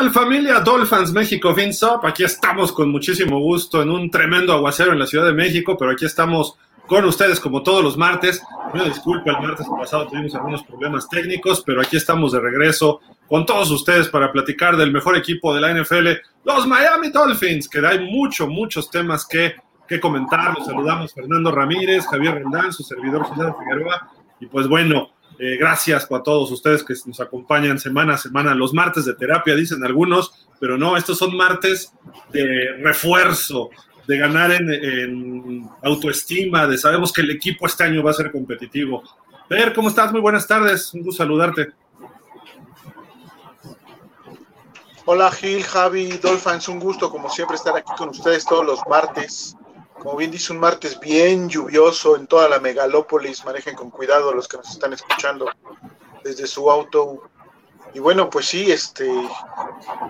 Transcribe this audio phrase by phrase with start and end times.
[0.00, 2.06] tal familia Dolphins México FinSop?
[2.06, 5.90] Aquí estamos con muchísimo gusto en un tremendo aguacero en la Ciudad de México, pero
[5.90, 8.42] aquí estamos con ustedes como todos los martes.
[8.72, 13.44] Una disculpa, el martes pasado tuvimos algunos problemas técnicos, pero aquí estamos de regreso con
[13.44, 16.08] todos ustedes para platicar del mejor equipo de la NFL,
[16.44, 19.56] los Miami Dolphins, que hay mucho, muchos temas que,
[19.86, 20.54] que comentar.
[20.56, 25.10] Los saludamos Fernando Ramírez, Javier Rendán, su servidor José Figueroa, y pues bueno,
[25.42, 29.54] eh, gracias a todos ustedes que nos acompañan semana a semana, los martes de terapia,
[29.54, 31.94] dicen algunos, pero no, estos son martes
[32.30, 33.70] de refuerzo,
[34.06, 39.02] de ganar en, autoestima, de sabemos que el equipo este año va a ser competitivo.
[39.48, 40.12] Ver, ¿cómo estás?
[40.12, 41.68] Muy buenas tardes, un gusto saludarte.
[45.06, 49.56] Hola Gil, Javi, Dolphins, un gusto como siempre estar aquí con ustedes todos los martes.
[50.00, 53.44] Como bien dice, un martes bien lluvioso en toda la megalópolis.
[53.44, 55.46] Manejen con cuidado los que nos están escuchando
[56.24, 57.22] desde su auto.
[57.92, 59.10] Y bueno, pues sí, este,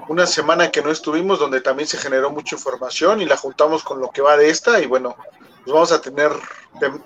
[0.08, 4.00] una semana que no estuvimos donde también se generó mucha información y la juntamos con
[4.00, 5.16] lo que va de esta y bueno,
[5.64, 6.30] pues vamos a tener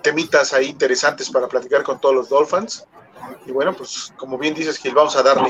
[0.02, 2.86] temitas ahí interesantes para platicar con todos los Dolphins.
[3.46, 5.48] Y bueno, pues como bien dices, Gil, vamos a darle.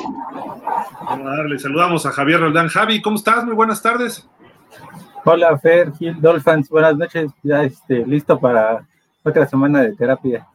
[1.02, 1.58] Vamos a darle.
[1.58, 2.68] Saludamos a Javier Roldán.
[2.68, 3.44] Javi, ¿cómo estás?
[3.44, 4.28] Muy buenas tardes.
[5.27, 7.33] Hola, Fer, Gil, Dolphins, buenas noches.
[7.42, 8.86] Ya este, listo para
[9.22, 10.47] otra semana de terapia.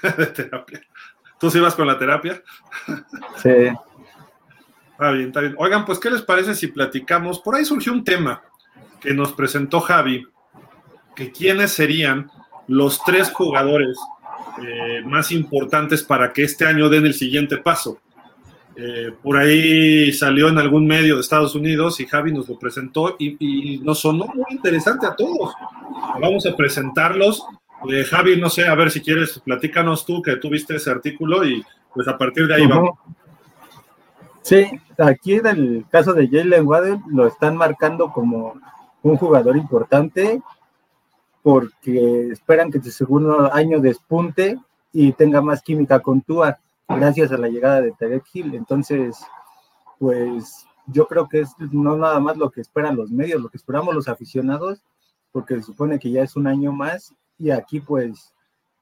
[0.16, 0.80] de terapia.
[1.40, 2.40] ¿Tú sí vas con la terapia?
[3.42, 3.72] sí.
[4.92, 5.56] Está bien, está bien.
[5.58, 7.40] Oigan, pues, ¿qué les parece si platicamos?
[7.40, 8.40] Por ahí surgió un tema
[9.00, 10.24] que nos presentó Javi,
[11.16, 12.30] que quiénes serían
[12.68, 13.98] los tres jugadores
[14.62, 18.00] eh, más importantes para que este año den el siguiente paso.
[18.76, 23.14] Eh, por ahí salió en algún medio de Estados Unidos y Javi nos lo presentó
[23.18, 25.54] y, nos sonó muy interesante a todos.
[26.20, 27.44] Vamos a presentarlos.
[27.88, 31.64] Eh, Javi, no sé, a ver si quieres, platícanos tú que tuviste ese artículo y
[31.94, 32.98] pues a partir de ahí vamos.
[34.42, 34.66] Sí,
[34.98, 38.54] aquí en el caso de Jalen Waddell lo están marcando como
[39.02, 40.42] un jugador importante
[41.42, 44.58] porque esperan que su segundo año despunte
[44.92, 46.58] y tenga más química con Tua
[46.88, 48.54] gracias a la llegada de Tarek Hill.
[48.54, 49.18] Entonces,
[49.98, 53.56] pues yo creo que es no nada más lo que esperan los medios, lo que
[53.56, 54.82] esperamos los aficionados,
[55.32, 58.32] porque se supone que ya es un año más y aquí pues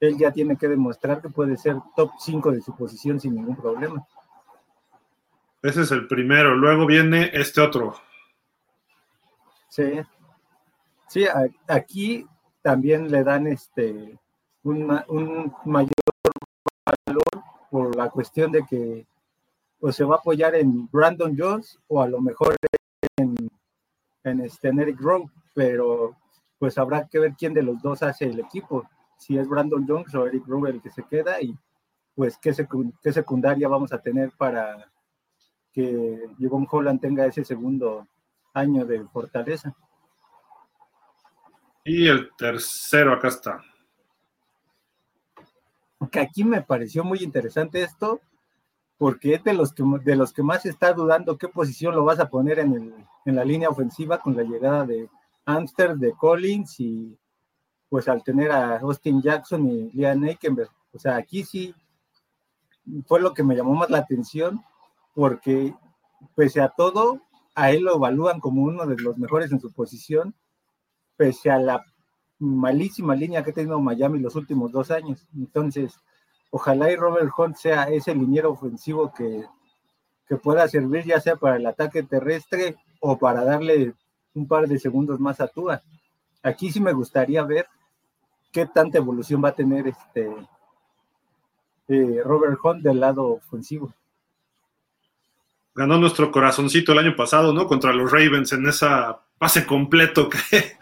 [0.00, 3.56] él ya tiene que demostrar que puede ser top 5 de su posición sin ningún
[3.56, 4.06] problema.
[5.62, 7.94] Ese es el primero, luego viene este otro.
[9.68, 10.00] Sí.
[11.06, 11.26] Sí,
[11.68, 12.26] aquí
[12.62, 14.18] también le dan este
[14.64, 15.92] un mayor
[17.72, 19.06] por la cuestión de que
[19.80, 22.54] pues, se va a apoyar en Brandon Jones o a lo mejor
[23.16, 23.34] en,
[24.24, 26.14] en, este, Eric Rowe, pero
[26.58, 30.14] pues habrá que ver quién de los dos hace el equipo, si es Brandon Jones
[30.14, 31.56] o Eric Rowe el que se queda y
[32.14, 32.54] pues qué,
[33.02, 34.92] qué secundaria vamos a tener para
[35.72, 38.06] que Jevon Holland tenga ese segundo
[38.52, 39.74] año de fortaleza.
[41.84, 43.64] Y el tercero acá está
[46.12, 48.20] que aquí me pareció muy interesante esto,
[48.98, 52.20] porque es de los que, de los que más está dudando qué posición lo vas
[52.20, 55.08] a poner en, el, en la línea ofensiva con la llegada de
[55.44, 57.18] Amster, de Collins y
[57.88, 60.70] pues al tener a Austin Jackson y Liam Eikenberg.
[60.92, 61.74] O sea, aquí sí
[63.06, 64.62] fue lo que me llamó más la atención,
[65.14, 65.74] porque
[66.36, 67.22] pese a todo,
[67.54, 70.34] a él lo evalúan como uno de los mejores en su posición,
[71.16, 71.84] pese a la
[72.42, 75.26] malísima línea que ha tenido Miami los últimos dos años.
[75.34, 75.98] Entonces,
[76.50, 79.44] ojalá y Robert Hunt sea ese liniero ofensivo que,
[80.28, 83.94] que pueda servir ya sea para el ataque terrestre o para darle
[84.34, 85.82] un par de segundos más a Tua.
[86.42, 87.66] Aquí sí me gustaría ver
[88.50, 90.30] qué tanta evolución va a tener este
[91.88, 93.92] eh, Robert Hunt del lado ofensivo.
[95.74, 97.66] Ganó nuestro corazoncito el año pasado, ¿no?
[97.66, 100.76] Contra los Ravens en esa pase completo que,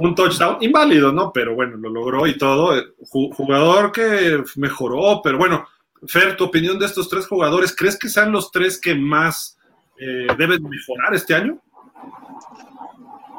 [0.00, 1.32] un touchdown inválido, ¿no?
[1.32, 2.74] Pero bueno, lo logró y todo.
[3.10, 5.66] Jugador que mejoró, pero bueno,
[6.06, 9.58] Fer, tu opinión de estos tres jugadores, ¿crees que sean los tres que más
[9.98, 11.60] eh, deben mejorar este año?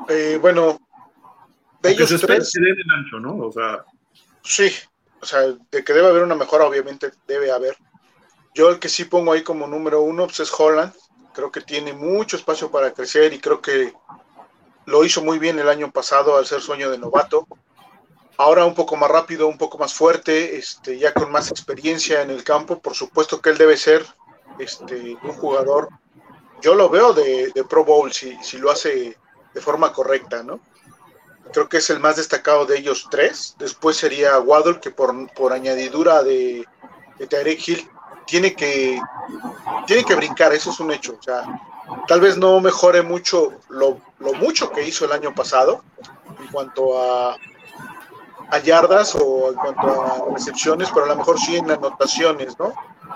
[0.10, 0.80] Eh, bueno,
[1.82, 2.52] de ellos tres.
[2.54, 3.38] Que den el ancho, ¿no?
[3.46, 3.86] O sea.
[4.44, 4.70] Sí,
[5.22, 5.42] o sea,
[5.72, 7.78] de que debe haber una mejora, obviamente debe haber.
[8.54, 10.94] Yo el que sí pongo ahí como número uno pues es Holland.
[11.34, 13.94] Creo que tiene mucho espacio para crecer y creo que
[14.90, 17.48] lo hizo muy bien el año pasado al ser sueño de novato.
[18.38, 22.32] Ahora un poco más rápido, un poco más fuerte, este, ya con más experiencia en
[22.32, 22.80] el campo.
[22.80, 24.06] Por supuesto que él debe ser
[24.58, 25.90] este, un jugador.
[26.62, 29.18] Yo lo veo de, Pro Bowl si, si, lo hace
[29.54, 30.60] de forma correcta, ¿no?
[31.54, 33.56] Creo que es el más destacado de ellos tres.
[33.60, 36.66] Después sería Waddle, que por, por añadidura de,
[37.18, 37.90] de Hill
[38.26, 39.00] tiene que,
[39.86, 41.18] tiene que brincar, eso es un hecho.
[41.20, 41.44] O sea,
[42.08, 45.84] tal vez no mejore mucho lo, lo mucho que hizo el año pasado
[46.40, 47.38] en cuanto a,
[48.50, 52.74] a yardas o en cuanto a recepciones, pero a lo mejor sí en anotaciones, ¿no?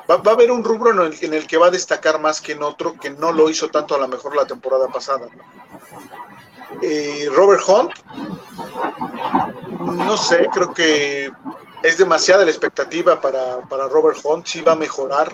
[0.10, 2.54] Va, a haber un rubro en el, en el, que va a destacar más que
[2.54, 5.28] en otro, que no lo hizo tanto a lo mejor la temporada pasada.
[6.82, 7.92] Eh, Robert Hunt,
[9.80, 11.32] no sé, creo que
[11.84, 15.32] es demasiada la expectativa para, para Robert Hunt, sí va a mejorar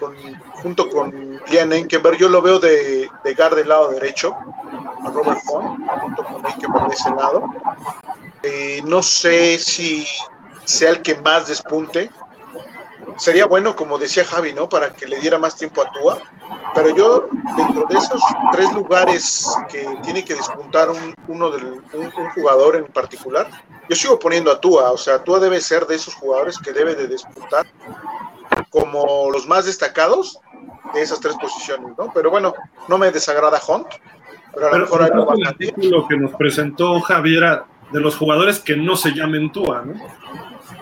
[0.00, 0.16] con,
[0.62, 4.34] junto con Liam Enkenberg, yo lo veo de, de guard del lado derecho,
[5.04, 7.44] a Robert Hunt, junto con Enkenberg de ese lado.
[8.42, 10.06] Eh, no sé si
[10.64, 12.10] sea el que más despunte,
[13.18, 14.68] sería bueno, como decía Javi, ¿no?
[14.68, 16.18] Para que le diera más tiempo a Tua.
[16.74, 21.82] Pero yo, dentro de esos tres lugares que tiene que despuntar un, uno del, un,
[21.92, 23.48] un, jugador en particular,
[23.88, 24.92] yo sigo poniendo a Tua.
[24.92, 27.66] O sea, Tua debe ser de esos jugadores que debe de despuntar
[28.70, 30.38] como los más destacados
[30.94, 32.10] de esas tres posiciones, ¿no?
[32.14, 32.54] Pero bueno,
[32.88, 33.88] no me desagrada Hunt.
[34.54, 37.62] Pero a lo mejor hay el artículo que nos presentó Javier
[37.92, 39.94] de los jugadores que no se llamen Tua, ¿no?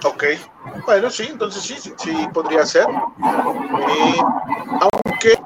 [0.05, 0.25] Ok,
[0.87, 2.85] bueno, sí, entonces sí, sí, sí podría ser.
[2.85, 4.21] Eh,
[4.81, 5.37] aunque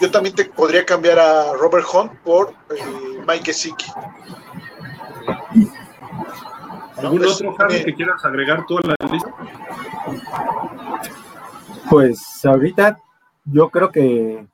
[0.00, 3.86] yo también te podría cambiar a Robert Hunt por eh, Mike Gesicki.
[6.96, 7.30] ¿Algún ¿No?
[7.30, 9.30] otro, Javi, eh, que quieras agregar tú a la lista?
[11.92, 12.96] Pues ahorita
[13.44, 14.46] yo creo que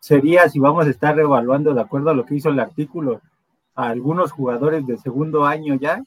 [0.00, 3.22] sería, si vamos a estar evaluando de acuerdo a lo que hizo el artículo,
[3.74, 6.02] a algunos jugadores de segundo año ya,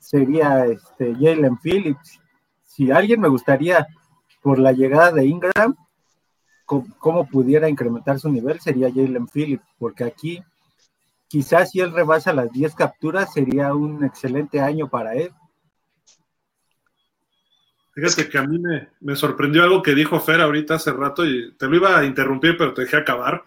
[0.00, 2.18] sería este Jalen Phillips.
[2.64, 3.86] Si alguien me gustaría,
[4.42, 5.76] por la llegada de Ingram,
[6.64, 10.42] cómo pudiera incrementar su nivel, sería Jalen Phillips, porque aquí
[11.28, 15.30] quizás si él rebasa las 10 capturas, sería un excelente año para él.
[17.96, 21.54] Fíjate que a mí me, me, sorprendió algo que dijo Fer ahorita hace rato y
[21.54, 23.42] te lo iba a interrumpir, pero te dejé acabar.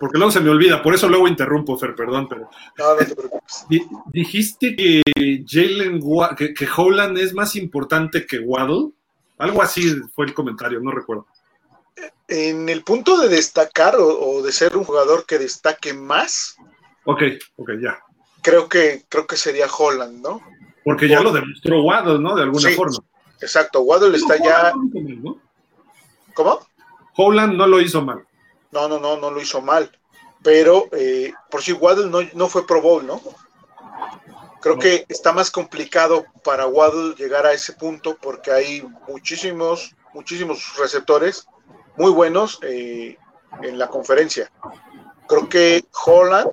[0.00, 2.50] Porque luego se me olvida, por eso luego interrumpo, Fer, perdón, pero.
[2.78, 3.64] No, no te preocupes.
[4.06, 5.02] Dijiste que
[5.46, 6.00] Jalen
[6.36, 8.90] que, que Holland es más importante que Waddle.
[9.38, 11.26] Algo así fue el comentario, no recuerdo.
[12.26, 16.56] En el punto de destacar o, o de ser un jugador que destaque más.
[17.04, 17.22] Ok,
[17.54, 18.00] ok, ya.
[18.42, 20.40] Creo que, creo que sería Holland, ¿no?
[20.82, 22.34] Porque ya lo demostró Waddle, ¿no?
[22.34, 22.98] De alguna sí, forma.
[23.40, 24.72] Exacto, Waddle está ya.
[26.34, 26.60] ¿Cómo?
[27.16, 28.26] Holland no lo hizo mal.
[28.70, 29.90] No, no, no, no lo hizo mal.
[30.42, 33.20] Pero eh, por si Waddle no, no, fue Pro Bowl, ¿no?
[34.60, 34.80] Creo no.
[34.80, 41.46] que está más complicado para Waddle llegar a ese punto porque hay muchísimos, muchísimos receptores
[41.96, 43.16] muy buenos eh,
[43.62, 44.50] en la conferencia.
[45.26, 46.50] Creo que Holland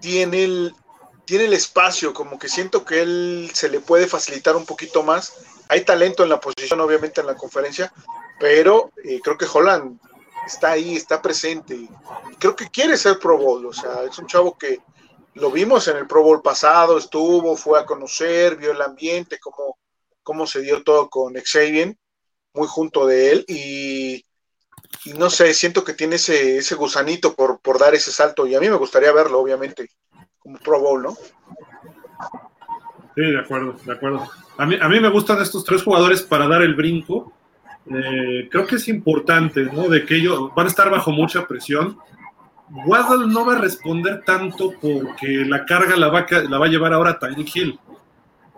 [0.00, 0.74] tiene el,
[1.24, 5.34] tiene el espacio, como que siento que él se le puede facilitar un poquito más.
[5.68, 7.92] Hay talento en la posición, obviamente, en la conferencia,
[8.38, 9.98] pero eh, creo que Holland
[10.46, 11.74] está ahí, está presente.
[11.74, 11.88] Y
[12.38, 14.80] creo que quiere ser Pro Bowl, o sea, es un chavo que
[15.34, 19.78] lo vimos en el Pro Bowl pasado, estuvo, fue a conocer, vio el ambiente, cómo,
[20.22, 21.96] cómo se dio todo con Xavier,
[22.54, 24.24] muy junto de él, y,
[25.04, 28.54] y, no sé, siento que tiene ese, ese gusanito por, por dar ese salto, y
[28.54, 29.90] a mí me gustaría verlo, obviamente,
[30.38, 31.16] como Pro Bowl, ¿no?
[33.18, 34.30] Sí, de acuerdo, de acuerdo.
[34.58, 37.32] A mí, a mí me gustan estos tres jugadores para dar el brinco,
[37.90, 39.88] eh, creo que es importante, ¿no?
[39.88, 41.98] De que ellos van a estar bajo mucha presión.
[42.86, 47.56] Waddle no va a responder tanto porque la carga la va, a, llevar ahora Tyreek
[47.56, 47.80] Hill.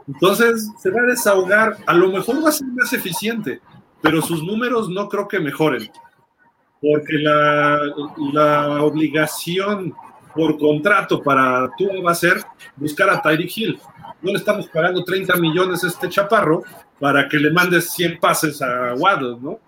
[0.07, 3.63] Entonces se va a desahogar, a lo mejor va a ser más eficiente,
[4.03, 5.91] pero sus números no creo que mejoren,
[6.83, 7.81] porque la,
[8.35, 9.95] la obligación
[10.35, 12.43] por contrato para tú va a ser
[12.77, 13.81] buscar a Tyreek Hill.
[14.23, 16.63] No le estamos pagando 30 millones a este chaparro
[16.99, 19.59] para que le mandes 100 pases a Waddle, ¿no?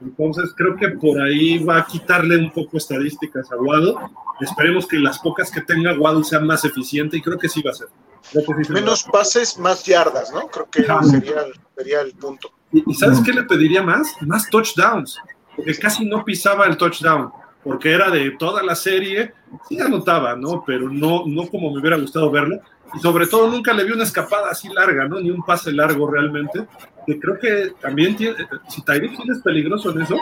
[0.00, 3.94] Entonces creo que por ahí va a quitarle un poco estadísticas a Waddle.
[4.40, 7.70] Esperemos que las pocas que tenga Waddle sean más eficiente y creo que sí va
[7.70, 7.88] a ser.
[8.22, 9.12] Sí Menos va.
[9.12, 10.48] pases, más yardas, ¿no?
[10.48, 11.44] Creo que ah, sería,
[11.76, 12.52] sería, el punto.
[12.72, 14.14] ¿Y, ¿Y, sabes qué le pediría más?
[14.22, 15.18] Más touchdowns,
[15.56, 17.30] porque casi no pisaba el touchdown,
[17.64, 19.34] porque era de toda la serie,
[19.68, 20.64] sí anotaba, ¿no?
[20.64, 22.60] Pero no, no como me hubiera gustado verlo
[22.94, 25.20] y sobre todo nunca le vi una escapada así larga, ¿no?
[25.20, 26.66] Ni un pase largo realmente.
[27.06, 28.36] Que creo que también tiene,
[28.68, 30.16] si Tyreek es peligroso en eso,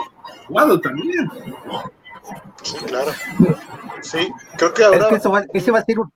[0.49, 1.29] Waddle también.
[2.63, 3.11] Sí, claro.
[4.01, 5.09] Sí, creo que ahora.
[5.09, 6.11] Es que va, ese va a ser un.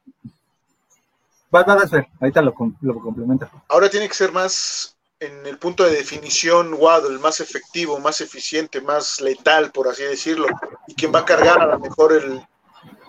[1.54, 3.50] Va, va a ser, ahorita lo, lo complementa.
[3.70, 8.82] Ahora tiene que ser más en el punto de definición Waddle, más efectivo, más eficiente,
[8.82, 10.48] más letal, por así decirlo.
[10.88, 12.42] Y quien va a cargar a lo mejor el,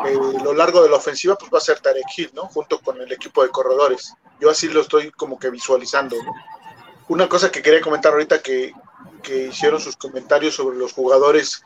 [0.04, 2.42] eh, lo largo de la ofensiva pues va a ser Tarek Hill, ¿no?
[2.48, 4.14] Junto con el equipo de corredores.
[4.40, 6.16] Yo así lo estoy como que visualizando.
[7.08, 8.72] Una cosa que quería comentar ahorita que,
[9.22, 11.62] que hicieron sus comentarios sobre los jugadores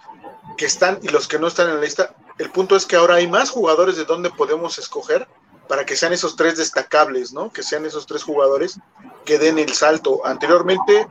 [0.57, 2.15] que están y los que no están en la lista.
[2.39, 5.27] El punto es que ahora hay más jugadores de donde podemos escoger
[5.69, 7.53] para que sean esos tres destacables, ¿no?
[7.53, 8.79] Que sean esos tres jugadores
[9.25, 10.25] que den el salto.
[10.25, 11.07] Anteriormente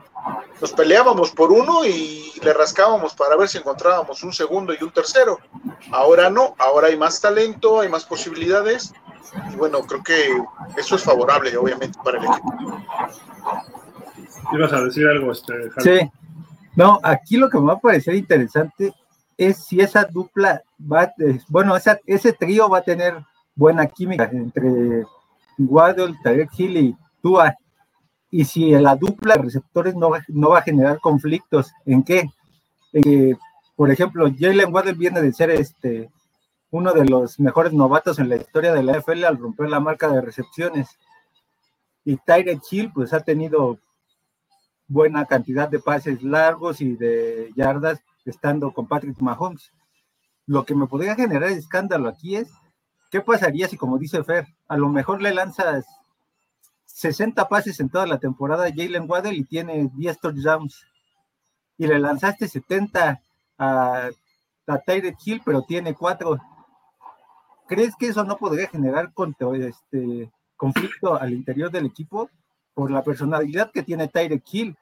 [0.60, 4.90] nos peleábamos por uno y le rascábamos para ver si encontrábamos un segundo y un
[4.90, 5.38] tercero.
[5.90, 8.92] Ahora no, ahora hay más talento, hay más posibilidades
[9.52, 10.42] y bueno, creo que
[10.76, 12.52] eso es favorable, obviamente, para el equipo.
[14.52, 16.10] ¿Ibas a decir algo, este, Sí.
[16.76, 18.92] No, aquí lo que me va a parecer interesante
[19.36, 21.12] es si esa dupla va,
[21.48, 21.74] bueno,
[22.06, 23.24] ese trío va a tener
[23.54, 25.04] buena química entre
[25.58, 27.54] Waddle, Tarek Hill y Tua.
[28.30, 32.30] Y si la dupla de receptores no, no va a generar conflictos, ¿en qué?
[33.76, 36.10] por ejemplo, Jalen Waddle viene de ser este
[36.70, 40.08] uno de los mejores novatos en la historia de la NFL al romper la marca
[40.08, 40.88] de recepciones.
[42.04, 43.78] Y Tyreek Hill, pues ha tenido
[44.86, 49.72] buena cantidad de pases largos y de yardas estando con Patrick Mahomes.
[50.46, 52.50] Lo que me podría generar escándalo aquí es,
[53.10, 55.86] ¿qué pasaría si, como dice Fer, a lo mejor le lanzas
[57.00, 60.86] 60 pases en toda la temporada Jalen Waddell y tiene 10 touchdowns?
[61.78, 63.20] Y le lanzaste 70
[63.58, 64.10] a,
[64.66, 66.38] a Tyreek Hill, pero tiene 4
[67.70, 69.12] ¿Crees que eso no podría generar
[69.60, 72.28] este, conflicto al interior del equipo
[72.74, 74.76] por la personalidad que tiene Tyreek Hill?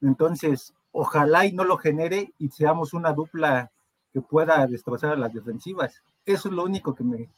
[0.00, 3.72] Entonces, ojalá y no lo genere y seamos una dupla
[4.12, 6.04] que pueda destrozar a las defensivas.
[6.24, 7.28] Eso es lo único que me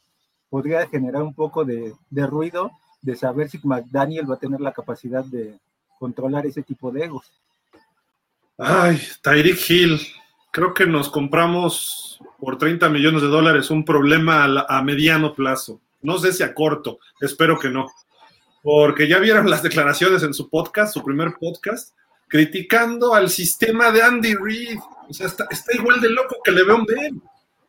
[0.47, 2.69] podría generar un poco de, ruido
[3.07, 5.57] de saber si McDaniel va a tener la capacidad de
[5.97, 7.31] controlar ese tipo de egos.
[8.57, 10.01] Ay, Tyreek Hill,
[10.51, 15.79] creo que nos compramos por 30 millones de dólares un problema a, mediano plazo.
[16.01, 17.87] No sé si a corto, espero que no.
[18.61, 21.95] Porque ya vieron las declaraciones en su podcast, su primer podcast,
[22.27, 24.79] criticando al sistema de Andy Reid.
[25.07, 27.21] O sea, está, igual de loco que le veo Ben.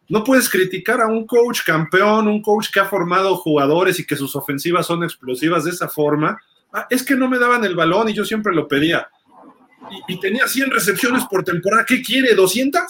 [0.09, 4.17] No puedes criticar a un coach campeón, un coach que ha formado jugadores y que
[4.17, 6.41] sus ofensivas son explosivas de esa forma.
[6.73, 9.09] Ah, es que no me daban el balón y yo siempre lo pedía.
[10.09, 11.85] Y, tenía 100 recepciones por temporada.
[11.87, 12.37] ¿Qué quiere?
[12.37, 12.81] ¿200?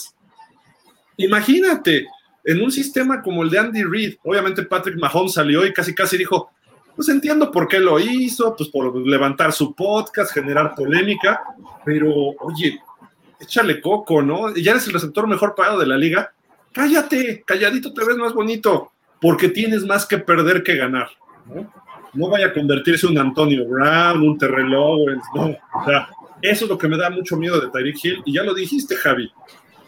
[1.16, 2.06] Imagínate,
[2.44, 6.16] en un sistema como el de Andy Reid, obviamente Patrick Mahomes salió y casi casi
[6.16, 6.50] dijo,
[6.94, 11.42] pues entiendo por qué lo hizo, pues por levantar su podcast, generar polémica,
[11.84, 12.10] pero
[12.40, 12.80] oye,
[13.38, 14.54] échale coco, ¿no?
[14.54, 16.32] Ya eres el receptor mejor pagado de la liga.
[16.78, 21.08] Cállate, calladito te ves más bonito, porque tienes más que perder que ganar,
[22.14, 22.28] ¿no?
[22.28, 25.56] Vaya a convertirse en un Antonio Brown, un Terrell Owens, no.
[25.74, 26.08] O sea,
[26.40, 28.94] eso es lo que me da mucho miedo de Tyreek Hill, y ya lo dijiste,
[28.94, 29.28] Javi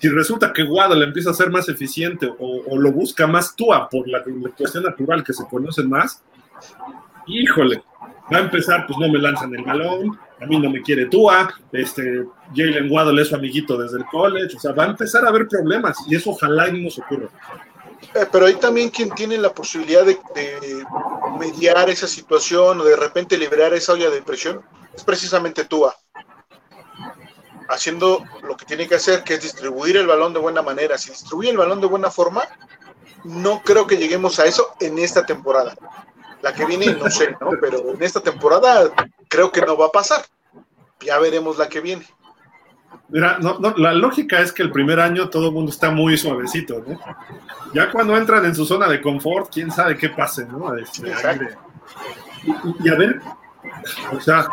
[0.00, 4.08] si resulta que Waddle empieza a ser más eficiente o, lo busca más Tua por
[4.08, 4.24] la,
[4.56, 6.22] cuestión natural que se conocen más,
[7.26, 7.82] híjole,
[8.32, 11.52] va a empezar, pues no me lanzan el balón, a mí no me quiere Tua,
[11.72, 15.28] este, Jalen Waddle es su amiguito desde el college, o sea, va a empezar a
[15.28, 17.28] haber problemas y eso ojalá y no nos ocurra.
[18.14, 20.84] Eh, pero ahí también quien tiene la posibilidad de, de,
[21.38, 24.62] mediar esa situación o de repente liberar esa olla de presión
[24.94, 25.94] es precisamente Tua
[27.68, 30.98] haciendo lo que tiene que hacer, que es distribuir el balón de buena manera.
[30.98, 32.42] Si distribuye el balón de buena forma,
[33.24, 35.76] no creo que lleguemos a eso en esta temporada.
[36.42, 37.50] La que viene, no sé, ¿no?
[37.60, 38.90] Pero en esta temporada
[39.28, 40.24] creo que no va a pasar.
[41.00, 42.06] Ya veremos la que viene.
[43.08, 46.84] Mira, no, la lógica es que el primer año todo el mundo está muy suavecito,
[46.86, 46.98] ¿no?
[47.74, 50.76] Ya cuando entran en su zona de confort, quién sabe qué pase, ¿no?
[50.76, 51.08] Este,
[52.44, 53.20] y, y, a ver,
[54.12, 54.48] o sea,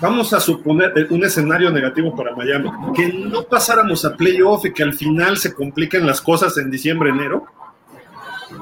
[0.00, 4.82] vamos a suponer un escenario negativo para Miami, que no pasáramos a playoff y que
[4.82, 7.46] al final se compliquen las cosas en diciembre, enero,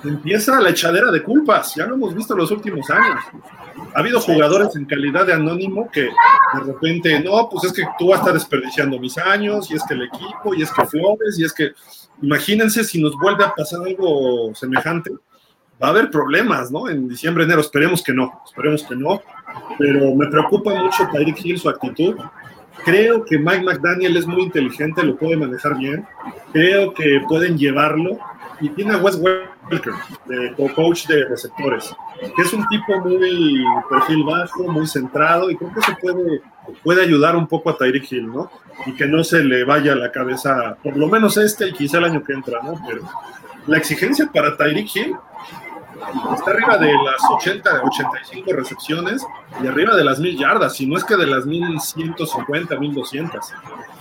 [0.07, 3.21] empieza la echadera de culpas, ya lo hemos visto en los últimos años.
[3.95, 8.09] Ha habido jugadores en calidad de anónimo que de repente, no, pues es que tú
[8.09, 11.39] vas a estar desperdiciando mis años, y es que el equipo, y es que Flores,
[11.39, 11.73] y es que,
[12.23, 15.11] imagínense si nos vuelve a pasar algo semejante,
[15.83, 16.89] va a haber problemas, ¿no?
[16.89, 19.21] En diciembre, enero, esperemos que no, esperemos que no,
[19.79, 22.17] pero me preocupa mucho Tyreek Hill, su actitud.
[22.85, 26.07] Creo que Mike McDaniel es muy inteligente, lo puede manejar bien,
[26.53, 28.19] creo que pueden llevarlo
[28.61, 29.93] y tiene a Wes Welker,
[30.27, 31.95] de coach de receptores,
[32.35, 36.41] que es un tipo muy perfil bajo, muy centrado y creo que eso puede,
[36.83, 38.51] puede ayudar un poco a Tyreek Hill, ¿no?
[38.87, 41.99] Y que no se le vaya a la cabeza, por lo menos este y quizá
[41.99, 42.81] el año que entra, ¿no?
[42.87, 43.03] Pero
[43.67, 45.17] la exigencia para Tyreek Hill
[46.35, 49.27] está arriba de las 80, 85 recepciones
[49.63, 53.47] y arriba de las 1000 yardas, si no es que de las 1150, 1200.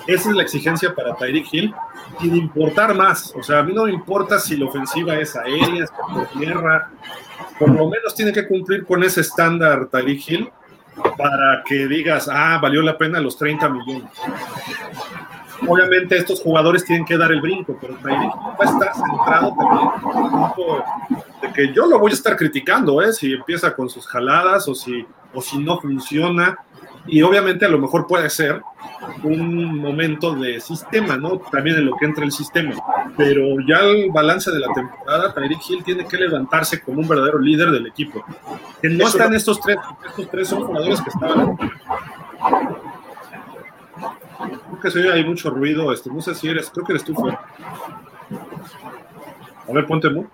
[0.08, 1.76] Esa es la exigencia para Tyreek Hill,
[2.20, 3.34] sin importar más.
[3.36, 6.92] O sea, a mí no me importa si la ofensiva es aérea, es por tierra,
[7.58, 10.50] por lo menos tiene que cumplir con ese estándar Tyreek Hill
[11.18, 14.10] para que digas, ah, valió la pena los 30 millones.
[15.68, 19.90] Obviamente estos jugadores tienen que dar el brinco, pero Tyreek va a estar centrado también
[20.04, 20.84] en el punto
[21.42, 23.14] de que yo lo voy a estar criticando, ¿eh?
[23.14, 26.58] si empieza con sus jaladas o si, o si no funciona.
[27.08, 28.64] Y obviamente a lo mejor puede ser
[29.24, 31.38] un momento de sistema, ¿no?
[31.38, 32.74] También en lo que entra el sistema.
[33.16, 37.38] Pero ya el balance de la temporada, Tyreek Hill tiene que levantarse como un verdadero
[37.38, 38.26] líder del equipo.
[38.82, 41.56] Que no están estos tres, estos tres son jugadores que estaban
[44.38, 45.92] Creo que se hay mucho ruido.
[45.92, 47.42] Este, no sé si eres, creo que eres tú, fuera.
[49.68, 50.26] A ver, ponte mu.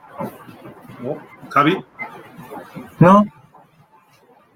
[1.01, 1.17] ¿No?
[1.49, 1.83] ¿Javi?
[2.99, 3.25] No.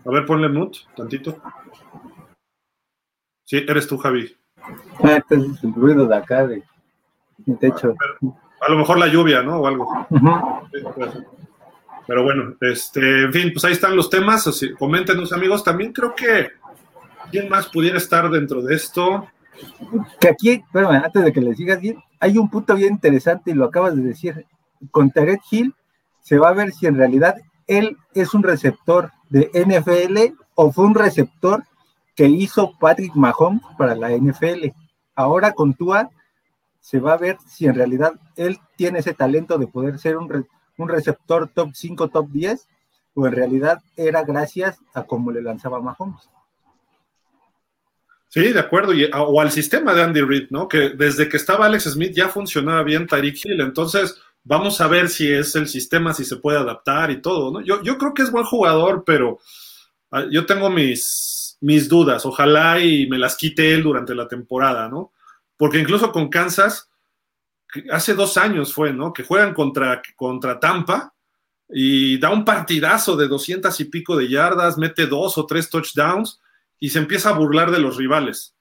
[0.05, 1.37] A ver, ponle mute, tantito.
[3.45, 4.35] Sí, eres tú, Javi.
[5.03, 6.63] Ah, este es el ruido de acá, de
[7.45, 7.95] mi techo.
[8.61, 9.61] a lo mejor la lluvia, ¿no?
[9.61, 10.07] O algo.
[12.07, 14.45] Pero bueno, este, en fin, pues ahí están los temas.
[14.45, 15.63] Así, coméntenos, amigos.
[15.63, 16.51] También creo que
[17.31, 19.27] quién más pudiera estar dentro de esto.
[20.19, 23.53] Que aquí, pero antes de que le sigas bien, hay un punto bien interesante y
[23.53, 24.45] lo acabas de decir.
[24.91, 25.73] Con Tarek Hill
[26.21, 27.35] se va a ver si en realidad
[27.67, 31.63] él es un receptor de NFL o fue un receptor
[32.15, 34.71] que hizo Patrick Mahomes para la NFL.
[35.15, 36.09] Ahora con Tua
[36.79, 40.47] se va a ver si en realidad él tiene ese talento de poder ser un,
[40.77, 42.67] un receptor top 5, top 10,
[43.15, 46.29] o en realidad era gracias a cómo le lanzaba Mahomes.
[48.27, 50.67] Sí, de acuerdo, o al sistema de Andy Reid, ¿no?
[50.67, 55.09] Que desde que estaba Alex Smith ya funcionaba bien Tyreek Hill, entonces vamos a ver
[55.09, 57.61] si es el sistema, si se puede adaptar y todo, ¿no?
[57.61, 59.39] Yo, yo creo que es buen jugador, pero
[60.11, 64.87] ah, yo tengo mis, mis dudas, ojalá y me las quite él durante la temporada,
[64.89, 65.13] ¿no?
[65.57, 66.89] Porque incluso con Kansas,
[67.91, 69.13] hace dos años fue, ¿no?
[69.13, 71.13] Que juegan contra, contra Tampa
[71.69, 76.39] y da un partidazo de doscientas y pico de yardas, mete dos o tres touchdowns
[76.79, 78.55] y se empieza a burlar de los rivales.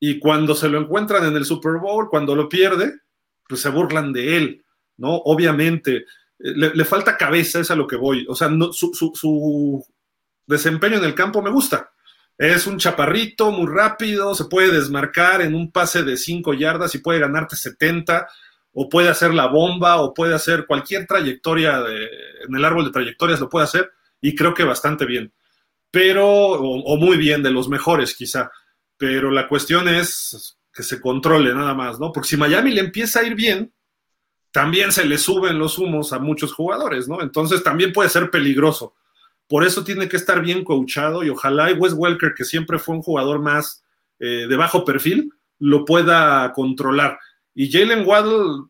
[0.00, 3.00] Y cuando se lo encuentran en el Super Bowl, cuando lo pierde,
[3.48, 4.64] pues se burlan de él,
[4.96, 5.14] ¿no?
[5.16, 5.96] Obviamente,
[6.38, 8.26] eh, le, falta cabeza, es a lo que voy.
[8.28, 9.84] O sea, su, su,
[10.46, 11.90] desempeño en el campo me gusta.
[12.36, 16.98] Es un chaparrito muy rápido, se puede desmarcar en un pase de 5 yardas y
[16.98, 18.28] puede ganarte 70,
[18.72, 21.82] o puede hacer la bomba, o puede hacer cualquier trayectoria
[22.46, 25.32] en el árbol de trayectorias, lo puede hacer, y creo que bastante bien
[25.90, 28.50] pero, o, muy bien, de los mejores quizá,
[28.96, 32.12] pero la cuestión es que se controle nada más, ¿no?
[32.12, 33.72] Porque si Miami le empieza a ir bien,
[34.50, 37.22] también se le suben los humos a muchos jugadores, ¿no?
[37.22, 38.94] Entonces también puede ser peligroso.
[39.46, 42.96] Por eso tiene que estar bien coachado y ojalá y Wes Welker, que siempre fue
[42.96, 43.82] un jugador más
[44.18, 47.18] eh, de bajo perfil, lo pueda controlar.
[47.54, 48.66] Y Jalen Waddle,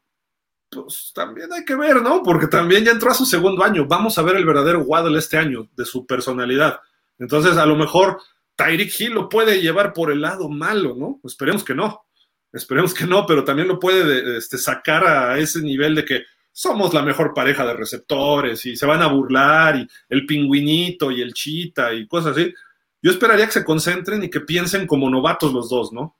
[0.70, 2.22] pues también hay que ver, ¿no?
[2.22, 3.86] Porque también ya entró a su segundo año.
[3.86, 6.80] Vamos a ver el verdadero Waddle este año, de su personalidad.
[7.18, 8.20] Entonces, a lo mejor
[8.56, 11.20] Tyreek Hill lo puede llevar por el lado malo, ¿no?
[11.24, 12.06] Esperemos que no.
[12.52, 16.92] Esperemos que no, pero también lo puede este, sacar a ese nivel de que somos
[16.92, 21.34] la mejor pareja de receptores y se van a burlar y el pingüinito y el
[21.34, 22.52] chita y cosas así.
[23.00, 26.16] Yo esperaría que se concentren y que piensen como novatos los dos, ¿no?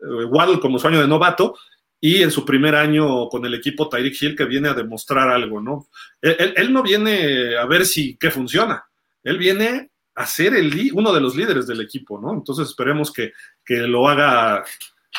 [0.00, 1.56] Eh, Waddle como sueño de novato
[2.00, 5.60] y en su primer año con el equipo Tyreek Hill que viene a demostrar algo,
[5.60, 5.86] ¿no?
[6.20, 8.86] Él, él no viene a ver si qué funciona,
[9.22, 9.90] él viene
[10.20, 12.32] a ser el, uno de los líderes del equipo, ¿no?
[12.32, 13.32] Entonces esperemos que,
[13.68, 14.64] lo haga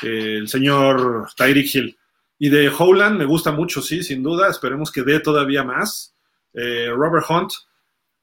[0.02, 1.98] eh, el señor Tyreek Hill.
[2.38, 4.50] Y de Howland me gusta mucho, sí, sin duda.
[4.50, 6.16] Esperemos que dé todavía más.
[6.54, 7.52] Eh, Robert Hunt,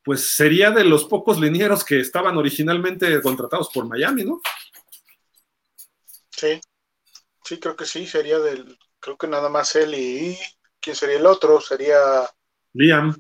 [0.03, 4.41] pues sería de los pocos linieros que estaban originalmente contratados por Miami, ¿no?
[6.31, 6.61] Sí,
[7.45, 8.07] sí, creo que sí.
[8.07, 10.39] Sería del, creo que nada más él y
[10.81, 11.61] ¿quién sería el otro?
[11.61, 11.99] Sería
[12.73, 13.15] Liam.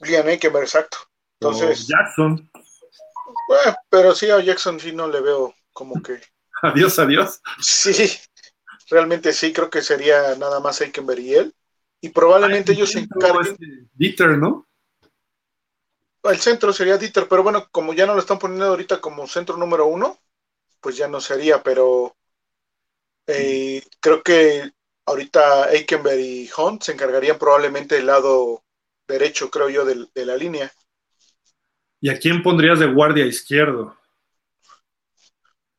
[0.00, 0.98] Liam Ekemer, exacto.
[1.40, 2.49] Entonces, Jackson.
[3.50, 6.20] Bueno, pero sí a Jackson sí no le veo como que.
[6.62, 7.40] Adiós, adiós.
[7.60, 8.16] Sí,
[8.88, 11.54] realmente sí, creo que sería nada más Eikenberg y él.
[12.00, 13.52] Y probablemente ellos se encarguen.
[13.52, 14.68] Este Dieter, ¿no?
[16.22, 19.56] El centro sería Dieter, pero bueno, como ya no lo están poniendo ahorita como centro
[19.56, 20.16] número uno,
[20.80, 22.14] pues ya no sería, pero
[23.26, 24.70] eh, creo que
[25.06, 28.62] ahorita Eikenberg y Hunt se encargarían probablemente del lado
[29.08, 30.72] derecho, creo yo, de la línea.
[32.00, 33.96] ¿Y a quién pondrías de guardia izquierdo?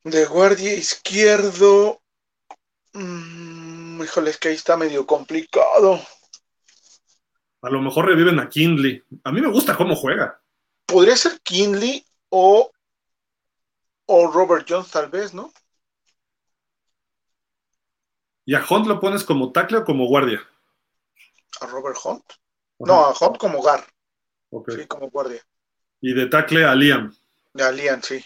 [0.04, 2.02] De guardia izquierdo.
[2.94, 6.00] Mm, híjole, es que ahí está medio complicado.
[7.64, 9.04] A lo mejor reviven a Kindley.
[9.24, 10.42] A mí me gusta cómo juega.
[10.86, 12.72] Podría ser Kindley o,
[14.08, 15.52] o Robert Jones, tal vez, ¿no?
[18.46, 20.42] ¿Y a Hunt lo pones como tackle o como guardia?
[21.62, 22.24] ¿A Robert Hunt?
[22.80, 23.86] No, a Hunt como gar.
[24.68, 25.42] Sí, como guardia.
[26.02, 27.14] Y de tackle a Liam.
[27.60, 28.24] A Liam, sí.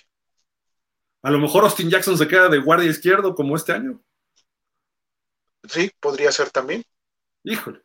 [1.22, 4.02] A lo mejor Austin Jackson se queda de guardia izquierdo como este año.
[5.68, 6.84] sí, podría ser también.
[7.44, 7.82] Híjole,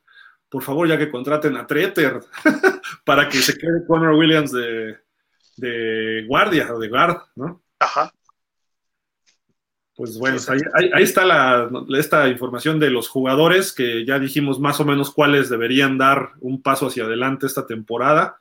[0.48, 2.20] por favor, ya que contraten a Treter
[3.04, 4.98] para que se quede Connor Williams de,
[5.56, 7.62] de guardia o de guard, ¿no?
[7.78, 8.12] Ajá.
[10.00, 14.84] Pues bueno, ahí, está la, esta información de los jugadores que ya dijimos más o
[14.86, 18.40] menos cuáles deberían dar un paso hacia adelante esta temporada.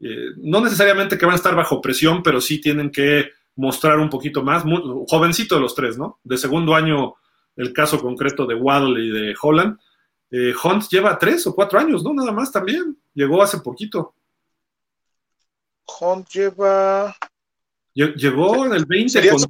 [0.00, 4.08] Eh, no necesariamente que van a estar bajo presión, pero sí tienen que mostrar un
[4.08, 4.64] poquito más.
[5.08, 6.20] jovencito de los tres, ¿no?
[6.22, 7.14] De segundo año,
[7.56, 9.78] el caso concreto de Waddle y de Holland.
[10.30, 12.12] Eh, Hunt lleva tres o cuatro años, ¿no?
[12.12, 12.96] Nada más también.
[13.14, 14.14] Llegó hace poquito.
[16.00, 17.16] Hunt lleva.
[17.94, 19.08] Llegó en el 20.
[19.08, 19.48] Sería, su,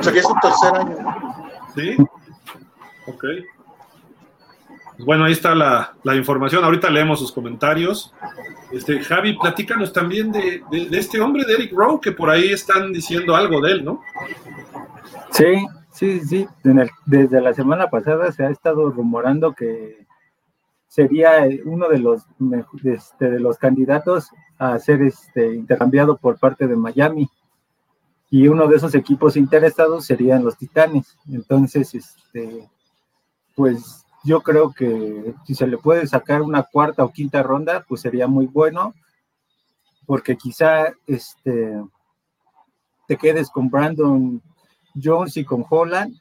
[0.00, 0.96] sería su tercer año.
[1.74, 1.96] Sí.
[3.06, 3.24] Ok.
[4.98, 6.64] Bueno, ahí está la, información.
[6.64, 8.12] Ahorita leemos sus comentarios.
[8.72, 13.34] Este, Javi, platícanos también de, este hombre, de Eric Rowe, que por ahí están diciendo
[13.34, 14.00] algo de él, ¿no?
[15.30, 16.46] Sí, sí, sí.
[17.06, 20.06] desde la semana pasada se ha estado rumorando que
[20.86, 22.22] sería uno de los,
[22.84, 27.28] este, de los candidatos a ser este, intercambiado por parte de Miami.
[28.30, 31.16] Y uno de esos equipos interesados serían los Titanes.
[31.28, 32.68] Entonces, este,
[33.54, 38.00] pues yo creo que si se le puede sacar una cuarta o quinta ronda, pues
[38.00, 38.94] sería muy bueno,
[40.06, 41.82] porque quizá este,
[43.06, 44.42] te quedes con Brandon
[45.02, 46.16] Jones y con Holland,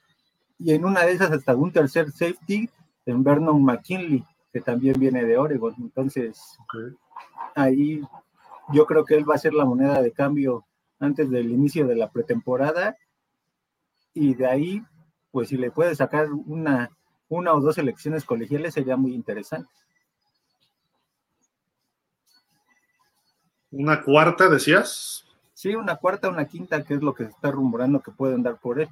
[0.59, 2.69] y en una de esas hasta un tercer safety
[3.05, 5.73] en Vernon McKinley, que también viene de Oregon.
[5.79, 6.57] Entonces,
[7.55, 8.01] ahí
[8.71, 10.65] yo creo que él va a ser la moneda de cambio
[10.99, 12.97] antes del inicio de la pretemporada,
[14.13, 14.83] y de ahí,
[15.31, 16.91] pues si le puede sacar una
[17.33, 19.69] una o dos elecciones colegiales sería muy interesante.
[23.71, 25.25] ¿Una cuarta, decías?
[25.53, 28.59] Sí, una cuarta, una quinta, que es lo que se está rumorando que pueden dar
[28.59, 28.89] por él.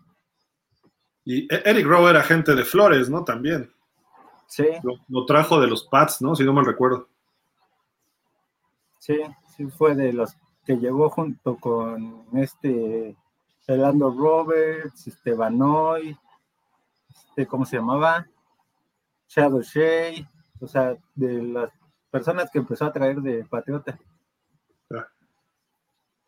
[1.23, 3.23] Y e-, Eric Rowe era agente de Flores, ¿no?
[3.23, 3.71] También.
[4.47, 4.65] Sí.
[5.07, 6.35] Lo, trajo de los Pats, ¿no?
[6.35, 7.07] Si no me recuerdo.
[8.99, 9.19] Sí,
[9.55, 13.15] sí, fue de los que llegó junto con este
[13.67, 16.17] Elando Roberts, Estebanoy,
[17.09, 18.27] este, ¿cómo se llamaba?
[19.33, 21.71] Shadow Shea, o sea, de las
[22.09, 23.97] personas que empezó a traer de Patriota.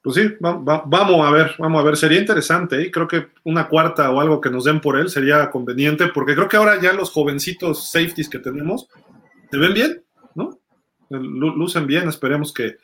[0.02, 2.92] Pues sí, vamos a ver, vamos a ver, sería interesante, ¿eh?
[2.92, 6.50] creo que una cuarta o algo que nos den por él sería conveniente, porque creo
[6.50, 8.90] que ahora ya los jovencitos safeties que tenemos
[9.50, 10.04] se ven bien,
[10.36, 10.60] ¿no?
[11.10, 12.76] Lucen bien, esperemos que,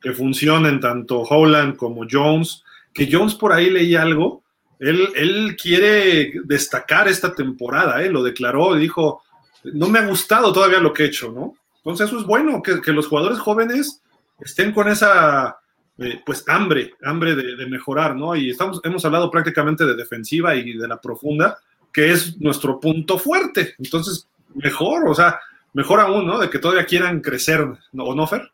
[0.00, 2.62] que funcionen tanto Holland como Jones,
[2.94, 4.44] que Jones por ahí leí algo,
[4.78, 8.10] él, él quiere destacar esta temporada, ¿eh?
[8.10, 9.24] lo declaró dijo,
[9.64, 11.54] no me ha gustado todavía lo que he hecho, ¿no?
[11.78, 14.02] Entonces eso es bueno, que, los jugadores jóvenes
[14.40, 15.58] estén con esa,
[15.98, 18.36] eh, pues, hambre, hambre de, mejorar, ¿no?
[18.36, 21.58] Y estamos, hemos hablado prácticamente de defensiva y de la profunda,
[21.92, 23.74] que es nuestro punto fuerte.
[23.78, 25.40] Entonces, mejor, o sea,
[25.72, 26.38] mejor aún, ¿no?
[26.38, 28.52] De que todavía quieran crecer, ¿o no, Fer?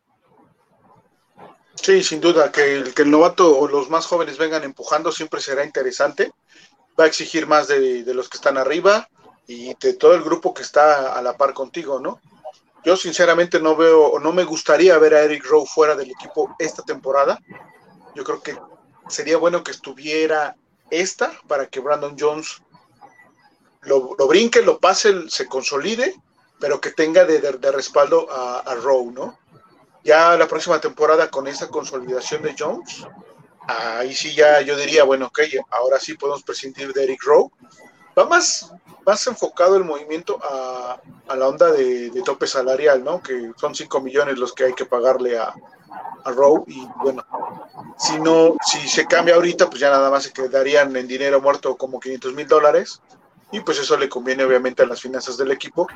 [1.74, 5.40] Sí, sin duda, que el, que el novato o los más jóvenes vengan empujando siempre
[5.40, 6.30] será interesante.
[6.98, 9.08] Va a exigir más de, de los que están arriba
[9.46, 12.20] y de todo el grupo que está a la par contigo, ¿no?
[12.84, 16.82] Yo sinceramente no veo, no me gustaría ver a Eric Rowe fuera del equipo esta
[16.82, 17.38] temporada.
[18.14, 18.58] Yo creo que
[19.08, 20.56] sería bueno que estuviera
[20.90, 22.62] esta para que Brandon Jones
[23.82, 26.14] lo, brinque, lo pase, se consolide,
[26.58, 29.38] pero que tenga de, respaldo a, a, Rowe, ¿no?
[30.02, 33.06] Ya la próxima temporada con esa consolidación de Jones,
[33.66, 37.50] ahí sí ya yo diría, bueno, ok, ahora sí podemos prescindir de Eric Rowe
[38.16, 38.72] va más,
[39.04, 41.00] más enfocado el movimiento a,
[41.34, 43.22] la onda de, tope salarial, ¿no?
[43.22, 45.54] Que son 5 millones los que hay que pagarle a,
[46.24, 47.24] a Rowe y bueno,
[47.98, 51.76] si no, si se cambia ahorita, pues ya nada más se quedarían en dinero muerto
[51.76, 53.00] como 500 mil dólares
[53.52, 55.86] y pues eso le conviene obviamente a las finanzas del equipo,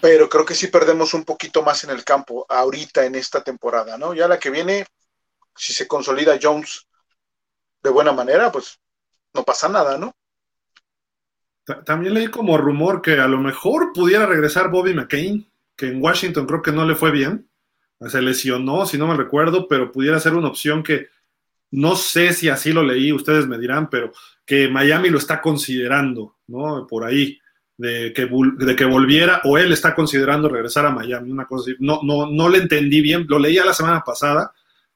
[0.00, 3.98] pero creo que sí perdemos un poquito más en el campo ahorita en esta temporada,
[3.98, 4.14] ¿no?
[4.14, 4.86] Ya la que viene,
[5.54, 6.86] si se consolida Jones
[7.82, 8.78] de buena manera, pues
[9.34, 10.14] no pasa nada, ¿no?
[11.84, 16.46] También leí como rumor que a lo mejor pudiera regresar Bobby McCain, que en Washington
[16.46, 17.48] creo que no le fue bien.
[18.06, 21.08] Se lesionó, si no me recuerdo, pero pudiera ser una opción que
[21.70, 24.12] no sé si así lo leí, ustedes me dirán, pero
[24.44, 26.86] que Miami lo está considerando, ¿no?
[26.86, 27.38] Por ahí,
[27.76, 28.28] de que,
[28.58, 31.76] de que volviera, o él está considerando regresar a Miami, una cosa así.
[31.78, 34.52] No, no, no le entendí bien, lo leía la semana pasada,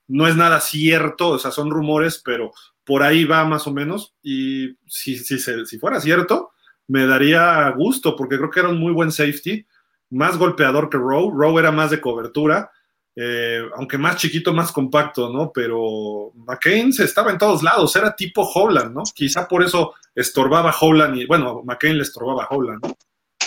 [0.09, 2.53] no es nada cierto, o sea, son rumores, pero
[2.85, 6.51] por ahí va más o menos, y si, si, si fuera cierto,
[6.88, 9.66] me daría gusto porque creo que era un muy buen safety,
[10.11, 11.33] más golpeador que Rowe.
[11.35, 12.70] Rowe era más de cobertura,
[13.16, 15.53] eh, aunque más chiquito, más compacto, ¿no?
[15.53, 19.03] Pero McCain se estaba en todos lados, era tipo Holland, ¿no?
[19.14, 22.83] Quizá por eso estorbaba Holland y, bueno, McCain le estorbaba a Holland.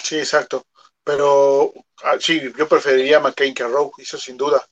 [0.03, 0.65] Sí, exacto.
[1.03, 1.73] Pero
[2.03, 4.65] ah, sí, yo preferiría a McCain que a Rowe, eso sin duda.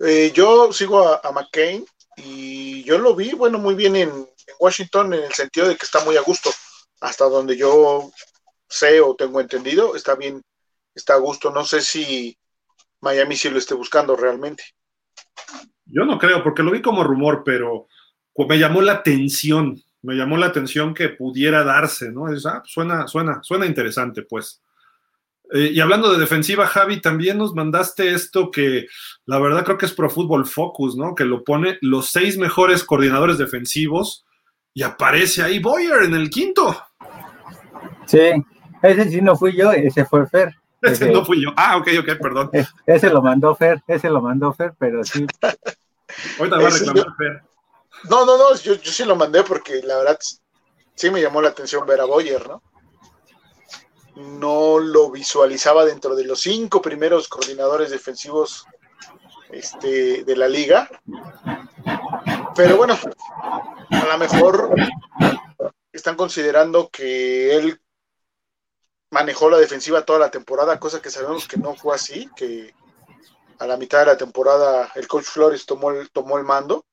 [0.00, 1.84] Eh, yo sigo a, McCain
[2.16, 6.04] y yo lo vi, bueno, muy bien en, Washington en el sentido de que está
[6.04, 6.50] muy a gusto.
[7.02, 8.12] Hasta donde yo
[8.68, 10.40] sé o tengo entendido, está bien,
[10.94, 11.50] está a gusto.
[11.50, 12.38] No sé si
[13.00, 14.62] Miami sí lo esté buscando realmente.
[15.84, 17.88] Yo no creo, porque lo vi como rumor, pero
[18.48, 22.32] me llamó la atención, me llamó la atención que pudiera darse, ¿no?
[22.32, 24.62] Es, ah, suena, suena, suena interesante, pues.
[25.52, 28.86] Eh, y hablando de defensiva, Javi, también nos mandaste esto que
[29.26, 31.16] la verdad creo que es Pro Football Focus, ¿no?
[31.16, 34.24] Que lo pone los seis mejores coordinadores defensivos
[34.72, 36.74] y aparece ahí Boyer en el quinto.
[38.06, 38.20] Sí,
[38.82, 40.54] ese sí no fui yo, ese fue Fer.
[40.82, 41.50] Ese, no fui yo.
[41.56, 42.50] Ah, ok, ok, perdón.
[42.86, 45.24] Ese lo mandó Fer, ese lo mandó Fer, pero sí.
[46.40, 47.42] Ahorita va a reclamar Fer.
[48.10, 50.18] No, no, no, yo, yo sí lo mandé porque la verdad
[50.96, 52.62] sí me llamó la atención ver a Boyer, ¿no?
[54.16, 58.66] no lo visualizaba dentro de los cinco primeros coordinadores defensivos
[59.50, 60.88] este, de la liga.
[62.54, 62.98] Pero bueno,
[63.90, 64.74] a lo mejor
[65.92, 67.80] están considerando que él
[69.12, 72.74] manejó la defensiva toda la temporada, cosa que sabemos que no fue así, que
[73.58, 76.86] a la mitad de la temporada el coach Flores tomó el, tomó el mando.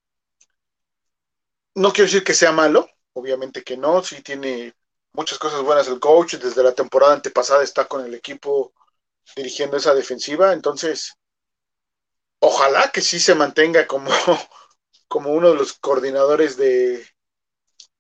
[1.76, 4.76] No quiero decir que sea malo, obviamente que no, sí tiene
[5.14, 8.74] muchas cosas buenas el coach, desde la temporada antepasada está con el equipo
[9.38, 11.14] dirigiendo esa defensiva, entonces
[12.40, 14.12] ojalá que sí se mantenga como,
[15.08, 17.08] como uno de los coordinadores de,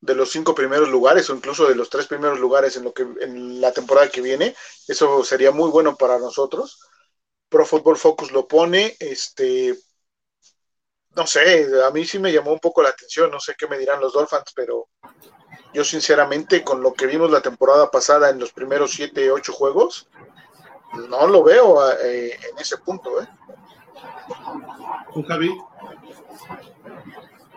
[0.01, 3.03] de los cinco primeros lugares o incluso de los tres primeros lugares en lo que
[3.21, 4.55] en la temporada que viene,
[4.88, 6.79] eso sería muy bueno para nosotros.
[7.49, 9.77] Pro Football Focus lo pone, este
[11.15, 13.77] no sé, a mí sí me llamó un poco la atención, no sé qué me
[13.77, 14.88] dirán los Dolphins, pero
[15.73, 20.07] yo sinceramente, con lo que vimos la temporada pasada en los primeros siete, ocho juegos,
[21.09, 23.21] no lo veo eh, en ese punto.
[23.21, 23.27] ¿eh?
[25.13, 25.25] ¿Tú?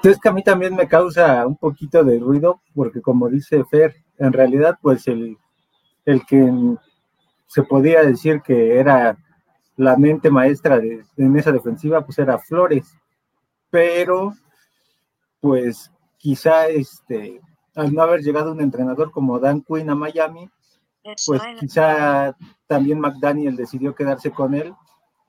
[0.03, 3.95] Es que a mí también me causa un poquito de ruido, porque como dice Fer,
[4.19, 5.39] en realidad, pues el,
[6.05, 6.53] el que
[7.47, 9.17] se podía decir que era
[9.77, 12.97] la mente maestra de, en esa defensiva, pues era Flores.
[13.71, 14.35] Pero,
[15.41, 17.41] pues quizá este,
[17.75, 20.51] al no haber llegado un entrenador como Dan Quinn a Miami,
[21.27, 22.37] pues quizá
[22.67, 24.75] también McDaniel decidió quedarse con él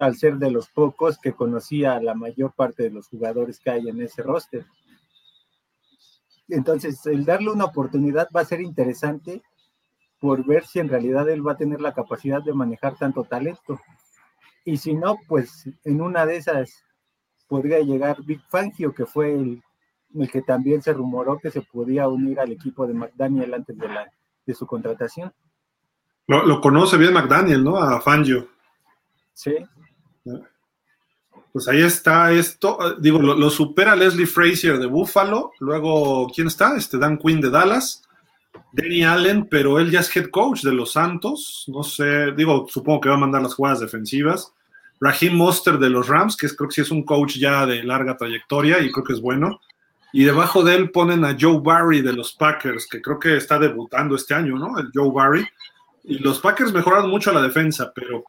[0.04, 3.70] al ser de los pocos que conocía a la mayor parte de los jugadores que
[3.70, 4.66] hay en ese roster.
[6.48, 9.42] Entonces, el darle una oportunidad va a ser interesante
[10.20, 13.80] por ver si en realidad él va a tener la capacidad de manejar tanto talento.
[14.66, 16.84] Y si no, pues en una de esas
[17.48, 19.64] podría llegar Big Fangio, que fue el
[20.22, 23.88] el que también se rumoró que se podía unir al equipo de McDaniel antes de,
[23.88, 24.12] la,
[24.46, 25.34] de su contratación.
[26.28, 27.78] Lo, conoce bien McDaniel, ¿no?
[27.78, 28.48] A Fangio.
[29.34, 29.56] Sí.
[31.52, 32.96] Pues ahí está esto.
[33.00, 35.52] Digo, lo, supera Leslie Frazier de Buffalo.
[35.60, 36.76] Luego, ¿quién está?
[36.76, 38.04] Este Dan Quinn de Dallas.
[38.72, 41.66] Danny Allen, pero él ya es head coach de los Santos.
[41.68, 44.54] No sé, digo, supongo que va a mandar las jugadas defensivas.
[45.00, 48.16] Raheem Monster de los Rams, que creo que sí es un coach ya de larga
[48.16, 49.60] trayectoria y creo que es bueno
[50.16, 53.58] y debajo de él ponen a Joe Barry de los Packers, que creo que está
[53.58, 54.78] debutando este año, ¿no?
[54.78, 55.46] El Joe Barry.
[56.04, 58.24] Y los Packers mejoraron mucho la defensa, pero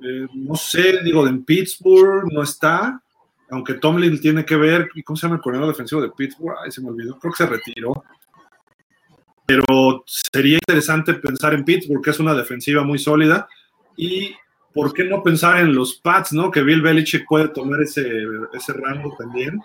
[0.00, 3.02] eh, no sé, digo, en Pittsburgh no está,
[3.50, 6.56] aunque Tomlin tiene que ver, ¿cómo se llama el coordinador defensivo de Pittsburgh?
[6.62, 8.04] Ay, se me olvidó, creo que se retiró.
[9.46, 13.48] Pero sería interesante pensar en Pittsburgh, que es una defensiva muy sólida,
[13.96, 14.34] y
[14.74, 16.50] ¿por qué no pensar en los Pats, ¿no?
[16.50, 18.06] Que Bill Belichick puede tomar ese,
[18.52, 19.60] ese rango también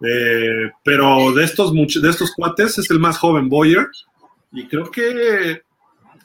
[0.00, 3.88] eh, pero de estos, de estos cuates es el más joven Boyer.
[4.52, 5.62] Y creo que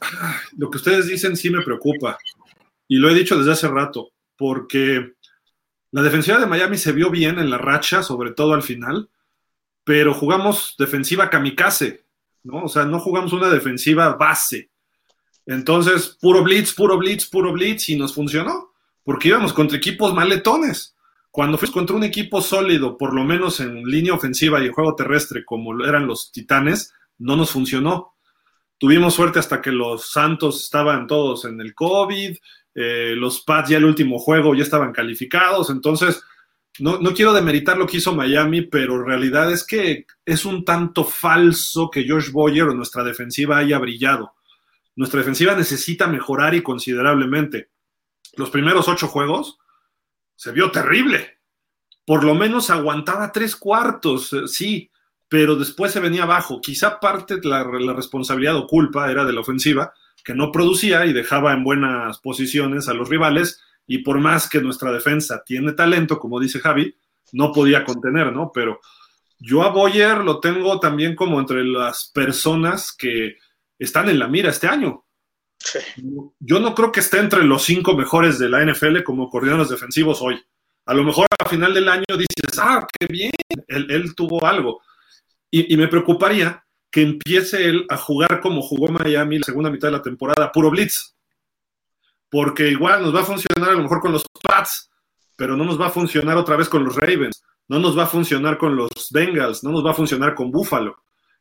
[0.00, 2.18] ah, lo que ustedes dicen sí me preocupa.
[2.90, 5.12] Y lo he dicho desde hace rato, porque
[5.92, 9.08] la defensiva de Miami se vio bien en la racha, sobre todo al final,
[9.84, 12.04] pero jugamos defensiva kamikaze,
[12.42, 12.64] ¿no?
[12.64, 14.72] O sea, no jugamos una defensiva base.
[15.46, 18.72] Entonces, puro blitz, puro blitz, puro blitz, y nos funcionó,
[19.04, 20.96] porque íbamos contra equipos maletones.
[21.30, 24.96] Cuando fuimos contra un equipo sólido, por lo menos en línea ofensiva y en juego
[24.96, 28.16] terrestre, como eran los Titanes, no nos funcionó.
[28.78, 32.36] Tuvimos suerte hasta que los Santos estaban todos en el COVID,
[32.74, 36.22] eh, los Pats ya el último juego ya estaban calificados, entonces
[36.78, 41.04] no, no, quiero demeritar lo que hizo Miami, pero realidad es que es un tanto
[41.04, 44.34] falso que Josh Boyer o nuestra defensiva haya brillado.
[44.96, 47.70] Nuestra defensiva necesita mejorar y considerablemente.
[48.36, 49.58] Los primeros ocho juegos
[50.36, 51.38] se vio terrible.
[52.04, 54.90] Por lo menos aguantaba tres cuartos, eh, sí,
[55.28, 56.60] pero después se venía abajo.
[56.60, 59.92] Quizá parte de la, responsabilidad o culpa era de la ofensiva,
[60.24, 64.60] que no producía y dejaba en buenas posiciones a los rivales y por más que
[64.60, 66.94] nuestra defensa tiene talento, como dice Javi,
[67.32, 68.50] no podía contener, ¿no?
[68.52, 68.80] Pero
[69.38, 73.38] yo a Boyer lo tengo también como entre las personas que
[73.78, 75.04] están en la mira este año.
[76.38, 80.20] Yo no creo que esté entre los cinco mejores de la NFL como coordinadores defensivos
[80.22, 80.40] hoy.
[80.86, 83.32] A lo mejor a final del año dices, ah, qué bien,
[83.68, 84.82] él, tuvo algo.
[85.50, 89.88] Y, y, me preocuparía que empiece él a jugar como jugó Miami la segunda mitad
[89.88, 91.14] de la temporada, puro blitz.
[92.28, 94.90] Porque igual nos va a funcionar a lo mejor con los Pats,
[95.36, 98.06] pero no nos va a funcionar otra vez con los Ravens, no nos va a
[98.06, 100.96] funcionar con los Bengals, no nos va a funcionar con Buffalo.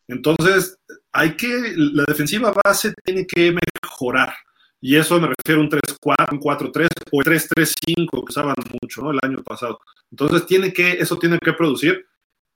[0.08, 0.80] Entonces,
[1.12, 4.34] hay que, la defensiva base tiene que mejorar.
[4.82, 9.20] Y eso me refiero a un 3-4, un 4-3 o 3-3-5 que usaban mucho el
[9.22, 9.80] año pasado.
[10.10, 12.08] Entonces, tiene que, eso tiene que producir.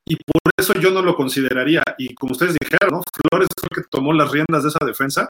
[0.06, 1.84] Y por eso yo no lo consideraría.
[1.98, 3.04] Y como ustedes dijeron, ¿no?
[3.30, 5.28] Flores que tomó las riendas de esa defensa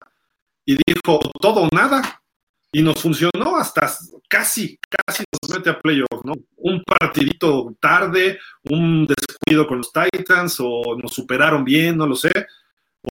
[0.66, 2.22] y dijo todo o nada.
[2.76, 3.88] Y nos funcionó hasta
[4.28, 6.34] casi, casi nos mete a playoff, ¿no?
[6.58, 12.32] Un partidito tarde, un descuido con los Titans, o nos superaron bien, no lo sé.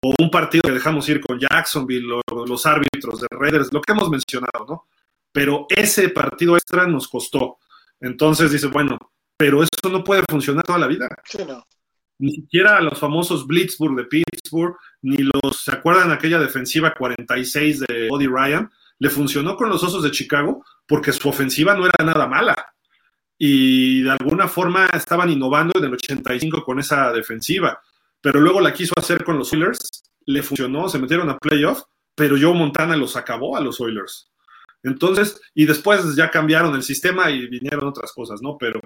[0.02, 4.10] O un partido que dejamos ir con Jacksonville, los árbitros de Raiders, lo que hemos
[4.10, 4.86] mencionado, ¿no?
[5.30, 7.58] Pero ese partido extra nos costó.
[8.00, 8.98] Entonces dice, bueno,
[9.42, 11.08] pero eso no puede funcionar toda la vida.
[11.24, 11.66] Sí, no.
[12.20, 18.08] Ni siquiera los famosos Blitzburg de Pittsburgh, ni los, ¿se acuerdan aquella defensiva 46 de
[18.08, 18.70] Body Ryan?
[19.00, 22.54] le funcionó con los Osos de Chicago porque su ofensiva no era nada mala.
[23.36, 27.80] Y de alguna forma estaban innovando en el 85 con esa defensiva.
[28.20, 31.82] Pero luego la quiso hacer con los Oilers, le funcionó, se metieron a playoff,
[32.14, 34.31] pero Joe Montana los acabó a los Oilers.
[34.82, 38.56] Entonces, y después ya cambiaron el sistema y vinieron otras cosas, ¿no?
[38.58, 38.80] Pero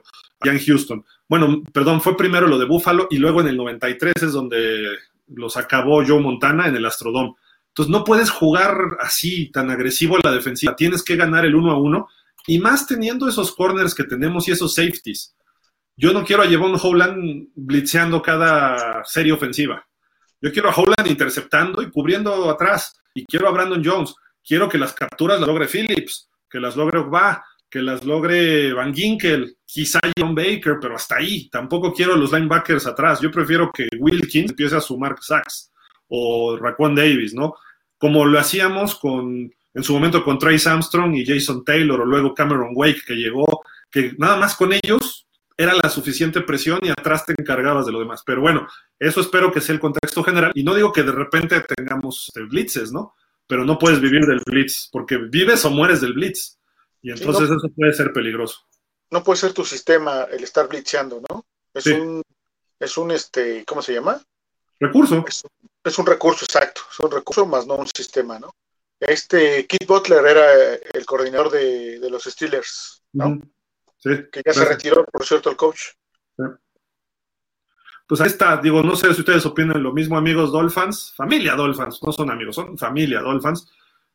[0.45, 1.05] ya en Houston.
[1.29, 4.85] Bueno, perdón, fue primero lo de Buffalo y luego en el 93 es donde
[5.29, 7.35] los acabó Joe Montana en el Astrodome.
[7.69, 11.73] Entonces no puedes jugar así tan agresivo a la defensiva, tienes que ganar el uno
[11.73, 12.09] a uno
[12.47, 15.35] y más teniendo esos corners que tenemos y esos safeties.
[15.97, 19.87] Yo no quiero a Jevon Howland blitzeando cada serie ofensiva.
[20.41, 23.01] Yo quiero a Howland interceptando y cubriendo atrás.
[23.15, 24.15] Y quiero a Brandon Jones.
[24.47, 28.95] Quiero que las capturas las logre Phillips, que las logre Ogba, que las logre Van
[28.95, 31.49] Ginkel, quizá John Baker, pero hasta ahí.
[31.51, 33.21] Tampoco quiero los linebackers atrás.
[33.21, 35.73] Yo prefiero que Wilkins empiece a sumar sacks
[36.09, 37.55] o Raquan Davis, ¿no?
[37.99, 42.35] como lo hacíamos con, en su momento con Trace Armstrong y Jason Taylor, o luego
[42.35, 47.25] Cameron Wake, que llegó, que nada más con ellos era la suficiente presión y atrás
[47.25, 48.23] te encargabas de lo demás.
[48.27, 48.67] Pero bueno,
[48.99, 50.53] eso espero que sea el contexto general.
[50.55, 53.15] Y no digo que de repente tengamos blitzes, ¿no?
[53.47, 56.59] Pero no puedes vivir del blitz, porque vives o mueres del blitz.
[57.03, 58.67] Y entonces eso puede ser peligroso.
[59.11, 61.47] No puede ser tu sistema el estar blitzeando, ¿no?
[61.73, 62.23] Es un,
[62.81, 64.21] es un, este, ¿cómo se llama?
[64.81, 65.25] Recurso.
[65.85, 66.81] Es, un recurso, exacto.
[66.91, 68.55] Es un recurso más no un sistema, ¿no?
[68.99, 73.39] Este Keith Butler era el coordinador de, los Steelers, ¿no?
[73.99, 74.11] Sí.
[74.33, 75.81] Que ya se retiró, por cierto, el coach.
[78.07, 82.01] Pues ahí está, digo, no sé si ustedes opinan lo mismo, amigos Dolphins, familia Dolphins,
[82.03, 83.69] no son amigos, son familia Dolphins.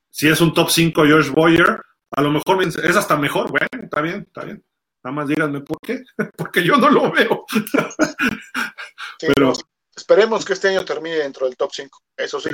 [0.10, 4.02] Si es un top 5 George Boyer, a lo mejor es hasta mejor, bueno, está
[4.02, 4.64] bien, está bien.
[5.04, 6.04] Nada más díganme por qué,
[6.38, 7.46] porque yo no lo veo.
[9.20, 9.54] Pero
[9.96, 12.50] Esperemos que este año termine dentro del top 5, eso sí.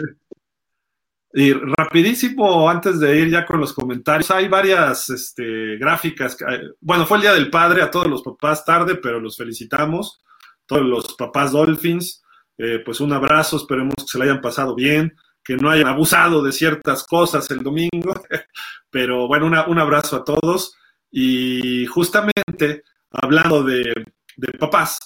[1.34, 6.36] Y rapidísimo, antes de ir ya con los comentarios, hay varias este, gráficas.
[6.82, 10.21] bueno, fue el Día del Padre, a todos los papás tarde, pero los felicitamos.
[10.67, 12.21] Todos los papás Dolphins,
[12.58, 16.43] eh, pues un abrazo, esperemos que se le hayan pasado bien, que no hayan abusado
[16.43, 18.13] de ciertas cosas el domingo,
[18.89, 20.76] pero bueno, un abrazo a todos.
[21.09, 23.93] Y justamente hablando de,
[24.36, 24.99] de papás,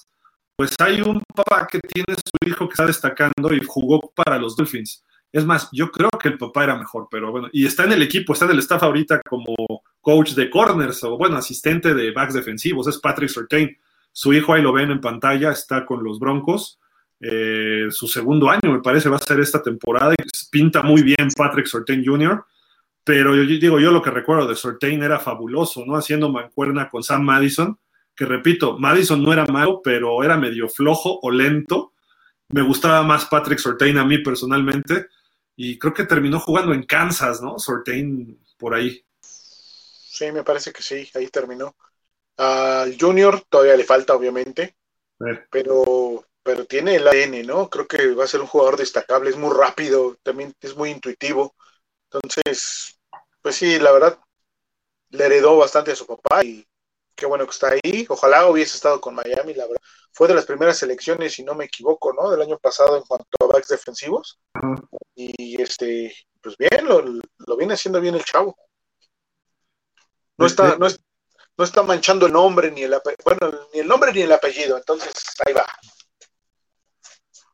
[0.55, 4.55] pues hay un papá que tiene su hijo que está destacando y jugó para los
[4.55, 5.03] Dolphins.
[5.31, 8.01] Es más, yo creo que el papá era mejor, pero bueno, y está en el
[8.01, 9.55] equipo, está en el staff ahorita como
[10.01, 13.75] coach de corners o bueno, asistente de backs defensivos, es Patrick Surtain.
[14.11, 16.79] Su hijo ahí lo ven en pantalla, está con los Broncos.
[17.19, 21.29] Eh, su segundo año, me parece, va a ser esta temporada y pinta muy bien
[21.35, 22.43] Patrick Surtain Jr.
[23.03, 25.95] Pero yo digo, yo lo que recuerdo de Surtain era fabuloso, ¿no?
[25.95, 27.77] Haciendo mancuerna con Sam Madison
[28.15, 31.93] que repito, Madison no era malo, pero era medio flojo o lento.
[32.49, 35.07] Me gustaba más Patrick Sortain a mí personalmente
[35.55, 37.57] y creo que terminó jugando en Kansas, ¿no?
[37.57, 39.03] Sortain por ahí.
[39.21, 41.75] Sí, me parece que sí, ahí terminó.
[42.41, 44.75] Al Junior todavía le falta, obviamente,
[45.19, 45.45] eh.
[45.51, 47.69] pero, pero tiene el ADN, ¿no?
[47.69, 51.55] Creo que va a ser un jugador destacable, es muy rápido, también es muy intuitivo.
[52.09, 52.99] Entonces,
[53.41, 54.19] pues sí, la verdad,
[55.09, 56.67] le heredó bastante a su papá y
[57.15, 58.07] qué bueno que está ahí.
[58.09, 59.81] Ojalá hubiese estado con Miami, la verdad.
[60.11, 62.31] Fue de las primeras selecciones, si no me equivoco, ¿no?
[62.31, 64.39] Del año pasado en cuanto a backs defensivos.
[65.13, 66.11] Y este
[66.41, 68.57] pues bien, lo, viene haciendo bien el chavo.
[70.37, 70.87] No está, no,
[71.57, 75.13] no está manchando el nombre ni el bueno, ni el nombre ni el apellido, entonces
[75.45, 75.65] ahí va.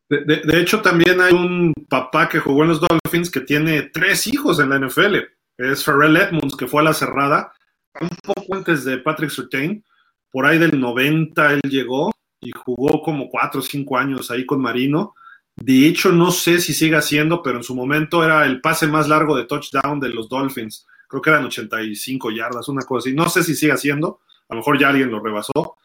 [0.08, 4.58] De, hecho, también hay un papá que jugó en los Dolphins que tiene tres hijos
[4.58, 5.16] en la NFL.
[5.58, 7.52] Es Pharrell Edmonds, que fue a la cerrada
[8.00, 9.84] un poco antes de Patrick Surtain.
[10.30, 14.62] Por ahí del 90 él llegó y jugó como cuatro o cinco años ahí con
[14.62, 15.14] Marino.
[15.56, 19.08] De hecho, no sé si sigue haciendo, pero en su momento era el pase más
[19.08, 20.86] largo de touchdown de los Dolphins.
[21.08, 23.16] Creo que eran 85 yardas, una cosa así.
[23.16, 25.76] No sé si sigue haciendo, a lo mejor ya alguien lo rebasó,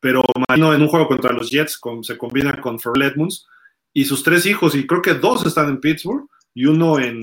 [0.00, 3.46] pero Marino en un juego contra los Jets se combina con Pharrell Edmonds
[3.92, 7.20] y sus tres hijos, y creo que dos están en Pittsburgh y uno en,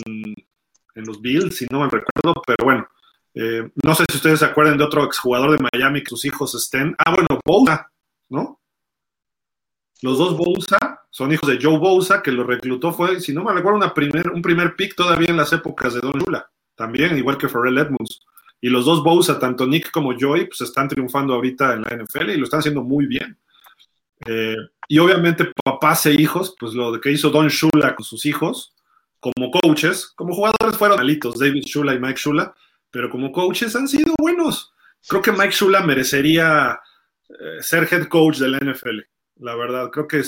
[0.95, 2.87] los Bills, si no me recuerdo, pero bueno,
[3.33, 6.55] eh, no sé si ustedes se acuerdan de otro exjugador de Miami que sus hijos
[6.55, 6.95] estén.
[6.97, 7.91] Ah, bueno, Bosa,
[8.29, 8.61] ¿no?
[10.01, 13.53] Los dos Bosa son hijos de Joe Bosa, que lo reclutó, fue, si no me
[13.53, 17.37] recuerdo, una primer, un primer pick todavía en las épocas de Don Lula, también, igual
[17.37, 18.21] que Pharrell Edmonds.
[18.61, 22.31] Y los dos Bosa, tanto Nick como Joey, pues están triunfando ahorita en la NFL
[22.31, 23.37] y lo están haciendo muy bien.
[24.25, 24.55] Eh,
[24.87, 28.73] y obviamente papás e hijos, pues lo que hizo Don Shula con sus hijos,
[29.19, 32.55] como coaches, como jugadores fueron malitos, David Shula y Mike Shula,
[32.91, 34.73] pero como coaches han sido buenos.
[35.07, 36.79] Creo que Mike Shula merecería
[37.29, 38.99] eh, ser head coach de la NFL,
[39.37, 39.89] la verdad.
[39.91, 40.23] Creo que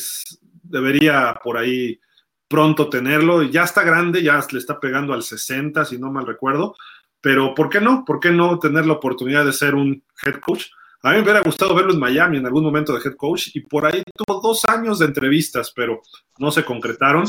[0.63, 1.99] debería por ahí
[2.47, 3.43] pronto tenerlo.
[3.43, 6.75] Ya está grande, ya le está pegando al 60, si no mal recuerdo.
[7.21, 8.05] Pero ¿por qué no?
[8.05, 10.65] ¿Por qué no tener la oportunidad de ser un head coach?
[11.03, 13.61] A mí me hubiera gustado verlo en Miami en algún momento de head coach y
[13.61, 16.01] por ahí tuvo dos años de entrevistas, pero
[16.37, 17.25] no se concretaron.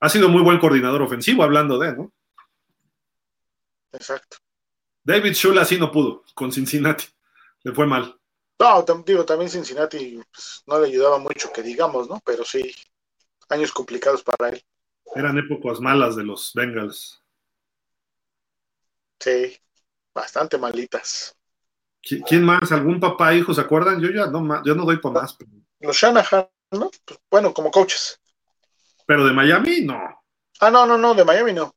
[0.00, 2.12] Ha sido muy buen coordinador ofensivo, hablando de, ¿no?
[3.92, 4.38] Exacto.
[5.02, 7.04] David Shula sí no pudo con Cincinnati.
[7.62, 8.18] Le fue mal.
[8.58, 12.20] No, digo, también Cincinnati pues, no le ayudaba mucho, que digamos, ¿no?
[12.24, 12.74] Pero sí,
[13.48, 14.64] años complicados para él.
[15.14, 17.22] Eran épocas malas de los Bengals.
[19.20, 19.56] Sí,
[20.14, 21.36] bastante malitas.
[22.02, 22.70] ¿Quién más?
[22.72, 24.00] ¿Algún papá, hijo, se acuerdan?
[24.00, 25.36] Yo ya no, no doy por más.
[25.80, 26.90] Los Shanahan, ¿no?
[27.04, 28.20] Pues, bueno, como coaches.
[29.06, 29.98] Pero de Miami, no.
[30.60, 31.74] Ah, no, no, no, de Miami no.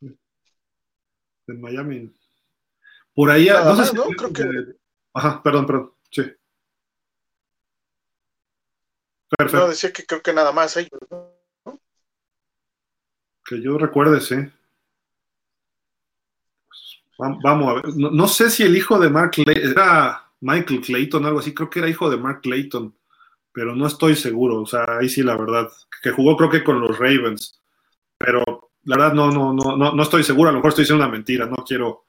[0.00, 2.14] De Miami.
[3.14, 4.04] Por ahí, no sé si ¿no?
[4.04, 4.44] Creo que...
[5.12, 6.22] Ajá, perdón, perdón, sí.
[9.36, 9.58] Perfecto.
[9.58, 11.38] No, decía que creo que nada más ellos, ¿no?
[13.44, 14.36] Que yo recuerde, sí.
[17.18, 17.96] Vamos a ver.
[17.96, 21.52] No, sé si el hijo de Mark Clayton era Michael Clayton, algo así.
[21.52, 22.94] Creo que era hijo de Mark Clayton,
[23.52, 24.62] pero no estoy seguro.
[24.62, 25.68] O sea, ahí sí, la verdad.
[26.02, 27.60] Que jugó, creo que con los Ravens.
[28.16, 30.50] Pero la verdad, no, no, no, no, no estoy seguro.
[30.50, 31.46] A lo mejor estoy diciendo una mentira.
[31.46, 32.04] No quiero,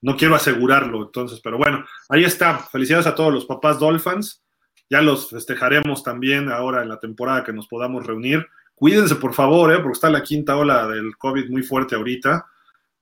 [0.00, 1.02] no quiero asegurarlo.
[1.02, 2.58] Entonces, pero bueno, ahí está.
[2.58, 4.43] Felicidades a todos los papás Dolphins.
[4.90, 8.46] Ya los festejaremos también ahora en la temporada que nos podamos reunir.
[8.74, 9.78] Cuídense, por favor, ¿eh?
[9.78, 12.46] porque está la quinta ola del COVID muy fuerte ahorita.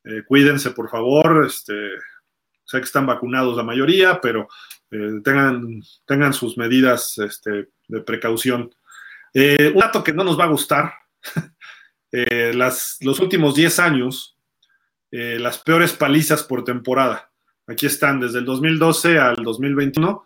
[0.05, 1.45] Eh, cuídense, por favor.
[1.47, 1.73] Este,
[2.65, 4.49] sé que están vacunados la mayoría, pero
[4.91, 8.71] eh, tengan, sus medidas este, de precaución.
[9.35, 10.93] Un dato que no nos va a gustar.
[13.01, 14.37] los últimos 10 años,
[15.11, 17.31] las peores palizas por temporada.
[17.67, 20.23] Aquí están, desde el 2012 al 2021.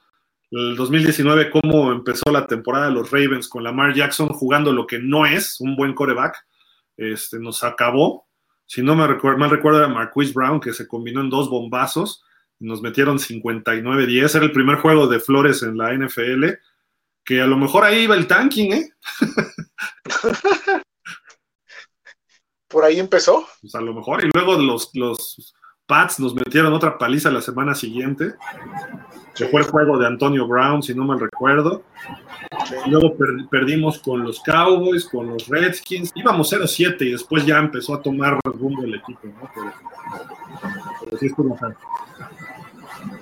[0.50, 4.98] El 2019, cómo empezó la temporada de los Ravens con Lamar Jackson jugando lo que
[4.98, 6.36] no es un buen coreback.
[6.96, 8.26] Este, nos acabó
[8.68, 12.24] si no me recuerdo, mal recuerdo, era Marquise Brown, que se combinó en dos bombazos
[12.58, 14.34] nos metieron 59-10.
[14.34, 16.44] Era el primer juego de Flores en la NFL,
[17.24, 18.88] que a lo mejor ahí iba el tanking, ¿eh?
[22.68, 23.46] Por ahí empezó.
[23.60, 24.24] Pues a lo mejor.
[24.24, 25.54] Y luego los, los
[25.86, 28.34] Pats nos metieron otra paliza la semana siguiente.
[29.34, 31.82] Que fue el juego de Antonio Brown, si no mal recuerdo.
[32.86, 33.14] Luego
[33.50, 36.10] perdimos con los Cowboys, con los Redskins.
[36.14, 39.50] Íbamos 0-7 y después ya empezó a tomar rumbo el equipo, ¿no?
[39.54, 39.72] Pero,
[41.04, 41.56] pero sí estuvo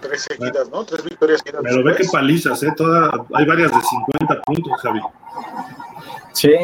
[0.01, 0.85] Tres seguidas, ¿no?
[0.85, 1.65] Tres victorias seguidas.
[1.65, 2.73] Pero ve qué palizas, ¿eh?
[2.77, 5.01] Toda, hay varias de 50 puntos, Javi.
[6.33, 6.55] Sí,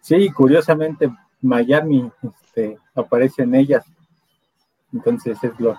[0.00, 3.84] sí, curiosamente Miami este, aparece en ellas.
[4.92, 5.76] Entonces es lo,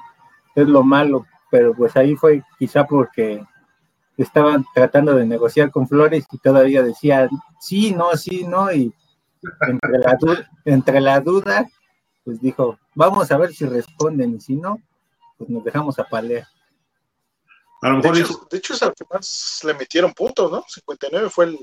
[0.55, 3.43] es lo malo, pero pues ahí fue quizá porque
[4.17, 7.29] estaban tratando de negociar con Flores y todavía decían
[7.59, 8.93] sí, no, sí, no, y
[9.61, 10.17] entre la,
[10.65, 11.65] entre la duda,
[12.23, 14.81] pues dijo, vamos a ver si responden, y si no,
[15.37, 16.47] pues nos dejamos a palear.
[17.81, 20.65] A lo mejor de, hecho, es al que más le metieron puntos, ¿no?
[20.67, 21.57] 59 fue el,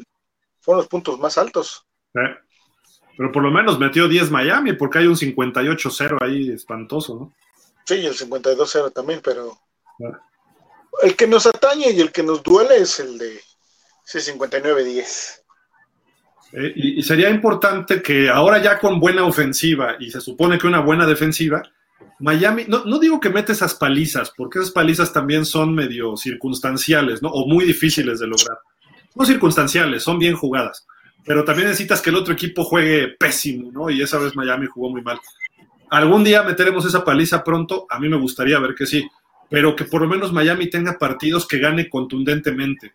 [0.61, 1.87] fueron los puntos más altos.
[3.17, 7.35] Pero por lo menos metió 10 Miami, porque hay un 58-0 ahí espantoso, ¿no?
[7.85, 9.57] Sí, el 52-0 también, pero
[10.05, 10.21] ah
[11.03, 13.41] el que nos atañe y el que nos duele es el de
[14.07, 15.41] ese 59-10.
[16.53, 20.81] Eh, y, sería importante que ahora ya con buena ofensiva y se supone que una
[20.81, 21.63] buena defensiva,
[22.21, 27.21] Miami, no, no digo que mete esas palizas, porque esas palizas también son medio circunstanciales,
[27.21, 27.29] ¿no?
[27.31, 28.59] O muy difíciles de lograr.
[29.15, 30.87] No circunstanciales, son bien jugadas,
[31.27, 33.91] pero también necesitas que el otro equipo juegue pésimo, ¿no?
[33.91, 35.19] Y esa vez Miami jugó muy mal.
[35.91, 39.09] Algún día meteremos esa paliza pronto, a mí me gustaría ver que sí,
[39.49, 42.95] pero que por lo menos Miami tenga partidos que gane contundentemente.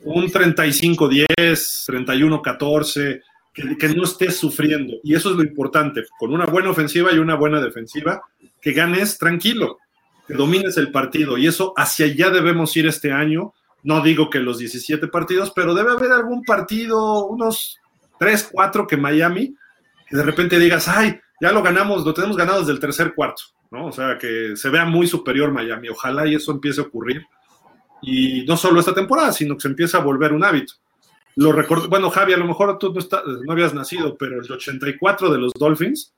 [0.00, 3.20] Un 35-10, 31-14,
[3.52, 4.94] que, no estés sufriendo.
[5.02, 8.22] Y eso es lo importante, con una buena ofensiva y una buena defensiva,
[8.60, 9.78] que ganes tranquilo,
[10.26, 11.38] que domines el partido.
[11.38, 13.54] Y eso hacia allá debemos ir este año.
[13.82, 17.80] No digo que los 17 partidos, pero debe haber algún partido, unos
[18.18, 19.54] 3, 4 que Miami,
[20.08, 23.42] que de repente digas, ay, ya lo ganamos, lo tenemos ganado desde el tercer cuarto,
[23.70, 23.86] ¿no?
[23.86, 25.88] O sea, que se vea muy superior Miami.
[25.88, 27.26] Ojalá y eso empiece a ocurrir.
[28.00, 30.74] Y no solo esta temporada, sino que se empiece a volver un hábito.
[31.34, 31.52] Lo
[31.88, 33.00] bueno, Javi, a lo mejor tú no,
[33.44, 36.12] no habías nacido, pero el 84 de los Dolphins,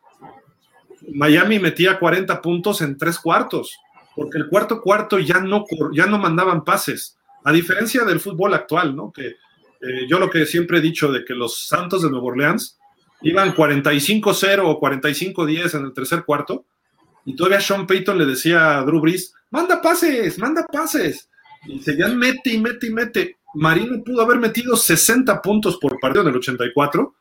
[1.12, 3.78] Miami metía 40 puntos en tres cuartos,
[4.16, 8.96] porque el cuarto cuarto ya no, ya no mandaban pases, a diferencia del fútbol actual,
[8.96, 9.12] ¿no?
[9.12, 12.78] Que eh, yo lo que siempre he dicho de que los Santos de Nueva Orleans
[13.20, 16.64] iban 45-0 o 45-10 en el tercer cuarto,
[17.26, 21.28] y todavía Sean Payton le decía a Drew Brees, manda pases, manda pases,
[21.66, 23.36] y seguían mete y mete y mete.
[23.54, 27.14] Marino pudo haber metido 60 puntos por partido en el 84,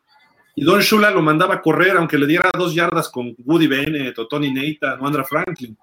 [0.55, 4.17] y Don Shula lo mandaba a correr, aunque le diera dos yardas con Woody Bennett
[4.19, 5.77] o Tony Neita o Andra Franklin.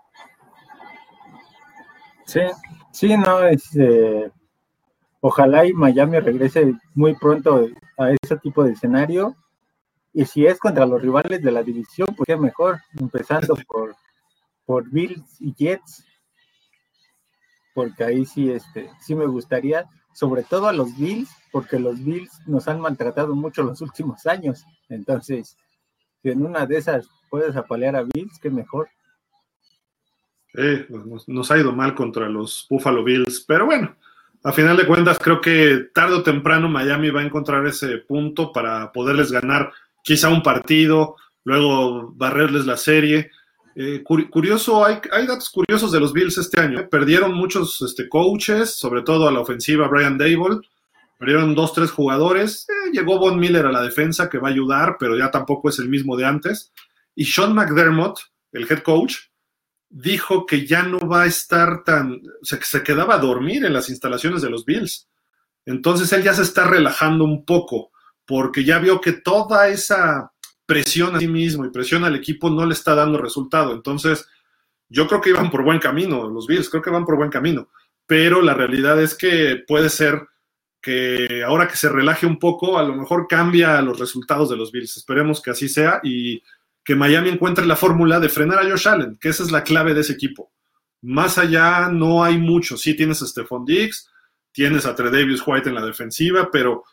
[2.25, 2.41] Sí,
[2.93, 4.31] sí, no, es, eh,
[5.21, 7.69] ojalá y Miami regrese muy pronto
[7.99, 9.37] a ese tipo de escenario
[10.13, 13.95] y si es contra los rivales de la división, pues es mejor, empezando por,
[14.65, 16.05] por Bills y Jets,
[17.75, 22.31] porque ahí sí, este, sí me gustaría, sobre todo a los Bills, porque los Bills
[22.47, 24.65] nos han maltratado mucho los últimos años.
[24.89, 25.57] Entonces,
[26.23, 28.89] si en una de esas puedes apalear a Bills, qué mejor.
[30.55, 30.87] Eh,
[31.27, 33.95] nos, ha ido mal contra los Buffalo Bills, pero bueno,
[34.43, 38.53] a final de cuentas creo que tarde o temprano Miami va a encontrar ese punto
[38.53, 39.73] para poderles ganar
[40.03, 43.31] quizá un partido, luego barrerles la serie.
[43.77, 46.81] Eh, curioso, hay, hay, datos curiosos de los Bills este año.
[46.81, 46.89] ¿eh?
[46.91, 50.61] Perdieron muchos este, coaches, sobre todo a la ofensiva, Brian Dable.
[51.19, 52.67] Perdieron dos, tres jugadores.
[52.69, 55.79] Eh, llegó Von Miller a la defensa, que va a ayudar, pero ya tampoco es
[55.79, 56.73] el mismo de antes.
[57.15, 58.19] Y Sean McDermott,
[58.53, 59.30] el head coach,
[59.91, 62.23] dijo que ya no va a estar tan.
[62.41, 65.09] O sea, que se quedaba a dormir en las instalaciones de los Bills.
[65.67, 67.91] Entonces él ya se está relajando un poco
[68.25, 70.33] porque ya vio que toda esa
[70.65, 73.73] presión a sí mismo y presión al equipo no le está dando resultado.
[73.73, 74.27] Entonces,
[74.89, 77.69] yo creo que iban por buen camino, los Bills, creo que van por buen camino,
[78.07, 80.29] pero la realidad es que puede ser
[80.81, 84.71] que ahora que se relaje un poco, a lo mejor cambia los resultados de los
[84.71, 84.97] Bills.
[84.97, 86.43] Esperemos que así sea y
[86.85, 89.95] que Miami encuentre la fórmula de frenar a Josh Allen, que esa es la clave
[89.95, 90.53] de ese equipo.
[91.03, 92.77] Más allá no hay mucho.
[92.77, 94.11] Sí tienes a Stephon Diggs,
[94.53, 96.85] tienes a Tredavious White en la defensiva, pero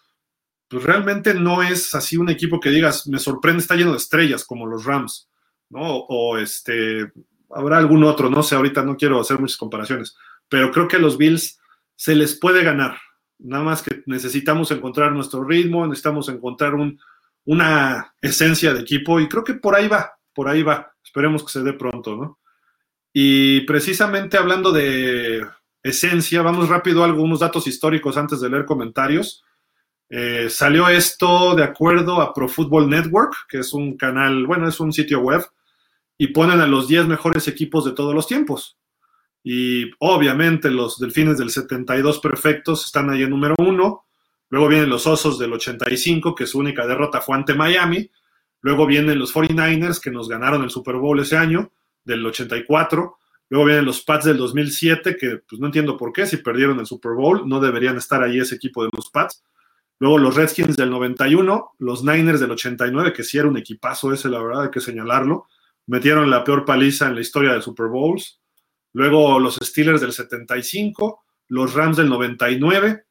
[0.67, 4.43] pues realmente no es así un equipo que digas, me sorprende, está lleno de estrellas
[4.43, 5.29] como los Rams,
[5.69, 5.81] ¿no?
[5.81, 7.11] O este,
[7.49, 10.17] habrá algún otro, no sé, ahorita no quiero hacer muchas comparaciones,
[10.49, 11.59] pero creo que los Bills
[11.95, 12.97] se les puede ganar,
[13.39, 16.99] nada más que necesitamos encontrar nuestro ritmo, necesitamos encontrar un,
[17.47, 21.51] una esencia de equipo y creo que por ahí va, por ahí va, esperemos que
[21.51, 22.39] se dé pronto, ¿no?
[23.13, 25.45] Y precisamente hablando de
[25.81, 29.43] esencia, vamos rápido a algunos datos históricos antes de leer comentarios.
[30.09, 34.79] Eh, salió esto de acuerdo a Pro Football Network, que es un canal, bueno, es
[34.79, 35.41] un sitio web,
[36.17, 38.77] y ponen a los 10 mejores equipos de todos los tiempos.
[39.41, 44.06] Y obviamente los Delfines del 72 perfectos están ahí en número uno.
[44.49, 48.09] Luego vienen los Osos del 85, que su única derrota fue ante Miami.
[48.61, 51.71] Luego vienen los 49ers, que nos ganaron el Super Bowl ese año,
[52.03, 53.17] del 84.
[53.49, 56.85] Luego vienen los Pats del 2007, que pues no entiendo por qué, si perdieron el
[56.85, 59.43] Super Bowl, no deberían estar ahí ese equipo de los Pats.
[59.99, 64.29] Luego los Redskins del 91, los Niners del 89, que sí era un equipazo ese,
[64.29, 65.47] la verdad, hay que señalarlo.
[65.87, 68.39] Metieron la peor paliza en la historia de Super Bowls.
[68.93, 73.05] Luego los Steelers del 75, los Rams del 99,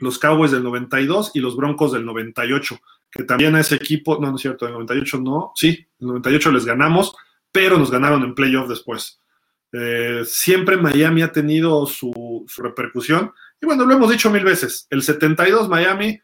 [0.00, 2.78] los Cowboys del 92 y los Broncos del 98,
[3.10, 6.52] que también a ese equipo, no, no es cierto, del 98 no, sí, el 98
[6.52, 7.14] les ganamos,
[7.52, 9.20] pero nos ganaron en playoff después.
[9.72, 13.32] Eh, siempre Miami ha tenido su, su repercusión
[13.62, 16.18] y bueno, lo hemos dicho mil veces, el 72 Miami,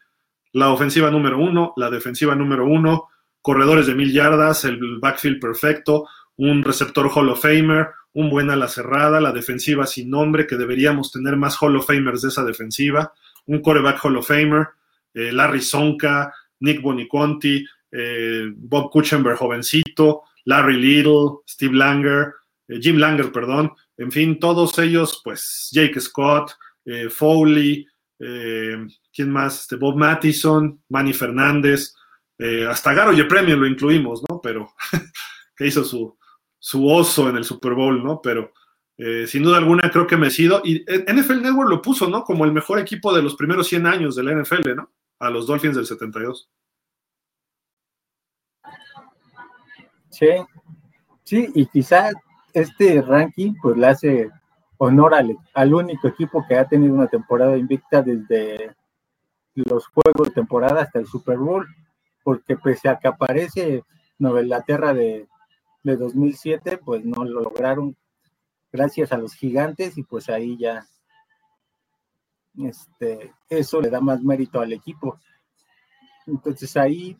[0.53, 3.09] la ofensiva número uno, la defensiva número uno,
[3.43, 6.07] corredores de mil yardas, el backfield perfecto,
[6.37, 11.11] un receptor Hall of Famer, un buen ala cerrada, la defensiva sin nombre, que deberíamos
[11.11, 13.13] tener más Hall of Famers de esa defensiva,
[13.47, 14.67] un coreback Hall of Famer,
[15.13, 22.33] eh, Larry Sonka, Nick Boniconti, eh, Bob Kuchenberg jovencito, Larry Little, Steve Langer,
[22.67, 26.51] eh, Jim Langer, perdón, en fin, todos ellos, pues Jake Scott,
[26.85, 27.87] eh, Foley,
[28.17, 29.61] ¿quién más?
[29.61, 31.93] Este, Bob Mattison, Manny Fernández,
[32.67, 34.39] hasta Garo y Premio lo incluimos, ¿no?
[34.41, 34.73] Pero
[35.55, 36.17] que hizo su,
[36.57, 38.19] su oso en el Super Bowl, ¿no?
[38.21, 38.53] Pero
[39.27, 40.61] sin duda alguna creo que me sido.
[40.63, 42.23] Y NFL Network lo puso, ¿no?
[42.23, 44.91] Como el mejor equipo de los primeros 100 años de la NFL, ¿no?
[45.19, 46.49] A los Dolphins del 72.
[50.09, 50.29] Sí,
[51.23, 52.09] sí, y quizá
[52.53, 54.31] este ranking pues le hace
[54.77, 58.75] honor al, al único equipo que ha tenido una temporada invicta desde
[59.53, 61.67] los juegos de temporada hasta el Super Bowl,
[62.23, 63.83] porque pese a que aparece
[64.17, 65.27] Nueva Inglaterra de,
[65.83, 67.95] de 2007, pues no lo lograron
[68.71, 70.87] gracias a los gigantes y pues ahí ya
[72.57, 75.19] este, eso le da más mérito al equipo.
[76.25, 77.17] Entonces ahí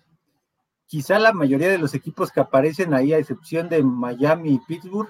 [0.87, 5.09] quizá la mayoría de los equipos que aparecen ahí, a excepción de Miami y Pittsburgh,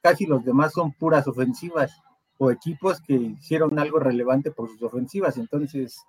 [0.00, 2.00] casi los demás son puras ofensivas
[2.38, 5.36] o equipos que hicieron algo relevante por sus ofensivas.
[5.36, 6.02] Entonces,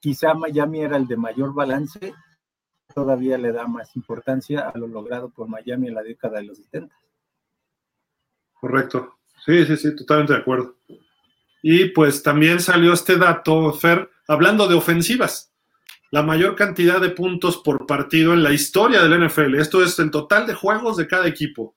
[0.00, 2.14] quizá Miami era el de mayor balance,
[2.94, 6.58] todavía le da más importancia a lo logrado por Miami en la década de los
[6.58, 6.94] 70.
[8.60, 9.18] Correcto.
[9.44, 10.76] Sí, sí, sí, totalmente de acuerdo.
[11.62, 15.48] Y pues también salió este dato, Fer, hablando de ofensivas
[16.10, 19.56] la mayor cantidad de puntos por partido en la historia del NFL.
[19.56, 21.74] Esto es el total de juegos de cada equipo.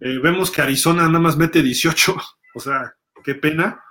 [0.00, 2.16] Eh, vemos que Arizona nada más mete 18,
[2.54, 3.82] o sea, qué pena.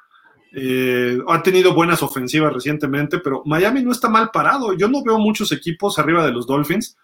[0.58, 4.74] Eh, ha tenido buenas ofensivas recientemente, pero Miami no está mal parado.
[4.74, 6.98] Yo no veo muchos equipos arriba de los Dolphins.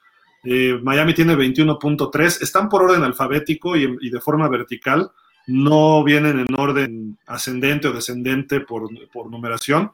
[0.44, 5.12] Eh, Miami tiene 21.3, están por orden alfabético y, y, de forma vertical,
[5.48, 8.90] no vienen en orden ascendente o descendente por,
[9.30, 9.92] numeración,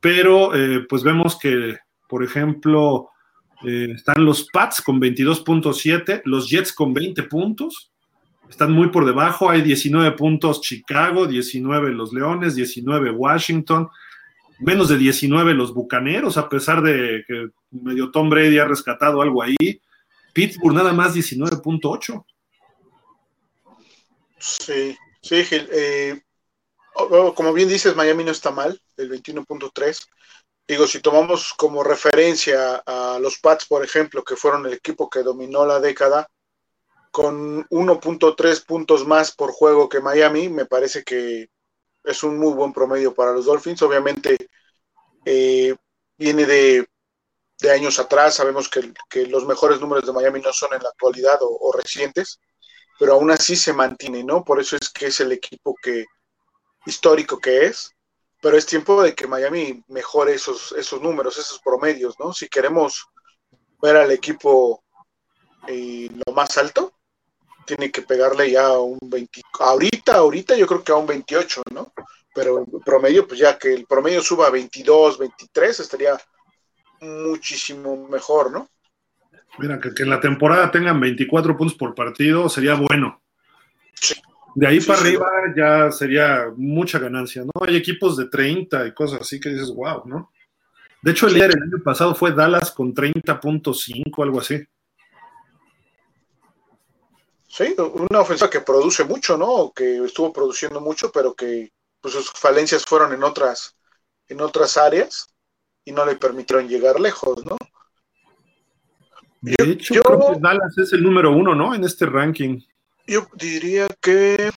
[0.00, 0.52] pero
[0.88, 1.78] pues vemos que
[2.14, 3.10] por ejemplo,
[3.66, 7.90] eh, están los Pats con 22.7, los Jets con 20 puntos,
[8.48, 13.88] están muy por debajo, hay 19 puntos Chicago, 19 los Leones, 19 Washington,
[14.60, 19.42] menos de 19 los Bucaneros, a pesar de que medio Tom Brady ha rescatado algo
[19.42, 19.80] ahí,
[20.32, 22.24] Pittsburgh nada más 19.8.
[24.38, 26.20] Sí, sí, eh,
[27.34, 30.08] como bien dices, Miami no está mal, el 21.3
[30.66, 35.22] digo, si tomamos como referencia a los Pats, por ejemplo, que fueron el equipo que
[35.22, 36.28] dominó la década,
[37.10, 41.48] con 1.3 puntos más por juego que Miami, me parece que
[42.02, 43.82] es un muy buen promedio para los Dolphins.
[43.82, 44.36] Obviamente
[45.24, 45.76] eh,
[46.18, 46.88] viene de,
[47.70, 48.92] años atrás, sabemos que,
[49.26, 52.40] los mejores números de Miami no son en la actualidad o, recientes,
[52.98, 54.44] pero aún así se mantiene, ¿no?
[54.44, 56.04] Por eso es que es el equipo que
[56.86, 57.94] histórico que es
[58.44, 62.34] pero es tiempo de que Miami mejore esos, esos números, esos promedios, ¿no?
[62.34, 63.06] Si queremos
[63.80, 64.84] ver al equipo
[65.66, 66.92] eh, lo más alto,
[67.64, 71.62] tiene que pegarle ya a un 20, ahorita, ahorita yo creo que a un 28,
[71.72, 71.94] ¿no?
[72.34, 76.20] Pero el promedio, pues ya que el promedio suba a 22, 23, estaría
[77.00, 78.68] muchísimo mejor, ¿no?
[79.58, 83.22] Mira, que, que en la temporada tengan 24 puntos por partido sería bueno.
[83.94, 84.14] Sí.
[84.54, 87.50] De ahí para arriba ya sería mucha ganancia, ¿no?
[87.66, 90.30] Hay equipos de 30 y cosas así que dices, wow, ¿no?
[91.02, 94.64] De hecho, el líder el año pasado fue Dallas con 30.5, algo así.
[97.46, 99.72] Sí, una ofensiva que produce mucho, ¿no?
[99.74, 103.76] Que estuvo produciendo mucho, pero que pues, sus falencias fueron en otras,
[104.28, 105.28] en otras áreas
[105.84, 107.56] y no le permitieron llegar lejos, ¿no?
[109.44, 111.74] De hecho, creo que Dallas es el número uno, ¿no?
[111.74, 112.60] En este ranking.
[113.06, 114.50] Yo diría que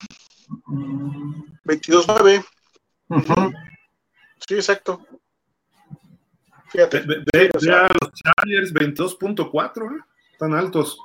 [1.65, 2.45] 22.9.
[4.47, 5.05] Sí, exacto.
[6.69, 7.01] Fíjate.
[7.01, 10.03] Ve, los Chargers 22.4, ¿eh?
[10.31, 10.97] Están altos.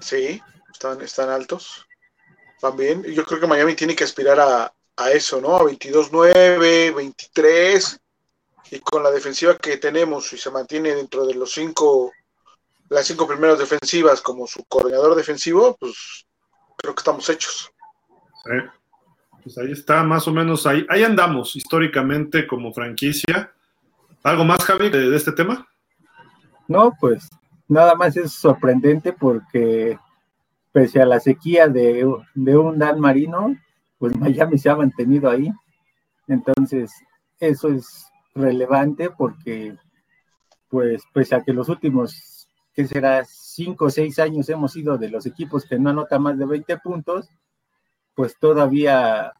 [0.00, 0.40] Sí,
[0.72, 1.84] están, están altos.
[2.58, 3.02] También.
[3.02, 5.56] Yo creo que Miami tiene que aspirar a, a eso, ¿no?
[5.56, 8.01] A 22.9, 23.
[8.72, 12.10] Y con la defensiva que tenemos, y se mantiene dentro de los cinco
[12.88, 16.26] las cinco primeras defensivas como su coordinador defensivo, pues
[16.78, 17.70] creo que estamos hechos.
[19.42, 23.52] Pues ahí está, más o menos, ahí, ahí andamos históricamente como franquicia.
[24.22, 25.68] ¿Algo más, Javi, de, este tema?
[26.66, 27.28] No, pues
[27.68, 29.98] nada más es sorprendente porque
[30.72, 33.54] pese a la sequía de, de un Dan Marino,
[33.98, 35.52] pues Miami se ha mantenido ahí.
[36.26, 36.90] Entonces,
[37.38, 39.76] eso es relevante porque,
[40.68, 45.10] pues, pese a que los últimos que será cinco o seis años hemos sido de
[45.10, 47.28] los equipos que no anotan más de 20 puntos,
[48.14, 49.32] pues todavía,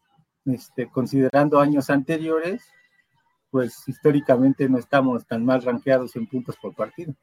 [0.45, 2.63] este, considerando años anteriores,
[3.49, 7.13] pues históricamente no estamos tan mal rankeados en puntos por partido.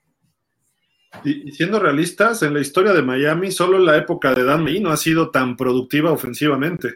[1.25, 4.97] Y, siendo realistas, en la historia de Miami, solo la época de Dan no ha
[4.97, 6.95] sido tan productiva ofensivamente.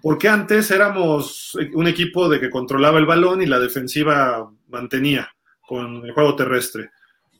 [0.00, 5.28] Porque antes éramos un equipo de que controlaba el balón y la defensiva mantenía
[5.66, 6.90] con el juego terrestre.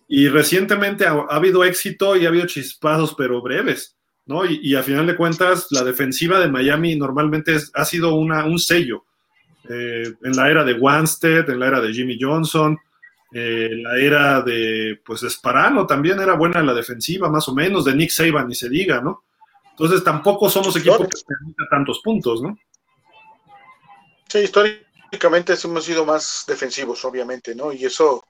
[0.08, 3.96] Y recientemente ha, habido éxito y ha habido chispazos, pero breves,
[4.26, 4.44] ¿no?
[4.44, 9.04] Y, a final de cuentas, la defensiva de Miami normalmente ha sido una, un sello.
[9.68, 12.78] Eh, en la era de Wanstead, en la era de Jimmy Johnson,
[13.32, 17.84] eh, la era de, pues, Sparano también era buena en la defensiva, más o menos,
[17.84, 19.24] de Nick Saban, ni se diga, ¿no?
[19.78, 22.58] Entonces tampoco somos equipos que permitan tantos puntos, ¿no?
[24.28, 27.72] Sí, históricamente hemos sido más defensivos, obviamente, ¿no?
[27.72, 28.24] Y eso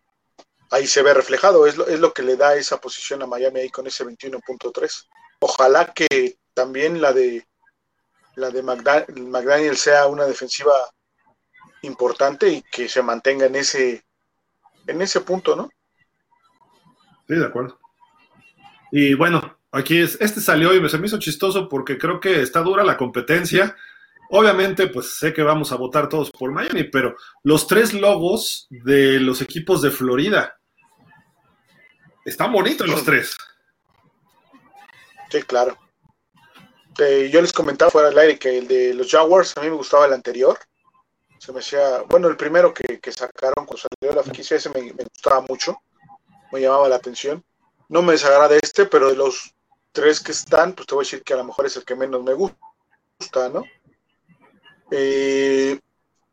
[0.70, 3.60] ahí se ve reflejado, es lo, es lo que le da esa posición a Miami
[3.60, 5.06] ahí con ese 21.3.
[5.40, 7.46] Ojalá que también la de
[8.34, 10.72] la de McDaniel sea una defensiva
[11.82, 14.04] importante y que se mantenga en ese
[14.86, 15.70] en ese punto, ¿no?
[17.26, 17.78] Sí, de acuerdo.
[18.90, 22.60] Y bueno, aquí es, este salió y se me hizo chistoso porque creo que está
[22.60, 23.76] dura la competencia.
[24.30, 29.20] Obviamente, pues sé que vamos a votar todos por Miami, pero los tres logos de
[29.20, 30.58] los equipos de Florida
[32.24, 33.36] están bonitos los tres.
[35.30, 35.78] Sí, claro.
[36.98, 39.76] Eh, yo les comentaba fuera del aire que el de los Jaguars a mí me
[39.76, 40.58] gustaba el anterior
[41.38, 45.44] se me hacía, bueno, el primero que, sacaron cuando salió la franquicia, ese me, gustaba
[45.48, 45.80] mucho,
[46.52, 47.44] me llamaba la atención.
[47.88, 49.54] No me desagrada este, pero de los
[49.92, 51.96] tres que están, pues te voy a decir que a lo mejor es el que
[51.96, 53.64] menos me gusta, ¿no?
[54.90, 55.78] Eh,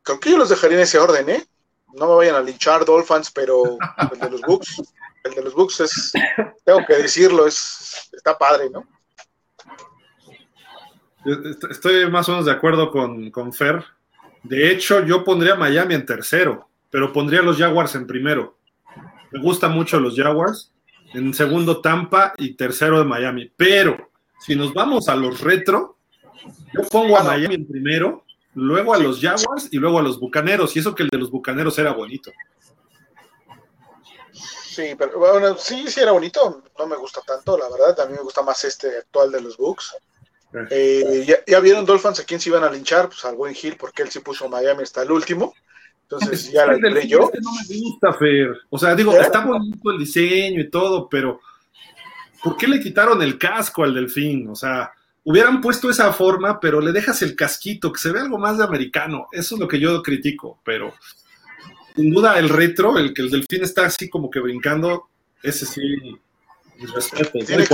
[0.01, 1.45] creo que yo los dejaría en ese orden, ¿eh?
[1.93, 3.78] No me vayan a linchar Dolphins, pero
[4.12, 4.82] el de los Bucks,
[5.24, 6.14] el de los Bucks es,
[6.66, 8.86] tengo que decirlo, es, está padre, ¿no?
[11.70, 13.84] Estoy más o menos de acuerdo con, con Fer.
[14.43, 18.58] De hecho, yo pondría Miami en tercero, pero pondría los Jaguars en primero.
[19.32, 20.72] Me gustan mucho los Jaguars.
[21.16, 23.49] En segundo, Tampa y tercero de Miami.
[23.55, 25.97] Pero si nos vamos a los retro,
[26.74, 30.76] yo pongo a Miami en primero, luego a los Jaguars y luego a los Bucaneros.
[30.76, 32.32] Y eso que el de los Bucaneros era bonito.
[34.34, 36.63] Sí, pero bueno, sí, sí era bonito.
[36.78, 37.97] No me gusta tanto, la verdad.
[38.01, 39.95] A mí me gusta más este actual de los Bucks.
[40.70, 44.03] Eh, ya, vieron Dolphins a quién se iban a linchar, pues al buen Hill, porque
[44.03, 45.53] él sí puso Miami hasta el último.
[46.10, 47.20] Entonces ya la libré yo.
[47.41, 48.56] no me gusta, Fer.
[48.70, 51.39] O sea, digo, está bonito el diseño y todo, pero
[52.43, 54.49] ¿por qué le quitaron el casco al delfín?
[54.49, 54.91] O sea,
[55.24, 58.64] hubieran puesto esa forma, pero le dejas el casquito, que se ve algo más de
[58.64, 59.28] americano.
[59.32, 60.93] Eso es lo que yo critico, pero
[61.95, 65.10] sin duda el retro, el que el delfín está así como que brincando,
[65.41, 65.82] ese sí,
[66.93, 67.39] respeto.
[67.45, 67.66] Tiene,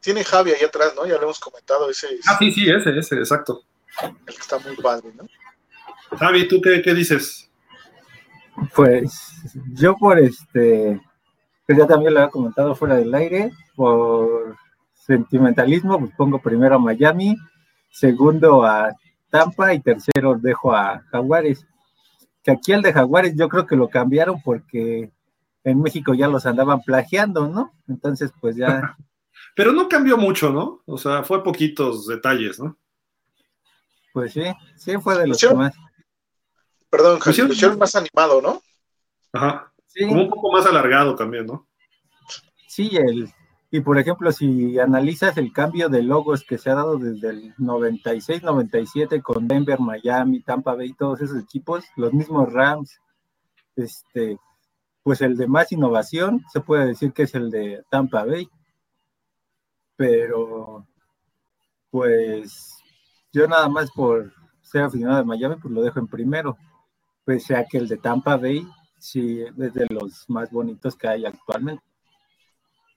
[0.00, 1.06] tiene Javi ahí atrás, ¿no?
[1.06, 2.08] Ya lo hemos comentado, ese.
[2.26, 3.62] Ah, sí, sí, ese, ese, exacto.
[4.02, 5.26] El que está muy padre, ¿no?
[6.16, 7.50] Javi, ¿tú qué, dices?
[8.74, 9.42] Pues
[9.74, 11.00] yo por este,
[11.66, 14.56] pues ya también lo había comentado fuera del aire, por
[14.94, 17.36] sentimentalismo, pues pongo primero a Miami,
[17.90, 18.92] segundo a
[19.30, 21.66] Tampa y tercero dejo a Jaguares.
[22.42, 25.10] Que aquí el de Jaguares yo creo que lo cambiaron porque
[25.64, 27.72] en México ya los andaban plagiando, ¿no?
[27.86, 28.96] Entonces pues ya
[29.54, 30.82] Pero no cambió mucho, ¿no?
[30.86, 32.76] O sea, fue poquitos detalles, ¿no?
[34.12, 34.44] Pues sí,
[34.76, 35.74] sí fue de los que más.
[36.90, 38.62] Perdón, Javier, más animado, ¿no?
[39.32, 39.72] Ajá.
[39.86, 40.06] Sí.
[40.06, 41.66] Como un poco más alargado también, ¿no?
[42.66, 43.32] Sí, el,
[43.70, 47.54] y por ejemplo, si analizas el cambio de logos que se ha dado desde el
[47.56, 53.00] 96-97 con Denver, Miami, Tampa Bay, todos esos equipos, los mismos Rams,
[53.76, 54.38] este,
[55.02, 58.48] pues el de más innovación se puede decir que es el de Tampa Bay
[59.98, 60.86] pero
[61.90, 62.78] pues
[63.32, 64.32] yo nada más por
[64.62, 66.56] ser aficionado de Miami, pues lo dejo en primero,
[67.28, 68.66] pese a que el de Tampa Bay
[68.98, 71.84] sí es de los más bonitos que hay actualmente.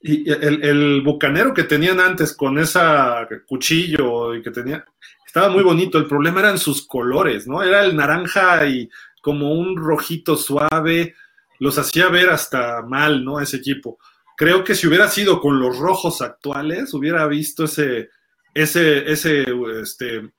[0.02, 4.86] Y el, bucanero que tenían antes con esa cuchillo y que tenía,
[5.28, 5.98] estaba muy bonito.
[5.98, 7.62] El problema eran sus colores, ¿no?
[7.62, 8.90] Era el naranja y
[9.22, 11.14] como un rojito suave.
[11.60, 13.42] Los hacía ver hasta mal, ¿no?
[13.42, 14.00] Ese equipo
[14.38, 18.10] creo que si hubiera sido con los rojos actuales, hubiera visto ese,
[18.56, 19.46] ese, ese,
[19.82, 20.32] este,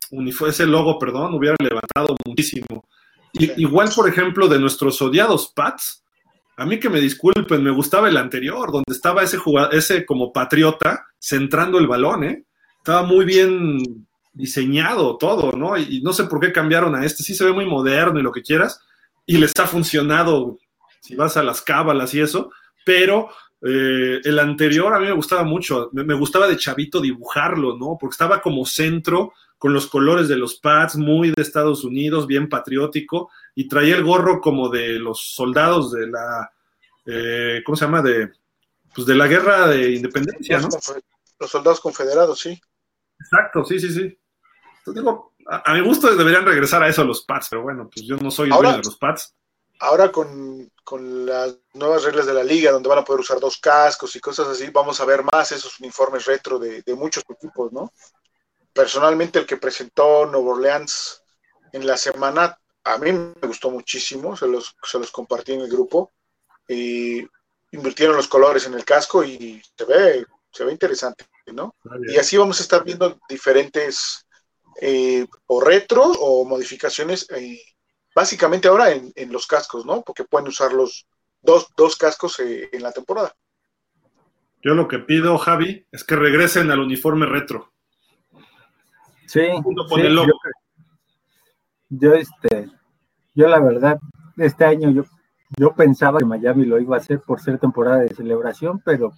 [0.48, 2.88] ese logo, perdón, hubiera levantado muchísimo.
[3.32, 6.04] Igual, por ejemplo, de nuestros odiados Pats,
[6.56, 10.32] a mí que me disculpen, me gustaba el anterior, donde estaba ese jugador, ese como
[10.32, 12.44] patriota centrando el balón, ¿eh?
[12.78, 15.76] Estaba muy bien diseñado todo, ¿no?
[15.76, 18.22] Y, y no sé por qué cambiaron a este, sí se ve muy moderno y
[18.22, 18.80] lo que quieras,
[19.24, 20.58] y les ha funcionado
[21.00, 22.50] si vas a las cábalas y eso,
[22.84, 23.30] pero
[23.64, 27.96] Eh, el anterior a mí me gustaba mucho, me, me, gustaba de chavito dibujarlo, ¿no?
[28.00, 32.48] Porque estaba como centro con los colores de los pads, muy de Estados Unidos, bien
[32.48, 36.50] patriótico, y traía el gorro como de los soldados de la,
[37.06, 38.02] eh, ¿cómo se llama?
[38.02, 38.32] De,
[38.92, 40.68] pues de la guerra de independencia, ¿no?
[41.38, 42.60] Los soldados confederados, sí.
[43.20, 44.18] Exacto, sí, sí, sí.
[44.78, 48.04] Entonces, digo, a, a, mi gusto deberían regresar a eso los pads, pero bueno, pues
[48.04, 49.36] yo no soy el dueño de los pads.
[49.84, 53.58] Ahora con, con, las nuevas reglas de la liga, donde van a poder usar dos
[53.58, 57.72] cascos y cosas así, vamos a ver más esos uniformes retro de, de muchos equipos,
[57.72, 57.92] ¿no?
[58.72, 61.22] Personalmente, el que presentó Nuevo Orleans
[61.72, 65.70] en la semana, a mí me gustó muchísimo, se los, se los compartí en el
[65.70, 66.12] grupo.
[66.68, 67.26] Y
[67.72, 71.74] invirtieron los colores en el casco y se ve, se ve interesante, ¿no?
[72.06, 74.26] Y así vamos a estar viendo diferentes
[74.80, 77.60] eh, o retro o modificaciones, eh,
[78.14, 80.02] básicamente ahora en, en, los cascos, ¿no?
[80.02, 81.06] Porque pueden usar los
[81.42, 83.34] dos, dos cascos eh, en la temporada.
[84.62, 87.72] Yo lo que pido, Javi, es que regresen al uniforme retro.
[89.26, 90.26] Sí, sí yo,
[91.88, 92.70] yo, este,
[93.34, 93.98] yo la verdad,
[94.36, 95.04] este año yo,
[95.56, 99.12] yo pensaba que Miami lo iba a hacer por ser temporada de celebración, pero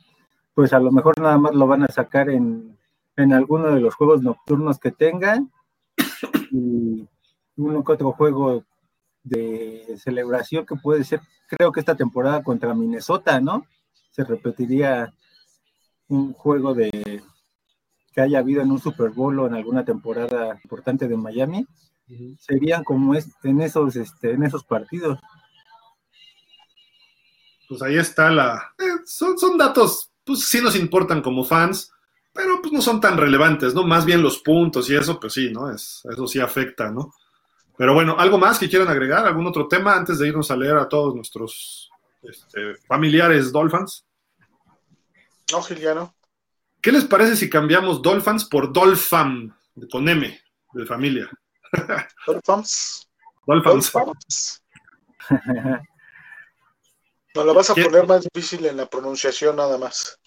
[0.55, 2.79] pues a lo mejor nada más lo van a sacar en,
[3.17, 5.51] en alguno de los juegos nocturnos que tengan
[6.51, 7.07] y
[7.57, 8.65] uno que otro juego
[9.25, 13.67] de celebración que puede ser, creo que esta temporada contra Minnesota, ¿no?
[14.11, 15.13] Se repetiría
[16.09, 17.23] un juego de
[18.13, 21.67] que haya habido en un Super Bowl o en alguna temporada importante de Miami,
[22.09, 22.39] uh -huh.
[22.39, 25.19] serían como es, en esos este, en esos partidos.
[27.69, 31.91] Pues ahí está la eh, son, son datos, pues sí nos importan como fans,
[32.33, 33.85] pero pues no son tan relevantes, ¿no?
[33.85, 35.71] Más bien los puntos y eso, pues sí, ¿no?
[35.71, 37.13] Es, eso sí afecta, ¿no?
[37.77, 39.27] Pero bueno, ¿algo más que quieran agregar?
[39.27, 41.91] ¿Algún otro tema antes de irnos a leer a todos nuestros
[42.23, 44.07] este, familiares Dolphins?
[45.53, 46.15] No, Giliano.
[46.81, 49.57] ¿Qué les parece si cambiamos Dolphins por Dolpham,
[49.91, 50.41] con M,
[50.73, 51.31] de familia?
[52.27, 53.09] Dolphins.
[53.47, 53.93] Dolphins.
[53.93, 54.63] Dolphins.
[57.35, 60.19] Nos la vas a poner más difícil en la pronunciación nada más.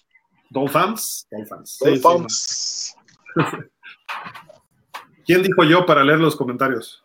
[0.50, 1.26] Dolphins.
[1.30, 1.78] Dolphins.
[1.80, 2.94] Dolphins.
[3.34, 3.56] Sí, sí.
[5.24, 7.04] ¿Quién dijo yo para leer los comentarios?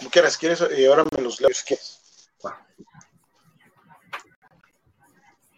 [0.00, 1.50] Como quieras, quieres, y ahora me los leo.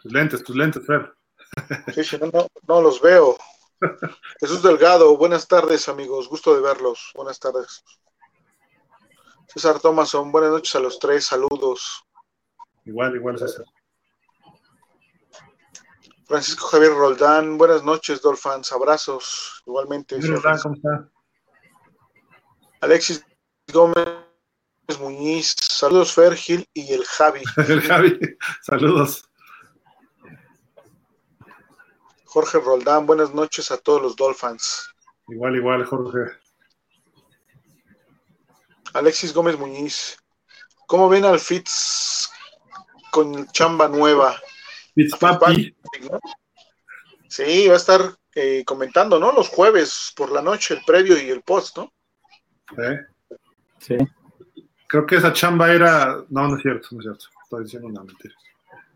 [0.03, 1.15] Tus lentes, tus lentes, Fer.
[1.95, 3.37] Sí, sí, no, no, no, los veo.
[4.41, 6.29] Jesús Delgado, buenas tardes, amigos.
[6.29, 7.13] Gusto de verlos.
[7.15, 7.85] Buenas tardes.
[9.47, 11.27] César Thomason, buenas noches a los tres.
[11.27, 12.03] Saludos.
[12.85, 13.65] Igual, igual, César.
[16.27, 18.73] Francisco Javier Roldán, buenas noches, Dolphins.
[18.73, 19.63] Abrazos.
[19.67, 20.21] Igualmente.
[20.21, 21.09] Roldán, ¿cómo está?
[22.81, 23.25] Alexis
[23.73, 24.22] Gómez
[24.99, 27.43] Muñiz, saludos Fer, Gil y el Javi.
[27.69, 28.19] el Javi,
[28.63, 29.29] saludos.
[32.25, 34.89] Jorge Roldán, buenas noches a todos los Dolphins.
[35.29, 36.33] Igual, igual, Jorge.
[38.95, 40.19] Alexis Gómez Muñiz,
[40.87, 42.31] ¿cómo ven al Fitz
[43.11, 44.35] con chamba nueva?
[44.95, 45.75] Fitzpapi.
[46.11, 46.19] ¿no?
[47.29, 48.01] Sí, va a estar
[48.35, 49.33] eh, comentando, ¿no?
[49.33, 51.93] Los jueves por la noche, el previo y el post, ¿no?
[52.79, 52.99] ¿Eh?
[53.79, 53.97] Sí.
[54.93, 56.23] Creo que esa chamba era.
[56.29, 57.25] No, no es cierto, no es cierto.
[57.45, 58.35] Estoy diciendo una mentira.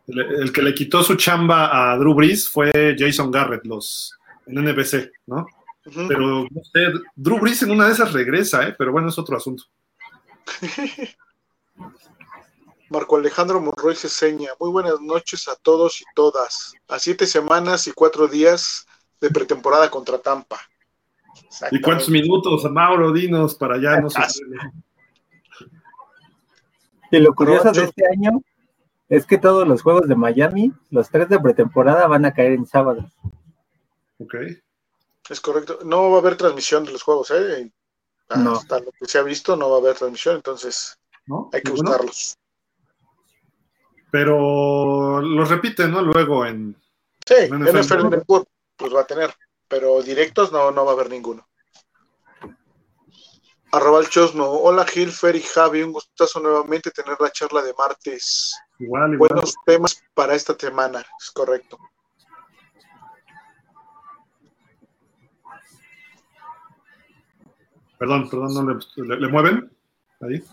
[0.07, 4.62] El, el, que le quitó su chamba a Drew Brees fue Jason Garrett, los en
[4.62, 5.47] NBC, ¿no?
[5.86, 6.07] Uh -huh.
[6.07, 8.74] Pero no sé, Drew Brees en una de esas regresa, ¿eh?
[8.76, 9.64] Pero bueno, es otro asunto.
[12.90, 16.74] Marco Alejandro Monroy Ceseña, muy buenas noches a todos y todas.
[16.88, 18.86] A siete semanas y cuatro días
[19.18, 20.61] de pretemporada contra Tampa.
[21.70, 23.14] ¿Y cuántos minutos, Mauro?
[23.14, 23.99] Dinos para allá.
[23.99, 24.20] No sé.
[27.17, 28.43] Y lo curioso de este año
[29.09, 32.67] es que todos los juegos de Miami, los tres de pretemporada, van a caer en
[32.67, 33.11] sábado.
[34.19, 34.35] Ok.
[35.31, 35.79] Es correcto.
[35.83, 37.73] No va a haber transmisión de los juegos, ¿eh?
[38.37, 38.53] No.
[38.53, 41.49] Hasta lo que se ha visto, no va a haber transmisión, entonces ¿No?
[41.55, 42.37] hay que buscarlos.
[44.11, 46.03] Pero los repiten, ¿no?
[46.03, 46.77] Luego en.
[47.27, 49.33] Sí, en NFL, NFL Network pues va a tener,
[49.69, 51.49] pero directos no, no va a haber ninguno.
[53.73, 54.49] Arroba el Chosno.
[54.49, 58.55] Hola Gil, Fer y Javi, un gustazo nuevamente tener la charla de martes.
[58.79, 59.31] Igual, igual.
[59.31, 61.79] Buenos temas para esta semana, es correcto.
[67.99, 69.71] Perdón, perdón, ¿no le, le, le mueven?
[70.21, 70.45] Ahí.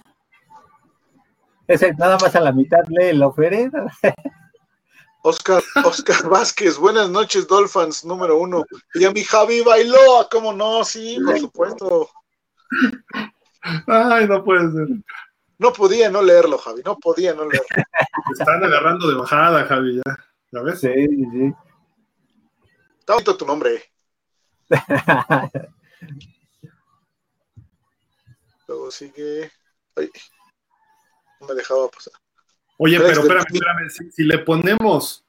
[1.67, 3.85] Ese nada más a la mitad lee el oferendo.
[5.25, 8.65] Oscar, Oscar Vázquez, buenas noches, Dolphins, número uno.
[8.93, 10.83] Y a mi Javi bailó, ¿cómo no?
[10.83, 12.09] Sí, por supuesto.
[13.87, 14.87] Ay, no puede ser.
[15.57, 17.67] no podía no leerlo, Javi, no podía no leerlo.
[18.31, 20.03] están agarrando de bajada, Javi, ya.
[20.51, 20.81] ¿Ya ves?
[20.81, 21.53] Sí, sí.
[22.99, 23.83] Está bonito tu nombre.
[28.67, 29.51] Luego sigue.
[29.95, 30.09] Ay,
[31.41, 32.13] no me dejaba pasar.
[32.77, 33.89] Oye, pero espérame, espérame.
[33.89, 35.25] Si, si le ponemos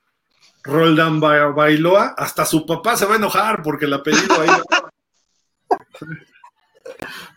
[0.62, 4.50] Roldán Bailoa, hasta su papá se va a enojar porque el apellido ahí.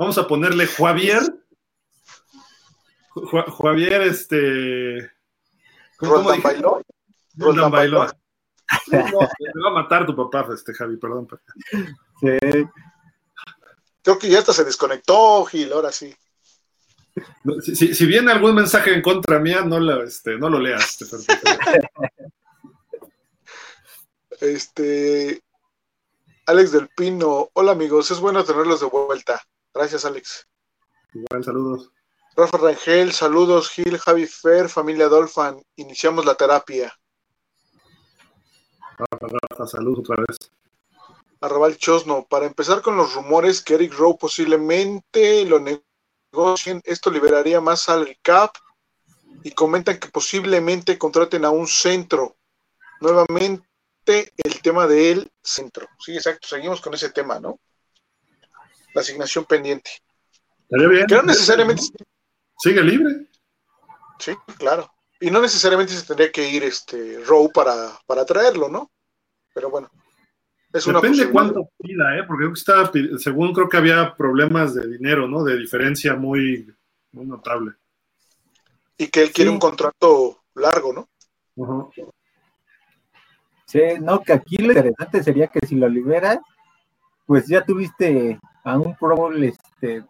[0.00, 1.20] Vamos a ponerle Javier.
[3.14, 5.10] Ju- Javier, este.
[5.98, 6.30] ¿Cómo, cómo
[7.34, 8.08] Roldán Bailoa.
[8.86, 11.28] Sí, no, te va a matar tu papá, este Javi, perdón.
[12.18, 12.38] Sí.
[14.02, 16.16] Creo que ya hasta se desconectó, Gil, ahora sí.
[17.44, 20.58] No, Si, si- si viene algún mensaje en contra mía, no lo, este, no lo
[20.60, 20.96] leas.
[21.02, 21.16] este.
[24.40, 25.42] Este.
[26.46, 27.50] Alex del Pino.
[27.52, 29.42] Hola amigos, es bueno tenerlos de vuelta.
[29.72, 30.46] Gracias, Alex.
[31.14, 31.90] Igual, saludos.
[32.36, 35.62] Rafa Rangel, saludos, Gil, Javi Fer, familia Dolphin.
[35.76, 36.92] Iniciamos la terapia.
[38.98, 40.36] Rafa, saludos otra vez.
[41.40, 47.60] Arrabal Chosno, para empezar con los rumores que Eric Rowe posiblemente lo negocien, esto liberaría
[47.60, 48.54] más salary cap
[49.42, 52.36] y comentan que posiblemente contraten a un centro.
[53.00, 53.64] Nuevamente
[54.36, 55.86] el tema del centro.
[55.98, 57.58] Sí, exacto, seguimos con ese tema, ¿no?
[58.94, 59.90] La asignación pendiente.
[60.62, 61.06] Estaría bien.
[61.06, 61.82] Que no necesariamente,
[62.58, 63.26] Sigue libre.
[64.18, 64.90] sí, claro.
[65.20, 68.90] Y no necesariamente se tendría que ir este Rowe para, para traerlo, ¿no?
[69.54, 69.90] Pero bueno.
[70.72, 72.22] Es una Depende cuánto pida, ¿eh?
[72.26, 75.42] Porque creo que estaba, según creo que había problemas de dinero, ¿no?
[75.42, 76.72] De diferencia muy,
[77.12, 77.72] muy notable.
[78.96, 79.54] Y que él quiere Sí.
[79.54, 81.90] un contrato largo, ¿no?
[83.66, 86.38] Sí, no, que aquí lo interesante sería que si lo liberas,
[87.26, 90.04] pues ya tuviste a un Pro Bowl este,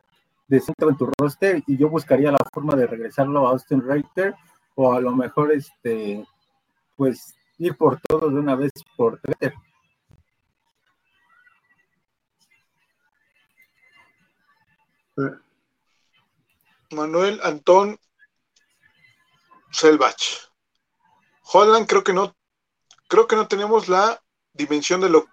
[0.48, 4.34] de centro en tu roster y yo buscaría la forma de regresarlo a Austin Reiter
[4.74, 6.26] o a lo mejor este
[6.96, 9.54] pues ir por todo de una vez por Twitter.
[16.90, 17.98] Manuel Antón
[19.70, 20.50] Selvach.
[21.52, 22.34] Holland creo que no,
[23.08, 24.20] creo que no tenemos la
[24.52, 25.26] dimensión de lo,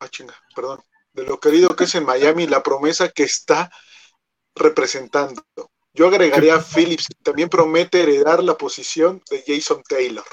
[0.00, 0.82] ah, chinga, perdón,
[1.16, 3.70] de lo querido que es en Miami, la promesa que está
[4.54, 5.42] representando.
[5.94, 10.24] Yo agregaría a Phillips, que también promete heredar la posición de Jason Taylor.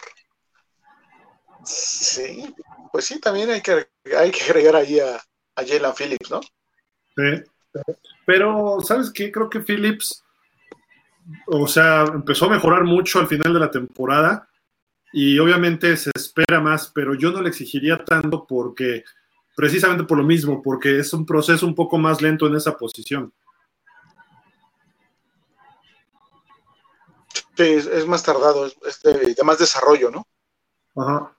[1.64, 2.54] Sí,
[2.92, 6.42] pues sí, también hay que, hay que agregar ahí a, a Jalen Phillips, ¿no?
[6.42, 7.44] Sí.
[8.26, 9.32] Pero, ¿sabes qué?
[9.32, 10.24] Creo que Phillips,
[11.48, 14.50] o sea, empezó a mejorar mucho al final de la temporada
[15.14, 19.06] y obviamente se espera más, pero yo no le exigiría tanto porque,
[19.56, 23.34] precisamente por lo mismo, porque es un proceso un poco más lento en esa posición.
[27.56, 30.28] Sí, es, es más tardado, es, de, de más desarrollo, ¿no?
[30.96, 31.36] Ajá.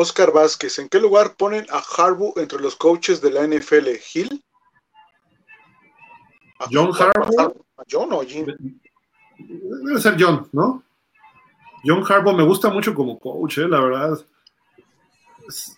[0.00, 3.88] Oscar Vázquez, ¿en qué lugar ponen a Harbaugh entre los coaches de la NFL?
[4.00, 4.44] ¿Gil?
[6.58, 7.54] ¿A John Harbaugh.
[7.76, 8.46] ¿A John o Jim?
[9.38, 10.82] Debe ser John, ¿no?
[11.84, 14.18] John Harbaugh me gusta mucho como coach, eh, la verdad.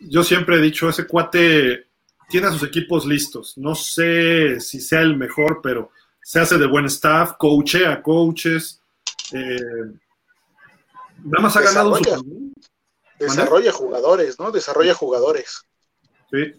[0.00, 1.86] Yo siempre he dicho, ese cuate
[2.28, 3.57] tiene a sus equipos listos.
[3.57, 5.90] No sé si sea el mejor, pero
[6.22, 8.80] se hace de buen staff, coachea a coaches.
[9.32, 9.57] eh,
[11.24, 12.53] nada más ha ganado un
[13.18, 13.72] Desarrolla.
[13.72, 14.50] Jugadores, ¿no?
[14.50, 15.62] Desarrolla jugadores.
[16.30, 16.53] Sí.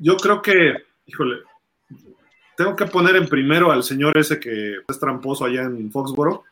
[0.00, 0.74] Yo creo que,
[1.06, 1.36] híjole,
[2.56, 6.44] tengo que poner en primero al señor ese que es tramposo allá en Foxboro.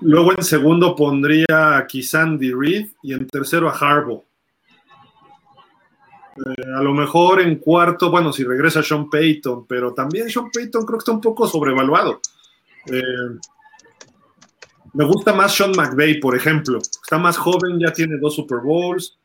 [0.00, 4.24] Luego en segundo pondría a Andy Reid y en tercero a Harbaugh.
[6.36, 10.86] Eh, a lo mejor en cuarto, bueno, si regresa Sean Payton, pero también Sean Payton
[10.86, 12.20] creo que está un poco sobrevaluado.
[12.86, 13.02] Eh,
[14.94, 16.78] me gusta más Sean McVay, por ejemplo.
[16.78, 19.18] Está más joven, ya tiene dos Super Bowls.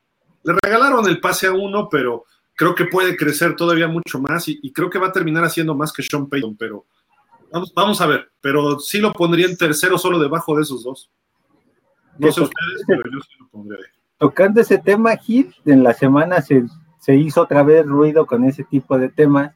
[0.44, 4.60] Le regalaron el pase a uno, pero creo que puede crecer todavía mucho más y,
[4.64, 6.86] y creo que va a terminar haciendo más que Sean Payton, pero
[7.54, 8.32] vamos, vamos a ver.
[8.42, 11.10] Pero sí lo pondría en tercero solo debajo de esos dos.
[12.18, 13.92] No sé ustedes, pero yo sí lo pondría ahí.
[14.18, 16.66] Tocando ese tema, Hit, en la semana se,
[17.00, 19.54] se hizo otra vez ruido con ese tipo de temas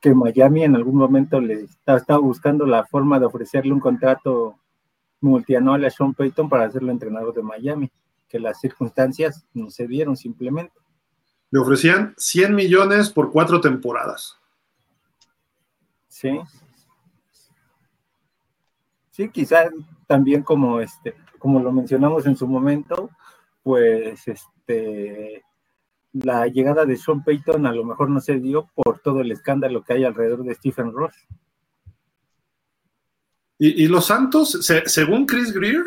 [0.00, 4.58] que Miami en algún momento le estaba, estaba buscando la forma de ofrecerle un contrato
[5.20, 7.90] multianual a Sean Payton para hacerlo entrenador de Miami,
[8.28, 10.74] que las circunstancias no se dieron simplemente.
[11.50, 14.38] Le ofrecían 100 millones por cuatro temporadas.
[16.08, 16.40] Sí.
[19.12, 19.70] Sí, quizás
[20.06, 23.10] también como este, como lo mencionamos en su momento,
[23.62, 25.44] pues este
[26.12, 29.82] la llegada de Sean Payton a lo mejor no se dio por todo el escándalo
[29.82, 31.14] que hay alrededor de Stephen Ross.
[33.58, 35.84] Y, los Santos, según Chris Greer,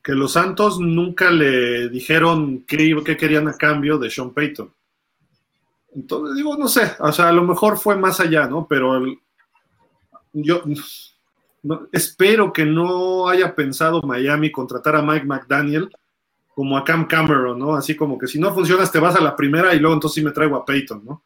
[0.00, 4.72] que los Santos nunca le dijeron qué, qué querían a cambio de Sean Payton.
[5.96, 8.68] Entonces, digo, no sé, o sea, a lo mejor fue más allá, ¿no?
[8.68, 9.04] Pero
[10.32, 10.62] yo
[11.92, 15.90] espero que no haya pensado Miami contratar a Mike McDaniel
[16.54, 17.74] como a Cam Cameron, ¿no?
[17.76, 20.24] Así como que si no funcionas te vas a la primera y luego entonces sí
[20.24, 21.22] me traigo a Peyton, ¿no?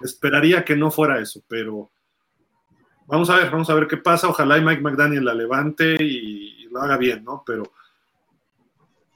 [0.00, 1.90] Esperaría que no fuera eso, pero
[3.08, 4.28] vamos a ver, vamos a ver qué pasa.
[4.28, 7.42] Ojalá y Mike McDaniel la levante y, lo haga bien, ¿no?
[7.46, 7.64] Pero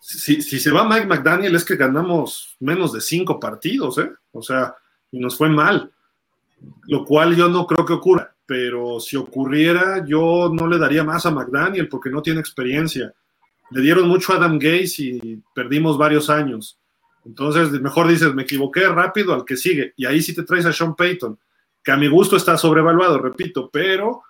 [0.01, 4.11] si, si, se va Mike McDaniel es que ganamos menos de cinco partidos, ¿eh?
[4.33, 4.75] O sea,
[5.13, 5.93] y nos fue mal,
[6.89, 11.24] lo cual yo no creo que ocurra, pero si ocurriera yo no le daría más
[11.24, 13.14] a McDaniel porque no tiene experiencia
[13.72, 16.78] le dieron mucho a Adam Gaze y perdimos varios años.
[17.24, 19.94] Entonces, mejor dices, me equivoqué rápido al que sigue.
[19.96, 21.38] Y ahí sí te traes a Sean Payton,
[21.82, 24.22] que a mi gusto está sobrevaluado, repito, pero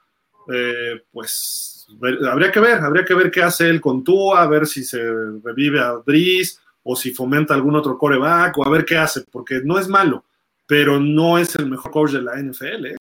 [0.53, 1.89] eh, pues
[2.31, 5.03] habría que ver, habría que ver qué hace él con Tua, a ver si se
[5.43, 9.61] revive a Driz o si fomenta algún otro coreback o a ver qué hace, porque
[9.65, 10.25] no es malo,
[10.67, 12.87] pero no es el mejor coach de la NFL.
[12.87, 12.97] ¿eh?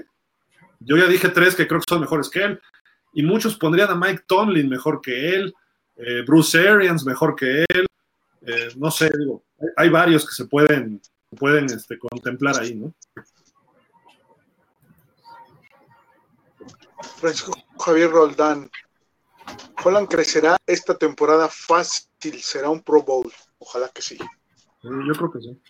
[0.84, 2.62] Yo ya dije tres que creo que son mejores que él,
[3.14, 5.54] y muchos pondrían a Mike Tomlin mejor que él,
[5.96, 7.86] eh, Bruce Arians mejor que él,
[8.42, 9.44] eh, no sé, digo,
[9.76, 11.02] hay, varios que se pueden,
[11.38, 12.94] pueden este, contemplar ahí, ¿no?
[17.18, 18.70] Francisco Javier Roldán,
[19.84, 24.18] Holland crecerá esta temporada fácil, será un Pro Bowl, ojalá que sí.
[24.82, 25.62] Yo creo que sí.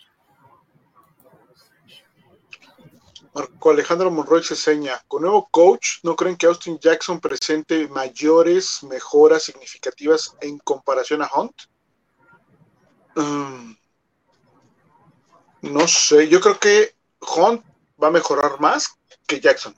[3.34, 8.84] Marco Alejandro Monroy se seña, con nuevo coach, ¿no creen que Austin Jackson presente mayores
[8.84, 11.54] mejoras significativas en comparación a Hunt?
[13.16, 13.74] Mm,
[15.62, 17.64] no sé, yo creo que Hunt
[18.02, 19.76] va a mejorar más que Jackson.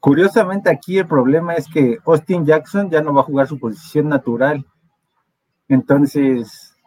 [0.00, 4.08] curiosamente aquí el problema es que Austin Jackson ya no va a jugar su posición
[4.08, 4.64] natural.
[5.68, 6.77] Entonces,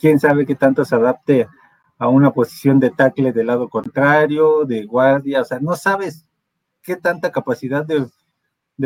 [0.00, 1.46] quién sabe qué tanto se adapte
[1.98, 6.26] a una posición de tackle del lado contrario, de guardia, o sea, no sabes
[6.82, 8.08] qué tanta capacidad de,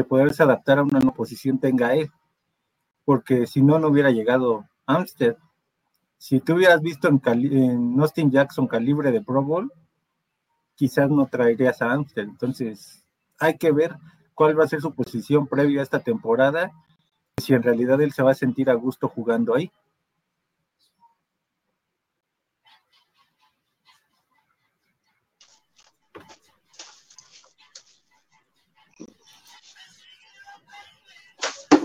[0.05, 2.11] poderse adaptar a una posición tenga él,
[3.05, 5.37] porque si no, no hubiera llegado Amstead.
[6.19, 9.73] Si tú hubieras visto en, Austin Jackson calibre de Pro Bowl,
[10.75, 12.25] quizás no traerías a Amstead.
[12.25, 13.05] Entonces,
[13.39, 13.97] hay que ver
[14.35, 16.73] cuál va a ser su posición previa a esta temporada,
[17.41, 19.71] si en realidad él se va a sentir a gusto jugando ahí.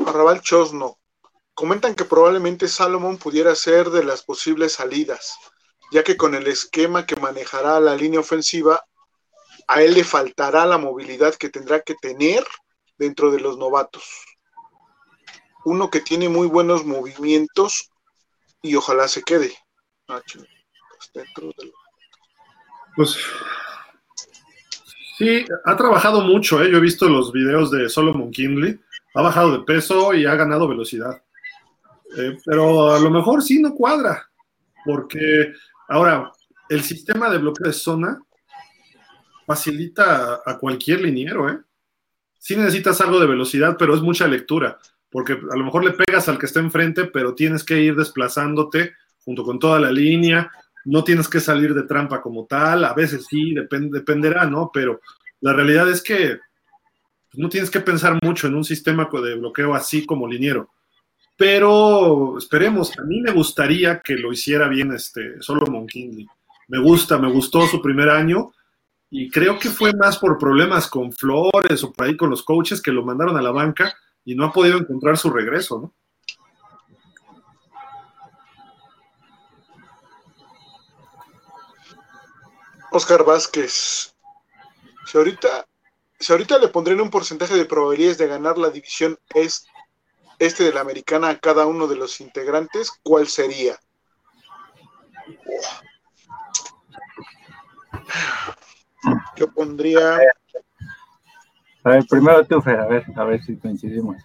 [0.10, 0.99] Arrabal Chosno.
[1.53, 5.38] Comentan que probablemente Salomón pudiera ser de las posibles salidas,
[5.91, 8.84] ya que con el esquema que manejará la línea ofensiva,
[9.68, 12.45] a él le faltará la movilidad que tendrá que tener
[12.97, 14.03] dentro de los novatos.
[15.66, 17.91] Uno que tiene muy buenos movimientos
[18.62, 19.56] y ojalá se quede.
[20.07, 20.22] Ah,
[22.95, 23.18] pues
[25.18, 26.72] sí, ha trabajado mucho, ¿eh?
[26.72, 28.80] yo he visto los videos de Solomon Kinley
[29.14, 31.22] ha bajado de peso y ha ganado velocidad.
[32.18, 34.30] Eh, pero a lo mejor sí no cuadra,
[34.86, 35.53] porque
[35.88, 36.31] ahora
[36.69, 38.19] el sistema de bloqueo de zona
[39.45, 41.60] facilita a, cualquier liniero, ¿eh?
[42.38, 44.80] Sí necesitas algo de velocidad, pero es mucha lectura,
[45.10, 48.94] porque a lo mejor le pegas al que está enfrente, pero tienes que ir desplazándote
[49.26, 50.52] junto con toda la línea,
[50.86, 54.72] no tienes que salir de trampa como tal, a veces sí, dependerá, ¿no?
[54.73, 55.02] Pero
[55.41, 56.40] la realidad es que
[57.34, 60.69] no tienes que pensar mucho en un sistema de bloqueo así como liniero.
[61.38, 66.27] Pero esperemos, a mí me gustaría que lo hiciera bien este Solomon Kingley.
[66.68, 68.51] Me gusta, me gustó su primer año
[69.10, 72.81] y creo que fue más por problemas con Flores o por ahí con los coaches
[72.81, 73.95] que lo mandaron a la banca
[74.26, 75.93] y no ha podido encontrar su regreso, ¿no?
[82.91, 84.14] Oscar Vázquez.
[85.06, 85.65] Si ahorita
[86.20, 89.18] si ahorita le pondrían un porcentaje de probabilidades de ganar la división
[90.38, 93.80] este de la americana a cada uno de los integrantes, ¿cuál sería?
[99.38, 100.20] Yo pondría.
[101.84, 104.18] A ver, primero tú, Fer, a ver, a ver si coincidimos.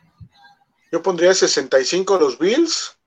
[0.90, 2.98] Yo pondría 65 los Bills.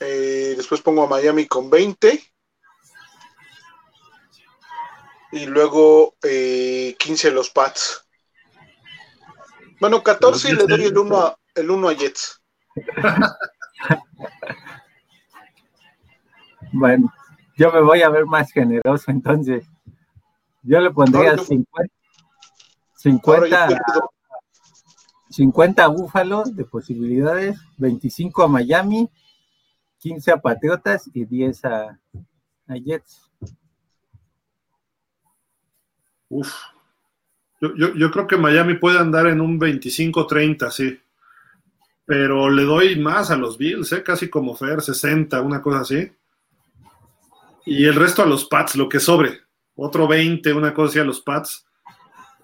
[0.00, 2.31] Eh, después pongo a Miami con 20
[5.32, 8.06] y luego eh, 15 los Pats.
[9.80, 12.40] Bueno, 14 y le doy el 1 a, el 1 a Jets.
[16.72, 17.12] bueno,
[17.56, 19.66] yo me voy a ver más generoso, entonces
[20.62, 21.92] yo le pondría 50,
[22.96, 23.68] 50,
[25.30, 29.10] 50 a Búfalo de posibilidades, 25 a Miami,
[29.98, 31.98] 15 a Patriotas y 10 a,
[32.68, 33.31] a Jets.
[36.32, 36.50] Uf.
[37.60, 40.98] Yo, yo, yo, creo que Miami puede andar en un 25-30, sí.
[42.06, 44.02] Pero le doy más a los Bills, ¿eh?
[44.02, 46.10] casi como Fer, 60, una cosa así.
[47.66, 49.42] Y el resto a los Pats, lo que sobre.
[49.76, 51.66] Otro 20, una cosa así a los Pats.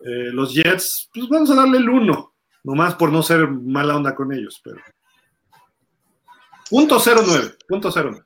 [0.04, 2.34] Eh, los Jets, pues vamos a darle el 1,
[2.64, 4.80] nomás por no ser mala onda con ellos, pero.
[6.68, 8.22] Punto 09, punto 09.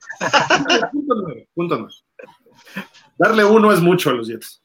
[0.92, 2.84] punto 9, punto 9.
[3.16, 4.62] Darle uno es mucho a los Jets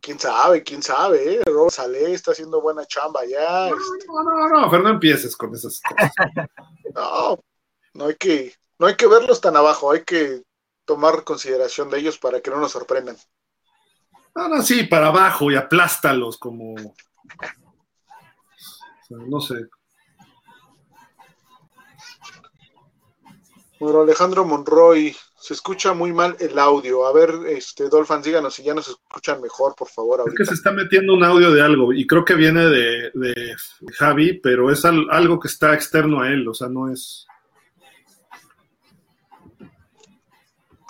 [0.00, 1.42] quién sabe, quién sabe, ¿eh?
[1.46, 3.68] Rob Saleh está haciendo buena chamba ya.
[3.70, 4.06] No, este.
[4.06, 6.12] no, no, no, pero no empieces con esas cosas.
[6.94, 7.38] no,
[7.94, 10.42] no hay que, no hay que verlos tan abajo, hay que
[10.84, 13.16] tomar consideración de ellos para que no nos sorprendan.
[14.34, 16.74] No, no, sí, para abajo y aplástalos como.
[19.10, 19.54] no sé.
[23.80, 27.06] Bueno, Alejandro Monroy, se escucha muy mal el audio.
[27.06, 30.20] A ver, este, Dolphins, díganos si ya nos escuchan mejor, por favor.
[30.20, 30.34] Ahorita.
[30.34, 33.56] Es que se está metiendo un audio de algo y creo que viene de, de
[33.94, 37.26] Javi, pero es al, algo que está externo a él, o sea, no es.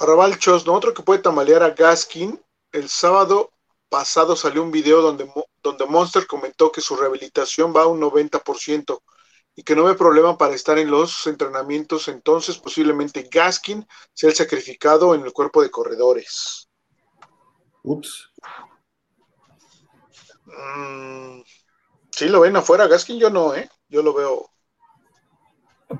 [0.00, 0.36] Arrabal
[0.66, 0.74] ¿no?
[0.74, 2.40] Otro que puede tamalear a Gaskin.
[2.72, 3.52] El sábado
[3.88, 5.30] pasado salió un video donde,
[5.62, 9.00] donde Monster comentó que su rehabilitación va a un 90%
[9.60, 14.34] y que no ve problema para estar en los entrenamientos, entonces posiblemente Gaskin sea el
[14.34, 16.70] sacrificado en el cuerpo de corredores.
[17.82, 18.30] Ups.
[20.46, 21.42] Mm,
[22.10, 23.68] sí lo ven afuera, Gaskin yo no, ¿eh?
[23.90, 24.48] Yo lo veo.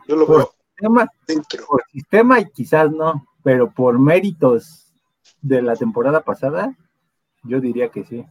[0.08, 1.66] Yo lo veo sistema, dentro.
[1.66, 4.90] Por sistema y quizás no, pero por méritos
[5.42, 6.74] de la temporada pasada,
[7.42, 8.24] yo diría que sí.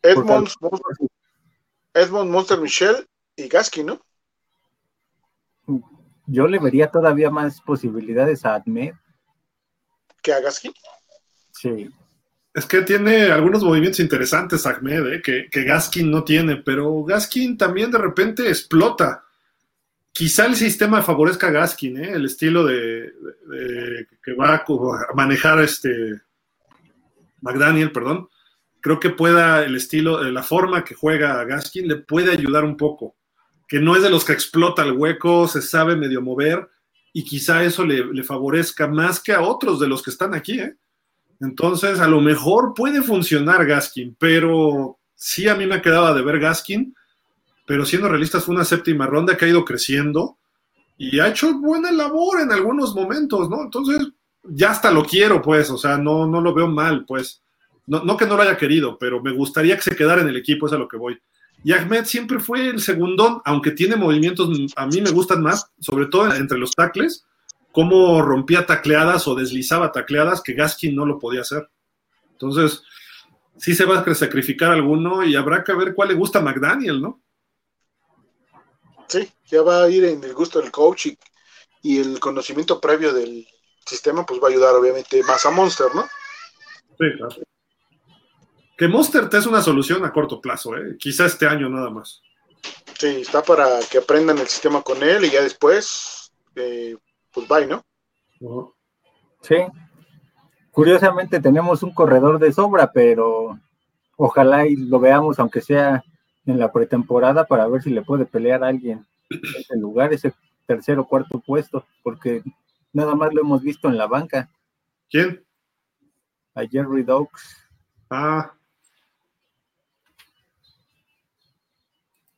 [0.00, 0.48] Edmond,
[1.92, 4.00] Edmond Monster Michel y Gaskin, ¿no?
[6.26, 8.94] Yo le vería todavía más posibilidades a Ahmed.
[10.22, 10.72] ¿Que a Gaskin?
[11.52, 11.88] Sí.
[12.52, 15.22] Es que tiene algunos movimientos interesantes Ahmed, ¿eh?
[15.22, 19.24] que, que, Gaskin no tiene, pero Gaskin también de repente explota.
[20.10, 22.12] Quizá el sistema favorezca a Gaskin, ¿eh?
[22.12, 23.12] el estilo de,
[23.46, 24.64] de, que va a
[25.14, 26.22] manejar este
[27.42, 28.28] McDaniel, perdón.
[28.80, 33.16] Creo que pueda el estilo, la forma que juega Gaskin le puede ayudar un poco
[33.68, 36.68] que no es de los que explota el hueco, se sabe medio mover
[37.12, 40.60] y quizá eso le, favorezca más que a otros de los que están aquí.
[40.60, 40.76] ¿eh?
[41.40, 46.38] Entonces, a lo mejor puede funcionar Gaskin, pero sí a mí me quedaba de ver
[46.38, 46.94] Gaskin,
[47.66, 50.38] pero siendo realistas fue una séptima ronda que ha ido creciendo
[50.98, 53.62] y ha hecho buena labor en algunos momentos, ¿no?
[53.62, 54.08] Entonces,
[54.44, 57.42] ya hasta lo quiero, pues, o sea, no, no lo veo mal, pues.
[57.86, 60.36] No, no que no lo haya querido, pero me gustaría que se quedara en el
[60.36, 61.18] equipo, es a lo que voy.
[61.64, 66.06] Y Ahmed siempre fue el segundón, aunque tiene movimientos, a mí me gustan más, sobre
[66.06, 67.26] todo entre los tacles,
[67.72, 71.68] cómo rompía tacleadas o deslizaba tacleadas que Gaskin no lo podía hacer.
[72.32, 72.82] Entonces,
[73.56, 77.02] sí se va a sacrificar alguno y habrá que ver cuál le gusta a McDaniel,
[77.02, 77.20] ¿no?
[79.08, 81.18] Sí, ya va a ir en el gusto del coach y,
[81.82, 83.46] y el conocimiento previo del
[83.86, 86.02] sistema, pues va a ayudar obviamente más a Monster, ¿no?
[86.98, 87.36] Sí, claro.
[88.76, 90.96] Que Monster es una solución a corto plazo, ¿eh?
[90.98, 92.22] quizá este año nada más.
[92.98, 96.96] Sí, está para que aprendan el sistema con él y ya después, eh,
[97.32, 97.84] pues bye, ¿no?
[99.40, 99.56] Sí.
[100.70, 103.58] Curiosamente tenemos un corredor de sobra, pero
[104.16, 106.04] ojalá y lo veamos, aunque sea
[106.44, 110.34] en la pretemporada, para ver si le puede pelear a alguien en ese lugar, ese
[110.66, 112.42] tercer o cuarto puesto, porque
[112.92, 114.50] nada más lo hemos visto en la banca.
[115.08, 115.44] ¿Quién?
[116.54, 117.68] A Jerry Doaks.
[118.10, 118.55] Ah,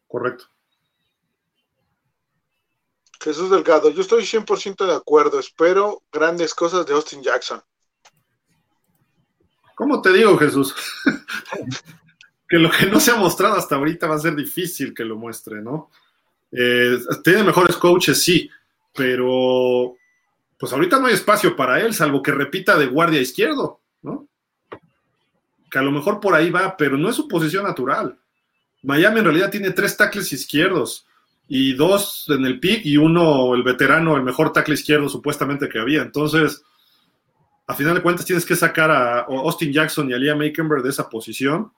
[0.09, 0.47] correcto.
[3.21, 7.61] Jesús Delgado, yo estoy 100% de acuerdo, espero grandes cosas de Austin Jackson.
[9.75, 10.75] ¿Cómo te digo, Jesús?
[12.49, 15.17] que lo que no se ha mostrado hasta ahorita va a ser difícil que lo
[15.17, 15.91] muestre, ¿no?
[16.51, 18.51] Eh, tiene mejores coaches, sí,
[18.95, 19.95] pero
[20.59, 24.29] pues ahorita no hay espacio para él, salvo que repita de guardia izquierdo, ¿no?
[25.71, 28.19] Que a lo mejor por ahí va, pero no es su posición natural.
[28.83, 31.07] Miami en realidad tiene tres tackles izquierdos
[31.49, 35.79] y dos en el pick y uno, el veterano, el mejor tackle izquierdo supuestamente que
[35.79, 36.03] había.
[36.03, 36.63] Entonces,
[37.67, 40.91] a final de cuentas tienes que sacar a Austin Jackson y a Liam Aikenberg de
[40.91, 41.73] esa posición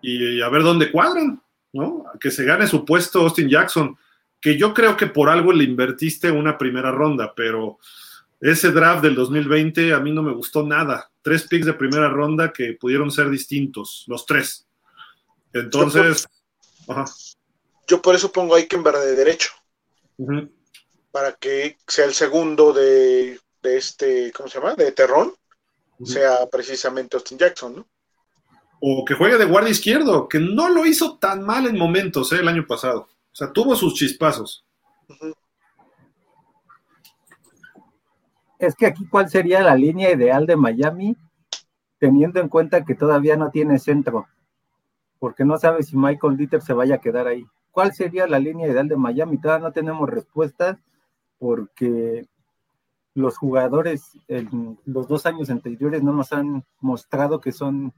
[0.00, 1.40] y a ver dónde cuadran,
[1.72, 2.04] ¿no?
[2.20, 3.96] Que se gane su puesto Austin Jackson,
[4.40, 7.78] que yo creo que por algo le invertiste una primera ronda, pero
[8.40, 11.10] ese draft del 2020 a mí no me gustó nada.
[11.22, 14.66] Tres picks de primera ronda que pudieron ser distintos, los tres.
[15.54, 16.26] Entonces,
[16.86, 17.04] yo por,
[17.86, 19.52] yo por eso pongo a Ikenberg de derecho.
[21.10, 24.74] Para que sea el segundo de, este, ¿cómo se llama?
[24.74, 25.32] De Terrón,
[26.04, 27.86] sea precisamente Austin Jackson, ¿no?
[28.80, 32.40] O que juegue de guardia izquierdo, que no lo hizo tan mal en momentos ¿eh?
[32.40, 33.08] el año pasado.
[33.32, 34.64] O sea, tuvo sus chispazos.
[38.58, 41.16] Es que aquí, ¿cuál sería la línea ideal de Miami?
[41.98, 44.26] Teniendo en cuenta que todavía no tiene centro,
[45.24, 47.46] porque no sabe si Michael Dieter se vaya a quedar ahí.
[47.70, 49.40] ¿Cuál sería la línea ideal de Miami?
[49.40, 50.76] Todavía no tenemos respuestas
[51.38, 52.26] porque
[53.14, 57.94] los jugadores en los dos años anteriores no nos han mostrado que son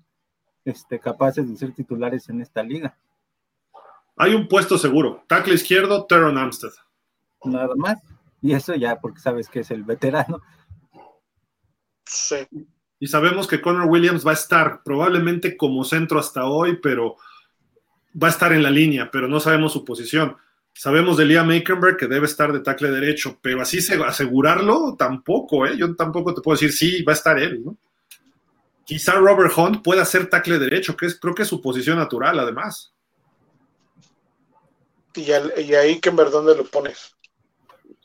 [0.65, 2.97] este, capaces de ser titulares en esta liga.
[4.17, 5.25] Hay un puesto seguro.
[5.27, 6.75] Tackle izquierdo, Teron Amstead.
[7.43, 7.99] Nada más.
[8.41, 10.43] Y eso ya porque sabes que es el veterano.
[12.05, 12.47] Sí.
[12.99, 17.17] Y sabemos que Connor Williams va a estar probablemente como centro hasta hoy, pero
[18.21, 20.37] va a estar en la línea, pero no sabemos su posición.
[20.73, 25.67] Sabemos de Liam Aikenberg que debe estar de tackle derecho, pero así se, asegurarlo tampoco,
[25.67, 25.77] ¿eh?
[25.77, 27.77] Yo tampoco te puedo decir, sí, va a estar él, ¿no?
[28.85, 32.39] Quizá Robert Hunt pueda ser tackle derecho, que es, creo que es su posición natural,
[32.39, 32.95] además.
[35.17, 37.16] ¿Y, en verdad dónde lo pones?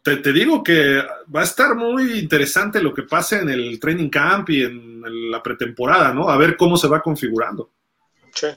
[0.03, 0.99] Te, digo que
[1.33, 5.43] va a estar muy interesante lo que pase en el training camp y en la
[5.43, 6.27] pretemporada, ¿no?
[6.27, 7.69] A ver cómo se va configurando.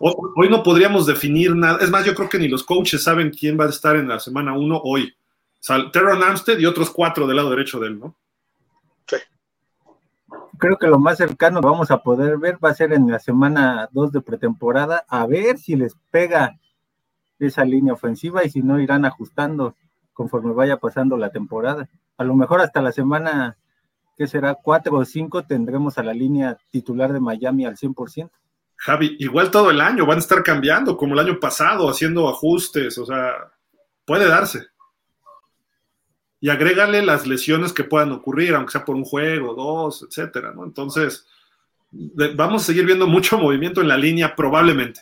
[0.01, 1.79] Hoy, no podríamos definir nada.
[1.83, 4.21] Es más, yo creo que ni los coaches saben quién va a estar en la
[4.21, 5.15] semana 1 hoy.
[5.69, 8.15] O Teron Amstead y otros cuatro del lado derecho de él, ¿no?
[9.07, 9.17] Sí.
[10.59, 13.19] Creo que lo más cercano que vamos a poder ver va a ser en la
[13.19, 16.59] semana 2 de pretemporada, a ver si les pega
[17.39, 19.75] esa línea ofensiva y si no irán ajustando
[20.15, 21.89] conforme vaya pasando la temporada.
[22.17, 23.59] A lo mejor hasta la semana,
[24.17, 28.31] que será 4 o 5, tendremos a la línea titular de Miami al 100%.
[28.77, 32.97] Javi, igual todo el año van a estar cambiando, como el año pasado, haciendo ajustes,
[32.99, 33.33] o sea,
[34.05, 34.67] puede darse.
[36.41, 40.65] Y agrégale las lesiones que puedan ocurrir, aunque sea por un juego, dos, etcétera, ¿no?
[40.65, 41.27] Entonces,
[42.35, 45.01] vamos a seguir viendo mucho movimiento en la línea, probablemente.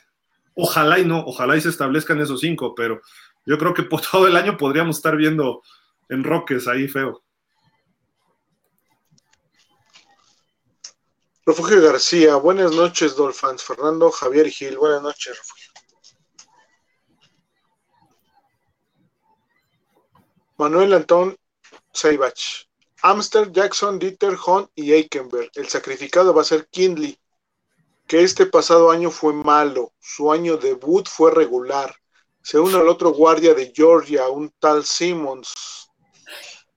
[0.54, 3.00] Ojalá y no, ojalá y se establezcan esos cinco, pero
[3.44, 5.62] yo creo que por todo el año podríamos estar viendo
[6.08, 7.22] en Roques ahí feo.
[11.44, 13.64] Refugio García, buenas noches, Dolphins.
[13.64, 15.72] Fernando Javier Gil, buenas noches, Refugio.
[20.56, 21.36] Manuel Antón
[21.92, 22.68] Seibach,
[23.02, 25.50] Amster, Jackson, Dieter, Hunt y Eikenberg.
[25.56, 27.18] El sacrificado va a ser Kindley
[28.06, 31.96] que este pasado año fue malo, su año debut fue regular.
[32.42, 35.88] Se une al otro guardia de Georgia, un tal Simmons.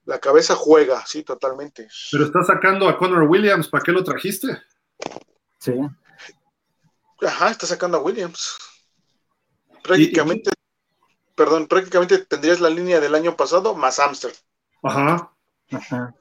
[0.06, 1.88] La cabeza juega, sí, totalmente.
[2.12, 4.62] Pero está sacando a Connor Williams, ¿para qué lo trajiste?
[5.60, 5.74] Sí.
[7.22, 8.58] Ajá, está sacando a Williams.
[9.82, 10.52] Prácticamente,
[11.34, 14.34] perdón, prácticamente tendrías la línea del año pasado más Amster.
[14.84, 15.32] Ajá.
[15.72, 16.14] Ajá.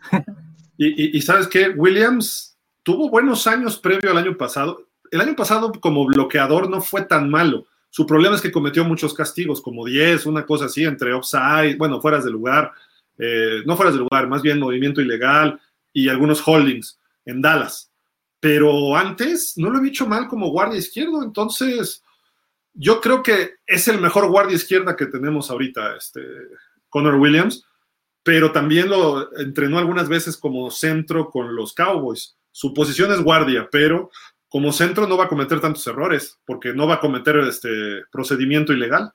[0.79, 5.71] y, y sabes qué, Williams tuvo buenos años previo al año pasado el año pasado
[5.81, 7.66] como bloqueador no fue tan malo.
[7.95, 12.01] Su problema es que cometió muchos castigos, como 10, una cosa así, entre offside, bueno,
[12.01, 12.73] fueras de lugar,
[13.16, 15.61] eh, no fueras de lugar, más bien movimiento ilegal
[15.93, 17.93] y algunos holdings en Dallas.
[18.41, 22.03] Pero antes no lo he dicho mal como guardia izquierdo, entonces
[22.73, 26.21] yo creo que es el mejor guardia izquierda que tenemos ahorita, este
[26.89, 27.65] Connor Williams,
[28.25, 32.37] pero también lo entrenó algunas veces como centro con los Cowboys.
[32.51, 34.11] Su posición es guardia, pero
[34.55, 38.72] como centro no va a cometer tantos errores, porque no va a cometer este procedimiento
[38.72, 39.12] ilegal.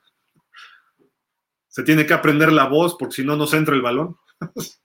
[1.69, 4.17] Se tiene que aprender la voz, porque si no, no se entra el balón.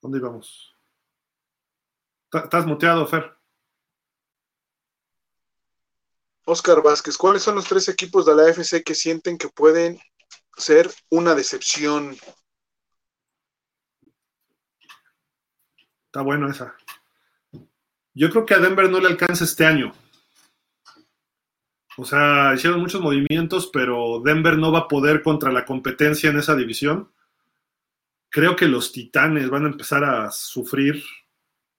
[0.00, 0.74] ¿Dónde íbamos?
[2.32, 3.37] ¿Estás muteado, Fer?
[6.48, 10.00] Oscar Vázquez, ¿cuáles son los tres equipos de la AFC que sienten que pueden
[10.56, 12.16] ser una decepción?
[16.06, 16.74] Está bueno esa.
[18.14, 19.92] Yo creo que a Denver no le alcanza este año.
[21.98, 26.38] O sea, hicieron muchos movimientos, pero Denver no va a poder contra la competencia en
[26.38, 27.12] esa división.
[28.30, 31.04] Creo que los Titanes van a empezar a sufrir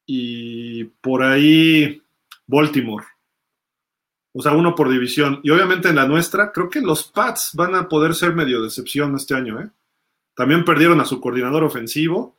[0.05, 2.03] y por ahí
[2.45, 3.05] Baltimore.
[4.33, 5.39] O sea, uno por división.
[5.43, 9.15] Y obviamente en la nuestra, creo que los Pats van a poder ser medio decepción
[9.15, 9.69] este año, ¿eh?
[10.35, 12.37] También perdieron a su coordinador ofensivo,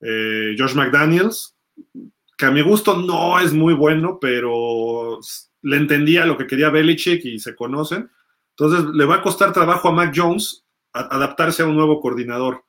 [0.00, 1.54] eh, Josh McDaniels,
[2.36, 5.20] que a mi gusto no es muy bueno, pero
[5.62, 8.10] le entendía lo que quería Belichick y se conocen.
[8.56, 12.64] Entonces le va a costar trabajo a Mac Jones adaptarse a un nuevo coordinador.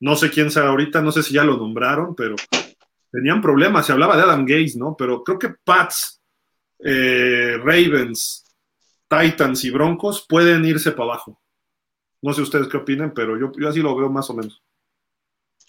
[0.00, 2.36] No sé quién sea ahorita, no sé si ya lo nombraron, pero
[3.10, 3.86] tenían problemas.
[3.86, 4.96] Se hablaba de Adam Gates, ¿no?
[4.96, 6.17] Pero creo que Pats,
[6.80, 8.44] eh, Ravens,
[9.08, 11.40] Titans y Broncos pueden irse para abajo.
[12.20, 14.62] No sé ustedes qué opinan, pero yo, yo así lo veo más o menos.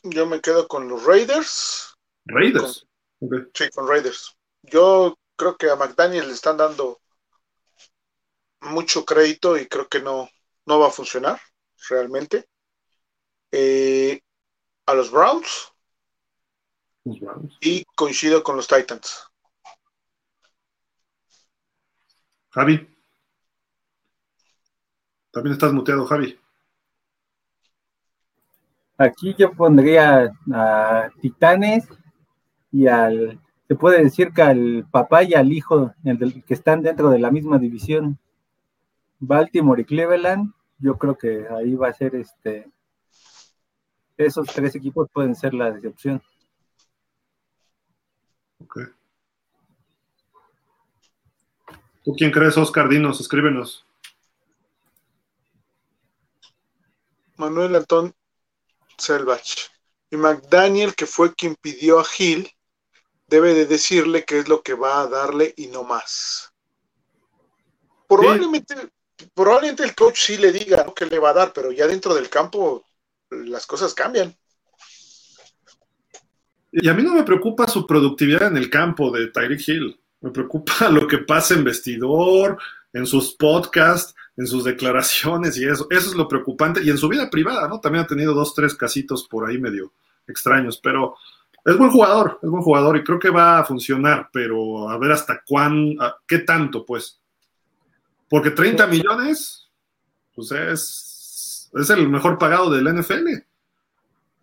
[0.04, 1.96] Yo me quedo con los Raiders.
[2.26, 2.88] Raiders.
[3.54, 4.36] Sí, con Raiders.
[4.64, 7.00] Yo creo que a McDaniel le están dando
[8.62, 10.30] mucho crédito y creo que no,
[10.66, 11.40] no va a funcionar
[11.90, 12.48] realmente.
[13.52, 14.22] Eh,
[14.86, 15.72] a los Browns.
[17.06, 17.58] Los Browns.
[17.62, 19.29] Y coincido con los Titans.
[22.52, 22.88] Javi.
[25.32, 26.38] También estás muteado, Javi.
[28.98, 31.88] Aquí yo pondría a Titanes
[32.72, 37.20] y al, se puede decir que al papá y al hijo que están dentro de
[37.20, 38.20] la misma división,
[39.20, 42.70] Baltimore y Cleveland, yo creo que ahí va a ser este,
[44.18, 46.22] esos tres equipos pueden ser la decepción.
[48.60, 48.99] Ok.
[52.04, 52.90] ¿Tú quién crees, Oscar?
[52.90, 53.86] Dinos, escríbenos.
[57.38, 58.14] Manuel Antón
[58.98, 59.70] Selvach.
[60.12, 62.50] Y McDaniel, que fue quien pidió a Gil,
[63.28, 66.52] debe de decirle qué es lo que va a darle y no más.
[68.08, 68.76] Probablemente,
[69.34, 70.94] probablemente el coach sí le diga ¿no?
[70.94, 72.84] que le va a dar, pero ya dentro del campo
[73.30, 74.36] las cosas cambian.
[76.72, 80.00] Y a mí no me preocupa su productividad en el campo de Tyreek Hill.
[80.22, 82.58] Me preocupa lo que pasa en vestidor,
[82.94, 85.88] en sus podcasts, en sus declaraciones y eso.
[85.90, 86.82] Eso es lo preocupante.
[86.84, 87.80] Y en su vida privada, ¿no?
[87.80, 89.92] También ha tenido dos, tres casitos por ahí medio
[90.28, 91.16] extraños, pero
[91.66, 95.12] es buen jugador, es buen jugador y creo que va a funcionar, pero a ver
[95.12, 97.20] hasta cuán, qué tanto, pues.
[98.30, 99.70] Porque 30 millones,
[100.36, 103.28] pues es, es el mejor pagado del NFL.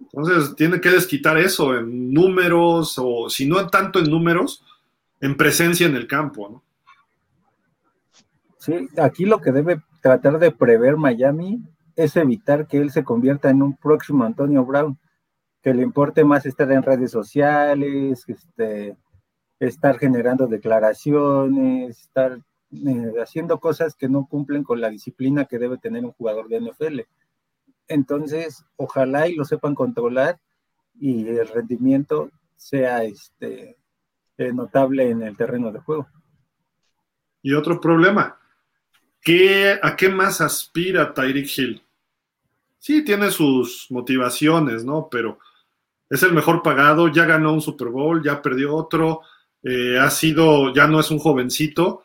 [0.01, 4.62] Entonces tiene que desquitar eso en números, o si no tanto en números,
[5.20, 6.62] en presencia en el campo, ¿no?
[8.59, 11.62] Sí, aquí lo que debe tratar de prever Miami
[11.94, 14.98] es evitar que él se convierta en un próximo Antonio Brown,
[15.62, 18.97] que le importe más estar en redes sociales, este,
[19.59, 22.38] estar generando declaraciones, estar
[22.72, 26.60] eh, haciendo cosas que no cumplen con la disciplina que debe tener un jugador de
[26.60, 27.01] NFL.
[27.88, 30.40] Entonces, ojalá y lo sepan controlar
[30.98, 33.76] y el rendimiento sea este,
[34.38, 36.08] eh, notable en el terreno de juego.
[37.42, 38.38] Y otro problema,
[39.20, 41.82] ¿qué, ¿a qué más aspira Tyreek Hill?
[42.78, 45.08] Sí, tiene sus motivaciones, ¿no?
[45.10, 45.38] Pero
[46.08, 49.22] es el mejor pagado, ya ganó un Super Bowl, ya perdió otro,
[49.62, 52.04] eh, ha sido, ya no es un jovencito.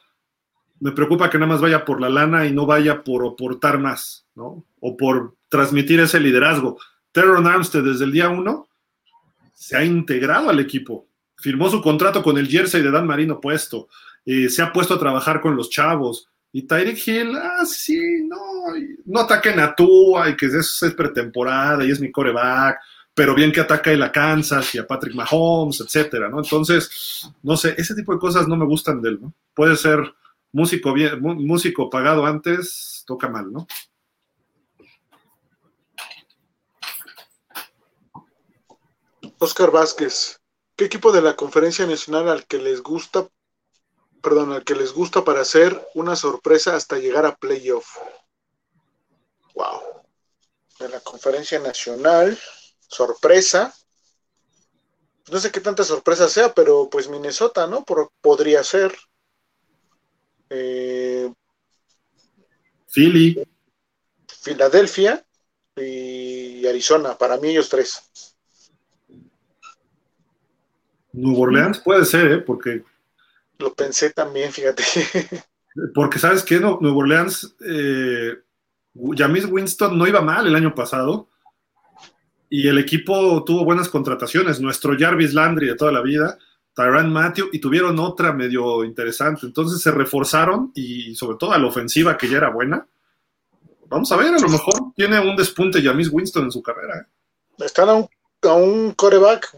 [0.80, 4.26] Me preocupa que nada más vaya por la lana y no vaya por aportar más,
[4.34, 4.66] ¿no?
[4.80, 6.80] O por transmitir ese liderazgo.
[7.12, 8.68] Terron Armstead desde el día uno
[9.54, 11.06] se ha integrado al equipo,
[11.42, 13.90] firmó su contrato con el jersey de Dan Marino puesto,
[14.26, 16.28] eh, se ha puesto a trabajar con los chavos.
[16.54, 18.38] Y Tyreek Hill, ah, sí, no,
[19.06, 22.78] no ataquen a Tua y que eso es pretemporada y es mi coreback,
[23.14, 26.40] pero bien que ataca a Kansas y a Patrick Mahomes, etcétera, ¿no?
[26.40, 29.34] Entonces, no sé, ese tipo de cosas no me gustan de él, ¿no?
[29.54, 30.14] Puede ser
[30.52, 33.68] músico bien, músico pagado antes, toca mal, ¿no?
[39.38, 40.41] Oscar Vázquez,
[40.82, 43.30] ¿qué equipo de la conferencia nacional al que les gusta,
[44.20, 48.00] perdón, al que les gusta para hacer una sorpresa hasta llegar a playoff?
[49.54, 49.80] Wow.
[50.80, 52.36] De la conferencia nacional,
[52.88, 53.72] sorpresa.
[55.30, 57.86] No sé qué tanta sorpresa sea, pero pues Minnesota, ¿no?
[58.20, 58.98] podría ser.
[60.50, 61.32] Eh,
[62.88, 63.40] Philly.
[64.26, 65.24] Filadelfia
[65.76, 68.31] y Arizona, para mí ellos tres.
[71.14, 72.38] New Orleans puede ser, ¿eh?
[72.40, 72.84] Porque.
[73.60, 74.84] Lo pensé también, fíjate.
[75.94, 76.60] Porque, ¿sabes qué?
[76.60, 78.36] No, Nuevo Orleans, eh,
[79.16, 81.30] Jamis Winston no iba mal el año pasado
[82.50, 84.60] y el equipo tuvo buenas contrataciones.
[84.60, 86.38] Nuestro Jarvis Landry de toda la vida,
[86.76, 89.46] Tyran Matthew, y tuvieron otra medio interesante.
[89.46, 92.86] Entonces se reforzaron y, sobre todo, a la ofensiva que ya era buena.
[93.88, 96.98] Vamos a ver, a lo mejor tiene un despunte Jamis Winston en su carrera.
[97.00, 97.64] ¿eh?
[97.66, 98.10] Están a un,
[98.44, 99.56] a un coreback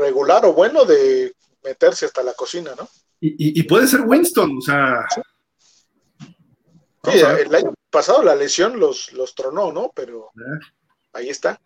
[0.00, 2.88] regular o bueno de meterse hasta la cocina, ¿no?
[3.20, 5.06] Y, puede ser Winston, o sea.
[7.04, 9.90] Sí, el año pasado la lesión los, los tronó, ¿no?
[9.94, 10.30] Pero.
[11.12, 11.58] ahí está.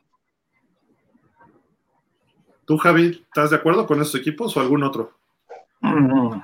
[2.65, 5.19] ¿Tú, Javi, estás de acuerdo con estos equipos o algún otro?
[5.81, 6.39] Mm,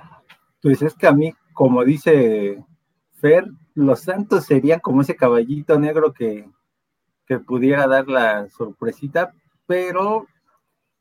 [0.63, 2.65] pues es que a mí, como dice
[3.21, 3.45] Fer,
[3.75, 6.49] los Santos serían como ese caballito negro que,
[7.27, 9.35] que pudiera dar la sorpresita,
[9.67, 10.27] pero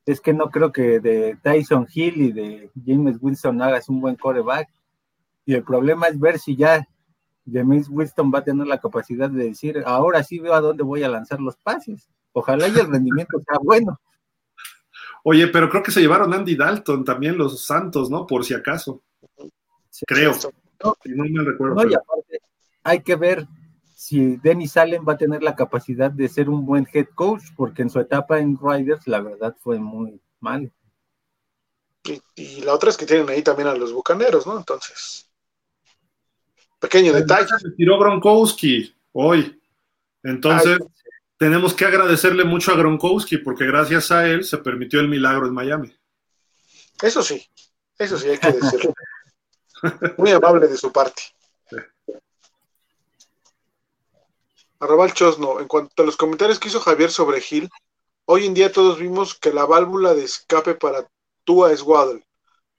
[0.05, 4.15] es que no creo que de Tyson Hill y de James Wilson hagas un buen
[4.15, 4.69] coreback.
[5.45, 6.87] Y el problema es ver si ya
[7.51, 11.03] James Wilson va a tener la capacidad de decir, ahora sí veo a dónde voy
[11.03, 12.09] a lanzar los pases.
[12.31, 13.99] Ojalá y el rendimiento sea bueno.
[15.23, 18.27] Oye, pero creo que se llevaron Andy Dalton también los Santos, ¿no?
[18.27, 19.01] Por si acaso.
[20.05, 20.33] creo.
[20.83, 21.75] No, me recuerdo.
[21.75, 22.39] No, y aparte,
[22.83, 23.47] hay que ver
[24.03, 27.83] si Dennis Allen va a tener la capacidad de ser un buen head coach, porque
[27.83, 30.73] en su etapa en Riders, la verdad, fue muy mal.
[32.35, 34.57] Y, la otra es que tienen ahí también a los bucaneros, ¿no?
[34.57, 35.31] Entonces.
[36.81, 37.47] Pequeño detalle.
[37.57, 39.61] Se tiró Gronkowski hoy.
[40.21, 40.79] Entonces,
[41.37, 45.53] tenemos que agradecerle mucho a Gronkowski porque gracias a él se permitió el milagro en
[45.53, 45.97] Miami.
[47.01, 47.41] Eso sí,
[47.97, 48.93] eso sí hay que decirlo.
[50.17, 51.21] Muy amable de su parte.
[54.83, 57.69] Arrabal Chosno, en cuanto a los comentarios que hizo Javier sobre Gil,
[58.25, 61.09] hoy en día todos vimos que la válvula de escape para
[61.45, 62.27] Tua es Waddle,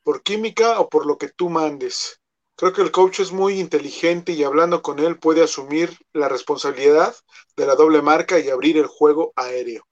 [0.02, 2.20] por química o por lo que tú mandes.
[2.56, 7.16] Creo que el coach es muy inteligente y hablando con él puede asumir la responsabilidad
[7.56, 9.82] de la doble marca y abrir el juego aéreo.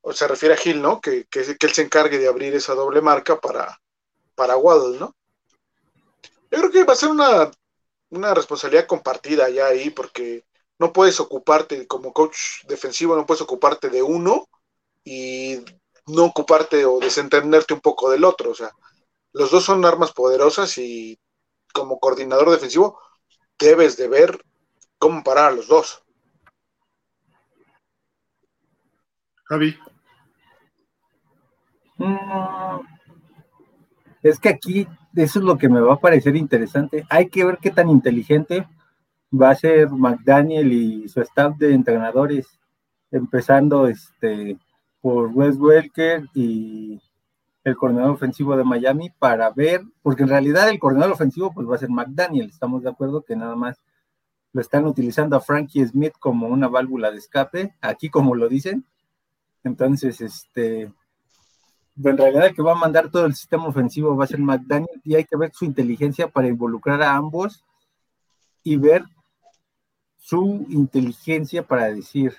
[0.00, 1.00] O se refiere a Gil, ¿no?
[1.00, 3.80] Que, que, él se encargue de abrir esa doble marca para,
[4.34, 5.14] para Waddle, ¿no?
[6.50, 7.52] Yo creo que va a ser una,
[8.10, 10.44] una responsabilidad compartida ya ahí, porque
[10.78, 14.46] no puedes ocuparte, como coach defensivo, no puedes ocuparte de uno
[15.04, 15.58] y
[16.06, 18.50] no ocuparte o desentenderte un poco del otro.
[18.50, 18.70] O sea,
[19.32, 21.18] los dos son armas poderosas y
[21.72, 22.98] como coordinador defensivo
[23.58, 24.38] debes de ver
[24.98, 26.02] cómo parar a los dos.
[29.44, 29.78] Javi.
[31.98, 32.80] Mm,
[34.22, 37.06] es que aquí eso es lo que me va a parecer interesante.
[37.08, 38.66] Hay que ver qué tan inteligente
[39.32, 42.58] va a ser McDaniel y su staff de entrenadores,
[43.10, 44.58] empezando este
[45.00, 47.00] por Wes Welker y
[47.64, 51.76] el coordinador ofensivo de Miami para ver, porque en realidad el coordinador ofensivo pues va
[51.76, 53.80] a ser McDaniel, estamos de acuerdo que nada más
[54.52, 58.86] lo están utilizando a Frankie Smith como una válvula de escape, aquí como lo dicen.
[59.64, 64.28] Entonces, este, en realidad el que va a mandar todo el sistema ofensivo va a
[64.28, 67.64] ser McDaniel y hay que ver su inteligencia para involucrar a ambos
[68.62, 69.04] y ver
[70.26, 72.34] su inteligencia para decir,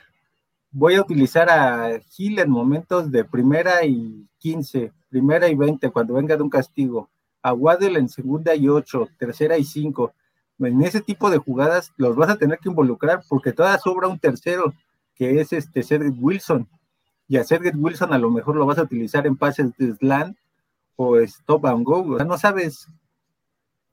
[0.71, 6.15] voy a utilizar a Gil en momentos de primera y 15, primera y 20, cuando
[6.15, 7.09] venga de un castigo,
[7.41, 10.13] a Waddell en segunda y 8, tercera y 5.
[10.59, 14.19] En ese tipo de jugadas los vas a tener que involucrar porque todavía sobra un
[14.19, 14.73] tercero,
[15.15, 16.67] que es este Cedric Wilson.
[17.29, 20.37] Y a Cedric Wilson a lo mejor lo vas a utilizar en pases de slant
[20.97, 22.01] o stop and go.
[22.01, 22.89] O sea, no sabes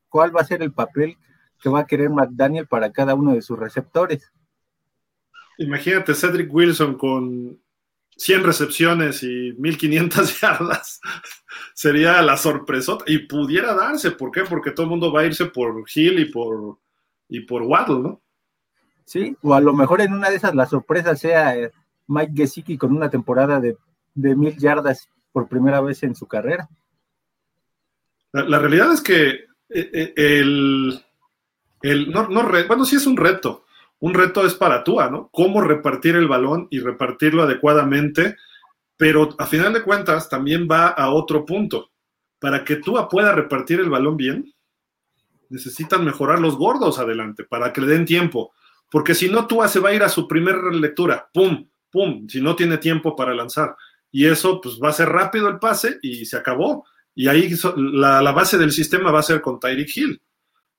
[0.09, 1.17] cuál va a ser el papel
[1.65, 4.31] que va a querer McDaniel para cada uno de sus receptores.
[5.57, 7.59] Imagínate Cedric Wilson con
[8.19, 11.01] 100 recepciones y 1500 yardas.
[11.73, 13.03] Sería la sorpresota.
[13.09, 14.11] Y pudiera darse.
[14.11, 14.43] ¿Por qué?
[14.43, 16.81] Porque todo el mundo va a irse por Hill y por,
[17.31, 18.21] y por Waddle, ¿no?
[19.07, 21.73] Sí, o a lo mejor en una de esas la sorpresa sea eh,
[22.09, 23.79] Mike Gesicki con una temporada de,
[24.13, 26.69] de mil yardas por primera vez en su carrera.
[28.33, 31.03] La, realidad es que eh, eh, el,
[31.85, 33.67] el no, no, bueno, sí es un reto,
[34.01, 35.29] un reto es para Tua, ¿no?
[35.31, 38.37] Cómo repartir el balón y repartirlo adecuadamente,
[38.97, 41.91] pero a final de cuentas también va a otro punto.
[42.39, 44.55] Para que Tua pueda repartir el balón bien,
[45.51, 48.53] necesitan mejorar los gordos adelante para que le den tiempo,
[48.91, 52.41] porque si no, Tua se va a ir a su primera lectura, pum, pum, si
[52.41, 53.77] no tiene tiempo para lanzar.
[54.11, 56.87] Y eso, pues va a ser rápido el pase y se acabó.
[57.15, 60.23] Y ahí la, la base del sistema va a ser con Tyreek Hill.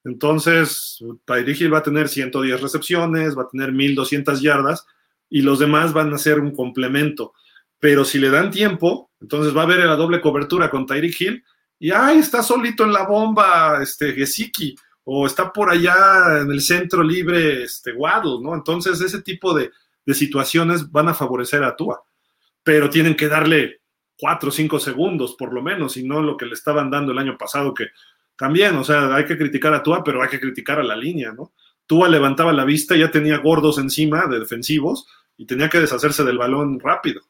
[0.06, 4.86] Entonces, Tyreek Hill va a tener 110 recepciones, va a tener 1200 yardas
[5.30, 7.34] y los demás van a ser un complemento.
[7.80, 11.44] Pero si le dan tiempo, entonces va a haber la doble cobertura con Tyreek Hill
[11.80, 12.20] y ¡ay!
[12.20, 17.64] Está solito en la bomba este Gesicki o está por allá en el centro libre
[17.64, 18.54] este Waddle, ¿no?
[18.54, 19.72] Entonces, ese tipo de,
[20.06, 22.04] de situaciones van a favorecer a Tua.
[22.64, 23.82] Pero tienen que darle
[24.18, 27.18] cuatro o cinco segundos, por lo menos, y no lo que le estaban dando el
[27.18, 27.88] año pasado, que
[28.38, 31.32] también, o sea, hay que criticar a Tua, pero hay que criticar a la línea,
[31.32, 31.54] ¿no?
[31.86, 35.08] Tua levantaba la vista, ya tenía gordos encima de defensivos
[35.38, 37.22] y tenía que deshacerse del balón rápido.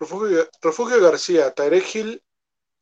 [0.00, 2.20] Refugio, García, Tarek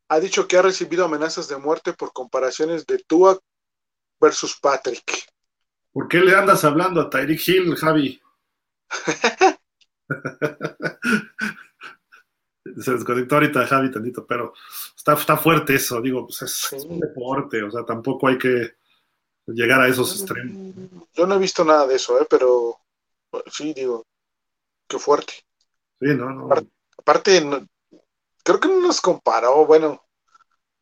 [0.08, 3.38] ha dicho que ha recibido amenazas de muerte por comparaciones de Tua
[4.20, 5.35] versus Patrick.
[5.96, 8.20] ¿Por qué le andas hablando a Tyreek Hill, Javi?
[12.84, 14.52] Se desconectó ahorita Javi tantito, pero
[14.94, 18.74] está, está fuerte eso, digo, pues es, un deporte, o sea, tampoco hay que
[19.46, 20.74] llegar a esos extremos.
[21.14, 22.26] Yo no he visto nada de eso, ¿eh?
[22.28, 22.78] pero
[23.50, 24.06] sí, digo,
[24.86, 25.32] qué fuerte.
[25.98, 26.50] Sí, no, no.
[26.98, 27.42] Aparte,
[28.44, 30.04] creo que no nos comparó, bueno,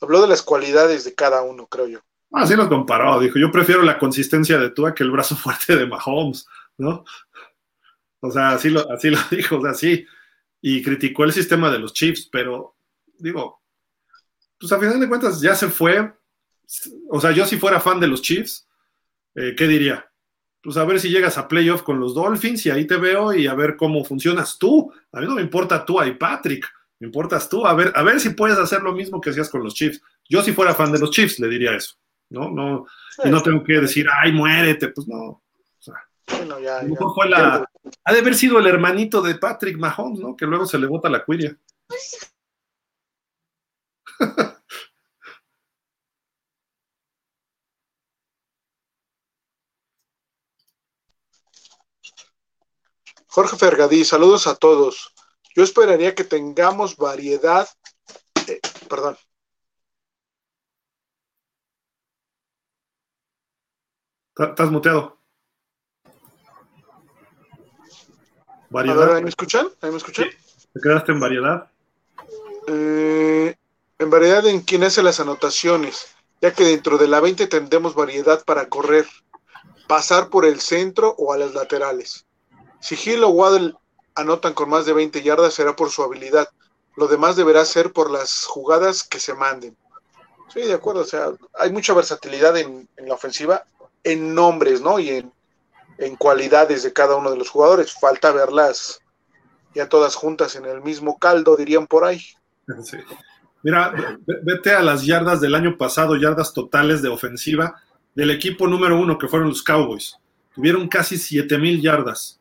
[0.01, 2.01] habló de las cualidades de cada uno, creo yo.
[2.37, 5.77] Ah, sí nos comparó, dijo, yo prefiero la consistencia de Tua que el brazo fuerte
[5.77, 6.47] de Mahomes,
[6.77, 7.05] ¿no?
[8.19, 10.05] O sea, así lo, así lo dijo, o sea, sí.
[10.61, 12.77] Y criticó el sistema de los Chiefs, pero
[13.19, 13.63] digo,
[14.59, 16.13] pues a final de cuentas ya se fue.
[17.11, 18.67] O sea, yo si fuera fan de los Chiefs,
[19.35, 20.11] eh, ¿qué diría?
[20.63, 23.47] Pues a ver si llegas a playoff con los Dolphins y ahí te veo y
[23.47, 24.93] a ver cómo funcionas tú.
[25.13, 26.67] A mí no me importa tú y Patrick,
[26.99, 27.67] me importas tú.
[27.67, 30.01] A ver, a ver si puedes hacer lo mismo que hacías con los Chiefs.
[30.29, 31.97] Yo si fuera fan de los Chiefs le diría eso.
[32.35, 32.51] ¿No?
[32.51, 32.87] No,
[33.25, 35.17] y no tengo que decir, ay, muérete, pues no.
[35.17, 35.43] O
[35.79, 35.95] sea,
[36.27, 37.67] Fue la,
[38.05, 40.37] ha de haber sido el hermanito de Patrick Mahomes, ¿no?
[40.37, 41.57] Que luego se le bota la cuiria.
[53.29, 55.13] Jorge Fergadí, saludos a todos.
[55.57, 57.69] Yo esperaría que tengamos variedad,
[58.47, 59.17] eh, perdón,
[64.37, 65.17] Estás muteado.
[68.69, 69.23] ¿Variedad?
[69.23, 69.69] ¿Me escuchan?
[69.81, 70.29] ¿Me escuchan?
[70.73, 71.71] ¿Te quedaste en variedad?
[72.67, 73.55] Eh,
[74.01, 78.45] en variedad en quién hace las anotaciones, ya que dentro de la 20 tendremos variedad
[78.45, 79.07] para correr,
[79.87, 82.27] pasar por el centro o a las laterales.
[82.81, 83.75] Si Hill o Waddle
[84.17, 86.49] anotan con más de 20 yardas será por su habilidad.
[86.97, 89.77] Lo demás deberá ser por las jugadas que se manden.
[90.53, 91.03] Sí, de acuerdo.
[91.03, 93.65] O sea, hay mucha versatilidad en la ofensiva
[94.05, 94.99] en nombres, ¿no?
[94.99, 97.93] Y en, cualidades de cada uno de los jugadores.
[97.93, 99.01] Falta verlas
[99.75, 102.21] ya todas juntas en el mismo caldo, dirían por ahí.
[103.63, 103.95] Mira,
[104.43, 107.81] vete a las yardas del año pasado, yardas totales de ofensiva
[108.15, 110.17] del equipo número uno que fueron los Cowboys.
[110.55, 112.39] Tuvieron casi 7000 yardas.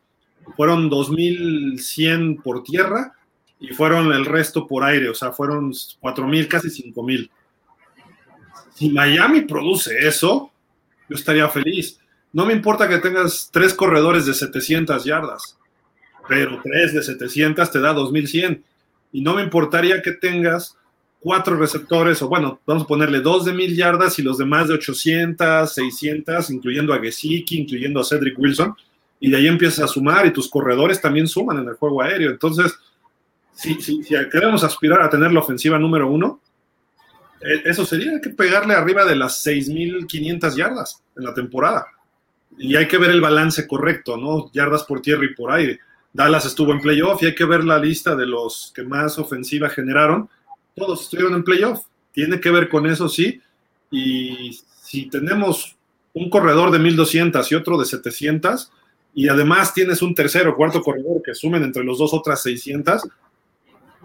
[0.56, 3.14] Fueron 2100 por tierra
[3.58, 7.30] y fueron el resto por aire, o sea, fueron 4000, casi 5000.
[8.74, 10.52] Si Miami produce eso,
[11.08, 11.98] yo estaría feliz.
[12.32, 15.58] No me importa que tengas tres corredores de 700 yardas,
[16.28, 18.64] pero tres de 700 te da 2100.
[19.12, 20.76] Y no me importaría que tengas
[21.20, 24.74] cuatro receptores, o bueno, vamos a ponerle dos de mil yardas y los demás de
[24.74, 28.74] 800, 600, incluyendo a Gesicki, incluyendo a Cedric Wilson,
[29.20, 32.30] y de ahí empiezas a sumar y tus corredores también suman en el juego aéreo.
[32.30, 32.74] Entonces,
[33.54, 36.40] si, si, queremos aspirar a tener la ofensiva número uno,
[37.64, 41.86] eso sería que pegarle arriba de las 6.500 yardas en la temporada.
[42.56, 44.50] Y hay que ver el balance correcto, ¿no?
[44.52, 45.80] Yardas por tierra y por aire.
[46.12, 49.68] Dallas estuvo en playoff y hay que ver la lista de los que más ofensiva
[49.68, 50.28] generaron.
[50.76, 51.84] Todos estuvieron en playoff.
[52.12, 53.40] Tiene que ver con eso, sí.
[53.90, 55.76] Y si tenemos
[56.12, 58.70] un corredor de 1200 y otro de 700,
[59.14, 63.02] y además tienes un tercero o cuarto corredor que sumen entre los dos otras 600,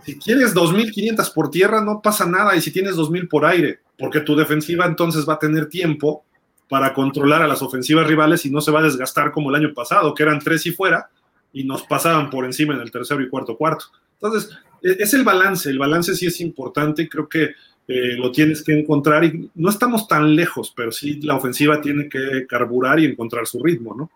[0.04, 2.56] si quieres 2.500 por tierra, no pasa nada.
[2.56, 6.24] Y si tienes 2.000 por aire, porque tu defensiva entonces va a tener tiempo
[6.68, 9.74] para controlar a las ofensivas rivales y no se va a desgastar como el año
[9.74, 11.10] pasado, que eran tres y fuera,
[11.52, 13.86] y nos pasaban por encima en el tercero y cuarto cuarto.
[14.22, 15.70] Entonces, e-, es el balance.
[15.70, 17.52] El balance sí es importante y creo que
[17.88, 19.24] eh, lo tienes que encontrar.
[19.26, 23.64] Y no estamos tan lejos, pero sí la ofensiva tiene que carburar y encontrar su
[23.64, 24.12] ritmo, ¿no?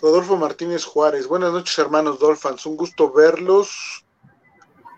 [0.00, 1.26] Rodolfo Martínez Juárez.
[1.26, 2.64] Buenas noches, hermanos Dolphins.
[2.66, 4.04] Un gusto verlos.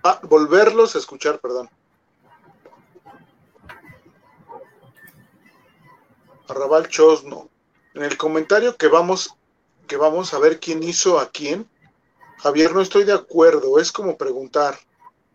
[0.05, 1.71] Ah, volverlos a escuchar, perdón.
[6.49, 7.49] Arrabal Chosno.
[7.95, 9.35] En el comentario que vamos,
[9.87, 11.69] que vamos a ver quién hizo a quién,
[12.39, 13.79] Javier, no estoy de acuerdo.
[13.79, 14.79] Es como preguntar,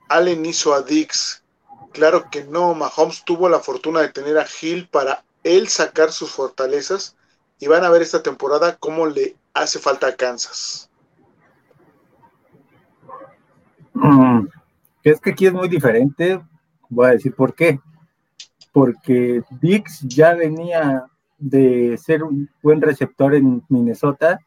[0.10, 1.44] ¿Allen hizo a Dix?
[1.92, 2.76] Claro que no.
[2.76, 7.16] Mahomes tuvo la fortuna de tener a Hill para él sacar sus fortalezas
[7.60, 10.90] y van a ver esta temporada cómo le hace falta Kansas.
[13.94, 14.48] Mm,
[15.04, 16.42] es que aquí es muy diferente,
[16.90, 17.80] voy a decir por qué.
[18.74, 21.06] Porque Dix ya venía
[21.38, 24.40] de ser un buen receptor en Minnesota,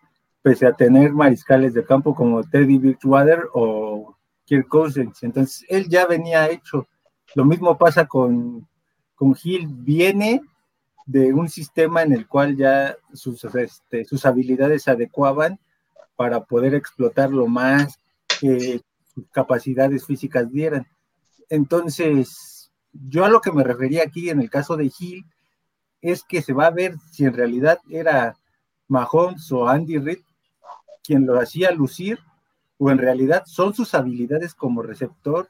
[0.43, 4.15] pese a tener mariscales de campo como Teddy Bridgewater o
[4.45, 5.23] Kirk Cousins.
[5.23, 6.87] Entonces, él ya venía hecho.
[7.35, 8.69] Lo mismo pasa con,
[9.15, 10.43] con Hill, viene
[11.09, 15.59] de un sistema en el cual ya sus, este, sus habilidades se adecuaban
[16.17, 17.99] para poder explotarlo más
[18.39, 18.83] que
[19.15, 20.87] sus capacidades físicas dieran.
[21.49, 25.25] Entonces, yo a lo que me refería aquí en el caso de Hill
[26.03, 28.37] es que se va a ver si en realidad era
[28.87, 30.19] Mahomes o Andy Reid
[31.03, 32.19] quien lo hacía lucir
[32.77, 35.49] o en realidad son sus habilidades como receptor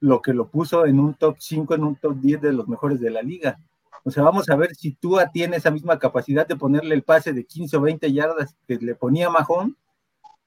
[0.00, 3.00] lo que lo puso en un top 5, en un top 10 de los mejores
[3.00, 3.58] de la liga.
[4.04, 7.32] O sea, vamos a ver si Tua tiene esa misma capacidad de ponerle el pase
[7.32, 9.76] de 15 o 20 yardas que le ponía Mahón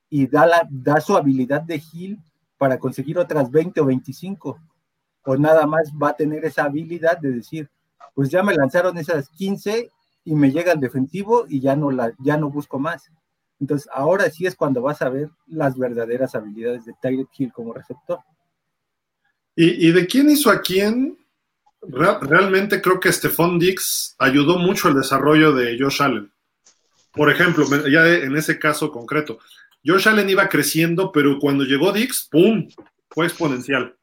[0.09, 2.19] y da, la, da su habilidad de Hill
[2.57, 4.59] para conseguir otras 20 o 25.
[5.23, 7.69] O nada más va a tener esa habilidad de decir,
[8.13, 9.91] pues ya me lanzaron esas 15
[10.23, 13.11] y me llega el defensivo y ya no, la, ya no busco más.
[13.59, 17.73] Entonces, ahora sí es cuando vas a ver las verdaderas habilidades de Tyreek Hill como
[17.73, 18.19] receptor.
[19.55, 21.17] ¿Y, de quién hizo a quién?
[21.81, 26.31] Realmente creo que Stephon Dix ayudó mucho al desarrollo de Josh Allen.
[27.11, 29.39] Por ejemplo, ya en ese caso concreto,
[29.85, 32.67] Josh Allen iba creciendo, pero cuando llegó Dix, ¡pum!
[33.09, 33.95] Fue exponencial.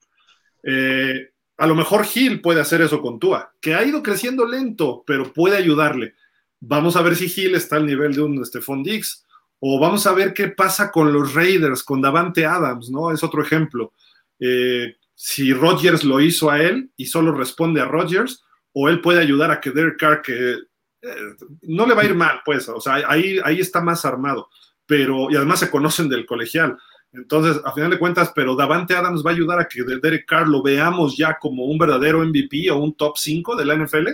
[0.62, 5.04] Eh, a lo mejor Hill puede hacer eso con Tua, que ha ido creciendo lento,
[5.06, 6.14] pero puede ayudarle.
[6.60, 9.24] Vamos a ver si Hill está al nivel de un Stephon Dix,
[9.60, 13.12] o vamos a ver qué pasa con los Raiders, con Davante Adams, ¿no?
[13.12, 13.92] Es otro ejemplo.
[14.40, 19.20] Eh, si Rodgers lo hizo a él y solo responde a Rodgers, o él puede
[19.20, 21.16] ayudar a que Derek Carr, que eh,
[21.62, 24.48] no le va a ir mal, pues, o sea, ahí, ahí está más armado,
[24.86, 26.76] pero, y además se conocen del colegial.
[27.14, 30.48] Entonces, a final de cuentas, pero Davante Adams va a ayudar a que Derek Carr
[30.48, 34.08] lo veamos ya como un verdadero MVP o un top 5 de la NFL.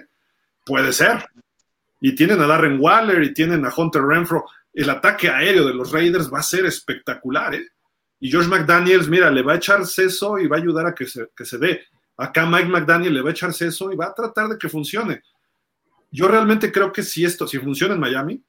[0.66, 1.24] Puede ser.
[2.02, 4.44] Y tienen a Darren Waller y tienen a Hunter Renfro.
[4.74, 7.68] El ataque aéreo de los Raiders va a ser espectacular, ¿eh?
[8.20, 11.06] Y George McDaniels, mira, le va a echar seso y va a ayudar a que
[11.06, 11.80] se, que se dé.
[12.16, 15.22] Acá Mike McDaniel le va a echar seso y va a tratar de que funcione.
[16.10, 18.44] Yo realmente creo que si esto, si funciona en Miami,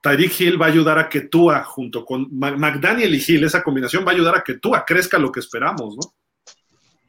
[0.00, 4.06] Tyreek Hill va a ayudar a que Tua, junto con McDaniel y Hill, esa combinación
[4.06, 6.14] va a ayudar a que Tua crezca lo que esperamos, ¿no?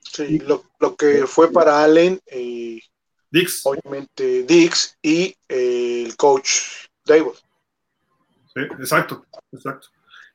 [0.01, 0.63] Sí, lo,
[0.95, 2.79] que fue para Allen, eh,
[3.29, 3.61] Dix.
[3.65, 6.49] obviamente Dix y eh, el coach
[7.05, 7.33] David.
[8.53, 9.89] Sí, exacto, exacto.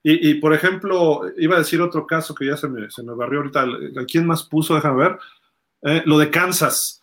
[0.04, 3.38] Y, por ejemplo, iba a decir otro caso que ya se me, se me barrió
[3.38, 3.64] ahorita.
[4.10, 4.74] ¿Quién más puso?
[4.74, 5.18] Déjame ver.
[5.82, 7.00] Eh, lo de Kansas.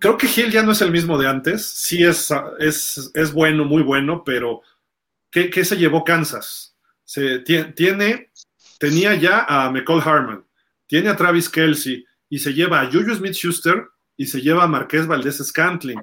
[0.00, 1.64] Creo que Hill ya no es el mismo de antes.
[1.66, 4.62] Sí es, es, bueno, muy bueno, pero
[5.30, 6.74] ¿qué, se llevó Kansas?
[7.04, 8.32] Se, tiene,
[8.78, 10.44] tenía ya a McCall Harman,
[10.86, 14.68] tiene a Travis Kelsey y se lleva a Juju Smith Schuster y se lleva a
[14.68, 16.02] Marqués Valdés Scantling.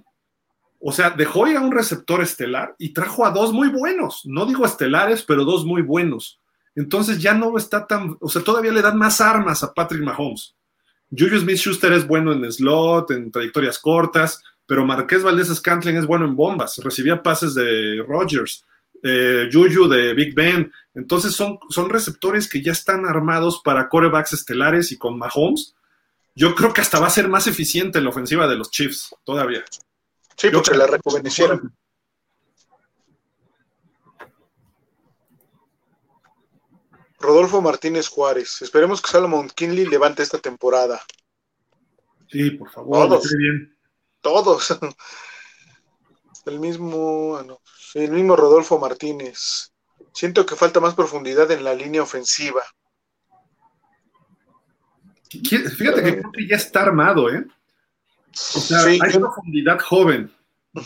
[0.79, 4.21] O sea, dejó ir a un receptor estelar y trajo a dos muy buenos.
[4.25, 6.39] No digo estelares, pero dos muy buenos.
[6.75, 10.55] Entonces ya no está tan, o sea, todavía le dan más armas a Patrick Mahomes.
[11.09, 16.05] Julius Smith Schuster es bueno en slot, en trayectorias cortas, pero Marqués Valdés Scantling es
[16.05, 16.77] bueno en bombas.
[16.77, 18.63] Recibía pases de Rodgers,
[19.01, 20.71] eh, Juju de Big Ben.
[20.93, 25.73] Entonces son, son receptores que ya están armados para corebacks estelares y con Mahomes.
[26.35, 29.63] Yo creo que hasta va a ser más eficiente la ofensiva de los Chiefs todavía.
[30.37, 31.75] Sí, porque la rejuvenecieron.
[37.19, 38.61] Rodolfo Martínez Juárez.
[38.61, 41.01] Esperemos que Salomon Kinley levante esta temporada.
[42.29, 43.09] Sí, por favor.
[43.09, 43.35] Todos.
[44.21, 44.79] Todos.
[46.45, 47.59] El mismo, bueno,
[47.93, 49.73] el mismo Rodolfo Martínez.
[50.13, 52.61] Siento que falta más profundidad en la línea ofensiva.
[55.29, 57.45] Fíjate que ya está armado, ¿eh?
[58.31, 60.31] O sea, hay profundidad joven,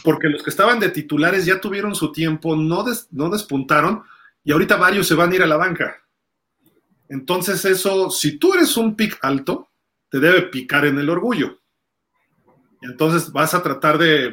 [0.03, 4.03] porque los que estaban de titulares ya tuvieron su tiempo, no, no despuntaron,
[4.43, 5.97] y ahorita varios se van a ir a la banca.
[7.09, 9.69] Entonces eso, si tú eres un pick alto,
[10.09, 11.59] te debe picar en el orgullo.
[12.81, 14.31] Y entonces vas a tratar de,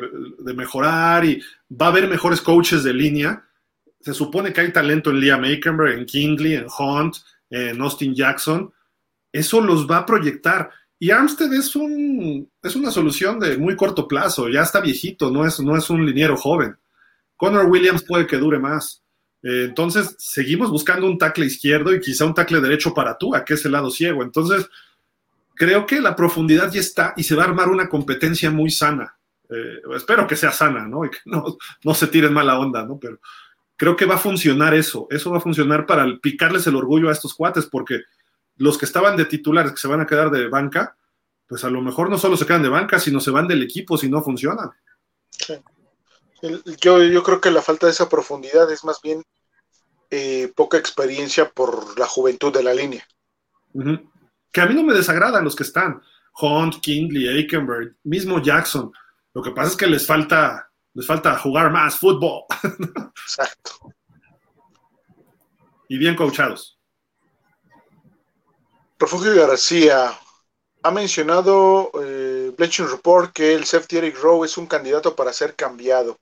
[0.54, 3.44] mejorar y va a haber mejores coaches de línea.
[4.00, 7.16] Se supone que hay talento en Liam Aikenberg, en Kindley, en Hunt,
[7.50, 8.72] en Austin Jackson.
[9.32, 10.70] Eso los va a proyectar.
[10.98, 15.46] Y Armstead es, un, es una solución de muy corto plazo, ya está viejito, no
[15.46, 16.76] es, no es un liniero joven.
[17.36, 19.02] Connor Williams puede que dure más.
[19.42, 23.54] Eh, entonces, seguimos buscando un tackle izquierdo y quizá un tackle derecho para Tua, que
[23.54, 24.24] es el lado ciego.
[24.24, 24.68] Entonces,
[25.54, 29.16] creo que la profundidad ya está y se va a armar una competencia muy sana.
[29.48, 31.04] Eh, espero que sea sana, ¿no?
[31.04, 32.98] Y que no, no se tiren mala onda, ¿no?
[32.98, 33.20] Pero
[33.76, 35.06] creo que va a funcionar eso.
[35.10, 38.00] Eso va a funcionar para picarles el orgullo a estos cuates, porque
[38.58, 40.96] los que estaban de titulares, que se van a quedar de banca,
[41.46, 43.96] pues a lo mejor no solo se quedan de banca, sino se van del equipo
[43.96, 44.70] si no funcionan.
[46.80, 49.22] Yo, yo creo que la falta de esa profundidad es más bien
[50.10, 53.06] eh, poca experiencia por la juventud de la línea.
[54.52, 56.02] Que a mí no me desagradan los que están.
[56.40, 58.92] Hunt, Kingley, Aikenberg, mismo Jackson.
[59.34, 62.42] Lo que pasa es que les falta, les falta jugar más fútbol.
[63.24, 63.72] Exacto.
[65.88, 66.77] y bien coachados.
[68.98, 70.18] Refugio García
[70.82, 76.18] ha mencionado eh, Report que el safety Eric Rowe es un candidato para ser cambiado.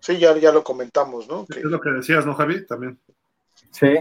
[0.00, 1.46] Sí, ya, ya lo comentamos, ¿no?
[1.48, 2.66] Es lo que decías, ¿no, Javi?
[2.66, 3.00] También.
[3.70, 3.98] Sí.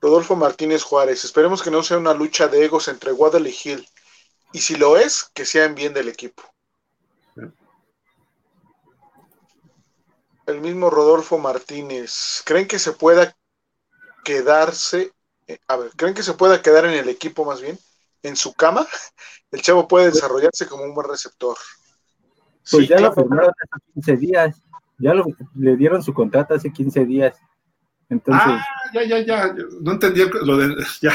[0.00, 3.88] Rodolfo Martínez Juárez, esperemos que no sea una lucha de egos entre Waddle y Hill.
[4.52, 6.42] Y si lo es, que sea en bien del equipo.
[10.46, 13.36] El mismo Rodolfo Martínez, ¿creen que se pueda
[14.24, 15.12] quedarse,
[15.68, 17.78] a ver, ¿creen que se pueda quedar en el equipo más bien?
[18.22, 18.86] ¿En su cama?
[19.50, 21.56] El chavo puede desarrollarse como un buen receptor.
[22.70, 24.62] Pues ya lo firmaron hace 15 días.
[24.98, 25.12] Ya
[25.54, 27.36] le dieron su contrato hace 15 días.
[28.08, 28.42] Entonces.
[28.44, 29.54] Ah, ya, ya, ya.
[29.80, 30.74] No entendí lo de.
[31.00, 31.12] Ya.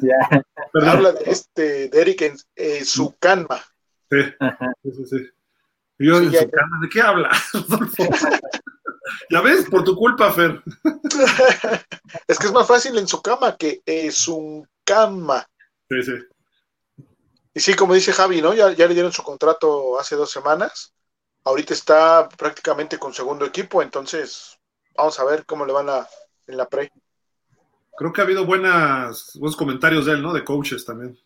[0.00, 0.44] ya.
[0.90, 2.22] Habla de este, de Eric
[2.56, 3.60] en su calma.
[4.10, 4.18] Sí.
[4.82, 5.30] sí, sí, sí.
[5.98, 7.30] Yo en su calma, ¿de qué habla?
[9.30, 10.62] ya ves, por tu culpa, Fer.
[12.26, 15.46] es que es más fácil en su cama que en su cama.
[15.88, 16.12] Sí, sí.
[17.54, 18.54] Y sí, como dice Javi, ¿no?
[18.54, 20.94] Ya, ya le dieron su contrato hace dos semanas.
[21.44, 24.58] Ahorita está prácticamente con segundo equipo, entonces
[24.96, 26.06] vamos a ver cómo le van a,
[26.46, 26.92] en la pre.
[27.96, 30.32] Creo que ha habido buenas, buenos comentarios de él, ¿no?
[30.32, 31.18] De coaches también.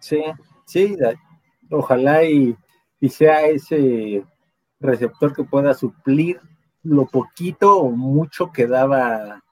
[0.00, 0.22] Sí,
[0.66, 0.96] sí,
[1.70, 2.56] ojalá y,
[3.08, 4.24] sea ese
[4.80, 6.40] receptor que pueda suplir
[6.82, 9.42] lo poquito o mucho que daba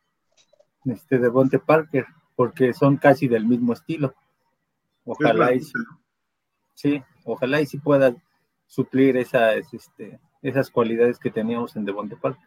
[0.85, 2.07] este de Bonte Parker,
[2.37, 4.15] porque son casi del mismo estilo.
[5.05, 5.63] Ojalá y
[6.75, 8.15] sí, ojalá y sí pueda
[8.67, 12.39] suplir esas, este, esas cualidades que teníamos en Devonte Park.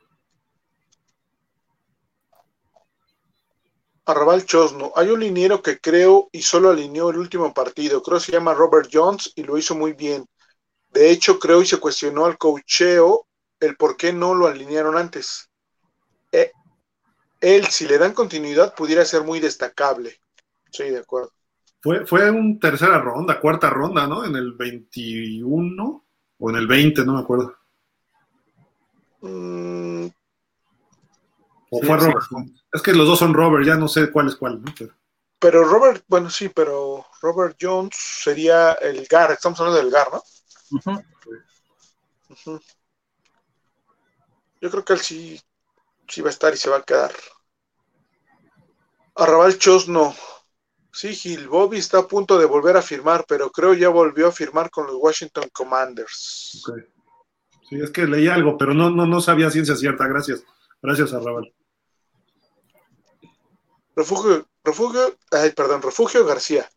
[4.05, 8.25] Arrabal Chosno, hay un liniero que creo y solo alineó el último partido, creo que
[8.25, 10.25] se llama Robert Jones y lo hizo muy bien.
[10.97, 13.27] De hecho, creo y se cuestionó al cocheo
[13.59, 15.51] el por qué no lo alinearon antes.
[16.31, 16.51] Eh,
[17.39, 20.19] él, si le dan continuidad, pudiera ser muy destacable.
[20.71, 21.31] Sí, de acuerdo.
[21.81, 24.25] Fue, fue un tercera ronda, cuarta ronda, ¿no?
[24.25, 26.05] En el 21
[26.39, 27.55] o en el 20, no me acuerdo.
[29.21, 30.07] Mm.
[31.69, 32.25] o fue Robert.
[32.73, 34.73] Es que los dos son Robert, ya no sé cuál es cuál, ¿no?
[35.39, 35.63] Pero...
[35.63, 40.23] Robert, bueno, sí, pero Robert Jones sería el GAR, estamos hablando del GAR, ¿no?
[44.61, 45.41] Yo creo que él sí,
[46.07, 47.11] sí va a estar y se va a quedar.
[49.15, 50.15] Arrabal Chosno,
[50.97, 54.31] Sí, Gil, Bobby está a punto de volver a firmar, pero creo ya volvió a
[54.31, 56.63] firmar con los Washington Commanders.
[57.69, 60.07] Sí, es que leí algo, pero no, no, no sabía ciencia cierta.
[60.07, 60.43] Gracias.
[60.81, 61.53] Gracias, Arrabal.
[63.95, 66.67] Refugio, Refugio, ay, perdón, Refugio García.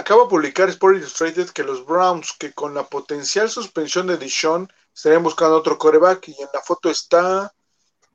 [0.00, 4.66] Acaba de publicar Sport Illustrated que los Browns, que con la potencial suspensión de Dishon,
[4.94, 7.52] estarían buscando otro coreback, y en la foto está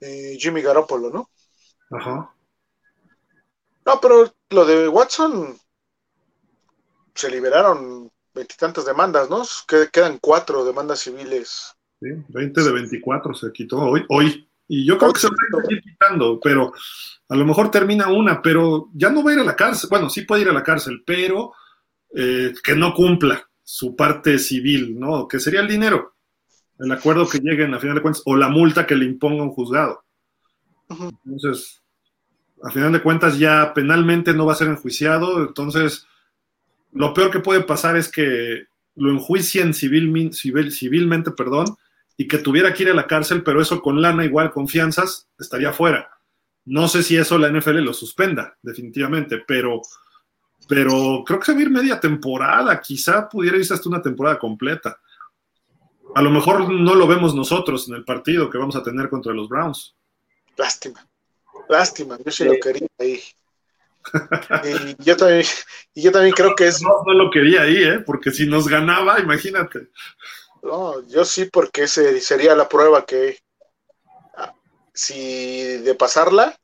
[0.01, 1.29] eh, Jimmy Garoppolo, ¿no?
[1.91, 2.33] Ajá.
[3.85, 5.55] No, pero lo de Watson
[7.13, 9.43] se liberaron veintitantas demandas, ¿no?
[9.93, 11.75] quedan cuatro demandas civiles.
[12.01, 14.03] Sí, 20 de 24 se quitó hoy.
[14.09, 14.49] hoy.
[14.67, 16.73] Y yo creo que se va a ir quitando, pero
[17.29, 19.87] a lo mejor termina una, pero ya no va a ir a la cárcel.
[19.91, 21.53] Bueno, sí puede ir a la cárcel, pero
[22.15, 25.27] eh, que no cumpla su parte civil, ¿no?
[25.27, 26.15] Que sería el dinero,
[26.79, 29.51] el acuerdo que lleguen a final de cuentas, o la multa que le imponga un
[29.51, 30.03] juzgado.
[30.89, 31.81] Entonces,
[32.63, 36.07] a final de cuentas ya penalmente no va a ser enjuiciado, entonces
[36.93, 38.65] lo peor que puede pasar es que
[38.95, 41.65] lo enjuicien civil, civil, civilmente, perdón,
[42.17, 45.73] y que tuviera que ir a la cárcel, pero eso con lana igual, confianzas, estaría
[45.73, 46.09] fuera.
[46.63, 49.81] No sé si eso la NFL lo suspenda, definitivamente, pero,
[50.67, 54.39] pero creo que se va a ir media temporada, quizá pudiera irse hasta una temporada
[54.39, 54.99] completa.
[56.15, 59.33] A lo mejor no lo vemos nosotros en el partido que vamos a tener contra
[59.33, 59.95] los Browns.
[60.57, 61.05] Lástima.
[61.67, 63.21] Lástima, yo sí, lo quería ahí.
[64.63, 65.45] y, yo también,
[65.93, 66.81] y yo también creo que es.
[66.81, 67.99] No, no lo quería ahí, ¿eh?
[67.99, 69.89] Porque si nos ganaba, imagínate.
[70.61, 73.39] No, yo sí, porque ese sería la prueba que
[74.35, 74.53] ah,
[74.93, 76.55] si de pasarla,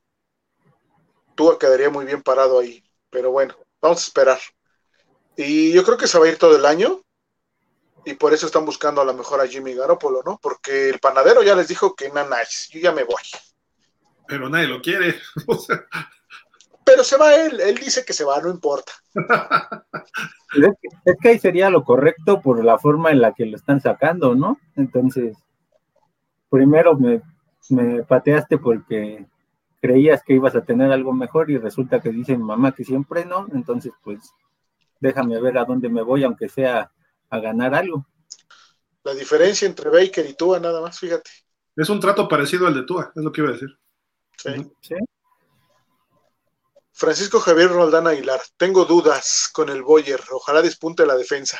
[1.34, 2.82] tú quedaría muy bien parado ahí.
[3.10, 4.38] Pero bueno, vamos a esperar.
[5.36, 7.02] Y yo creo que se va a ir todo el año.
[8.04, 10.38] Y por eso están buscando a lo mejor a Jimmy Garoppolo, ¿no?
[10.42, 13.22] Porque el panadero ya les dijo que no, nice, yo ya me voy
[14.32, 15.14] pero nadie lo quiere.
[16.86, 18.92] pero se va él, él dice que se va, no importa.
[21.04, 24.34] es, que, ahí sería lo correcto por la forma en la que lo están sacando,
[24.34, 24.58] ¿no?
[24.74, 25.36] Entonces,
[26.48, 27.20] primero me,
[27.68, 29.26] me pateaste porque
[29.82, 33.48] creías que ibas a tener algo mejor y resulta que dicen mamá que siempre no,
[33.52, 34.32] entonces pues
[35.00, 36.92] déjame ver a dónde me voy, aunque sea
[37.28, 38.06] a ganar algo.
[39.02, 41.28] La diferencia entre Baker y Tua, nada más, fíjate.
[41.74, 43.76] Es un trato parecido al de Tua, es lo que iba a decir.
[44.36, 44.94] Sí.
[46.92, 51.58] Francisco Javier Roldán Aguilar, tengo dudas con el Boyer, ojalá despunte la defensa.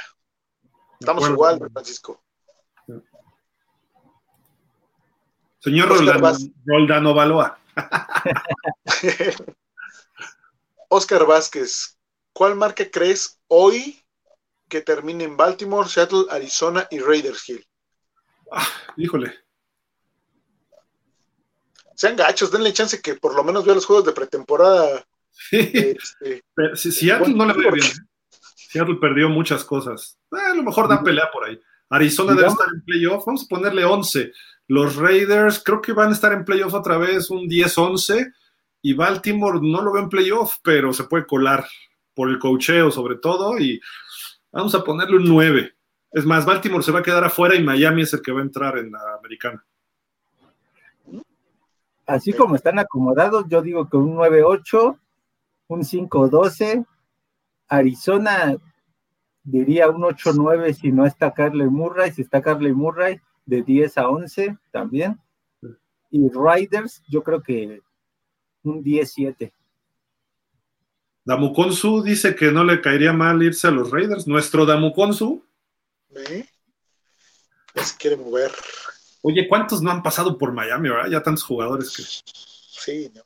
[1.01, 2.23] Estamos igual, Francisco.
[5.59, 6.23] Señor Roldán,
[6.65, 7.59] Roldán Ovaloa.
[10.89, 11.99] Oscar Vázquez,
[12.33, 14.03] ¿cuál marca crees hoy
[14.69, 17.67] que termine en Baltimore, Seattle, Arizona y Raiders Hill?
[18.51, 19.35] Ah, híjole.
[21.95, 25.05] Sean gachos, denle chance que por lo menos vea los juegos de pretemporada.
[25.51, 26.43] Este,
[26.75, 27.87] si Seattle no le ve bien.
[28.55, 30.19] Seattle perdió muchas cosas.
[30.31, 31.61] Ah, a lo mejor da pelea por ahí.
[31.91, 33.25] Arizona debe estar en playoff.
[33.27, 34.33] Vamos a ponerle 11.
[34.73, 38.33] Los Raiders creo que van a estar en playoff otra vez, un 10-11.
[38.81, 41.67] Y Baltimore no lo ve en playoff, pero se puede colar
[42.15, 43.59] por el cocheo sobre todo.
[43.59, 43.79] Y
[44.51, 45.75] vamos a ponerle un 9.
[46.13, 48.45] Es más, Baltimore se va a quedar afuera y Miami es el que va a
[48.45, 49.63] entrar en la americana.
[52.07, 54.99] Así como están acomodados, yo digo que un 9-8,
[55.69, 56.87] un 5-12.
[57.69, 58.57] Arizona
[59.43, 64.09] diría un 8-9 si no está Carly Murray, si está Carly Murray, de 10 a
[64.09, 65.19] 11 también.
[66.11, 67.81] Y Riders, yo creo que
[68.63, 69.53] un 10-7.
[71.25, 74.27] Damukonsu dice que no le caería mal irse a los Raiders.
[74.27, 75.45] Nuestro Damukonsu.
[76.15, 76.47] ¿Eh?
[77.75, 78.53] Se quiere mover.
[79.23, 81.11] Oye, ¿cuántos no han pasado por Miami, verdad?
[81.11, 82.03] Ya tantos jugadores que.
[82.03, 83.23] Sí, no.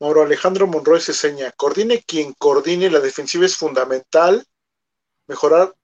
[0.00, 4.44] Mauro Alejandro Monroy se seña, coordine quien coordine, la defensiva es fundamental,
[5.26, 5.74] mejorar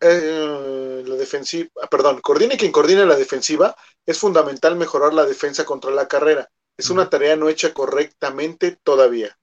[0.00, 3.74] eh, la defensiva, ah, perdón, coordine quien coordine la defensiva,
[4.06, 6.48] es fundamental mejorar la defensa contra la carrera.
[6.76, 9.36] Es una tarea no hecha correctamente todavía.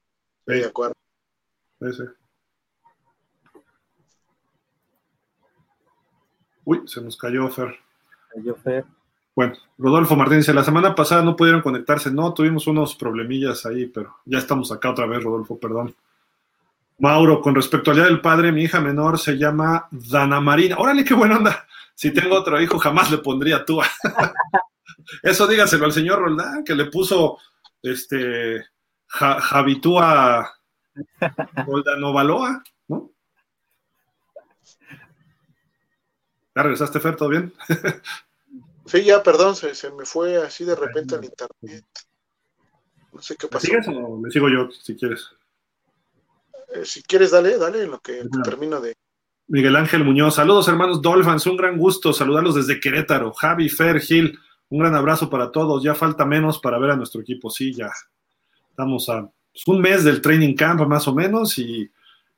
[0.46, 0.94] De acuerdo.
[6.64, 7.78] Uy, se nos cayó Fer.
[8.30, 8.84] Cayó Fer.
[9.34, 14.16] Bueno, Rodolfo Martínez, la semana pasada no pudieron conectarse, no, tuvimos unos problemillas ahí, pero
[14.24, 15.94] ya estamos acá otra vez, Rodolfo, perdón.
[16.98, 20.76] Mauro, con respecto al Día del Padre, mi hija menor se llama Dana Marina.
[20.78, 21.66] Órale, qué buena onda.
[21.94, 23.80] Si tengo otro hijo, jamás le pondría tú.
[25.22, 27.38] Eso dígaselo al señor Roldán, que le puso
[27.82, 28.64] este
[29.08, 30.52] Javitúa
[31.66, 33.10] Roldán Ovaloa, ¿no?
[36.54, 37.16] ¿Ya regresaste, Fer?
[37.16, 37.52] ¿Todo bien?
[38.86, 41.84] Sí, ya, perdón, se, me fue así de repente al internet.
[43.12, 43.66] No sé qué pasó.
[43.66, 45.28] ¿Sigues o me sigo yo, si quieres?
[46.76, 48.94] Eh, si quieres, dale, dale, en lo que termino de.
[49.48, 53.32] Miguel Ángel Muñoz, saludos hermanos Dolphins, un gran gusto saludarlos desde Querétaro.
[53.32, 54.38] Javi, Fer, Gil,
[54.68, 55.82] un gran abrazo para todos.
[55.82, 57.48] Ya falta menos para ver a nuestro equipo.
[57.48, 57.90] Sí, ya
[58.70, 61.90] estamos a pues, un mes del training camp más o menos y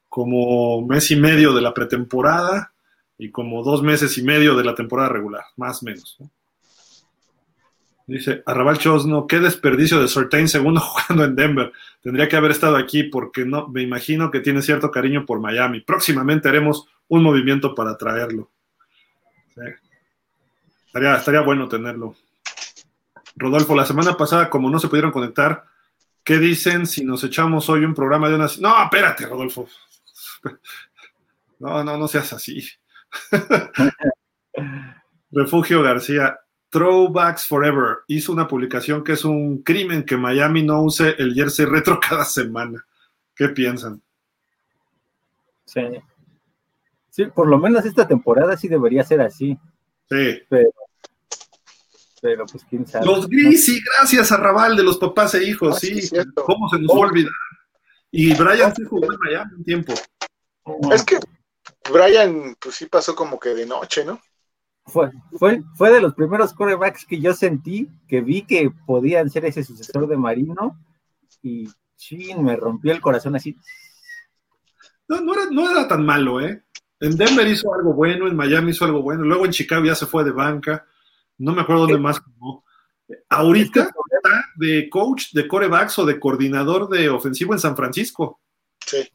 [0.09, 2.73] como mes y medio de la pretemporada
[3.17, 6.17] y como dos meses y medio de la temporada regular, más o menos.
[6.21, 6.31] ¿no?
[8.09, 11.73] Dice Arrabal Chosno, qué desperdicio de Sortain segundo jugando en Denver.
[12.01, 15.83] Tendría que haber estado aquí porque no, me imagino que tiene cierto cariño por Miami.
[15.83, 18.51] Próximamente haremos un movimiento para traerlo.
[20.87, 22.17] Estaría, estaría bueno tenerlo.
[23.37, 25.65] Rodolfo, la semana pasada, como no se pudieron conectar,
[26.25, 28.47] ¿qué dicen si nos echamos hoy un programa de una...
[28.59, 29.69] No, espérate, Rodolfo.
[31.61, 32.65] No, no, no seas así.
[35.33, 36.39] Refugio García,
[36.71, 41.67] Throwbacks Forever hizo una publicación que es un crimen que Miami no use el jersey
[41.67, 42.85] retro cada semana.
[43.35, 44.03] ¿Qué piensan?
[45.65, 45.83] Sí.
[47.11, 49.59] Sí, por lo menos esta temporada sí debería ser así.
[50.09, 50.41] Sí.
[50.49, 50.71] Pero,
[52.21, 53.07] pero pues quién sabe.
[53.07, 56.09] Los Grisi, gracias a Raval de los papás e hijos, ah, sí.
[56.35, 57.33] ¿Cómo se nos fue olvidar?
[58.11, 59.95] Y Brian sí jugó en Miami un tiempo.
[60.93, 61.19] Es que
[61.93, 64.21] Brian, pues sí pasó como que de noche, ¿no?
[64.89, 69.45] Fue, fue, fue de los primeros corebacks que yo sentí, que vi que podían ser
[69.45, 70.79] ese sucesor de Marino,
[71.43, 73.57] y chin, me rompió el corazón así.
[75.07, 76.65] No, no era, no era tan malo, ¿eh?
[77.01, 80.07] En Denver hizo algo bueno, en Miami hizo algo bueno, luego en Chicago ya se
[80.07, 80.85] fue de banca,
[81.39, 82.65] no me acuerdo dónde más jugó.
[83.29, 88.41] Ahorita está de coach de corebacks o de coordinador de ofensivo en San Francisco.
[88.85, 89.09] Sí.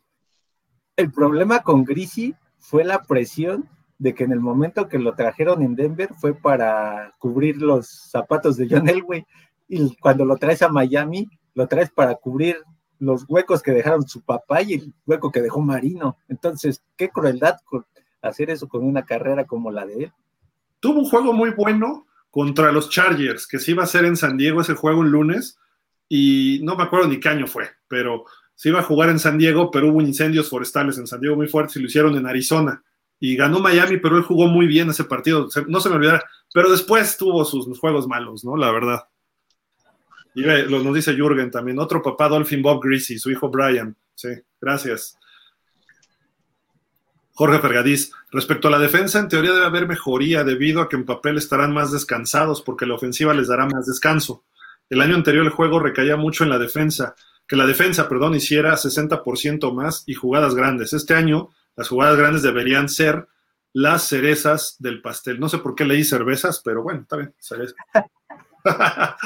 [0.96, 3.70] El problema con Grisi fue la presión
[4.04, 8.58] de que en el momento que lo trajeron en Denver fue para cubrir los zapatos
[8.58, 9.26] de John Elway
[9.70, 12.58] y cuando lo traes a Miami lo traes para cubrir
[13.00, 16.18] los huecos que dejaron su papá y el hueco que dejó Marino.
[16.28, 17.56] Entonces, qué crueldad
[18.22, 20.12] hacer eso con una carrera como la de él.
[20.82, 24.36] Tuvo un juego muy bueno contra los Chargers, que se iba a hacer en San
[24.36, 25.58] Diego ese juego el lunes,
[26.10, 29.38] y no me acuerdo ni qué año fue, pero se iba a jugar en San
[29.38, 32.84] Diego, pero hubo incendios forestales en San Diego muy fuertes y lo hicieron en Arizona.
[33.26, 36.26] Y ganó Miami, pero él jugó muy bien ese partido, no se me olvidará.
[36.54, 38.58] Pero después tuvo sus juegos malos, ¿no?
[38.58, 39.06] La verdad.
[40.36, 43.96] Y lo, nos dice Jürgen también, otro papá Dolphin Bob Greasy, su hijo Brian.
[44.14, 44.28] Sí,
[44.60, 45.18] gracias.
[47.32, 51.06] Jorge Fergadís, respecto a la defensa, en teoría debe haber mejoría debido a que en
[51.06, 54.44] papel estarán más descansados porque la ofensiva les dará más descanso.
[54.90, 57.16] El año anterior el juego recaía mucho en la defensa,
[57.48, 60.92] que la defensa, perdón, hiciera 60% más y jugadas grandes.
[60.92, 63.28] Este año las jugadas grandes deberían ser
[63.74, 65.40] las cerezas del pastel.
[65.40, 67.76] No sé por qué leí cervezas, pero bueno, está bien, cereza.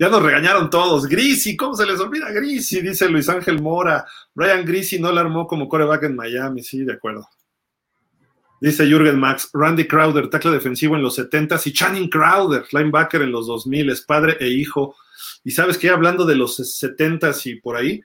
[0.00, 1.06] Ya nos regañaron todos.
[1.06, 2.80] Grisi, ¿cómo se les olvida Grisi?
[2.80, 4.06] Dice Luis Ángel Mora.
[4.32, 6.62] Brian Grisi no la armó como coreback en Miami.
[6.62, 7.28] Sí, de acuerdo.
[8.62, 13.30] Dice Jürgen Max, Randy Crowder, tackle defensivo en los 70s y Channing Crowder, linebacker en
[13.30, 14.96] los 2000, es padre e hijo.
[15.44, 18.02] Y sabes que hablando de los 70s y por ahí,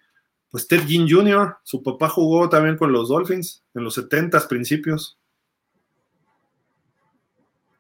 [0.50, 5.18] pues Ted Ginn Jr., su papá jugó también con los Dolphins en los 70s principios.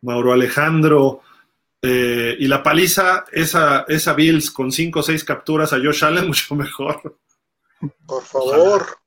[0.01, 1.21] Mauro Alejandro,
[1.87, 6.27] eh, y la paliza, esa, esa Bills con 5 o 6 capturas a Josh Allen,
[6.27, 7.19] mucho mejor.
[8.07, 8.97] Por favor.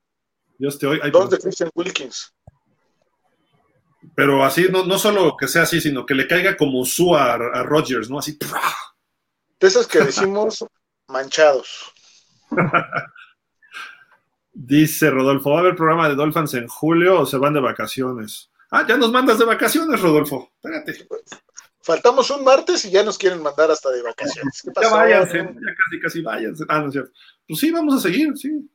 [0.58, 2.32] Yo estoy, Dos de Christian Wilkins.
[4.14, 7.34] Pero así, no, no solo que sea así, sino que le caiga como su a,
[7.34, 8.20] a Rodgers, ¿no?
[8.20, 8.38] Así.
[9.58, 10.64] De esas que decimos
[11.08, 11.92] manchados.
[14.60, 18.50] Dice Rodolfo, ¿va a haber programa de Dolphins en julio o se van de vacaciones?
[18.72, 20.50] Ah, ya nos mandas de vacaciones, Rodolfo.
[20.56, 21.06] Espérate.
[21.80, 24.64] Faltamos un martes y ya nos quieren mandar hasta de vacaciones.
[24.82, 26.64] Ya váyanse, ya casi, casi váyanse.
[26.68, 27.12] Ah, no es cierto.
[27.46, 28.68] Pues sí, vamos a seguir, sí.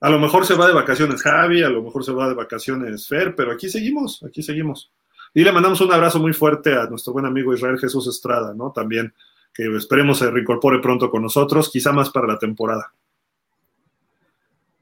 [0.00, 3.06] A lo mejor se va de vacaciones Javi, a lo mejor se va de vacaciones
[3.06, 4.90] Fer, pero aquí seguimos, aquí seguimos.
[5.34, 8.72] Y le mandamos un abrazo muy fuerte a nuestro buen amigo Israel Jesús Estrada, ¿no?
[8.72, 9.12] También,
[9.52, 12.94] que esperemos se reincorpore pronto con nosotros, quizá más para la temporada.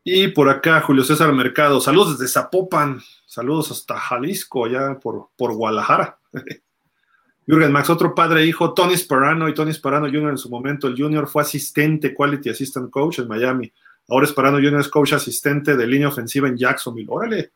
[0.06, 5.54] Y por acá, Julio César Mercado, saludos desde Zapopan, saludos hasta Jalisco, ya por, por
[5.54, 6.18] Guadalajara.
[7.46, 10.30] Jürgen Max, otro padre e hijo, Tony Sparano y Tony Sparano Jr.
[10.30, 13.72] en su momento, el Junior fue asistente, Quality Assistant Coach en Miami.
[14.08, 14.80] Ahora Sparano Jr.
[14.80, 17.08] es coach asistente de línea ofensiva en Jacksonville.
[17.10, 17.52] Órale.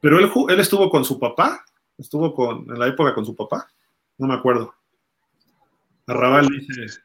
[0.00, 1.64] Pero él, él estuvo con su papá,
[1.96, 3.68] estuvo con, en la época con su papá,
[4.18, 4.74] no me acuerdo.
[6.06, 7.02] Arrabal dice,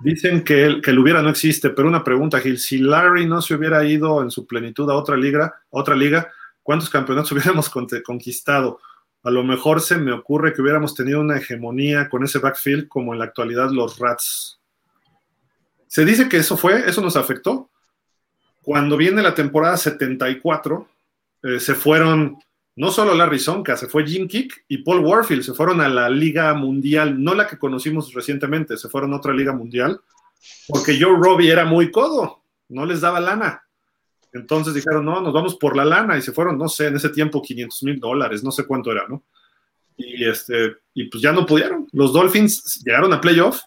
[0.00, 3.40] dicen que el, que el hubiera no existe, pero una pregunta, Gil, si Larry no
[3.42, 6.30] se hubiera ido en su plenitud a otra liga, otra liga,
[6.62, 8.80] ¿cuántos campeonatos hubiéramos conquistado?
[9.24, 13.12] a lo mejor se me ocurre que hubiéramos tenido una hegemonía con ese backfield como
[13.12, 14.58] en la actualidad los Rats.
[15.86, 17.70] Se dice que eso fue, eso nos afectó.
[18.62, 20.88] Cuando viene la temporada 74,
[21.42, 22.38] eh, se fueron
[22.76, 26.08] no solo Larry Sonka, se fue Jim Kick y Paul Warfield, se fueron a la
[26.08, 30.00] Liga Mundial, no la que conocimos recientemente, se fueron a otra Liga Mundial,
[30.68, 33.62] porque Joe Robbie era muy codo, no les daba lana.
[34.32, 37.10] Entonces dijeron, no, nos vamos por la lana y se fueron, no sé, en ese
[37.10, 39.24] tiempo 500 mil dólares, no sé cuánto era, ¿no?
[39.96, 41.86] Y, este, y pues ya no pudieron.
[41.92, 43.60] Los Dolphins llegaron a playoff,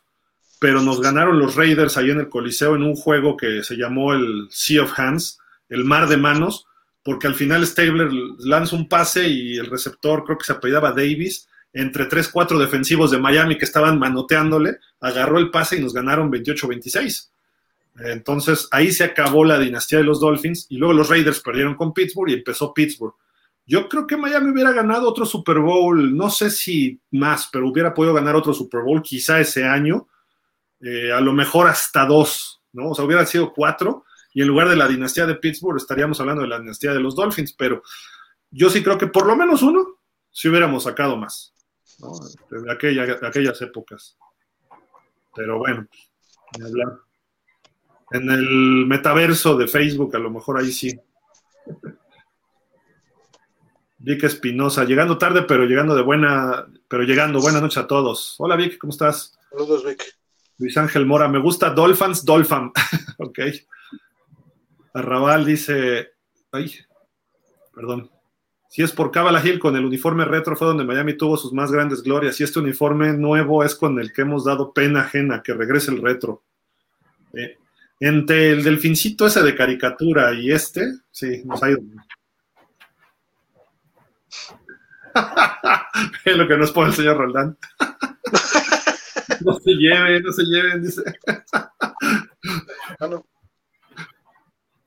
[0.60, 4.14] pero nos ganaron los Raiders ahí en el Coliseo en un juego que se llamó
[4.14, 5.38] el Sea of Hands,
[5.70, 6.66] el mar de manos,
[7.06, 8.10] porque al final Stabler
[8.40, 13.12] lanza un pase y el receptor, creo que se apellidaba Davis, entre 3, 4 defensivos
[13.12, 17.30] de Miami que estaban manoteándole, agarró el pase y nos ganaron 28-26.
[18.00, 21.94] Entonces ahí se acabó la dinastía de los Dolphins y luego los Raiders perdieron con
[21.94, 23.14] Pittsburgh y empezó Pittsburgh.
[23.68, 27.94] Yo creo que Miami hubiera ganado otro Super Bowl, no sé si más, pero hubiera
[27.94, 30.08] podido ganar otro Super Bowl quizá ese año,
[30.80, 32.90] eh, a lo mejor hasta dos, ¿no?
[32.90, 34.06] O sea, hubiera sido cuatro
[34.36, 37.16] y en lugar de la dinastía de Pittsburgh estaríamos hablando de la dinastía de los
[37.16, 37.82] Dolphins, pero
[38.52, 41.54] yo sí creo que por lo menos uno si hubiéramos sacado más,
[42.00, 42.12] ¿no?
[42.50, 44.18] De, aquellas épocas.
[45.34, 45.88] Pero bueno,
[46.62, 47.00] hablar.
[48.12, 51.00] En el metaverso de Facebook, a lo mejor ahí sí.
[54.00, 57.40] Vic Espinosa, llegando tarde, pero llegando de buena, pero llegando.
[57.40, 58.36] Buenas noches a todos.
[58.40, 59.40] Hola Vic, ¿cómo estás?
[59.50, 60.04] Saludos, Vic.
[60.58, 62.74] Luis Ángel Mora, me gusta Dolphins, Dolphin.
[63.18, 63.40] ok.
[64.96, 66.14] Arrabal dice,
[66.54, 66.74] ay,
[67.74, 68.10] perdón.
[68.70, 71.70] Si es por Cabala Hill con el uniforme retro fue donde Miami tuvo sus más
[71.72, 72.40] grandes glorias.
[72.40, 76.02] Y este uniforme nuevo es con el que hemos dado pena ajena, que regrese el
[76.02, 76.44] retro.
[77.34, 77.58] Eh,
[78.00, 81.80] entre el delfincito ese de caricatura y este, sí, nos ha ido.
[86.26, 87.58] es lo que nos pone el señor Roldán.
[89.42, 91.04] no se lleven, no se lleven, dice.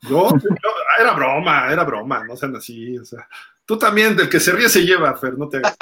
[0.09, 2.98] Ah, yo, era broma, era broma, no sean así.
[2.98, 3.28] O sea,
[3.64, 5.60] tú también, del que se ríe se lleva, Fer, no te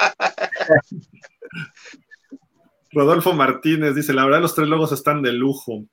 [2.91, 5.85] Rodolfo Martínez dice, la verdad los tres logos están de lujo.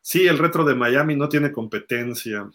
[0.00, 2.50] Sí, el retro de Miami no tiene competencia.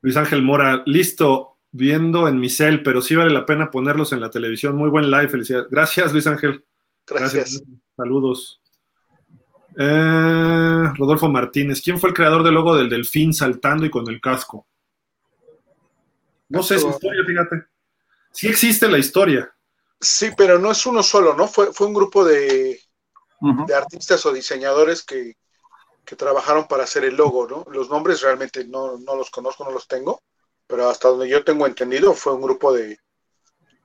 [0.00, 4.20] Luis Ángel Mora, listo, viendo en mi cel, pero sí vale la pena ponerlos en
[4.20, 4.76] la televisión.
[4.76, 5.68] Muy buen live, felicidades.
[5.70, 6.64] Gracias, Luis Ángel.
[7.06, 7.62] Gracias.
[7.96, 8.60] Saludos.
[9.80, 14.20] Eh, Rodolfo Martínez, ¿quién fue el creador del logo del delfín saltando y con el
[14.20, 14.66] casco?
[16.48, 17.64] No sé esa historia, fíjate.
[18.32, 19.54] Sí existe la historia.
[20.00, 21.46] Sí, pero no es uno solo, ¿no?
[21.46, 22.80] Fue, fue un grupo de,
[23.40, 25.36] de artistas o diseñadores que,
[26.04, 27.64] que trabajaron para hacer el logo, ¿no?
[27.70, 30.22] Los nombres realmente no, no los conozco, no los tengo,
[30.66, 32.98] pero hasta donde yo tengo entendido fue un grupo de,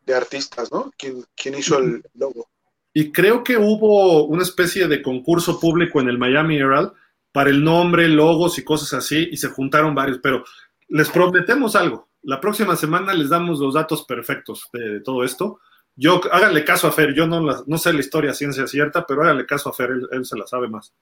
[0.05, 0.91] de artistas, ¿no?
[0.97, 2.49] Quien, quien hizo el logo.
[2.93, 6.91] Y creo que hubo una especie de concurso público en el Miami Herald
[7.31, 10.43] para el nombre, logos y cosas así, y se juntaron varios, pero
[10.89, 12.07] les prometemos algo.
[12.21, 15.59] La próxima semana les damos los datos perfectos de, todo esto.
[15.95, 19.69] Yo, háganle caso a Fer, yo no, sé la historia ciencia cierta, pero háganle caso
[19.69, 20.93] a Fer, él, se la sabe más.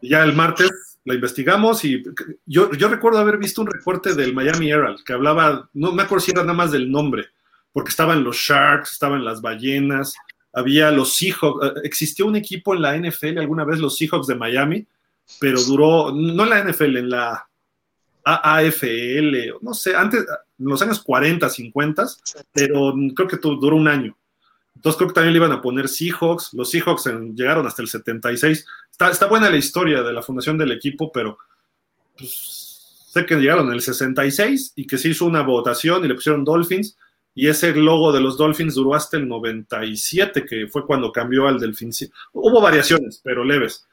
[0.00, 2.02] Ya el martes la investigamos y
[2.46, 6.24] yo, yo recuerdo haber visto un reporte del Miami Herald que hablaba, no me acuerdo
[6.24, 7.26] si era nada más del nombre,
[7.72, 10.14] porque estaban los Sharks, estaban las ballenas,
[10.56, 14.34] había los Seahawks, eh, existió un equipo en la NFL alguna vez, los Seahawks de
[14.34, 14.86] Miami,
[15.38, 17.46] pero duró, no en la NFL, en la
[18.24, 20.20] AAFL, no sé, antes,
[20.58, 22.06] en los años 40, 50,
[22.52, 24.16] pero creo que duró un año.
[24.74, 27.88] Entonces creo que también le iban a poner Seahawks, los Seahawks en- llegaron hasta el
[27.88, 28.66] 76.
[28.90, 31.38] Está, está buena la historia de la fundación del equipo, pero
[32.16, 36.14] pues, sé que llegaron en el 66 y que se hizo una votación y le
[36.14, 36.96] pusieron Dolphins
[37.36, 41.60] y ese logo de los Dolphins duró hasta el 97, que fue cuando cambió al
[41.60, 41.90] Delfín.
[42.32, 43.86] Hubo variaciones, pero leves.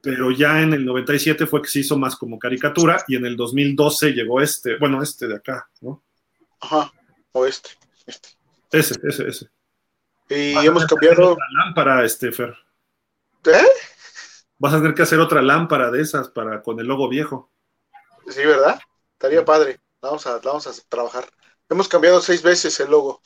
[0.00, 3.36] Pero ya en el 97 fue que se hizo más como caricatura y en el
[3.36, 6.02] 2012 llegó este, bueno, este de acá, ¿no?
[6.60, 6.90] Ajá,
[7.32, 7.68] o este.
[8.06, 8.28] este.
[8.72, 9.50] Ese, ese, ese.
[10.30, 11.32] Y Vas hemos cambiado.
[11.32, 12.56] Otra lámpara, este, Fer.
[13.44, 13.66] ¿Eh?
[14.56, 17.50] Vas a tener que hacer otra lámpara de esas para con el logo viejo.
[18.28, 18.80] Sí, ¿verdad?
[19.12, 19.78] Estaría padre.
[20.00, 21.26] Vamos a, vamos a trabajar.
[21.68, 23.20] Hemos cambiado seis veces el logo.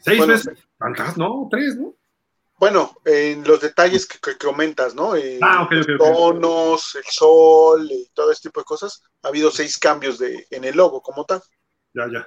[0.00, 0.58] Seis Bueno, veces.
[0.78, 1.16] ¿Tantas?
[1.16, 1.94] No, tres, ¿no?
[2.56, 5.16] Bueno, en los detalles que, comentas, ¿no?
[5.16, 9.02] Eh, Ah, ok, ok, los tonos, el sol y todo este tipo de cosas.
[9.22, 11.42] Ha habido seis cambios de, en el logo como tal.
[11.94, 12.26] Ya, ya.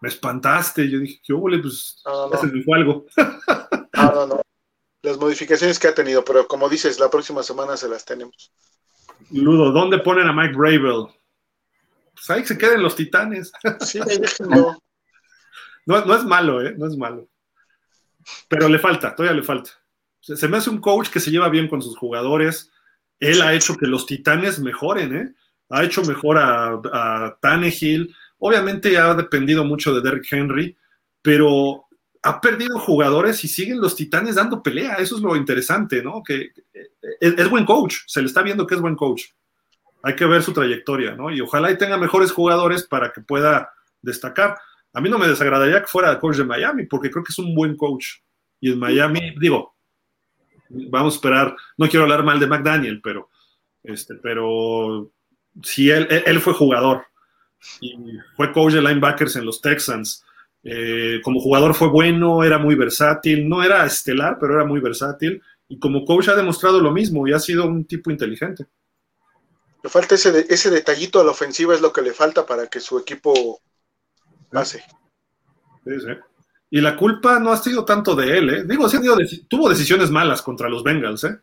[0.00, 0.88] Me espantaste.
[0.88, 1.48] Yo dije, ¿qué hubo?
[1.62, 2.52] Pues No, no, ya se no.
[2.52, 3.06] me fue algo.
[3.96, 4.40] no, no, no.
[5.02, 8.52] Las modificaciones que ha tenido, pero como dices, la próxima semana se las tenemos.
[9.30, 11.06] Ludo, ¿dónde ponen a Mike Bravel?
[12.26, 13.52] Pues ahí se queden los titanes.
[13.80, 14.82] Sí, déjenlo.
[15.86, 16.74] No, no es malo, ¿eh?
[16.76, 17.28] No es malo.
[18.48, 19.70] Pero le falta, todavía le falta.
[20.20, 22.70] Se, se me hace un coach que se lleva bien con sus jugadores.
[23.20, 25.34] Él ha hecho que los titanes mejoren, ¿eh?
[25.70, 28.14] Ha hecho mejor a, a Tannehill.
[28.38, 30.76] Obviamente ha dependido mucho de Derrick Henry,
[31.22, 31.86] pero
[32.22, 34.94] ha perdido jugadores y siguen los titanes dando pelea.
[34.96, 36.22] Eso es lo interesante, ¿no?
[36.22, 36.52] Que
[37.20, 37.98] es, es buen coach.
[38.06, 39.24] Se le está viendo que es buen coach.
[40.02, 41.30] Hay que ver su trayectoria, ¿no?
[41.30, 44.56] Y ojalá y tenga mejores jugadores para que pueda destacar.
[44.92, 47.54] A mí no me desagradaría que fuera coach de Miami, porque creo que es un
[47.54, 48.06] buen coach.
[48.60, 49.76] Y en Miami, digo,
[50.68, 53.28] vamos a esperar, no quiero hablar mal de McDaniel, pero,
[53.82, 55.10] este, pero
[55.62, 57.06] si él, él fue jugador
[57.80, 57.94] y
[58.36, 60.24] fue coach de linebackers en los Texans.
[60.62, 65.42] Eh, como jugador fue bueno, era muy versátil, no era estelar, pero era muy versátil.
[65.68, 68.66] Y como coach ha demostrado lo mismo y ha sido un tipo inteligente.
[69.88, 72.66] Le falta ese, de- ese detallito a la ofensiva, es lo que le falta para
[72.66, 73.62] que su equipo
[74.50, 74.84] pase.
[75.82, 76.12] Sí, sí.
[76.68, 78.64] Y la culpa no ha sido tanto de él, ¿eh?
[78.66, 78.98] Digo, sí
[79.48, 81.38] tuvo decisiones malas contra los Bengals, ¿eh?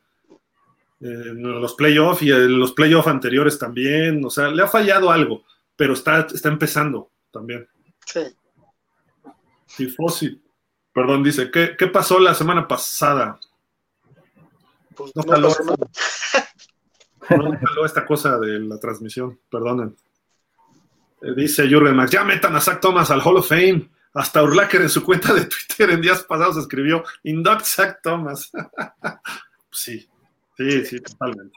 [0.99, 4.23] En los playoffs y en los playoffs anteriores también.
[4.23, 5.43] O sea, le ha fallado algo,
[5.75, 7.67] pero está, está empezando también.
[8.05, 8.21] Sí.
[9.75, 10.39] Tifosi.
[10.93, 13.39] Perdón, dice, ¿qué, ¿qué pasó la semana pasada?
[14.95, 15.77] Pues No no pasó nada.
[17.29, 19.95] No esta cosa de la transmisión, perdonen.
[21.21, 23.89] Eh, dice Jürgen Max, ya metan a Zach Thomas al Hall of Fame.
[24.13, 28.49] Hasta Urlacher en su cuenta de Twitter en días pasados escribió, induct Zach Thomas.
[29.71, 30.07] sí,
[30.55, 31.53] sí, sí, totalmente.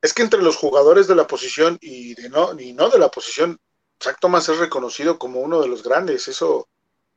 [0.00, 3.10] Es que entre los jugadores de la posición y de no, y no de la
[3.10, 3.60] posición,
[4.02, 6.28] Zach Thomas es reconocido como uno de los grandes.
[6.28, 6.68] Eso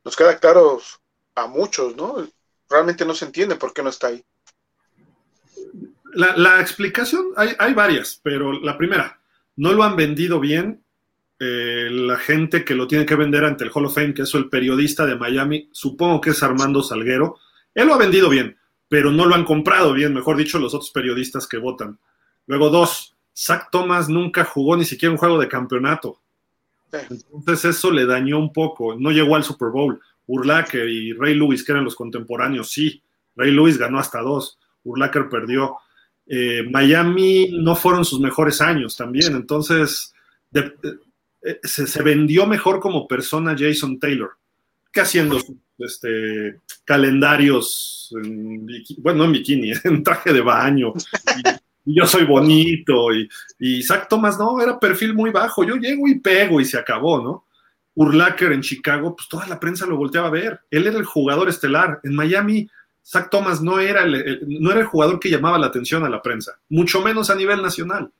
[0.04, 0.80] nos queda claro
[1.34, 2.26] a muchos, ¿no?
[2.68, 4.24] Realmente no se entiende por qué no está ahí.
[6.14, 9.20] La, la explicación, hay, hay, varias, pero la primera,
[9.56, 10.82] no lo han vendido bien
[11.44, 14.34] eh, la gente que lo tiene que vender ante el Hall of Fame, que es
[14.34, 17.36] el periodista de Miami, supongo que es Armando Salguero.
[17.74, 18.56] Él lo ha vendido bien,
[18.88, 21.98] pero no lo han comprado bien, mejor dicho, los otros periodistas que votan.
[22.46, 26.20] Luego, dos, Zach Thomas nunca jugó ni siquiera un juego de campeonato.
[26.92, 28.94] Entonces eso le dañó un poco.
[28.94, 30.00] No llegó al Super Bowl.
[30.26, 33.02] Urlacher y Ray Lewis, que eran los contemporáneos, sí,
[33.34, 35.76] Ray Lewis ganó hasta dos, Urlacher perdió.
[36.26, 40.14] Eh, Miami no fueron sus mejores años también, entonces
[40.54, 44.30] eh, se, vendió mejor como persona Jason Taylor
[44.92, 45.38] que haciendo
[45.78, 48.14] este, calendarios,
[48.98, 50.92] bueno, no en bikini, en traje de baño.
[51.38, 51.42] Y,
[51.84, 53.12] yo soy bonito.
[53.12, 53.28] Y,
[53.58, 55.64] y Zach Thomas, no, era perfil muy bajo.
[55.64, 57.46] Yo llego y pego y se acabó, ¿no?
[57.94, 60.60] Urlacher en Chicago, pues toda la prensa lo volteaba a ver.
[60.70, 61.98] Él era el jugador estelar.
[62.04, 62.68] En Miami,
[63.04, 66.22] Zach Thomas no era el, no era el jugador que llamaba la atención a la
[66.22, 68.12] prensa, mucho menos a nivel nacional.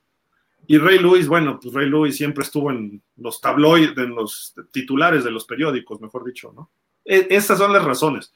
[0.67, 5.25] Y Ray Lewis, bueno, pues Ray Lewis siempre estuvo en los tabloides, en los titulares
[5.25, 6.71] de los periódicos, mejor dicho, ¿no?
[7.05, 8.33] E, estas son las razones.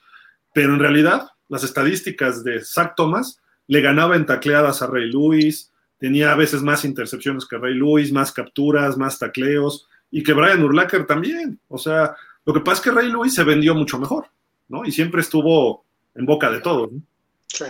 [0.52, 5.72] Pero en realidad, las estadísticas de Zach Thomas le ganaba en tacleadas a Ray Lewis,
[5.98, 10.62] tenía a veces más intercepciones que Ray Lewis, más capturas, más tacleos, y que Brian
[10.62, 11.60] Urlacher también.
[11.68, 12.14] O sea,
[12.44, 14.26] lo que pasa es que Ray Lewis se vendió mucho mejor,
[14.68, 14.84] ¿no?
[14.84, 15.85] Y siempre estuvo
[16.16, 16.92] en boca de todos.
[16.92, 17.00] ¿no?
[17.46, 17.64] Sí.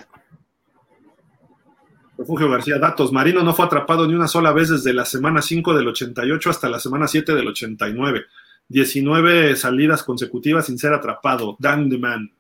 [2.19, 3.13] Refugio García, datos.
[3.13, 6.69] Marino no fue atrapado ni una sola vez desde la semana 5 del 88 hasta
[6.69, 8.25] la semana 7 del 89.
[8.69, 11.57] 19 salidas consecutivas sin ser atrapado.
[11.59, 12.33] Dan the man.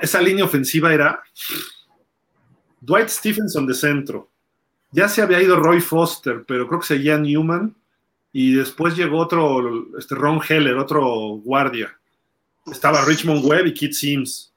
[0.00, 1.22] esa línea ofensiva era
[2.80, 4.30] Dwight Stephenson de centro.
[4.90, 7.74] Ya se había ido Roy Foster, pero creo que seguía Newman.
[8.32, 11.04] Y después llegó otro, este Ron Heller, otro
[11.44, 11.96] guardia.
[12.66, 14.53] Estaba Richmond Webb y Kit Sims.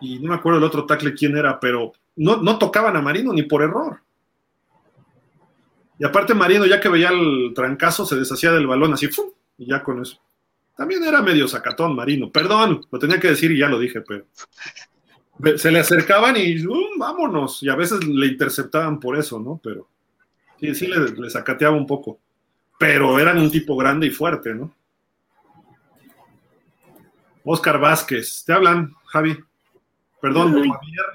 [0.00, 3.42] Y no me acuerdo el otro tackle quién era, pero no, tocaban a Marino ni
[3.42, 4.00] por error.
[5.98, 9.08] Y aparte Marino, ya que veía el trancazo, se deshacía del balón así,
[9.58, 10.20] y ya con eso.
[10.76, 12.30] También era medio sacatón Marino.
[12.30, 14.26] Perdón, lo tenía que decir y ya lo dije, pero
[15.56, 16.62] se le acercaban y
[16.98, 17.62] vámonos.
[17.62, 19.58] Y a veces le interceptaban por eso, ¿no?
[19.62, 19.88] Pero
[20.60, 22.20] sí, sí le, sacateaba un poco.
[22.78, 24.74] Pero eran un tipo grande y fuerte, ¿no?
[27.44, 29.38] Oscar Vázquez, te hablan, Javi.
[30.20, 31.06] Perdón, Javier.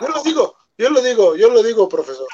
[0.00, 2.28] Yo lo digo, yo lo digo, yo lo digo, profesor.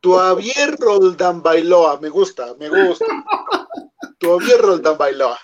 [0.00, 3.06] Tu Javier Roldán Bailoa, me gusta, me gusta.
[4.18, 5.38] Tu Javier Roldán Bailoa.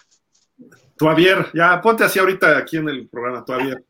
[0.97, 3.83] Tu Javier, ya ponte así ahorita aquí en el programa, tu Javier.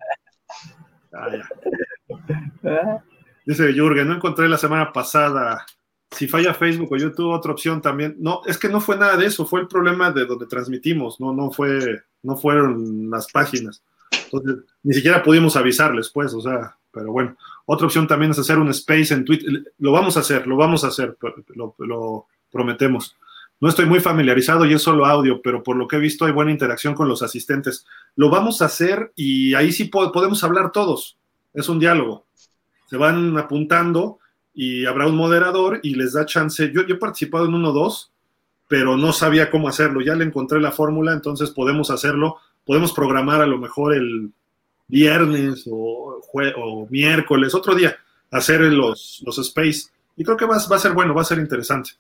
[1.12, 3.02] Ah,
[3.44, 5.66] Dice Jürgen, no encontré la semana pasada.
[6.10, 8.14] Si falla Facebook o YouTube, otra opción también.
[8.18, 11.32] No, es que no fue nada de eso, fue el problema de donde transmitimos, no,
[11.32, 13.82] no fue, no fueron las páginas.
[14.24, 17.36] Entonces, ni siquiera pudimos avisarles, pues, o sea, pero bueno.
[17.66, 19.72] Otra opción también es hacer un space en Twitter.
[19.78, 21.16] Lo vamos a hacer, lo vamos a hacer,
[21.54, 23.16] lo, prometemos.
[23.60, 26.32] No estoy muy familiarizado y es solo audio, pero por lo que he visto hay
[26.32, 27.86] buena interacción con los asistentes.
[28.16, 31.16] Lo vamos a hacer y ahí sí podemos hablar todos.
[31.54, 32.26] Es un diálogo.
[32.86, 34.18] Se van apuntando
[34.52, 36.72] y habrá un moderador y les da chance.
[36.72, 38.10] Yo, yo he participado en uno o dos,
[38.70, 40.00] pero no sabía cómo hacerlo.
[40.00, 42.38] Ya le encontré la fórmula, entonces podemos hacerlo
[42.70, 44.30] podemos programar a lo mejor el
[44.86, 46.20] viernes o,
[46.56, 47.96] o miércoles, otro día,
[48.30, 49.90] hacer los, los space.
[50.16, 51.90] Y creo que va, va, a ser bueno, va a ser interesante.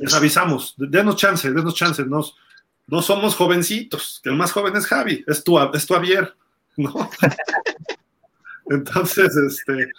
[0.00, 2.04] Les avisamos, denos chance, denos chance.
[2.04, 2.34] Nos,
[2.86, 6.34] no somos jovencitos, que el más joven es Javi, es tu, es tu Javier,
[6.76, 7.10] ¿no?
[8.70, 9.90] Entonces, este,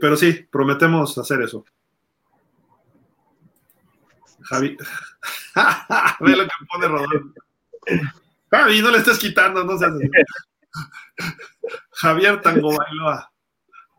[0.00, 1.64] pero sí, prometemos hacer eso.
[4.42, 4.76] Javi,
[6.20, 7.34] ve lo que pone Rodolfo.
[8.50, 9.92] Javi, no le estés quitando, no seas
[11.92, 13.32] Javier Tango Bailoa.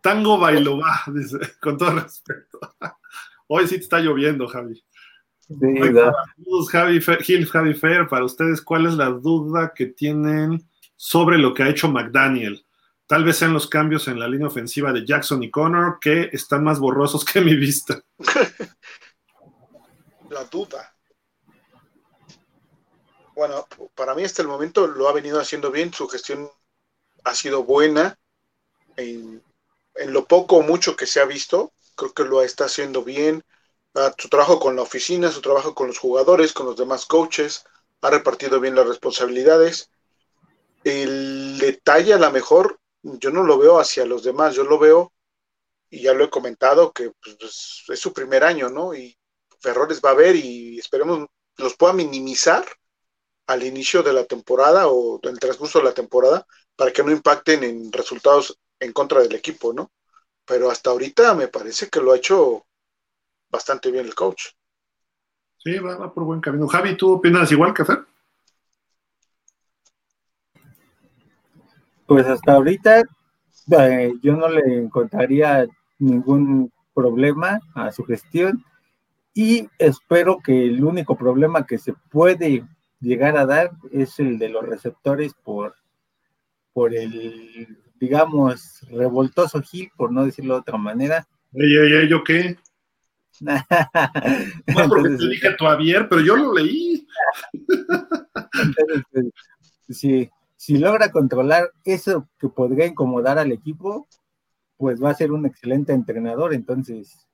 [0.01, 2.59] Tango Bailoa, dice, con todo respeto.
[3.47, 4.83] Hoy sí te está lloviendo, Javi.
[5.47, 5.55] Sí,
[6.71, 10.65] Javi Gil, Javi Fair, para ustedes, ¿cuál es la duda que tienen
[10.95, 12.65] sobre lo que ha hecho McDaniel?
[13.05, 16.63] Tal vez sean los cambios en la línea ofensiva de Jackson y Connor que están
[16.63, 18.01] más borrosos que mi vista.
[20.31, 20.95] La duda.
[23.35, 26.49] Bueno, para mí hasta el momento lo ha venido haciendo bien, su gestión
[27.25, 28.17] ha sido buena.
[28.95, 29.43] En,
[30.05, 33.43] lo poco o mucho que se ha visto, creo que lo está haciendo bien.
[34.17, 37.65] su trabajo con la oficina, su trabajo con los jugadores, con los demás coaches,
[37.99, 39.89] ha repartido bien las responsabilidades.
[40.85, 45.11] El detalle a lo mejor yo no lo veo hacia los demás, yo lo veo,
[45.89, 48.93] y ya lo he comentado, que pues, es su primer año, ¿no?
[48.93, 49.17] Y
[49.63, 51.27] errores va a haber y esperemos
[51.57, 52.65] los pueda minimizar
[53.47, 57.11] al inicio de la temporada o en el transcurso de la temporada para que no
[57.11, 59.91] impacten en resultados en contra del equipo, ¿no?
[60.45, 62.65] Pero hasta ahorita me parece que lo ha hecho
[63.49, 64.47] bastante bien el coach.
[65.57, 66.67] Sí, va, por buen camino.
[66.67, 67.99] Javi, ¿tú opinas igual que Fer?
[72.07, 73.03] Pues hasta ahorita
[73.79, 75.67] eh, yo no le encontraría
[75.99, 78.65] ningún problema a su gestión
[79.33, 82.65] y espero que el único problema que se puede
[82.99, 85.75] llegar a dar es el de los receptores por,
[86.73, 91.27] por el, digamos, revoltoso Gil, por no decirlo de otra manera.
[91.53, 92.57] Ey, ey, ey, ¿yo qué?
[93.41, 97.07] no porque te dije tu Javier, pero yo lo leí.
[97.53, 99.33] Entonces,
[99.89, 104.07] si, si logra controlar eso que podría incomodar al equipo,
[104.77, 106.53] pues va a ser un excelente entrenador.
[106.53, 107.27] Entonces,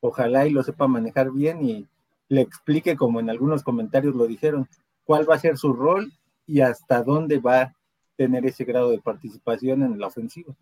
[0.00, 1.86] ojalá y lo sepa manejar bien y
[2.28, 4.68] le explique, como en algunos comentarios lo dijeron,
[5.04, 6.12] cuál va a ser su rol
[6.46, 7.74] y hasta dónde va a
[8.16, 10.54] tener ese grado de participación en la ofensiva.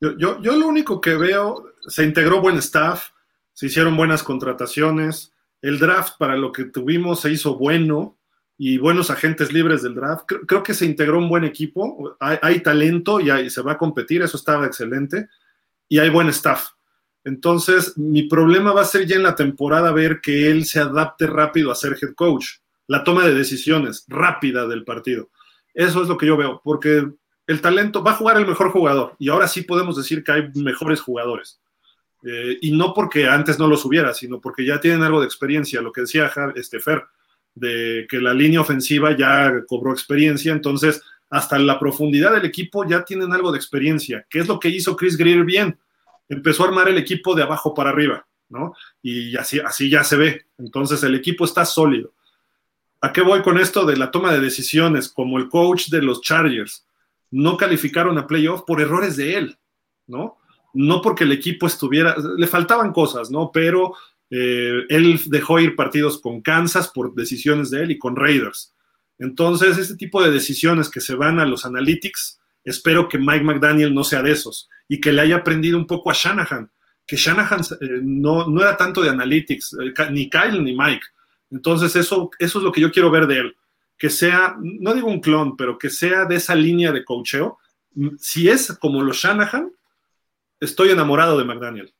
[0.00, 3.10] Yo, yo, yo lo único que veo, se integró buen staff,
[3.52, 5.32] se hicieron buenas contrataciones,
[5.62, 8.18] el draft para lo que tuvimos se hizo bueno
[8.58, 10.26] y buenos agentes libres del draft.
[10.26, 14.36] Creo, que se integró un buen equipo, hay, talento y se va a competir, eso
[14.36, 15.28] estaba excelente,
[15.88, 16.73] y hay buen staff.
[17.24, 21.26] Entonces, mi problema va a ser ya en la temporada ver que él se adapte
[21.26, 25.30] rápido a ser head coach, la toma de decisiones rápida del partido.
[25.72, 27.08] Eso es lo que yo veo, porque
[27.46, 30.50] el talento va a jugar el mejor jugador y ahora sí podemos decir que hay
[30.54, 31.60] mejores jugadores.
[32.26, 35.82] Eh, y no porque antes no los hubiera, sino porque ya tienen algo de experiencia,
[35.82, 37.04] lo que decía este Fer,
[37.54, 43.04] de que la línea ofensiva ya cobró experiencia, entonces hasta la profundidad del equipo ya
[43.04, 45.78] tienen algo de experiencia, ¿Qué es lo que hizo Chris Greer bien,
[46.28, 48.74] empezó a armar el equipo de abajo para arriba, ¿no?
[49.02, 52.12] Y así, así ya se ve, entonces el equipo está sólido.
[53.00, 55.08] ¿A qué voy con esto de la toma de decisiones?
[55.08, 56.86] Como el coach de los Chargers,
[57.30, 59.58] no calificaron a playoff por errores de él,
[60.06, 60.38] ¿no?
[60.74, 63.50] no porque el equipo estuviera, le faltaban cosas, ¿no?
[63.52, 63.94] Pero
[64.28, 68.74] eh, él dejó ir partidos con Kansas por decisiones de él y con Raiders.
[69.18, 73.94] Entonces, este tipo de decisiones que se van a los analytics, espero que Mike McDaniel
[73.94, 76.70] no sea de esos y que le haya aprendido un poco a Shanahan,
[77.06, 81.06] que Shanahan eh, no, no, era tanto de analytics, eh, ni Kyle ni Mike.
[81.50, 83.56] Entonces, eso, eso es lo que yo quiero ver de él,
[83.98, 87.58] que sea, no digo un clon, pero que sea de esa línea de coacheo.
[88.18, 89.70] Si es como los Shanahan,
[90.60, 91.94] estoy enamorado de McDaniel.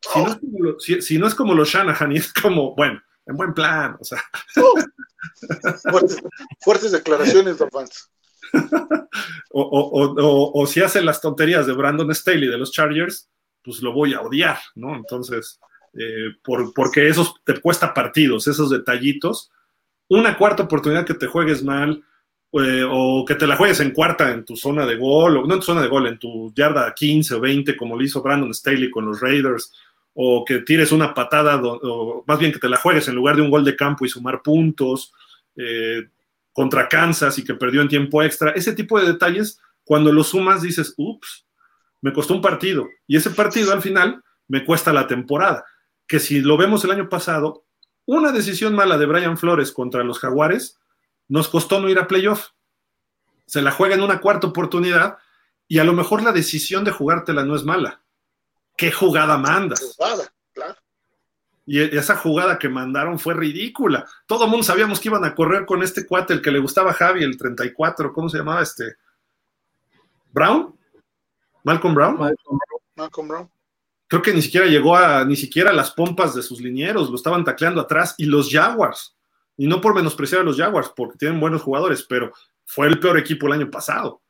[0.00, 0.78] Si, no, es como lo,
[1.28, 4.24] es como los Shanahan y es como, bueno, en buen plan, o sea.
[6.60, 8.10] fuertes, declaraciones, Don fans.
[9.52, 13.28] o, o, o, si hace las tonterías de Brandon Staley de los Chargers,
[13.62, 14.94] pues lo voy a odiar, ¿no?
[14.94, 15.60] Entonces,
[15.94, 19.50] eh, por, porque eso te cuesta partidos, esos detallitos.
[20.08, 22.04] Una cuarta oportunidad que te juegues mal,
[22.52, 25.54] eh, o que te la juegues en cuarta en tu zona de gol, o no
[25.54, 28.54] en tu zona de gol, en tu yarda 15 o 20, como lo hizo Brandon
[28.54, 29.72] Staley con los Raiders,
[30.14, 33.42] o que tires una patada, o más bien que te la juegues en lugar de
[33.42, 35.12] un gol de campo y sumar puntos
[35.56, 36.08] eh,
[36.56, 38.52] contra Kansas y que perdió en tiempo extra.
[38.52, 41.44] Ese tipo de detalles, cuando lo sumas, dices, ups,
[42.00, 42.88] me costó un partido.
[43.06, 45.66] Y ese partido al final me cuesta la temporada.
[46.06, 47.66] Que si lo vemos el año pasado,
[48.06, 50.78] una decisión mala de Brian Flores contra los Jaguares
[51.28, 52.48] nos costó no ir a playoff.
[53.44, 55.18] Se la juega en una cuarta oportunidad
[55.68, 58.00] y a lo mejor la decisión de jugártela no es mala.
[58.78, 59.94] ¿Qué jugada mandas?
[59.98, 60.22] claro.
[61.66, 64.06] Y esa jugada que mandaron fue ridícula.
[64.26, 66.92] Todo el mundo sabíamos que iban a correr con este cuate, el que le gustaba
[66.92, 68.94] a Javi, el 34, ¿cómo se llamaba este?
[70.32, 70.74] ¿Brown?
[71.64, 72.18] ¿Malcolm Brown?
[72.94, 73.50] Malcolm Brown.
[74.06, 77.16] Creo que ni siquiera llegó a, ni siquiera a las pompas de sus linieros, lo
[77.16, 78.14] estaban tacleando atrás.
[78.18, 79.16] Y los Jaguars,
[79.56, 82.32] y no por menospreciar a los Jaguars, porque tienen buenos jugadores, pero
[82.64, 84.22] fue el peor equipo el año pasado.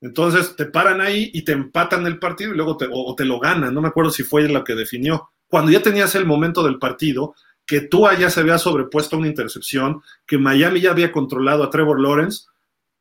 [0.00, 3.40] Entonces te paran ahí y te empatan el partido y luego te, o, te lo
[3.40, 3.72] ganan.
[3.72, 5.30] No me acuerdo si fue lo que definió.
[5.54, 10.02] Cuando ya tenías el momento del partido, que tú allá se había sobrepuesto una intercepción,
[10.26, 12.46] que Miami ya había controlado a Trevor Lawrence,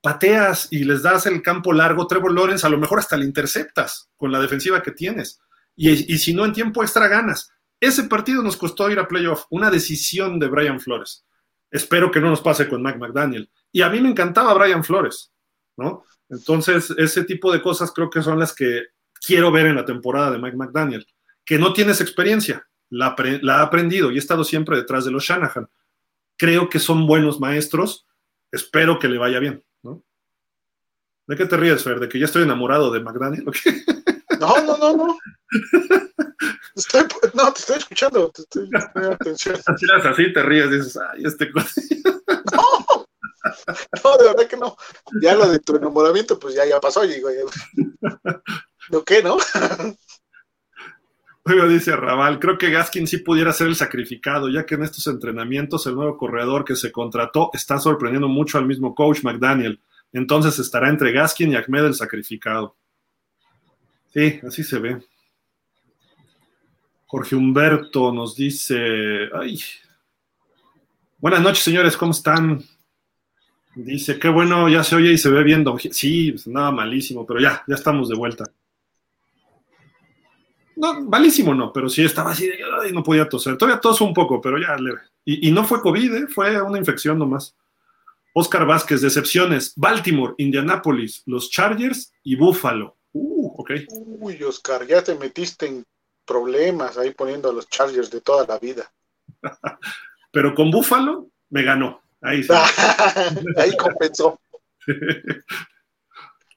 [0.03, 4.11] pateas y les das el campo largo, Trevor Lawrence a lo mejor hasta le interceptas
[4.15, 5.41] con la defensiva que tienes.
[5.75, 7.49] Y, y si no, en tiempo extra ganas.
[7.79, 11.25] Ese partido nos costó ir a playoff, una decisión de Brian Flores.
[11.71, 13.49] Espero que no nos pase con Mike McDaniel.
[13.71, 15.31] Y a mí me encantaba Brian Flores,
[15.75, 16.03] ¿no?
[16.29, 18.89] Entonces, ese tipo de cosas creo que son las que
[19.25, 21.07] quiero ver en la temporada de Mike McDaniel.
[21.45, 23.15] Que no tienes experiencia, la,
[23.49, 25.67] ha aprendido y he estado siempre detrás de los Shanahan.
[26.37, 28.07] Creo que son buenos maestros,
[28.51, 30.03] espero que le vaya bien, ¿no?
[31.27, 31.99] ¿De qué te ríes, Fer?
[31.99, 33.45] ¿De que ya estoy enamorado de McDaniel?
[34.39, 35.17] No, no, no, no.
[36.75, 37.03] Estoy,
[37.35, 39.55] no, te estoy escuchando, te estoy poniendo atención.
[40.03, 41.49] Así te ríes, dices, ay, este.
[42.51, 43.05] No,
[44.03, 44.75] no, de verdad que no.
[45.21, 47.29] Ya lo de tu enamoramiento, pues ya, ya pasó, digo,
[48.89, 49.37] ¿lo qué, no?
[51.45, 55.07] Luego dice Raval, creo que Gaskin sí pudiera ser el sacrificado, ya que en estos
[55.07, 59.81] entrenamientos el nuevo corredor que se contrató está sorprendiendo mucho al mismo coach McDaniel.
[60.13, 62.75] Entonces estará entre Gaskin y Ahmed el sacrificado.
[64.13, 65.01] Sí, así se ve.
[67.07, 69.59] Jorge Humberto nos dice, ay,
[71.23, 72.61] Buenas noches, señores, ¿cómo están?
[73.75, 75.63] Dice, qué bueno, ya se oye y se ve bien.
[75.91, 78.43] Sí, pues, nada malísimo, pero ya, ya estamos de vuelta.
[80.75, 83.57] No, malísimo no, pero sí estaba así de, ay, no podía toser.
[83.57, 85.01] Todavía toso un poco, pero ya leve.
[85.25, 86.27] Y, y no fue COVID, ¿eh?
[86.27, 87.55] fue una infección nomás.
[88.33, 89.73] Oscar Vázquez, decepciones.
[89.75, 92.97] Baltimore, Indianapolis, los Chargers y Buffalo.
[93.13, 93.71] Uh, ok.
[94.19, 95.85] Uy, Oscar, ya te metiste en
[96.25, 98.91] problemas ahí poniendo a los Chargers de toda la vida.
[100.31, 102.01] Pero con Buffalo me ganó.
[102.21, 102.53] Ahí sí.
[103.57, 104.39] ahí compensó.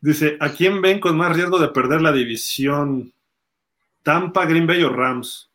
[0.00, 3.12] Dice, ¿a quién ven con más riesgo de perder la división?
[4.06, 5.50] ¿Tampa, Green Bay o Rams?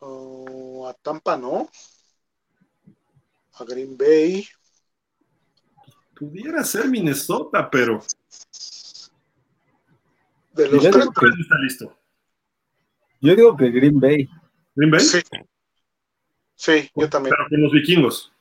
[0.00, 1.68] Uh, a Tampa no.
[3.58, 4.46] A Green Bay.
[6.14, 8.00] Pudiera ser Minnesota, pero.
[10.52, 11.98] De los Yo tres, que- está listo.
[13.20, 14.28] Yo digo que Green Bay.
[14.76, 15.00] ¿Green Bay?
[15.00, 15.20] sí.
[16.54, 17.34] Sí, yo también.
[17.36, 18.32] Pero con los vikingos.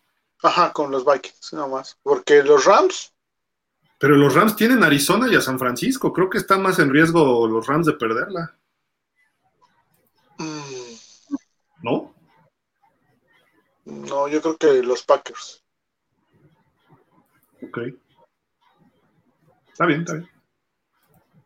[0.43, 1.97] Ajá, con los Vikings, nomás.
[2.03, 3.11] Porque los Rams,
[3.97, 6.13] Pero los Rams tienen a Arizona y a San Francisco.
[6.13, 8.55] Creo que están más en riesgo los Rams de perderla,
[10.37, 10.95] mm,
[11.85, 12.15] ¿no?
[13.85, 15.63] no, yo creo que los Packers.
[17.61, 17.77] Ok.
[19.71, 20.29] Está bien, está bien.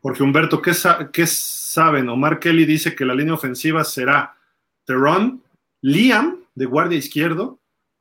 [0.01, 2.07] Porque Humberto, ¿qué, sa- qué saben?
[2.07, 4.37] Omar Kelly dice que la línea ofensiva será
[4.85, 5.43] Teron,
[5.81, 7.59] Liam, de guardia izquierdo,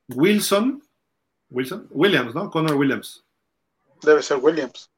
[0.08, 0.80] Wilson,
[1.50, 2.50] Wilson, Williams, ¿no?
[2.50, 3.24] Connor Williams.
[4.02, 4.90] Debe ser Williams.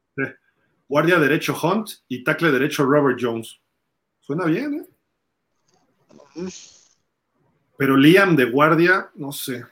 [0.88, 3.60] Guardia derecho Hunt y tackle derecho Robert Jones.
[4.20, 4.86] Suena bien, ¿eh?
[6.34, 6.48] Mm,
[7.80, 9.64] Pero Liam de guardia, no sé.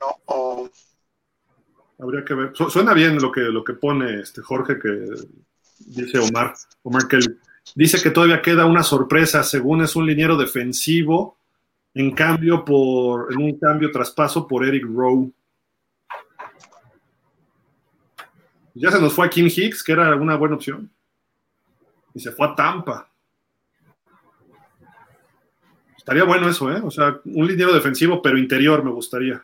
[0.00, 0.70] No, oh,
[1.98, 2.52] Habría que ver.
[2.54, 4.88] Su- suena bien lo que, lo que pone este Jorge, que
[5.78, 6.54] dice Omar,
[6.84, 7.38] Omar Kelly.
[7.74, 11.36] Dice que todavía queda una sorpresa, según es un liniero defensivo,
[11.92, 15.30] en cambio por, en un cambio traspaso por Eric Rowe.
[18.72, 20.90] Ya se nos fue a Kim Hicks, que era una buena opción.
[22.14, 23.10] Y se fue a Tampa.
[26.04, 26.82] Estaría bueno eso, ¿eh?
[26.84, 29.42] O sea, un liniero defensivo, pero interior me gustaría.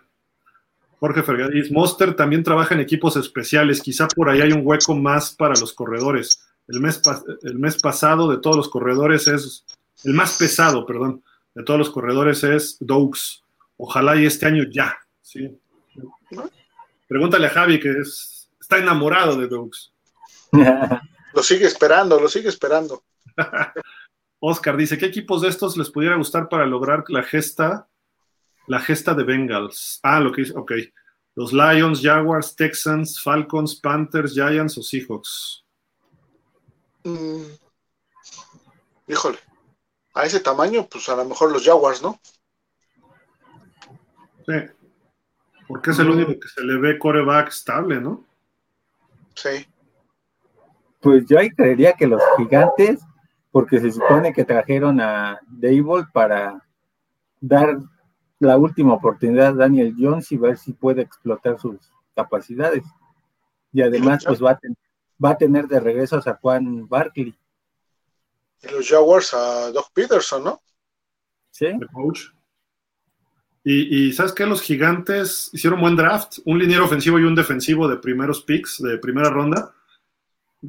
[0.99, 3.81] Jorge Fergadís, Monster también trabaja en equipos especiales.
[3.81, 6.29] Quizá por ahí hay un hueco más para los corredores.
[6.69, 7.01] El mes,
[7.45, 9.65] el mes pasado de todos los corredores es,
[10.05, 11.25] el más pesado, perdón,
[11.55, 13.43] de todos los corredores es Doux.
[13.79, 14.99] Ojalá y este año ya.
[15.23, 15.59] ¿sí?
[17.09, 19.95] Pregúntale a Javi que es, está enamorado de Doux.
[21.33, 23.03] lo sigue esperando, lo sigue esperando.
[24.41, 27.89] Oscar dice, ¿qué equipos de estos les pudiera gustar para lograr la gesta,
[28.67, 30.01] la gesta de Bengals?
[30.03, 30.73] Ah, lo que dice, ok.
[31.35, 35.65] Los Lions, Jaguars, Texans, Falcons, Panthers, Giants o Seahawks.
[37.05, 37.45] Mm,
[39.07, 39.39] híjole,
[40.15, 42.19] a ese tamaño, pues a lo mejor los Jaguars, ¿no?
[44.47, 44.55] Sí.
[45.69, 48.25] Porque es el único que se le ve coreback estable, ¿no?
[49.35, 49.67] Sí.
[51.01, 53.01] Pues yo ahí creería que los gigantes,
[53.51, 56.65] porque se supone que trajeron a Dable para
[57.41, 57.79] dar
[58.39, 61.77] la última oportunidad a Daniel Jones y ver si puede explotar sus
[62.15, 62.85] capacidades.
[63.73, 64.77] Y además, pues va a, ten-
[65.23, 67.37] va a tener de regreso a Juan Barkley.
[68.63, 70.61] Y los Jaguars a Doug Peterson, ¿no?
[71.51, 71.67] ¿Sí?
[71.67, 72.27] de coach.
[73.63, 74.47] Y, y ¿sabes qué?
[74.47, 78.97] Los gigantes hicieron buen draft, un liniero ofensivo y un defensivo de primeros picks, de
[78.99, 79.75] primera ronda.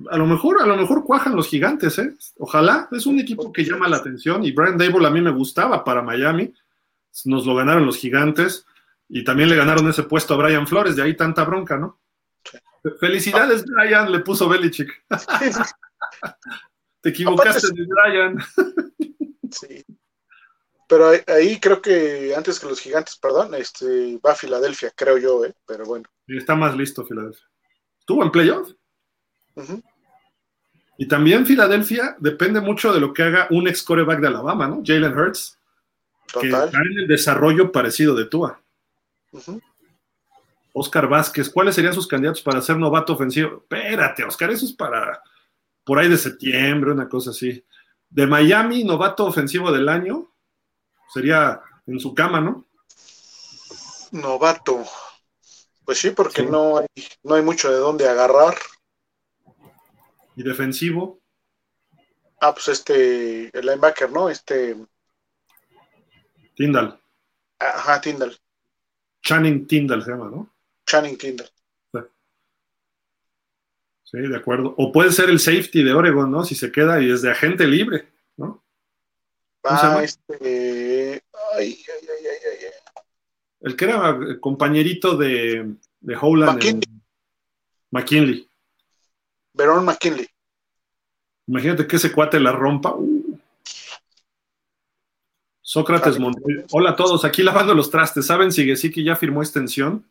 [0.10, 2.16] A lo mejor, a lo mejor cuajan los gigantes, ¿eh?
[2.38, 5.84] Ojalá, es un equipo que llama la atención y Brian Dable a mí me gustaba
[5.84, 6.54] para Miami.
[7.26, 8.66] Nos lo ganaron los gigantes
[9.10, 12.00] y también le ganaron ese puesto a Brian Flores, de ahí tanta bronca, ¿no?
[13.00, 14.90] Felicidades, Brian, le puso Belichick.
[17.02, 18.38] Te equivocaste Aparte- de Brian.
[19.52, 19.84] Sí.
[20.88, 25.18] Pero ahí, ahí creo que antes que los gigantes, perdón, este va a Filadelfia, creo
[25.18, 25.54] yo, ¿eh?
[25.66, 26.06] Pero bueno.
[26.28, 27.46] Y está más listo Filadelfia.
[28.00, 28.72] ¿Estuvo en playoff?
[30.98, 34.82] Y también Filadelfia depende mucho de lo que haga un ex coreback de Alabama, ¿no?
[34.86, 35.58] Jalen Hurts,
[36.28, 36.66] que Total.
[36.66, 38.62] está en el desarrollo parecido de Tua.
[40.74, 43.58] Oscar Vázquez, ¿cuáles serían sus candidatos para ser novato ofensivo?
[43.58, 45.22] Espérate, Oscar, eso es para
[45.84, 47.64] por ahí de septiembre, una cosa así.
[48.10, 50.32] De Miami, novato ofensivo del año,
[51.14, 52.66] sería en su cama, ¿no?
[54.12, 54.84] Novato.
[55.86, 56.48] Pues sí, porque Sí.
[56.50, 56.88] No, hay,
[57.24, 58.56] no hay mucho de dónde agarrar.
[60.36, 61.20] Y defensivo,
[62.44, 64.28] Ah, pues este, el linebacker, ¿no?
[64.30, 64.76] Este,
[66.56, 67.00] Tyndall.
[67.60, 68.36] ajá, Tyndall,
[69.22, 70.52] Channing Tyndall se llama, ¿no?
[70.88, 71.50] Channing Tyndall.
[74.04, 74.74] Sí, de acuerdo.
[74.78, 76.44] O puede ser el safety de Oregon, ¿no?
[76.44, 78.62] Si se queda y es de agente libre, ¿no?
[79.64, 81.24] Ah, este.
[81.56, 82.72] Ay, ay, ay, ay, ay.
[83.62, 86.54] El que era compañerito de, de Howland.
[86.56, 86.84] McKinley.
[86.90, 87.02] en-
[87.92, 88.51] McKinley.
[89.54, 90.28] Verón McKinley.
[91.48, 92.94] Imagínate que ese cuate la rompa.
[92.96, 93.38] Uh.
[95.62, 96.66] Sócrates Montoya.
[96.72, 98.26] Hola a todos, aquí lavando los trastes.
[98.26, 100.06] ¿Saben si Gesicki ya firmó extensión?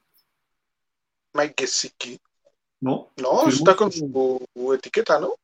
[1.35, 2.19] Mike Gesicki.
[2.81, 3.13] No.
[3.17, 5.35] No, Firmó está con su- su etiqueta, ¿no?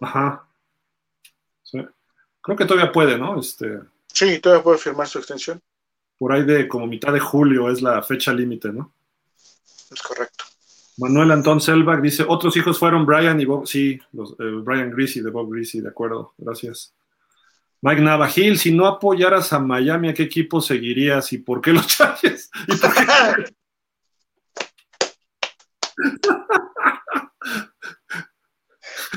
[0.00, 0.46] Ajá.
[1.62, 1.78] Sí.
[2.40, 3.38] Creo que todavía puede, ¿no?
[3.38, 3.80] Este,
[4.12, 5.60] Sí, todavía puede firmar su extensión.
[6.18, 8.92] por ahí de como mitad de julio es la fecha límite, ¿no?
[9.90, 10.44] Es correcto.
[11.00, 15.20] Manuel Antón Selbach dice, otros hijos fueron Brian y Bob, sí, los, eh, Brian Greasy
[15.20, 16.94] de Bob Greasy, de acuerdo, gracias.
[17.82, 21.86] Mike Navajil, si no apoyaras a Miami, ¿a qué equipo seguirías y por qué los
[21.96, 22.50] Chargers?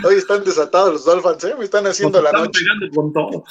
[0.03, 1.55] Hoy están desatados los Dolphins, ¿eh?
[1.57, 2.61] Me están haciendo Nos la están noche.
[2.64, 3.43] pegando con todo.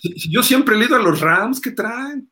[0.00, 2.30] Si- si Yo siempre he leído a los Rams, ¿qué traen?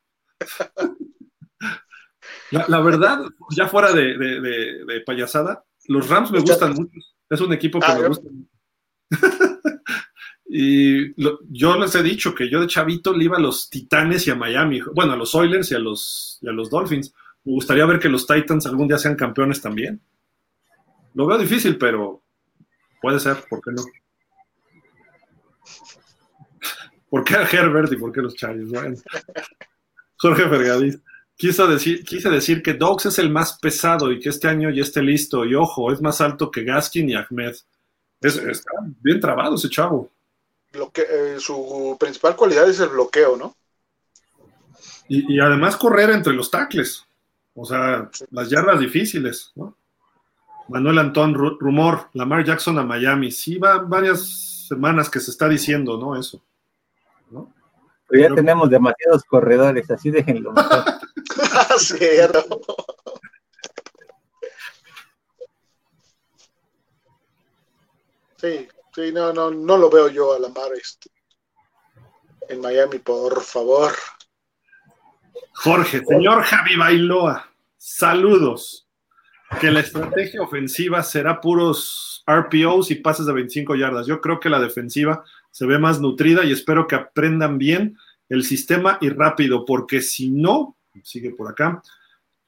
[2.51, 6.93] La, la verdad, ya fuera de, de- de- de payasada, los Rams me gustan mucho.
[7.28, 8.51] Es un equipo que Ah, me gusta mucho.
[10.48, 14.27] y lo- yo les he dicho que yo de chavito le iba a los Titanes
[14.27, 14.81] y a Miami.
[14.94, 17.12] Bueno, a los Oilers y a los, y a los Dolphins.
[17.44, 20.01] Me gustaría ver que los Titans algún día sean campeones también.
[21.14, 22.23] Lo veo difícil, pero
[23.01, 23.82] puede ser, ¿por qué no?
[27.09, 28.68] ¿Por qué a Herbert y por qué los Chargers?
[28.70, 28.97] Bueno.
[30.18, 30.98] Jorge Fergadís.
[31.36, 34.82] Quiso decir, quise decir que Dogs es el más pesado y que este año ya
[34.82, 35.44] esté listo.
[35.44, 37.54] Y ojo, es más alto que Gaskin y Ahmed.
[38.22, 38.70] Es- está
[39.02, 40.10] bien trabado ese chavo.
[40.72, 43.54] Bloque- eh, su principal cualidad es el bloqueo, ¿no?
[45.08, 47.04] Y, y además correr entre los tacles.
[47.54, 49.76] O sea, las yardas difíciles, ¿no?
[50.68, 53.31] Manuel Antón, ru- rumor, Lamar Jackson a Miami.
[53.31, 56.18] Sí, va varias semanas que se está diciendo, ¿no?
[56.18, 56.42] Eso.
[57.31, 57.52] ¿no?
[58.08, 60.52] Pero ya Pero- tenemos demasiados corredores, así déjenlo.
[60.52, 60.84] mejor.
[61.78, 62.60] Cierto.
[68.36, 71.10] Sí, sí, no, no, no lo veo yo a la mar este,
[72.49, 73.93] en Miami, por favor.
[75.55, 78.86] Jorge, señor Javi Bailoa, saludos.
[79.60, 84.07] Que la estrategia ofensiva será puros RPOs y pases de 25 yardas.
[84.07, 87.97] Yo creo que la defensiva se ve más nutrida y espero que aprendan bien
[88.28, 91.83] el sistema y rápido, porque si no, sigue por acá,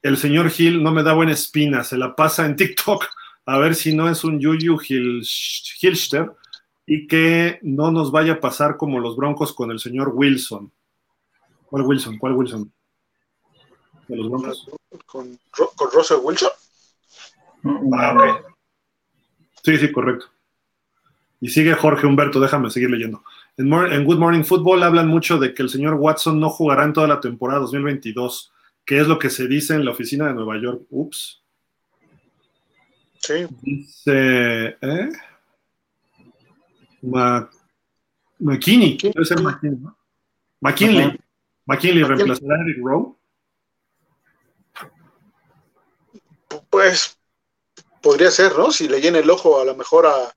[0.02, 3.04] el señor Gil no me da buena espina, se la pasa en TikTok
[3.46, 4.78] a ver si no es un Yuyu
[5.80, 6.30] Hilster
[6.84, 10.70] y que no nos vaya a pasar como los Broncos con el señor Wilson.
[11.66, 12.18] ¿Cuál Wilson?
[12.18, 12.72] ¿Cuál Wilson?
[14.06, 14.70] ¿De los Broncos?
[15.06, 16.50] Con, con Russell Wilson.
[17.98, 18.54] Ah, ok.
[19.62, 20.26] Sí, sí, correcto.
[21.40, 23.22] Y sigue Jorge Humberto, déjame seguir leyendo.
[23.58, 27.08] En, Good Morning Football hablan mucho de que el señor Watson no jugará en toda
[27.08, 28.52] la temporada 2022,
[28.84, 30.82] que es lo que se dice en la oficina de Nueva York.
[30.90, 31.42] Ups.
[33.20, 35.08] Sí, Dice, ¿eh?
[37.02, 37.50] Ma-
[38.38, 39.98] McKinney, debe ser McKinney, ¿no?
[40.60, 41.04] McKinley.
[41.04, 41.16] Ajá.
[41.66, 43.16] McKinley reemplazará a Eric Rowe.
[46.48, 47.18] pu- pues
[48.00, 48.70] podría ser, ¿no?
[48.70, 50.32] Si le llena el ojo a lo mejor a,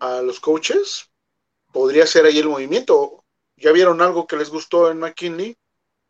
[0.00, 1.05] a los coaches,
[1.76, 3.22] podría ser ahí el movimiento.
[3.54, 5.58] Ya vieron algo que les gustó en McKinley,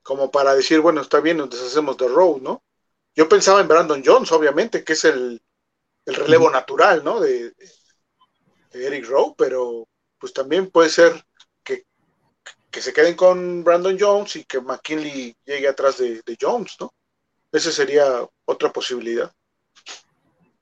[0.01, 2.63] como para decir, bueno, está bien, nos deshacemos de Rowe, ¿no?
[3.17, 5.43] Yo pensaba en Brandon Jones, obviamente, que es el,
[6.05, 7.19] el relevo natural, ¿no?
[7.19, 7.51] De,
[8.71, 9.89] de Eric Rowe, pero
[10.21, 11.21] pues también puede ser
[11.65, 11.85] que,
[12.71, 16.95] que se queden con Brandon Jones y que McKinley llegue atrás de, de Jones, ¿no?
[17.51, 19.35] Esa sería otra posibilidad.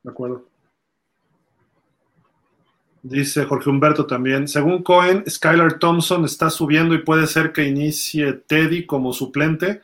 [0.02, 0.48] De acuerdo.
[3.06, 4.48] Dice Jorge Humberto también.
[4.48, 9.82] Según Cohen, Skylar Thompson está subiendo y puede ser que inicie Teddy como suplente,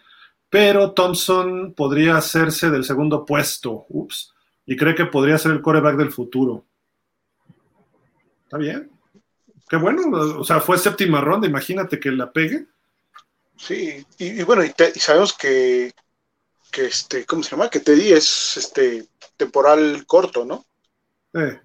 [0.48, 3.84] pero Thompson podría hacerse del segundo puesto.
[3.90, 4.32] Ups.
[4.64, 6.64] Y cree que podría ser el coreback del futuro.
[8.44, 8.90] Está bien.
[9.68, 10.00] Qué bueno.
[10.38, 11.46] O sea, fue séptima ronda.
[11.46, 12.68] Imagínate que la pegue.
[13.54, 15.92] Sí, y, y bueno, y, te- y sabemos que,
[16.72, 17.68] que este, ¿cómo se llama?
[17.68, 20.64] Que Teddy es este temporal corto, ¿no?
[21.34, 21.60] Eh,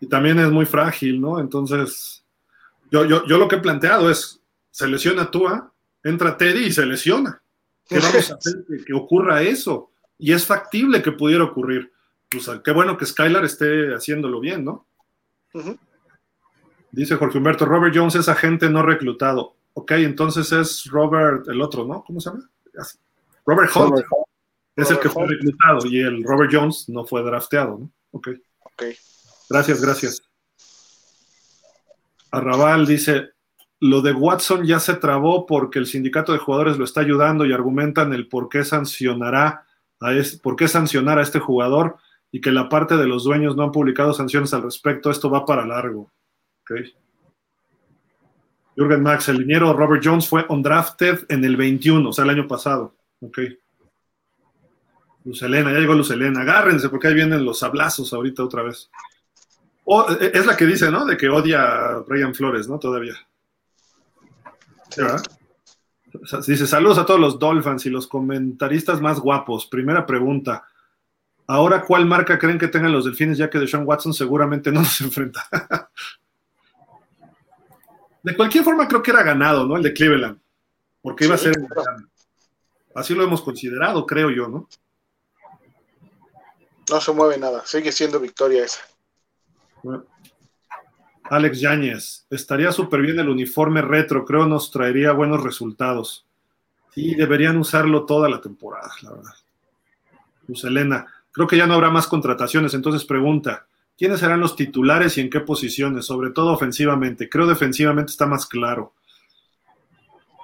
[0.00, 1.40] y también es muy frágil, ¿no?
[1.40, 2.24] Entonces,
[2.90, 6.86] yo, yo, yo lo que he planteado es, se lesiona Tua, entra Teddy y se
[6.86, 7.40] lesiona.
[7.88, 9.90] ¿Qué vamos a hacer que, ocurra eso?
[10.18, 11.92] Y es factible que pudiera ocurrir.
[12.40, 14.86] Sea, qué bueno que Skylar esté haciéndolo bien, ¿no?
[16.90, 19.54] Dice Jorge Humberto, Robert Jones es agente no reclutado.
[19.74, 22.02] Ok, entonces es Robert, el otro, ¿no?
[22.04, 22.50] ¿Cómo se llama?
[23.46, 23.90] Robert Hunt.
[23.90, 24.06] Robert
[24.74, 27.90] es el que fue reclutado y el Robert Jones no fue drafteado, ¿no?
[28.10, 28.28] Ok.
[28.60, 28.82] Ok.
[29.48, 30.22] Gracias, gracias.
[32.30, 33.30] Arrabal dice,
[33.80, 37.52] lo de Watson ya se trabó porque el sindicato de jugadores lo está ayudando y
[37.52, 39.66] argumentan el por qué sancionará
[40.00, 41.96] a este, por qué sancionar a este jugador
[42.32, 45.10] y que la parte de los dueños no han publicado sanciones al respecto.
[45.10, 46.12] Esto va para largo.
[46.62, 46.92] Okay.
[48.76, 52.46] Jürgen Max, el liniero Robert Jones fue undrafted en el 21, o sea, el año
[52.46, 52.94] pasado.
[53.20, 53.38] Ok.
[55.24, 56.42] Luz Elena, ya llegó Luz Elena.
[56.42, 58.90] Agárrense porque ahí vienen los sablazos ahorita otra vez.
[59.86, 61.04] E, es la que dice, ¿no?
[61.04, 62.78] De que odia a Brian Flores, ¿no?
[62.78, 63.14] Todavía.
[66.46, 69.66] Dice, saludos a todos los Dolphins y los comentaristas más guapos.
[69.66, 70.66] Primera pregunta.
[71.46, 75.00] Ahora, ¿cuál marca creen que tengan los delfines ya que Deshaun Watson seguramente no nos
[75.00, 75.48] enfrenta?
[78.22, 79.76] de cualquier forma creo que era ganado, ¿no?
[79.76, 80.40] El de Cleveland,
[81.00, 81.54] porque iba a ser
[82.96, 84.68] Así lo hemos considerado, creo yo, ¿no?
[86.90, 88.80] No se mueve nada, sigue siendo victoria esa.
[91.24, 96.24] Alex Yáñez, estaría súper bien el uniforme retro, creo nos traería buenos resultados.
[96.94, 99.34] Sí, deberían usarlo toda la temporada, la verdad.
[100.46, 103.66] Luz Elena, creo que ya no habrá más contrataciones, entonces pregunta,
[103.98, 106.04] ¿Quiénes serán los titulares y en qué posiciones?
[106.04, 107.30] Sobre todo ofensivamente.
[107.30, 108.92] Creo defensivamente está más claro.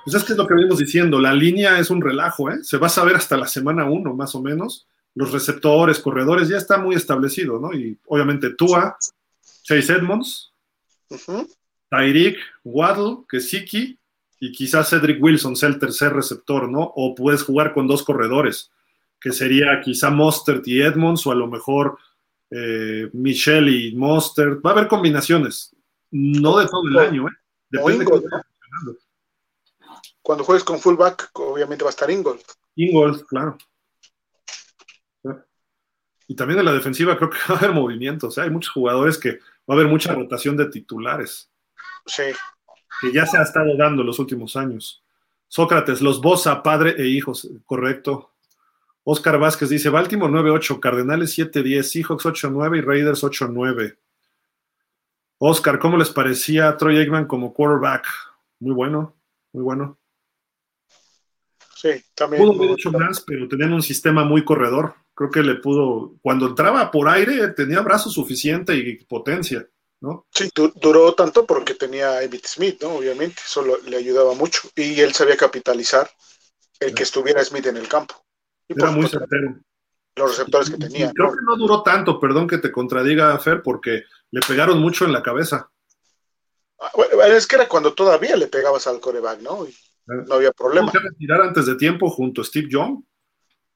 [0.04, 1.20] Pues es que es lo que venimos diciendo.
[1.20, 2.64] La línea es un relajo, ¿eh?
[2.64, 4.86] Se va a saber hasta la semana uno, más o menos.
[5.14, 7.74] Los receptores, corredores, ya está muy establecido, ¿no?
[7.74, 8.96] Y obviamente Tua,
[9.62, 10.52] Chase Edmonds,
[11.90, 13.98] Tyreek, Waddle, Kesiki
[14.40, 16.92] y quizás Cedric Wilson sea el tercer receptor, ¿no?
[16.96, 18.70] O puedes jugar con dos corredores,
[19.20, 21.98] que sería quizá Mostert y Edmonds, o a lo mejor
[22.50, 24.64] eh, Michelle y Monster.
[24.64, 25.74] Va a haber combinaciones,
[26.10, 27.32] no de todo el año, ¿eh?
[27.70, 28.04] Depende
[30.20, 32.42] Cuando juegues con fullback, obviamente va a estar Ingold.
[32.76, 33.56] Ingold, claro.
[36.28, 38.36] Y también en la defensiva creo que va a haber movimientos.
[38.38, 38.42] ¿eh?
[38.42, 39.38] Hay muchos jugadores que
[39.72, 41.50] va a haber mucha rotación de titulares.
[42.06, 42.24] Sí.
[43.00, 45.02] Que ya se ha estado dando los últimos años.
[45.48, 48.32] Sócrates, los Bosa, padre e hijos, correcto.
[49.04, 53.96] Oscar Vázquez dice, Baltimore 9-8, Cardenales 7-10, Seahawks 8-9 y Raiders 8-9.
[55.38, 58.06] Oscar, ¿cómo les parecía Troy Aikman como quarterback?
[58.60, 59.16] Muy bueno,
[59.52, 59.98] muy bueno.
[61.82, 62.44] Sí, también.
[62.44, 64.94] Pudo haber hecho más, pero tenían un sistema muy corredor.
[65.14, 69.68] Creo que le pudo, cuando entraba por aire, tenía brazo suficiente y potencia,
[70.00, 70.28] ¿no?
[70.32, 72.90] Sí, duró tanto porque tenía a Emmitt Smith, ¿no?
[72.90, 74.68] Obviamente, eso le ayudaba mucho.
[74.76, 76.08] Y él sabía capitalizar
[76.78, 78.14] el que estuviera Smith en el campo.
[78.68, 79.58] Era muy certero.
[80.14, 81.10] Los receptores que tenía.
[81.12, 85.12] Creo que no duró tanto, perdón que te contradiga, Fer, porque le pegaron mucho en
[85.12, 85.68] la cabeza.
[86.78, 89.66] Ah, bueno, es que era cuando todavía le pegabas al coreback, ¿no?
[89.66, 89.74] Y
[90.26, 90.90] no había problema.
[90.92, 93.02] ¿No retirar antes de tiempo junto a Steve Young?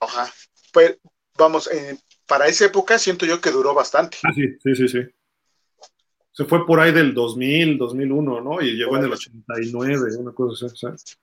[0.00, 0.31] Ajá.
[0.73, 0.98] Pues
[1.36, 4.18] vamos, eh, para esa época siento yo que duró bastante.
[4.23, 4.98] Ah, sí, sí, sí, sí.
[6.32, 8.60] Se fue por ahí del 2000, 2001, ¿no?
[8.60, 10.76] Y llegó en el 89, una cosa así.
[10.76, 11.18] ¿sabes?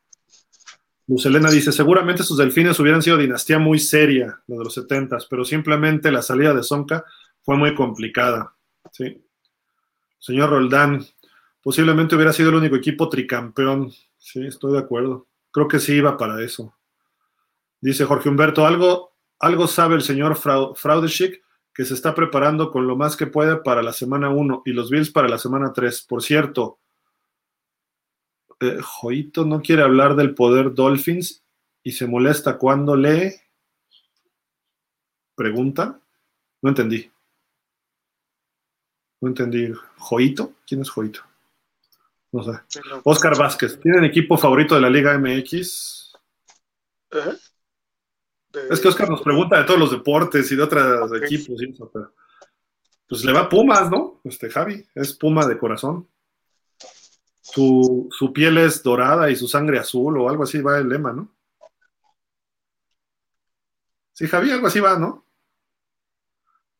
[1.07, 5.27] Luz Elena dice, seguramente sus delfines hubieran sido dinastía muy seria, lo de los setentas,
[5.29, 7.03] pero simplemente la salida de Sonka
[7.41, 8.55] fue muy complicada.
[8.91, 9.21] ¿sí?
[10.17, 11.05] Señor Roldán,
[11.61, 13.91] posiblemente hubiera sido el único equipo tricampeón.
[14.23, 15.27] Sí, estoy de acuerdo.
[15.51, 16.73] Creo que sí iba para eso.
[17.81, 21.43] Dice Jorge Humberto, algo, algo sabe el señor Fraudeschick
[21.73, 24.89] que se está preparando con lo más que puede para la semana 1 y los
[24.89, 26.03] Bills para la semana 3.
[26.03, 26.79] Por cierto,
[28.61, 31.43] eh, Joito no quiere hablar del poder Dolphins
[31.83, 33.33] y se molesta cuando lee.
[35.35, 35.99] Pregunta.
[36.61, 37.11] No entendí.
[39.19, 39.73] No entendí.
[39.97, 40.53] ¿Joito?
[40.65, 41.32] ¿Quién es Joito?
[42.33, 42.59] No sé.
[43.05, 43.79] Oscar Vázquez.
[43.79, 46.13] ¿Tienen equipo favorito de la Liga MX?
[48.69, 51.61] Es que Oscar nos pregunta de todos los deportes y de otros equipos
[53.07, 54.21] pues le va Pumas, ¿no?
[54.23, 56.09] Este Javi, es Puma de corazón
[57.53, 61.29] su, piel es dorada y su sangre azul o algo así va el lema, ¿no?
[64.13, 65.25] Sí, Javi, algo así va, ¿no?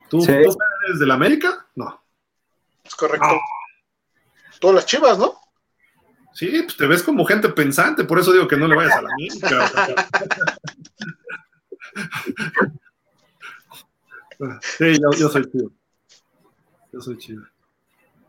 [0.10, 0.56] ¿Tú, eres
[1.00, 1.68] de la América?
[1.76, 2.04] No.
[2.84, 3.26] Es correcto.
[3.28, 3.40] Ah.
[4.60, 5.40] Todas las chivas, ¿no?
[6.34, 9.02] Sí, pues te ves como gente pensante, por eso digo que no le vayas a
[9.02, 9.72] la América.
[14.62, 15.72] sí, yo, yo soy chido.
[16.92, 17.44] Yo soy chido.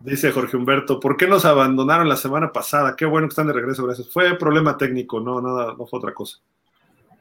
[0.01, 2.95] Dice Jorge Humberto, ¿por qué nos abandonaron la semana pasada?
[2.95, 4.11] Qué bueno que están de regreso, gracias.
[4.11, 6.41] Fue problema técnico, no, nada, no fue otra cosa.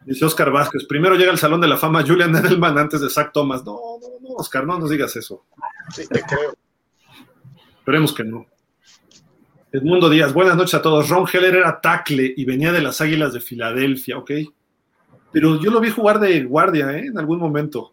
[0.05, 3.31] Dice Oscar Vázquez, primero llega al Salón de la Fama Julian Edelman antes de Zach
[3.31, 3.63] Thomas.
[3.63, 5.45] No, no, no, Oscar, no nos digas eso.
[5.93, 6.57] Sí, te creo.
[7.79, 8.45] Esperemos que no.
[9.73, 11.09] Edmundo Díaz, buenas noches a todos.
[11.09, 14.31] Ron Heller era tackle y venía de las Águilas de Filadelfia, ok.
[15.31, 17.07] Pero yo lo vi jugar de guardia, ¿eh?
[17.07, 17.91] En algún momento.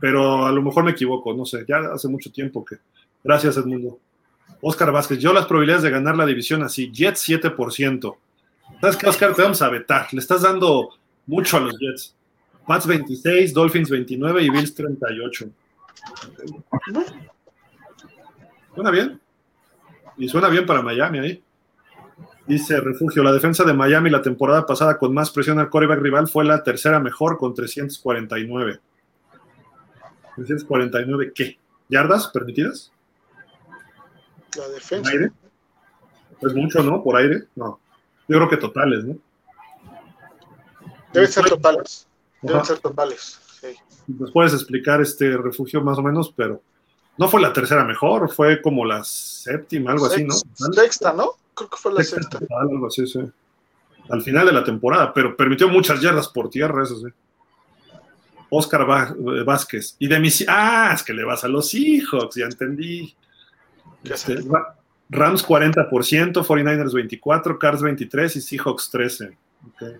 [0.00, 2.76] Pero a lo mejor me equivoco, no sé, ya hace mucho tiempo que
[3.22, 3.98] Gracias, Edmundo.
[4.62, 8.16] Oscar Vázquez, yo las probabilidades de ganar la división así, Jets 7%.
[8.80, 9.34] ¿Sabes qué, Oscar?
[9.34, 10.08] Te vamos a vetar.
[10.10, 10.88] Le estás dando
[11.26, 12.14] mucho a los Jets.
[12.66, 15.50] Pats 26, Dolphins 29 y Bills 38.
[18.74, 19.20] ¿Suena bien?
[20.16, 21.42] Y suena bien para Miami ahí.
[22.46, 26.28] Dice Refugio, la defensa de Miami la temporada pasada con más presión al coreback rival
[26.28, 28.80] fue la tercera mejor con 349.
[30.36, 31.58] 349, ¿qué?
[31.88, 32.92] ¿Yardas permitidas?
[34.56, 35.10] La defensa.
[35.10, 35.32] ¿Aire?
[36.40, 37.02] Es mucho, ¿no?
[37.02, 37.44] Por aire.
[37.54, 37.80] No.
[38.28, 39.16] Yo creo que totales, ¿no?
[41.12, 42.08] Deben ser totales.
[42.42, 42.66] Deben Ajá.
[42.66, 43.40] ser totales.
[43.60, 43.68] Sí.
[44.06, 46.60] Nos puedes explicar este refugio más o menos, pero
[47.16, 50.34] no fue la tercera mejor, fue como la séptima, algo así, ¿no?
[50.72, 51.32] Sexta, ¿no?
[51.54, 53.20] Creo que fue la Sexta algo así, sí.
[54.10, 57.06] Al final de la temporada, pero permitió muchas yardas por tierra, eso sí.
[58.50, 58.86] Oscar
[59.44, 59.96] Vázquez.
[59.98, 60.44] Y de mis.
[60.46, 63.14] Ah, es que le vas a los Seahawks, ya entendí.
[64.04, 64.38] Este,
[65.08, 65.88] Rams 40%,
[66.44, 69.36] 49ers 24%, Cars 23% y Seahawks 13%.
[69.74, 69.96] Okay.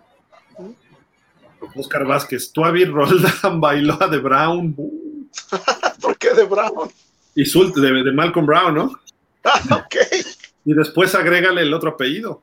[1.76, 4.74] Oscar Vázquez, Tuavi Roldán bailó a de Brown.
[6.00, 6.90] ¿Por qué de Brown?
[7.34, 9.00] Y Sult de, de, Malcolm Brown, ¿no?
[9.46, 9.96] Ah, ok.
[10.64, 12.42] Y después agrégale el otro apellido.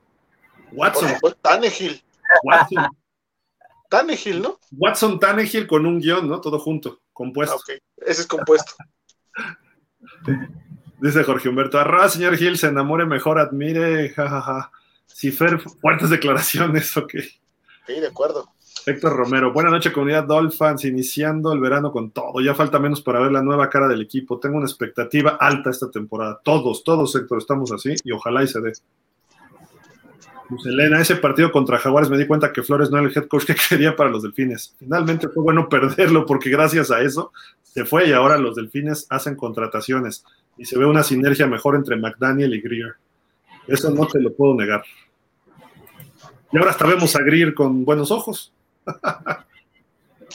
[0.71, 1.13] Watson.
[1.19, 1.99] Por Tannehill.
[2.43, 2.87] Watson.
[3.89, 4.59] Tannehill, ¿no?
[4.71, 6.39] Watson Tannehill con un guion, ¿no?
[6.39, 7.55] Todo junto, compuesto.
[7.55, 8.73] Ah, ok, ese es compuesto.
[11.01, 14.71] Dice Jorge Humberto, arroba, señor Gil, se enamore mejor, admire, jajaja.
[15.07, 17.15] Si Fer, fuertes declaraciones, ok.
[17.87, 18.53] Sí, de acuerdo.
[18.83, 22.41] Héctor Romero, buenas noches, comunidad Dolphins, iniciando el verano con todo.
[22.41, 24.39] Ya falta menos para ver la nueva cara del equipo.
[24.39, 26.39] Tengo una expectativa alta esta temporada.
[26.43, 28.73] Todos, todos, Héctor, estamos así y ojalá y se dé.
[30.49, 33.27] Pues Elena, ese partido contra Jaguares me di cuenta que Flores no era el head
[33.27, 34.75] coach que quería para los Delfines.
[34.79, 39.35] Finalmente fue bueno perderlo porque gracias a eso se fue y ahora los Delfines hacen
[39.35, 40.25] contrataciones
[40.57, 42.95] y se ve una sinergia mejor entre McDaniel y Greer.
[43.67, 44.83] Eso no te lo puedo negar.
[46.51, 48.51] Y ahora hasta vemos a Greer con buenos ojos.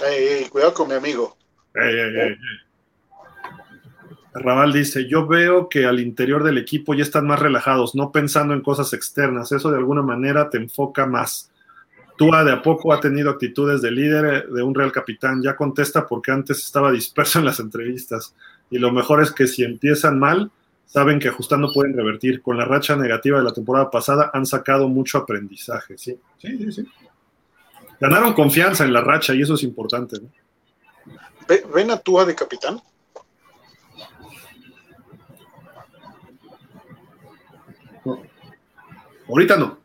[0.05, 1.37] Ey, ey, cuidado con mi amigo.
[1.75, 2.37] Ey, ey, ey,
[4.35, 8.53] Raval dice, yo veo que al interior del equipo ya están más relajados, no pensando
[8.53, 9.51] en cosas externas.
[9.53, 11.51] Eso de alguna manera te enfoca más.
[12.19, 15.43] Tua de a poco ha tenido actitudes de líder de un real capitán.
[15.43, 18.35] Ya contesta porque antes estaba disperso en las entrevistas.
[18.71, 20.51] Y lo mejor es que si empiezan mal,
[20.85, 22.43] saben que ajustando pueden revertir.
[22.43, 25.97] Con la racha negativa de la temporada pasada han sacado mucho aprendizaje.
[25.97, 26.73] Sí, sí, sí.
[26.73, 26.89] sí.
[28.01, 30.19] Ganaron confianza en la racha y eso es importante.
[30.21, 30.29] ¿no?
[31.75, 32.81] ¿Ven a Tua de capitán?
[38.05, 38.23] No.
[39.29, 39.79] Ahorita no.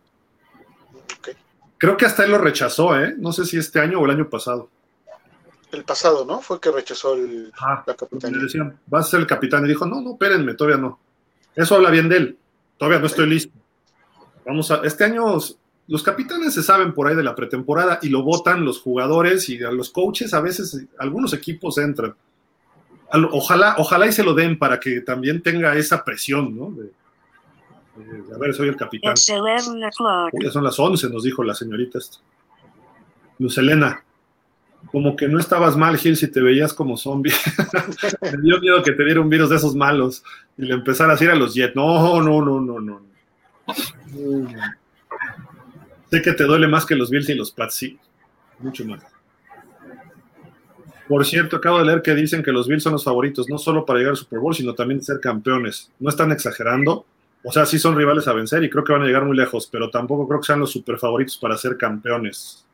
[1.20, 1.36] Okay.
[1.78, 3.16] Creo que hasta él lo rechazó, ¿eh?
[3.18, 4.70] No sé si este año o el año pasado.
[5.72, 6.42] El pasado, ¿no?
[6.42, 8.38] Fue que rechazó el, Ah, la capitanía.
[8.38, 9.66] Le decían, vas a ser el capitán.
[9.66, 11.00] Y dijo, no, no, espérenme, todavía no.
[11.56, 12.38] Eso habla bien de él.
[12.78, 13.58] Todavía no estoy listo.
[14.46, 14.82] Vamos a.
[14.84, 15.38] Este año
[15.92, 19.62] los capitanes se saben por ahí de la pretemporada y lo votan los jugadores y
[19.62, 22.16] a los coaches, a veces algunos equipos entran.
[23.34, 26.72] Ojalá, ojalá y se lo den para que también tenga esa presión, ¿no?
[26.72, 26.84] De,
[28.06, 29.16] de, a ver, soy el capitán.
[30.32, 32.20] Uy, ya son las 11, nos dijo la señorita esta.
[33.38, 34.02] Luz Elena,
[34.94, 37.34] como que no estabas mal, Gil, si te veías como zombie.
[38.22, 40.24] Me dio miedo que te diera un virus de esos malos
[40.58, 43.02] y le empezara a decir a los Jet, no, no, no, no, no.
[43.02, 44.81] no.
[46.12, 47.98] Sé que te duele más que los Bills y los Pats, sí,
[48.60, 49.02] mucho más.
[51.08, 53.86] Por cierto, acabo de leer que dicen que los Bills son los favoritos, no solo
[53.86, 55.90] para llegar al Super Bowl, sino también ser campeones.
[56.00, 57.06] No están exagerando.
[57.44, 59.68] O sea, sí son rivales a vencer y creo que van a llegar muy lejos,
[59.72, 62.66] pero tampoco creo que sean los super favoritos para ser campeones.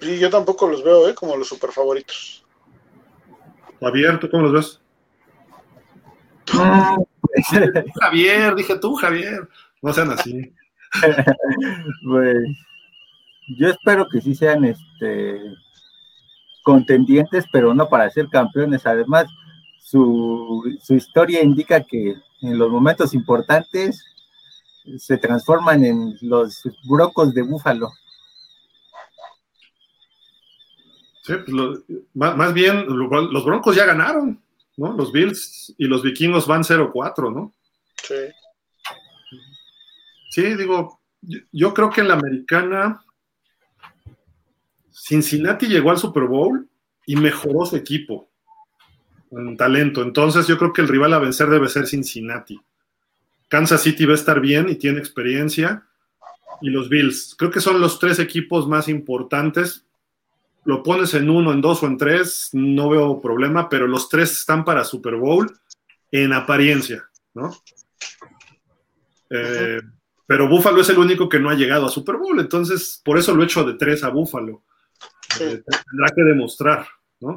[0.00, 1.14] Sí, yo tampoco los veo ¿eh?
[1.14, 2.44] como los super favoritos.
[3.80, 4.80] Javier, ¿tú cómo los ves?
[8.00, 9.48] Javier, dije tú, Javier.
[9.86, 10.52] No sean así.
[12.04, 12.38] pues,
[13.56, 15.40] yo espero que sí sean este
[16.64, 18.84] contendientes, pero no para ser campeones.
[18.84, 19.28] Además,
[19.78, 24.04] su, su historia indica que en los momentos importantes
[24.98, 27.92] se transforman en los broncos de Búfalo.
[31.22, 31.80] Sí, pues lo,
[32.14, 34.42] más, más, bien, los broncos ya ganaron,
[34.76, 34.94] ¿no?
[34.94, 37.54] Los Bills y los vikingos van 0-4, ¿no?
[38.02, 38.14] Sí.
[40.36, 41.00] Sí, digo,
[41.50, 43.02] yo, creo que en la americana
[44.92, 46.68] Cincinnati llegó al Super Bowl
[47.06, 48.28] y mejoró su equipo
[49.30, 50.02] en talento.
[50.02, 52.60] Entonces yo creo que el rival a vencer debe ser Cincinnati.
[53.48, 55.86] Kansas City va a estar bien y tiene experiencia.
[56.60, 57.34] Y los Bills.
[57.38, 59.86] Creo que son los tres equipos más importantes.
[60.66, 64.32] Lo pones en uno, en dos o en tres, no veo problema, pero los tres
[64.32, 65.50] están para Super Bowl
[66.10, 67.56] en apariencia, ¿no?
[69.30, 69.80] Eh,
[70.26, 73.34] pero Búfalo es el único que no ha llegado a Super Bowl, entonces por eso
[73.34, 74.62] lo he hecho de tres a Búfalo.
[75.40, 76.86] Eh, tendrá que demostrar,
[77.20, 77.36] ¿no?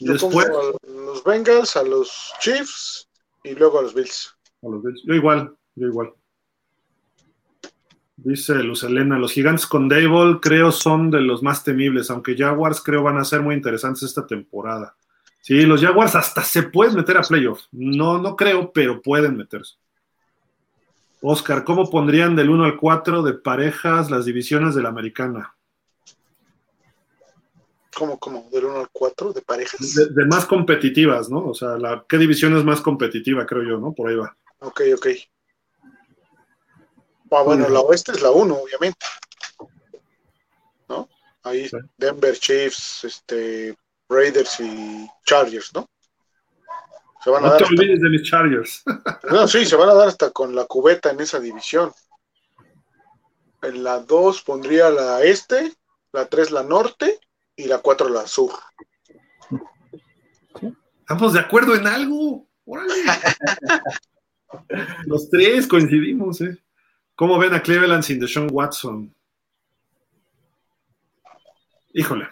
[0.00, 3.08] después, a los Bengals, a los Chiefs
[3.42, 4.34] y luego a los Bills.
[4.62, 5.02] A los Bills.
[5.04, 6.12] Yo igual, yo igual.
[8.16, 12.80] Dice Luz Elena, los gigantes con Dable creo son de los más temibles, aunque Jaguars
[12.80, 14.96] creo van a ser muy interesantes esta temporada.
[15.40, 17.62] Sí, los Jaguars hasta se pueden meter a playoff.
[17.70, 19.76] No, no creo, pero pueden meterse.
[21.20, 25.54] Oscar, ¿cómo pondrían del 1 al 4 de parejas las divisiones de la americana?
[27.96, 28.48] ¿Cómo, cómo?
[28.52, 29.94] ¿Del 1 al 4 de parejas?
[29.94, 31.46] De, más competitivas, ¿no?
[31.48, 33.92] O sea, la, ¿qué división es más competitiva, creo yo, ¿no?
[33.92, 34.36] Por ahí va.
[34.60, 35.06] Ok, ok.
[37.30, 39.06] Ah, bueno, la oeste es la 1, obviamente.
[40.88, 41.08] ¿No?
[41.42, 43.76] Ahí Denver Chiefs, este,
[44.08, 45.88] Raiders y Chargers, ¿no?
[47.22, 48.82] Se van a no dar te olvides de mis Chargers.
[49.30, 51.92] no, sí, se van a dar hasta con la cubeta en esa división.
[53.62, 55.72] En la 2 pondría la este,
[56.12, 57.18] la 3 la norte
[57.56, 58.52] y la 4 la sur.
[61.00, 62.46] Estamos de acuerdo en algo.
[65.06, 66.56] Los tres coincidimos, ¿eh?
[67.14, 69.14] ¿Cómo ven a Cleveland sin Deshaun Watson?
[71.92, 72.28] Híjole.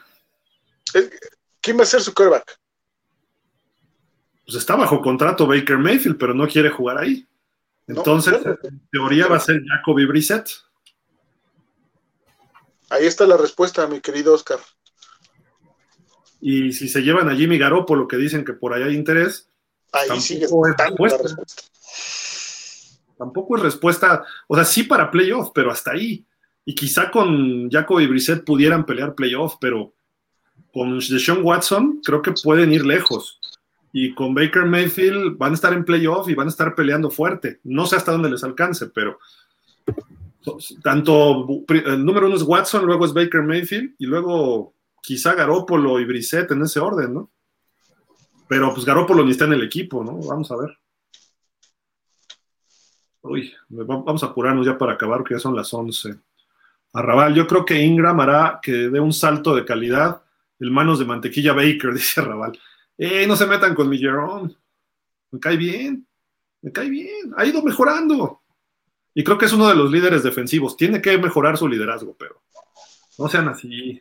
[1.60, 2.58] ¿Quién va a ser su quarterback?
[4.46, 7.26] Pues está bajo contrato Baker Mayfield, pero no quiere jugar ahí.
[7.88, 10.48] Entonces, en teoría va a ser Jacoby Brissett.
[12.88, 14.58] Ahí está la respuesta, mi querido Oscar.
[16.40, 19.50] Y si se llevan a Jimmy Garoppolo, que dicen que por ahí hay interés,
[19.92, 21.36] ahí sigue es respuesta.
[23.18, 26.24] Tampoco es respuesta, o sea, sí para playoff, pero hasta ahí.
[26.64, 29.94] Y quizá con Jacoby Brissett pudieran pelear playoff, pero
[30.72, 33.40] con Deshaun Watson creo que pueden ir lejos.
[33.92, 37.60] Y con Baker Mayfield van a estar en playoff y van a estar peleando fuerte.
[37.64, 39.18] No sé hasta dónde les alcance, pero
[40.82, 46.04] tanto el número uno es Watson, luego es Baker Mayfield y luego quizá Garópolo y
[46.04, 47.30] Brissett en ese orden, ¿no?
[48.48, 50.18] Pero pues Garópolo ni está en el equipo, ¿no?
[50.18, 50.78] Vamos a ver.
[53.22, 56.16] Uy, vamos a apurarnos ya para acabar, que ya son las 11.
[56.92, 60.22] Arrabal, yo creo que Ingram hará que dé un salto de calidad.
[60.58, 62.58] El manos de mantequilla Baker, dice Arrabal.
[62.98, 64.54] Eh, no se metan con mi Jerome.
[65.30, 66.06] Me cae bien.
[66.62, 67.34] Me cae bien.
[67.36, 68.42] Ha ido mejorando.
[69.14, 70.76] Y creo que es uno de los líderes defensivos.
[70.76, 72.42] Tiene que mejorar su liderazgo, pero
[73.18, 74.00] no sean así.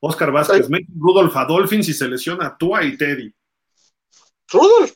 [0.00, 3.34] Oscar Vázquez, mete Rudolf a Dolphins y se lesiona a Tua y Teddy.
[4.50, 4.92] Rudolf.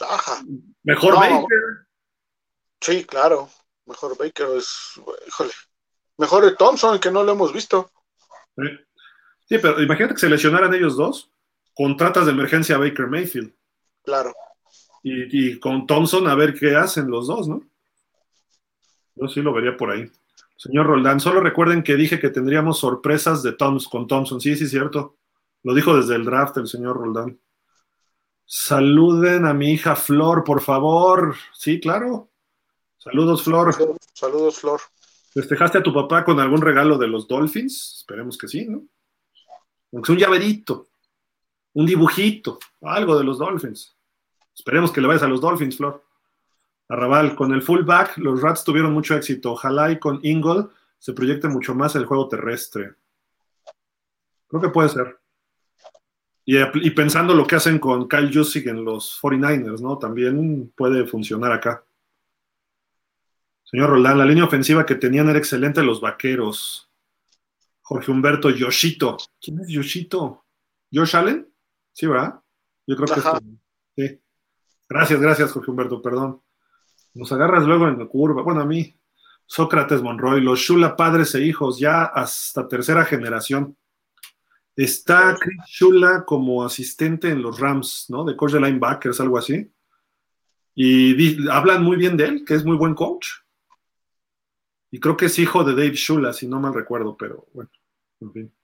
[0.00, 0.42] Ajá.
[0.82, 1.86] Mejor Baker.
[2.80, 3.48] Sí, claro.
[3.86, 5.00] Mejor Baker es.
[5.26, 5.52] Híjole.
[6.18, 7.90] Mejor Thompson, que no lo hemos visto.
[9.48, 11.30] Sí, pero imagínate que se lesionaran ellos dos.
[11.76, 13.52] Contratas de emergencia a Baker Mayfield.
[14.02, 14.32] Claro.
[15.02, 17.62] Y, con Thompson a ver qué hacen los dos, ¿no?
[19.14, 20.10] Yo sí lo vería por ahí.
[20.56, 24.40] Señor Roldán, solo recuerden que dije que tendríamos sorpresas de Toms con Thompson.
[24.40, 25.18] Sí, sí, cierto.
[25.62, 27.38] Lo dijo desde el draft el señor Roldán.
[28.46, 31.36] Saluden a mi hija Flor, por favor.
[31.52, 32.30] Sí, claro.
[32.96, 33.74] Saludos, Flor.
[34.14, 34.80] Saludos, Flor.
[35.34, 37.96] ¿Festejaste a tu papá con algún regalo de los Dolphins?
[37.98, 38.82] Esperemos que sí, ¿no?
[39.92, 40.88] Aunque un llaverito,
[41.76, 43.94] un dibujito, algo de los Dolphins.
[44.54, 46.02] Esperemos que le vayas a los Dolphins, Flor.
[46.88, 49.52] Arrabal, con el fullback, los Rats tuvieron mucho éxito.
[49.52, 52.94] Ojalá y con Ingle se proyecte mucho más el juego terrestre.
[54.48, 55.18] Creo que puede ser.
[56.46, 59.98] Y, y pensando lo que hacen con Kyle Jusic en los 49ers, ¿no?
[59.98, 61.84] También puede funcionar acá.
[63.64, 66.90] Señor Roldán, la línea ofensiva que tenían era excelente los vaqueros.
[67.82, 69.18] Jorge Humberto Yoshito.
[69.38, 70.46] ¿Quién es Yoshito?
[70.90, 71.46] ¿Josh Allen?
[71.96, 72.38] Sí, ¿verdad?
[72.86, 73.22] Yo creo que
[73.96, 74.20] sí.
[74.86, 76.42] Gracias, gracias, Jorge Humberto, perdón.
[77.14, 78.42] Nos agarras luego en la curva.
[78.42, 79.00] Bueno, a mí,
[79.46, 83.78] Sócrates Monroy, los Shula padres e hijos, ya hasta tercera generación.
[84.76, 88.24] Está Chris Shula como asistente en los Rams, ¿no?
[88.24, 89.72] De coach de linebackers, algo así.
[90.74, 93.26] Y hablan muy bien de él, que es muy buen coach.
[94.90, 97.70] Y creo que es hijo de Dave Shula, si no mal recuerdo, pero bueno,
[98.20, 98.55] en fin.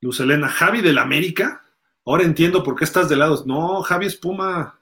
[0.00, 1.62] Luz Elena, Javi del América.
[2.06, 3.42] Ahora entiendo por qué estás de lado.
[3.46, 4.80] No, Javi es Puma.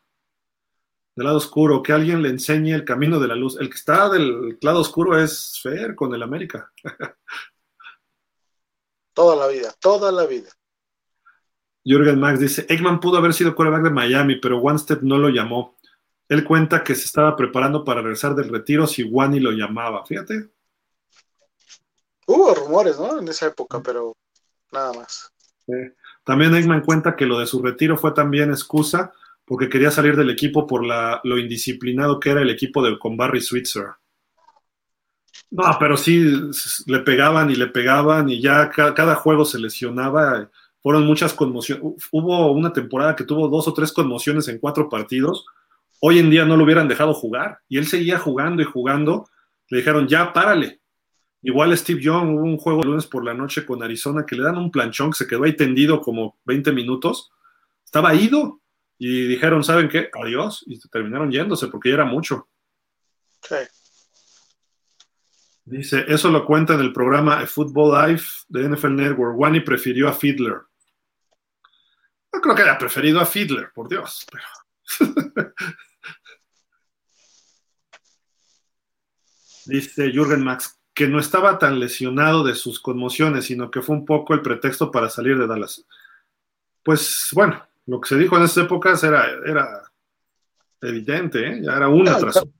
[1.16, 3.56] Del lado oscuro, que alguien le enseñe el camino de la luz.
[3.58, 6.72] El que está del lado oscuro es Fer con el América.
[9.12, 10.50] toda la vida, toda la vida.
[11.84, 15.28] Jürgen Max dice: Eggman pudo haber sido quarterback de Miami, pero One Step no lo
[15.28, 15.76] llamó.
[16.28, 20.04] Él cuenta que se estaba preparando para regresar del retiro si Wani lo llamaba.
[20.06, 20.50] Fíjate.
[22.26, 23.18] Hubo rumores, ¿no?
[23.18, 24.14] En esa época, pero
[24.72, 25.32] nada más.
[26.24, 29.12] También Eggman cuenta que lo de su retiro fue también excusa
[29.44, 33.16] porque quería salir del equipo por la, lo indisciplinado que era el equipo del, con
[33.16, 33.86] Barry Switzer.
[35.50, 36.22] No, pero sí
[36.86, 40.50] le pegaban y le pegaban y ya cada, juego se lesionaba.
[40.82, 41.82] Fueron muchas conmociones.
[42.12, 45.46] Hubo una temporada que tuvo dos o tres conmociones en cuatro partidos.
[46.00, 49.28] Hoy en día no lo hubieran dejado jugar y él seguía jugando y jugando.
[49.70, 50.77] Le dijeron, ya, párale.
[51.42, 54.42] Igual Steve Young, hubo un juego el lunes por la noche con Arizona que le
[54.42, 57.30] dan un planchón que se quedó ahí tendido como 20 minutos.
[57.84, 58.60] Estaba ido
[58.98, 60.10] y dijeron, ¿saben qué?
[60.12, 60.64] Adiós.
[60.66, 62.48] Y terminaron yéndose porque ya era mucho.
[65.64, 69.38] Dice, eso lo cuenta en el programa Football Life de NFL Network.
[69.38, 70.62] Wani prefirió a Fiedler.
[72.32, 74.26] No creo que haya preferido a Fiedler, por Dios.
[79.66, 84.04] Dice Jürgen Max que no estaba tan lesionado de sus conmociones, sino que fue un
[84.04, 85.84] poco el pretexto para salir de Dallas.
[86.82, 89.92] Pues bueno, lo que se dijo en esas épocas era, era
[90.80, 91.60] evidente, ¿eh?
[91.62, 92.50] ya era una tras otra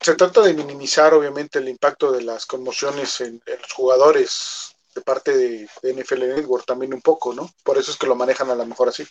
[0.00, 5.34] se trata de minimizar, obviamente, el impacto de las conmociones en, los jugadores de parte
[5.34, 7.48] de, NFL Network también un poco, ¿no?
[7.64, 9.06] Por eso es que lo manejan a lo mejor así.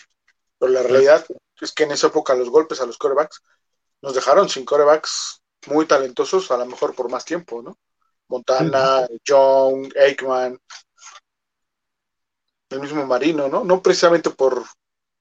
[0.59, 1.25] Pero la realidad
[1.59, 3.41] es que en esa época los golpes a los corebacks
[4.03, 7.75] nos dejaron sin corebacks muy talentosos, a lo mejor por más tiempo, ¿no?
[8.31, 10.57] Montana, John, Aikman,
[12.69, 13.65] el mismo Marino, ¿no?
[13.65, 14.63] No precisamente por,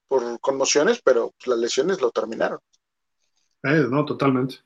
[0.07, 2.59] por conmociones, pero las lesiones lo terminaron.
[3.63, 4.59] Eh, no, totalmente.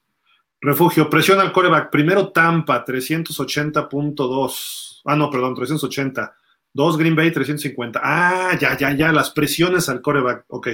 [0.62, 1.90] Refugio, presiona al coreback.
[1.92, 5.02] Primero Tampa, 380.2.
[5.06, 6.36] Ah, no, perdón, 380.
[6.72, 8.00] Dos Green Bay, 350.
[8.04, 10.46] Ah, ya, ya, ya, las presiones al coreback.
[10.50, 10.68] Ok,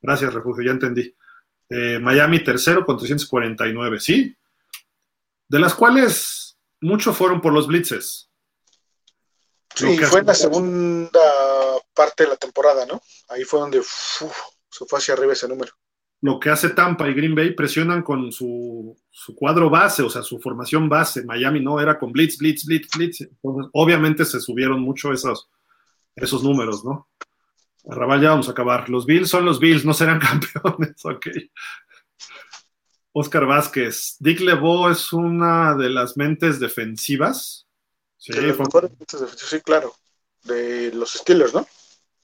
[0.00, 1.14] gracias, Refugio, ya entendí.
[1.68, 4.34] Eh, Miami tercero con 349, ¿sí?
[5.48, 6.39] De las cuales
[6.80, 8.30] muchos fueron por los blitzes.
[9.74, 11.20] Sí, fue en la segunda
[11.94, 13.00] parte de la temporada, ¿no?
[13.28, 15.72] Ahí fue donde se fue hacia arriba ese número
[16.22, 18.96] lo que hace Tampa y Green Bay presionan con su,
[19.34, 21.24] cuadro base, o sea, su formación base.
[21.24, 23.20] Miami no, era con blitz, blitz, blitz, blitz.
[23.22, 25.48] Entonces, obviamente se subieron mucho esos,
[26.14, 27.08] esos números, ¿no?
[27.88, 28.90] Arrabal, ya vamos a acabar.
[28.90, 30.20] Los Bills son los Bills, no serán
[30.62, 31.26] campeones, ok.
[33.12, 37.66] Oscar Vázquez, Dick LeBeau es una de las mentes defensivas.
[38.16, 38.32] Sí,
[39.36, 39.94] sí, claro.
[40.44, 41.66] De los Steelers, ¿no?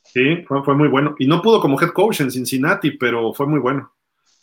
[0.05, 1.15] Sí, fue, muy bueno.
[1.19, 3.95] Y no pudo como head coach en Cincinnati, pero fue muy bueno.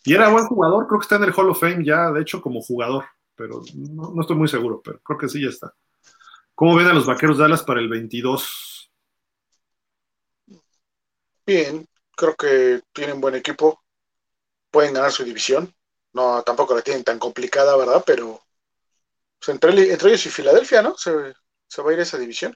[0.03, 2.41] Y era buen jugador, creo que está en el Hall of Fame ya, de hecho,
[2.41, 3.05] como jugador,
[3.35, 5.73] pero no, estoy muy seguro, pero creo que sí ya está.
[6.53, 8.91] ¿Cómo ven a los Vaqueros de Dallas para el 22?
[11.45, 13.81] Bien, creo que tienen buen equipo,
[14.69, 15.73] pueden ganar su división.
[16.13, 18.03] No, tampoco la tienen tan complicada, ¿verdad?
[18.05, 18.39] Pero
[19.39, 20.95] pues, entre, ellos y Filadelfia, ¿no?
[20.95, 22.55] Se, va a ir esa división.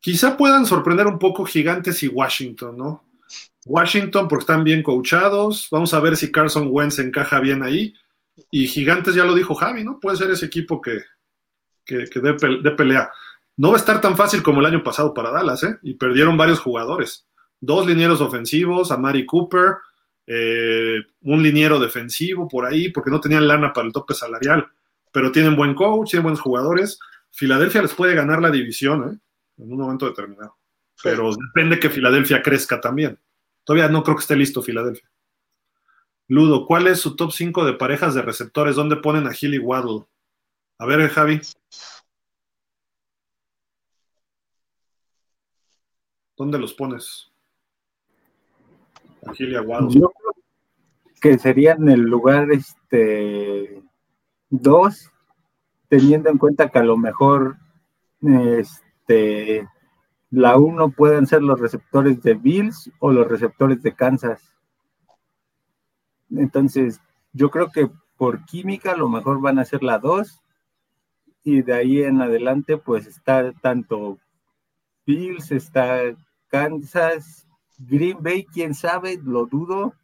[0.00, 3.04] Quizá puedan sorprender un poco Gigantes y Washington, ¿no?
[3.64, 7.94] Washington porque están bien coachados, vamos a ver si Carson Wentz encaja bien ahí.
[8.50, 9.98] Y Gigantes ya lo dijo Javi, ¿no?
[9.98, 11.02] Puede ser ese equipo que,
[11.84, 12.34] que, dé,
[12.72, 13.10] pelea.
[13.56, 15.78] No va a estar tan fácil como el año pasado para Dallas, ¿eh?
[15.82, 17.26] Y perdieron varios jugadores.
[17.60, 19.76] Dos linieros ofensivos, a Mari Cooper,
[20.30, 24.68] eh, un liniero defensivo por ahí, porque no tenían lana para el tope salarial.
[25.10, 26.98] Pero tienen buen coach, tienen buenos jugadores.
[27.30, 29.18] Filadelfia les puede ganar la división, ¿eh?
[29.62, 30.56] en un momento determinado.
[31.02, 33.18] Pero depende que Filadelfia crezca también.
[33.64, 35.08] Todavía no creo que esté listo Filadelfia.
[36.26, 38.76] Ludo, ¿cuál es su top 5 de parejas de receptores?
[38.76, 40.04] ¿Dónde ponen a Gil y Waddle?
[40.78, 41.40] A ver, Javi.
[46.36, 47.32] ¿Dónde los pones?
[49.26, 50.00] A Gil y a Waddle.
[50.00, 50.12] Yo
[51.20, 53.82] que serían el lugar este
[54.50, 55.10] dos,
[55.88, 57.56] teniendo en cuenta que a lo mejor
[58.22, 59.68] este,
[60.30, 64.52] la uno pueden ser los receptores de Bills o los receptores de Kansas.
[66.30, 67.00] Entonces,
[67.32, 70.42] yo creo que por química lo mejor van a ser la 2
[71.44, 74.18] y de ahí en adelante pues está tanto
[75.06, 76.00] Bills, está
[76.48, 77.46] Kansas,
[77.78, 79.94] Green Bay, quién sabe, lo dudo,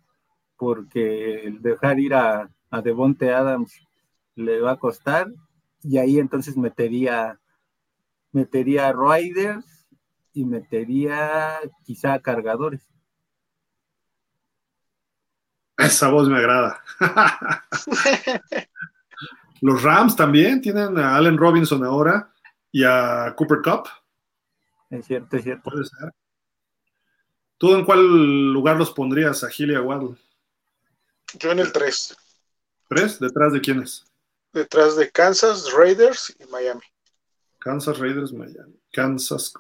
[0.65, 3.87] porque el dejar ir a, a Devonte Adams
[4.35, 5.31] le va a costar
[5.83, 7.39] y ahí entonces metería
[8.33, 9.87] metería riders
[10.33, 12.81] y metería quizá cargadores.
[15.77, 16.83] Esa voz me agrada.
[19.61, 22.33] Los Rams también tienen a Allen Robinson ahora
[22.73, 23.89] y a Cooper Cup.
[24.89, 25.71] Es cierto, es cierto.
[25.71, 26.11] Puede ser.
[27.59, 30.17] ¿Tú en cuál lugar los pondrías a Gil y a Waddle?
[31.39, 32.17] Yo en el 3.
[32.89, 33.19] ¿Tres?
[33.19, 34.05] ¿Detrás de quiénes?
[34.53, 36.83] Detrás de Kansas, Raiders y Miami.
[37.59, 38.79] Kansas Raiders Miami.
[38.93, 39.53] Kansas,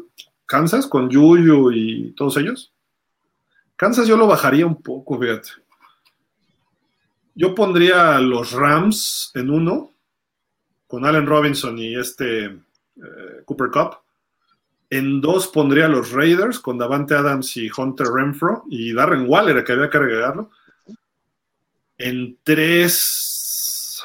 [0.46, 2.72] Kansas con Yuyu y todos ellos.
[3.76, 5.50] Kansas yo lo bajaría un poco, fíjate.
[7.34, 9.90] Yo pondría los Rams en uno,
[10.86, 13.98] con Allen Robinson y este eh, Cooper Cup.
[14.90, 19.72] En dos pondría los Raiders con Davante Adams y Hunter Renfro y Darren Waller, que
[19.72, 20.50] había que agregarlo.
[21.98, 24.02] En tres.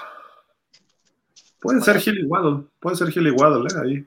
[1.60, 2.66] Puede ser Hilly Waddle.
[2.80, 3.82] Puede ser Hilly Waddle, ¿eh?
[3.84, 4.06] Ahí.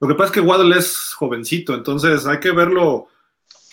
[0.00, 3.08] Lo que pasa es que Waddle es jovencito, entonces hay que verlo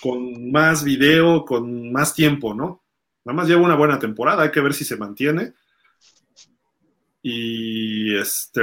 [0.02, 2.84] con más video, con más tiempo, ¿no?
[3.24, 5.54] Nada más lleva una buena temporada, hay que ver si se mantiene.
[7.22, 8.62] Y este.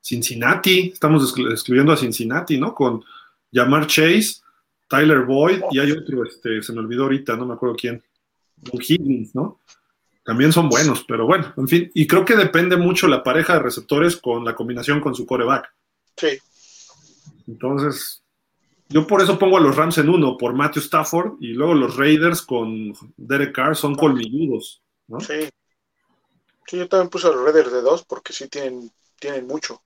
[0.00, 2.74] Cincinnati, estamos excluyendo a Cincinnati, ¿no?
[2.74, 3.04] Con
[3.52, 4.40] Jamar Chase,
[4.88, 8.02] Tyler Boyd y hay otro, este, se me olvidó ahorita, no me acuerdo quién.
[8.72, 9.60] Higgins, ¿no?
[10.24, 13.60] También son buenos, pero bueno, en fin, y creo que depende mucho la pareja de
[13.60, 15.72] receptores con la combinación con su coreback.
[16.16, 16.38] Sí.
[17.46, 18.22] Entonces,
[18.90, 21.96] yo por eso pongo a los Rams en uno, por Matthew Stafford, y luego los
[21.96, 25.20] Raiders con Derek Carr son colmilludos, ¿no?
[25.20, 25.48] Sí.
[26.66, 29.82] Sí, yo también puse a los Raiders de dos porque sí tienen, tienen mucho.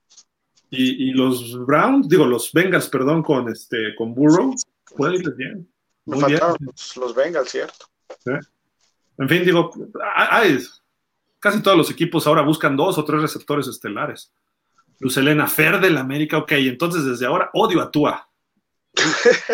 [0.75, 4.55] Y, los Browns, digo, los Bengals, perdón, con este, con Burrow,
[4.97, 5.71] puede irles bien.
[6.05, 6.57] Me faltaron
[6.95, 7.85] Los, Bengals, cierto.
[9.17, 9.71] En fin, digo,
[10.15, 10.59] hay,
[11.39, 14.33] casi todos los equipos ahora buscan dos o tres receptores estelares.
[14.99, 18.29] Luz Elena Fer del América, ok, entonces desde ahora odio a Tua.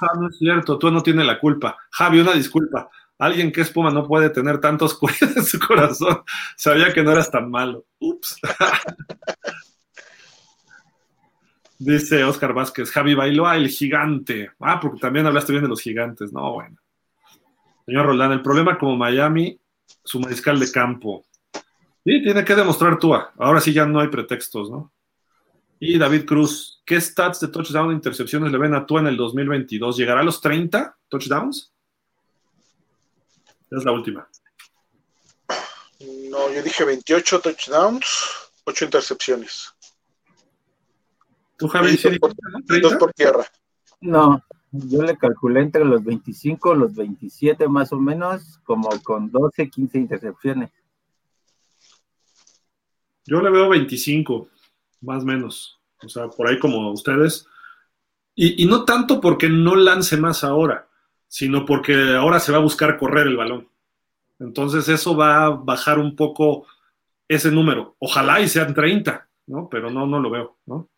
[0.00, 1.76] Ah, no es cierto, Tua no tiene la culpa.
[1.90, 2.90] Javi, una disculpa.
[3.18, 6.22] Alguien que es Puma no puede tener tantos cuidados en su corazón.
[6.56, 7.86] Sabía que no eras tan malo.
[7.98, 8.38] Ups.
[11.78, 14.50] Dice Oscar Vázquez, Javi Bailoa, el gigante.
[14.60, 16.32] Ah, porque también hablaste bien de los gigantes.
[16.32, 16.76] No, bueno.
[17.86, 19.58] Señor Roldán, el problema como Miami,
[20.04, 21.24] su mariscal de campo.
[22.04, 23.32] Sí, tiene que demostrar Tua.
[23.38, 24.92] Ahora sí ya no hay pretextos, ¿no?
[25.78, 29.16] Y David Cruz, ¿qué stats de touchdown e intercepciones le ven a Tua en el
[29.16, 29.96] 2022?
[29.96, 31.72] ¿Llegará a los 30 touchdowns?
[33.70, 34.28] Es la última.
[36.30, 38.06] No, yo dije 28 touchdowns,
[38.64, 39.72] 8 intercepciones.
[41.56, 41.96] ¿Tú, Javi,
[42.80, 43.46] dos por tierra.
[44.00, 49.70] No, yo le calculé entre los 25, los 27 más o menos, como con 12,
[49.70, 50.70] 15 intercepciones.
[53.24, 54.48] Yo le veo 25,
[55.00, 55.80] más o menos.
[56.02, 57.46] O sea, por ahí como ustedes.
[58.34, 60.88] Y, y, no tanto porque no lance más ahora,
[61.26, 63.68] sino porque ahora se va a buscar correr el balón.
[64.38, 66.66] Entonces eso va a bajar un poco
[67.28, 67.96] ese número.
[67.98, 69.68] Ojalá y sean 30, ¿no?
[69.70, 70.88] Pero no, no lo veo, ¿no?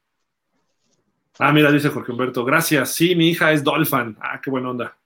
[1.39, 2.92] Ah, mira, dice Jorge Humberto, gracias.
[2.94, 4.17] Sí, mi hija es Dolphin.
[4.20, 4.97] Ah, qué buena onda.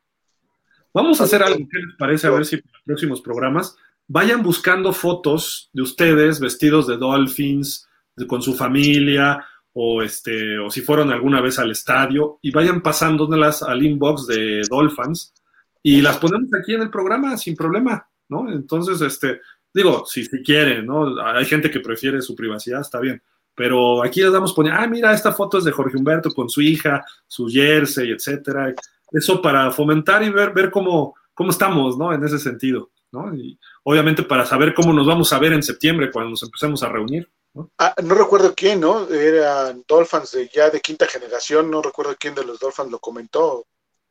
[0.95, 2.27] Vamos a hacer algo, ¿qué les parece?
[2.27, 3.77] A ver si en los próximos programas
[4.09, 7.89] vayan buscando fotos de ustedes vestidos de Dolphins,
[8.27, 9.45] con su familia,
[9.75, 14.63] o este, o si fueron alguna vez al estadio, y vayan pasándolas al inbox de
[14.69, 15.35] Dolphins
[15.83, 18.51] y las ponemos aquí en el programa sin problema, ¿no?
[18.51, 19.41] Entonces, este,
[19.73, 21.21] digo, si, si quieren, ¿no?
[21.23, 23.23] Hay gente que prefiere su privacidad, está bien
[23.55, 26.63] pero aquí les damos poner, ah, mira, esta foto es de Jorge Humberto con su
[26.63, 28.75] hija, su jersey, etcétera.
[29.11, 32.13] Eso para fomentar y ver, ver cómo, cómo estamos, ¿no?
[32.13, 33.35] En ese sentido, ¿no?
[33.35, 36.89] Y obviamente para saber cómo nos vamos a ver en septiembre cuando nos empecemos a
[36.89, 37.31] reunir.
[37.55, 37.71] ¿no?
[37.79, 39.07] Ah, no recuerdo quién, ¿no?
[39.09, 43.67] Eran Dolphins de ya de quinta generación, no recuerdo quién de los Dolphins lo comentó.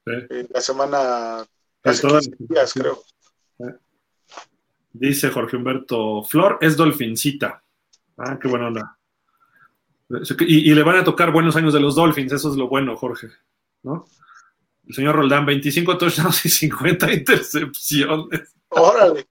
[0.06, 1.46] la semana,
[1.84, 3.04] hace 15 días, creo.
[4.94, 7.64] Dice Jorge Humberto, Flor es dolfincita.
[8.18, 8.98] Ah, qué buena onda.
[10.40, 13.30] Y, le van a tocar buenos años de los Dolphins, eso es lo bueno, Jorge,
[13.84, 14.08] ¿no?
[14.88, 18.56] El señor Roldán, 25 touchdowns y 50 intercepciones.
[18.70, 19.28] Órale.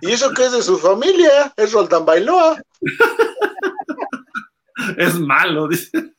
[0.00, 1.52] ¿Y eso qué es de su familia?
[1.56, 2.62] Es Roldán Bailoa.
[4.96, 6.14] es malo, dice.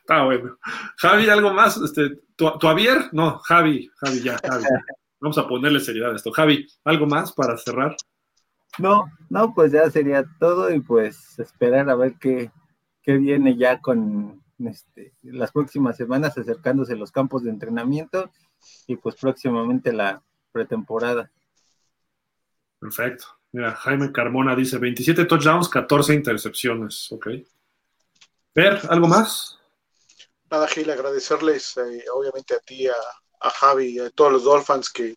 [0.00, 0.58] Está bueno.
[0.96, 1.76] Javi, ¿algo más?
[1.78, 3.08] Este, ¿tu, Javier?
[3.12, 4.64] No, Javi, Javi, ya, Javi.
[5.20, 6.32] Vamos a ponerle seriedad a esto.
[6.32, 7.96] Javi, ¿algo más para cerrar?
[8.76, 12.50] No, no, pues ya sería todo y pues esperar a ver qué,
[13.04, 18.30] viene ya con este, las próximas semanas acercándose los campos de entrenamiento
[18.86, 20.22] y pues próximamente la
[20.52, 21.30] pretemporada.
[22.78, 23.26] Perfecto.
[23.50, 27.10] Mira, Jaime Carmona dice 27 touchdowns, 14 intercepciones.
[27.10, 27.28] Ok.
[28.54, 29.58] Ver, ¿algo más?
[30.50, 32.92] Nada, Gil, agradecerles eh, obviamente a ti, a,
[33.40, 35.16] a Javi y a todos los Dolphins que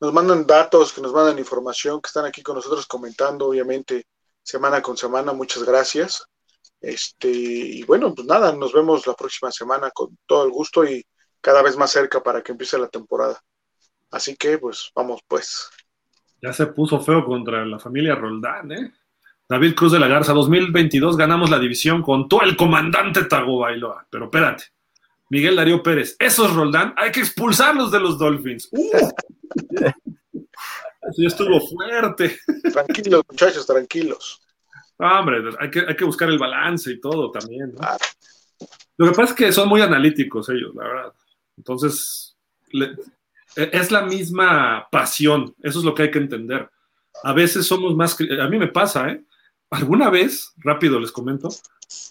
[0.00, 4.06] nos mandan datos, que nos mandan información, que están aquí con nosotros comentando, obviamente,
[4.42, 5.32] semana con semana.
[5.32, 6.26] Muchas gracias.
[6.80, 11.04] Este, y bueno, pues nada, nos vemos la próxima semana con todo el gusto y
[11.40, 13.40] cada vez más cerca para que empiece la temporada.
[14.10, 15.68] Así que, pues, vamos pues.
[16.42, 18.92] Ya se puso feo contra la familia Roldán, ¿eh?
[19.48, 24.06] David Cruz de la Garza, 2022 ganamos la división con todo el comandante Tago Bailoa.
[24.10, 24.64] Pero espérate,
[25.28, 28.68] Miguel Darío Pérez, esos Roldán, hay que expulsarlos de los Dolphins.
[28.72, 29.10] ¡Uh!
[31.08, 32.38] Eso ya estuvo fuerte.
[32.72, 34.42] Tranquilos, muchachos, tranquilos.
[34.98, 37.72] hombre, hay que, hay que buscar el balance y todo también.
[37.74, 37.80] ¿no?
[38.96, 41.12] Lo que pasa es que son muy analíticos ellos, la verdad.
[41.56, 42.36] Entonces,
[42.72, 42.96] le,
[43.56, 46.68] es la misma pasión, eso es lo que hay que entender.
[47.22, 49.24] A veces somos más, a mí me pasa, ¿eh?
[49.70, 51.48] Alguna vez, rápido les comento,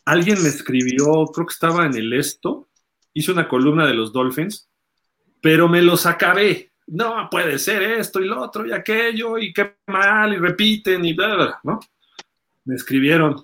[0.05, 2.67] alguien me escribió, creo que estaba en el esto,
[3.15, 4.69] hice una columna de los Dolphins,
[5.41, 6.73] pero me los acabé.
[6.87, 11.13] No, puede ser esto y lo otro y aquello y qué mal y repiten y
[11.13, 11.79] bla, bla, ¿no?
[12.65, 13.43] Me escribieron,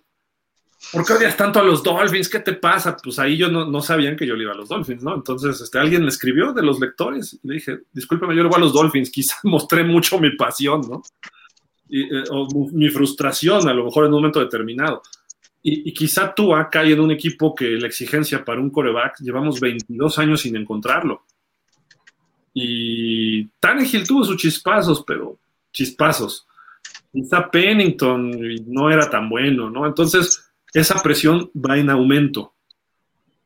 [0.92, 2.30] ¿por qué odias tanto a los Dolphins?
[2.30, 2.96] ¿Qué te pasa?
[2.98, 5.16] Pues ahí yo no, no sabían que yo le iba a los Dolphins, ¿no?
[5.16, 8.58] Entonces, este, alguien me escribió de los lectores y le dije, discúlpeme, yo le voy
[8.58, 11.02] a los Dolphins, quizás mostré mucho mi pasión, ¿no?
[11.90, 15.02] Eh, o mi frustración a lo mejor en un momento determinado.
[15.64, 19.60] Y, y quizá tú cae en un equipo que la exigencia para un coreback, llevamos
[19.60, 21.24] 22 años sin encontrarlo.
[22.54, 25.38] Y Tannehill tuvo sus chispazos, pero
[25.72, 26.48] chispazos.
[27.12, 28.32] Quizá Pennington
[28.68, 29.86] no era tan bueno, ¿no?
[29.86, 32.54] Entonces, esa presión va en aumento.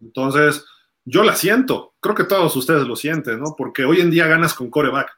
[0.02, 0.66] Entonces,
[1.04, 3.56] yo la siento, creo que todos ustedes lo sienten, ¿no?
[3.58, 5.12] Porque hoy en día ganas con coreback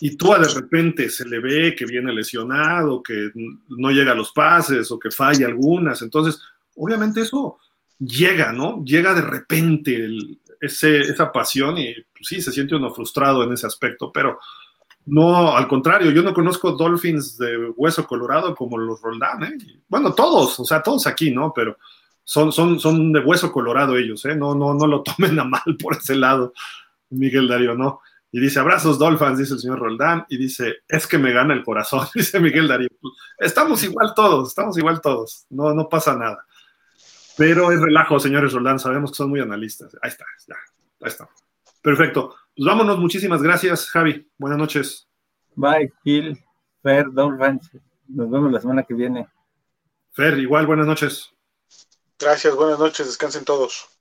[0.00, 3.30] y tú de repente se le ve que viene lesionado, que
[3.68, 6.02] no llega a los pases o que falla algunas.
[6.02, 6.40] Entonces,
[6.76, 7.58] obviamente eso
[7.98, 8.84] llega, ¿no?
[8.84, 13.52] Llega de repente el, ese, esa pasión y pues, sí, se siente uno frustrado en
[13.52, 14.38] ese aspecto, pero
[15.06, 19.58] no, al contrario, yo no conozco Dolphins de hueso colorado como los Roldán, ¿eh?
[19.88, 21.52] Bueno, todos, o sea, todos aquí, ¿no?
[21.54, 21.76] Pero
[22.22, 24.34] son, son, son de hueso colorado ellos, ¿eh?
[24.34, 26.54] No, no, no lo tomen a mal por ese lado,
[27.10, 28.00] Miguel Darío, ¿no?
[28.34, 31.62] Y dice, abrazos Dolphins, dice el señor Roldán, y dice, es que me gana el
[31.62, 32.88] corazón, dice Miguel Darío.
[33.38, 36.44] Estamos igual todos, estamos igual todos, no, no pasa nada.
[37.36, 39.96] Pero es relajo, señores Roldán, sabemos que son muy analistas.
[40.02, 40.56] Ahí está, ya,
[41.02, 41.28] ahí está.
[41.80, 42.34] Perfecto.
[42.56, 44.28] Pues vámonos, muchísimas gracias, Javi.
[44.36, 45.08] Buenas noches.
[45.54, 46.36] Bye, Gil,
[46.82, 47.70] Fer, Dolphins.
[48.08, 49.28] Nos vemos la semana que viene.
[50.10, 51.30] Fer, igual, buenas noches.
[52.18, 53.93] Gracias, buenas noches, descansen todos.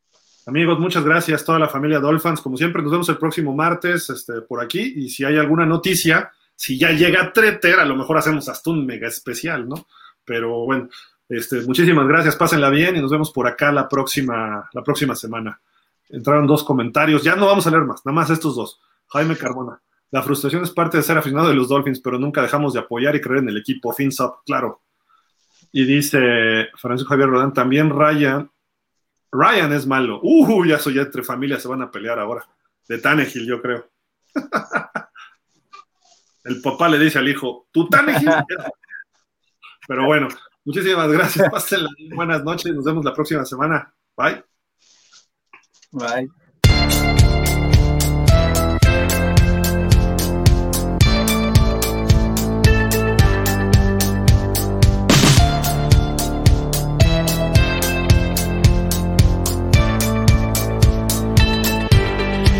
[0.46, 2.42] Amigos, muchas gracias, toda la familia Dolphins.
[2.42, 4.94] Como siempre, nos vemos el próximo martes este, por aquí.
[4.98, 8.86] Y si hay alguna noticia, si ya llega Treter, a lo mejor hacemos hasta un
[8.86, 9.88] mega especial, ¿no?
[10.26, 10.90] Pero bueno,
[11.30, 15.62] este, muchísimas gracias, pásenla bien y nos vemos por acá la próxima, la próxima semana.
[16.10, 18.82] Entraron dos comentarios, ya no vamos a leer más, nada más estos dos.
[19.08, 19.82] Jaime Carbona,
[20.12, 23.16] la frustración es parte de ser aficionado de los Dolphins, pero nunca dejamos de apoyar
[23.16, 23.94] y creer en el equipo.
[23.94, 24.82] Fins up, claro.
[25.72, 28.52] Y dice Francisco Javier Rodán, también Ryan,
[29.34, 30.20] Ryan es malo.
[30.22, 32.48] Uh, ya soy ya entre familias, se van a pelear ahora.
[32.88, 33.90] De Tannehill, yo creo.
[36.46, 38.30] el papá le dice al hijo, ¿tú Tannehill?
[39.88, 40.28] Pero bueno,
[40.64, 41.50] muchísimas gracias.
[41.52, 41.90] Pásenla.
[42.14, 42.74] Buenas noches.
[42.74, 43.94] Nos vemos la próxima semana.
[44.16, 44.44] Bye.
[45.92, 46.30] Bye.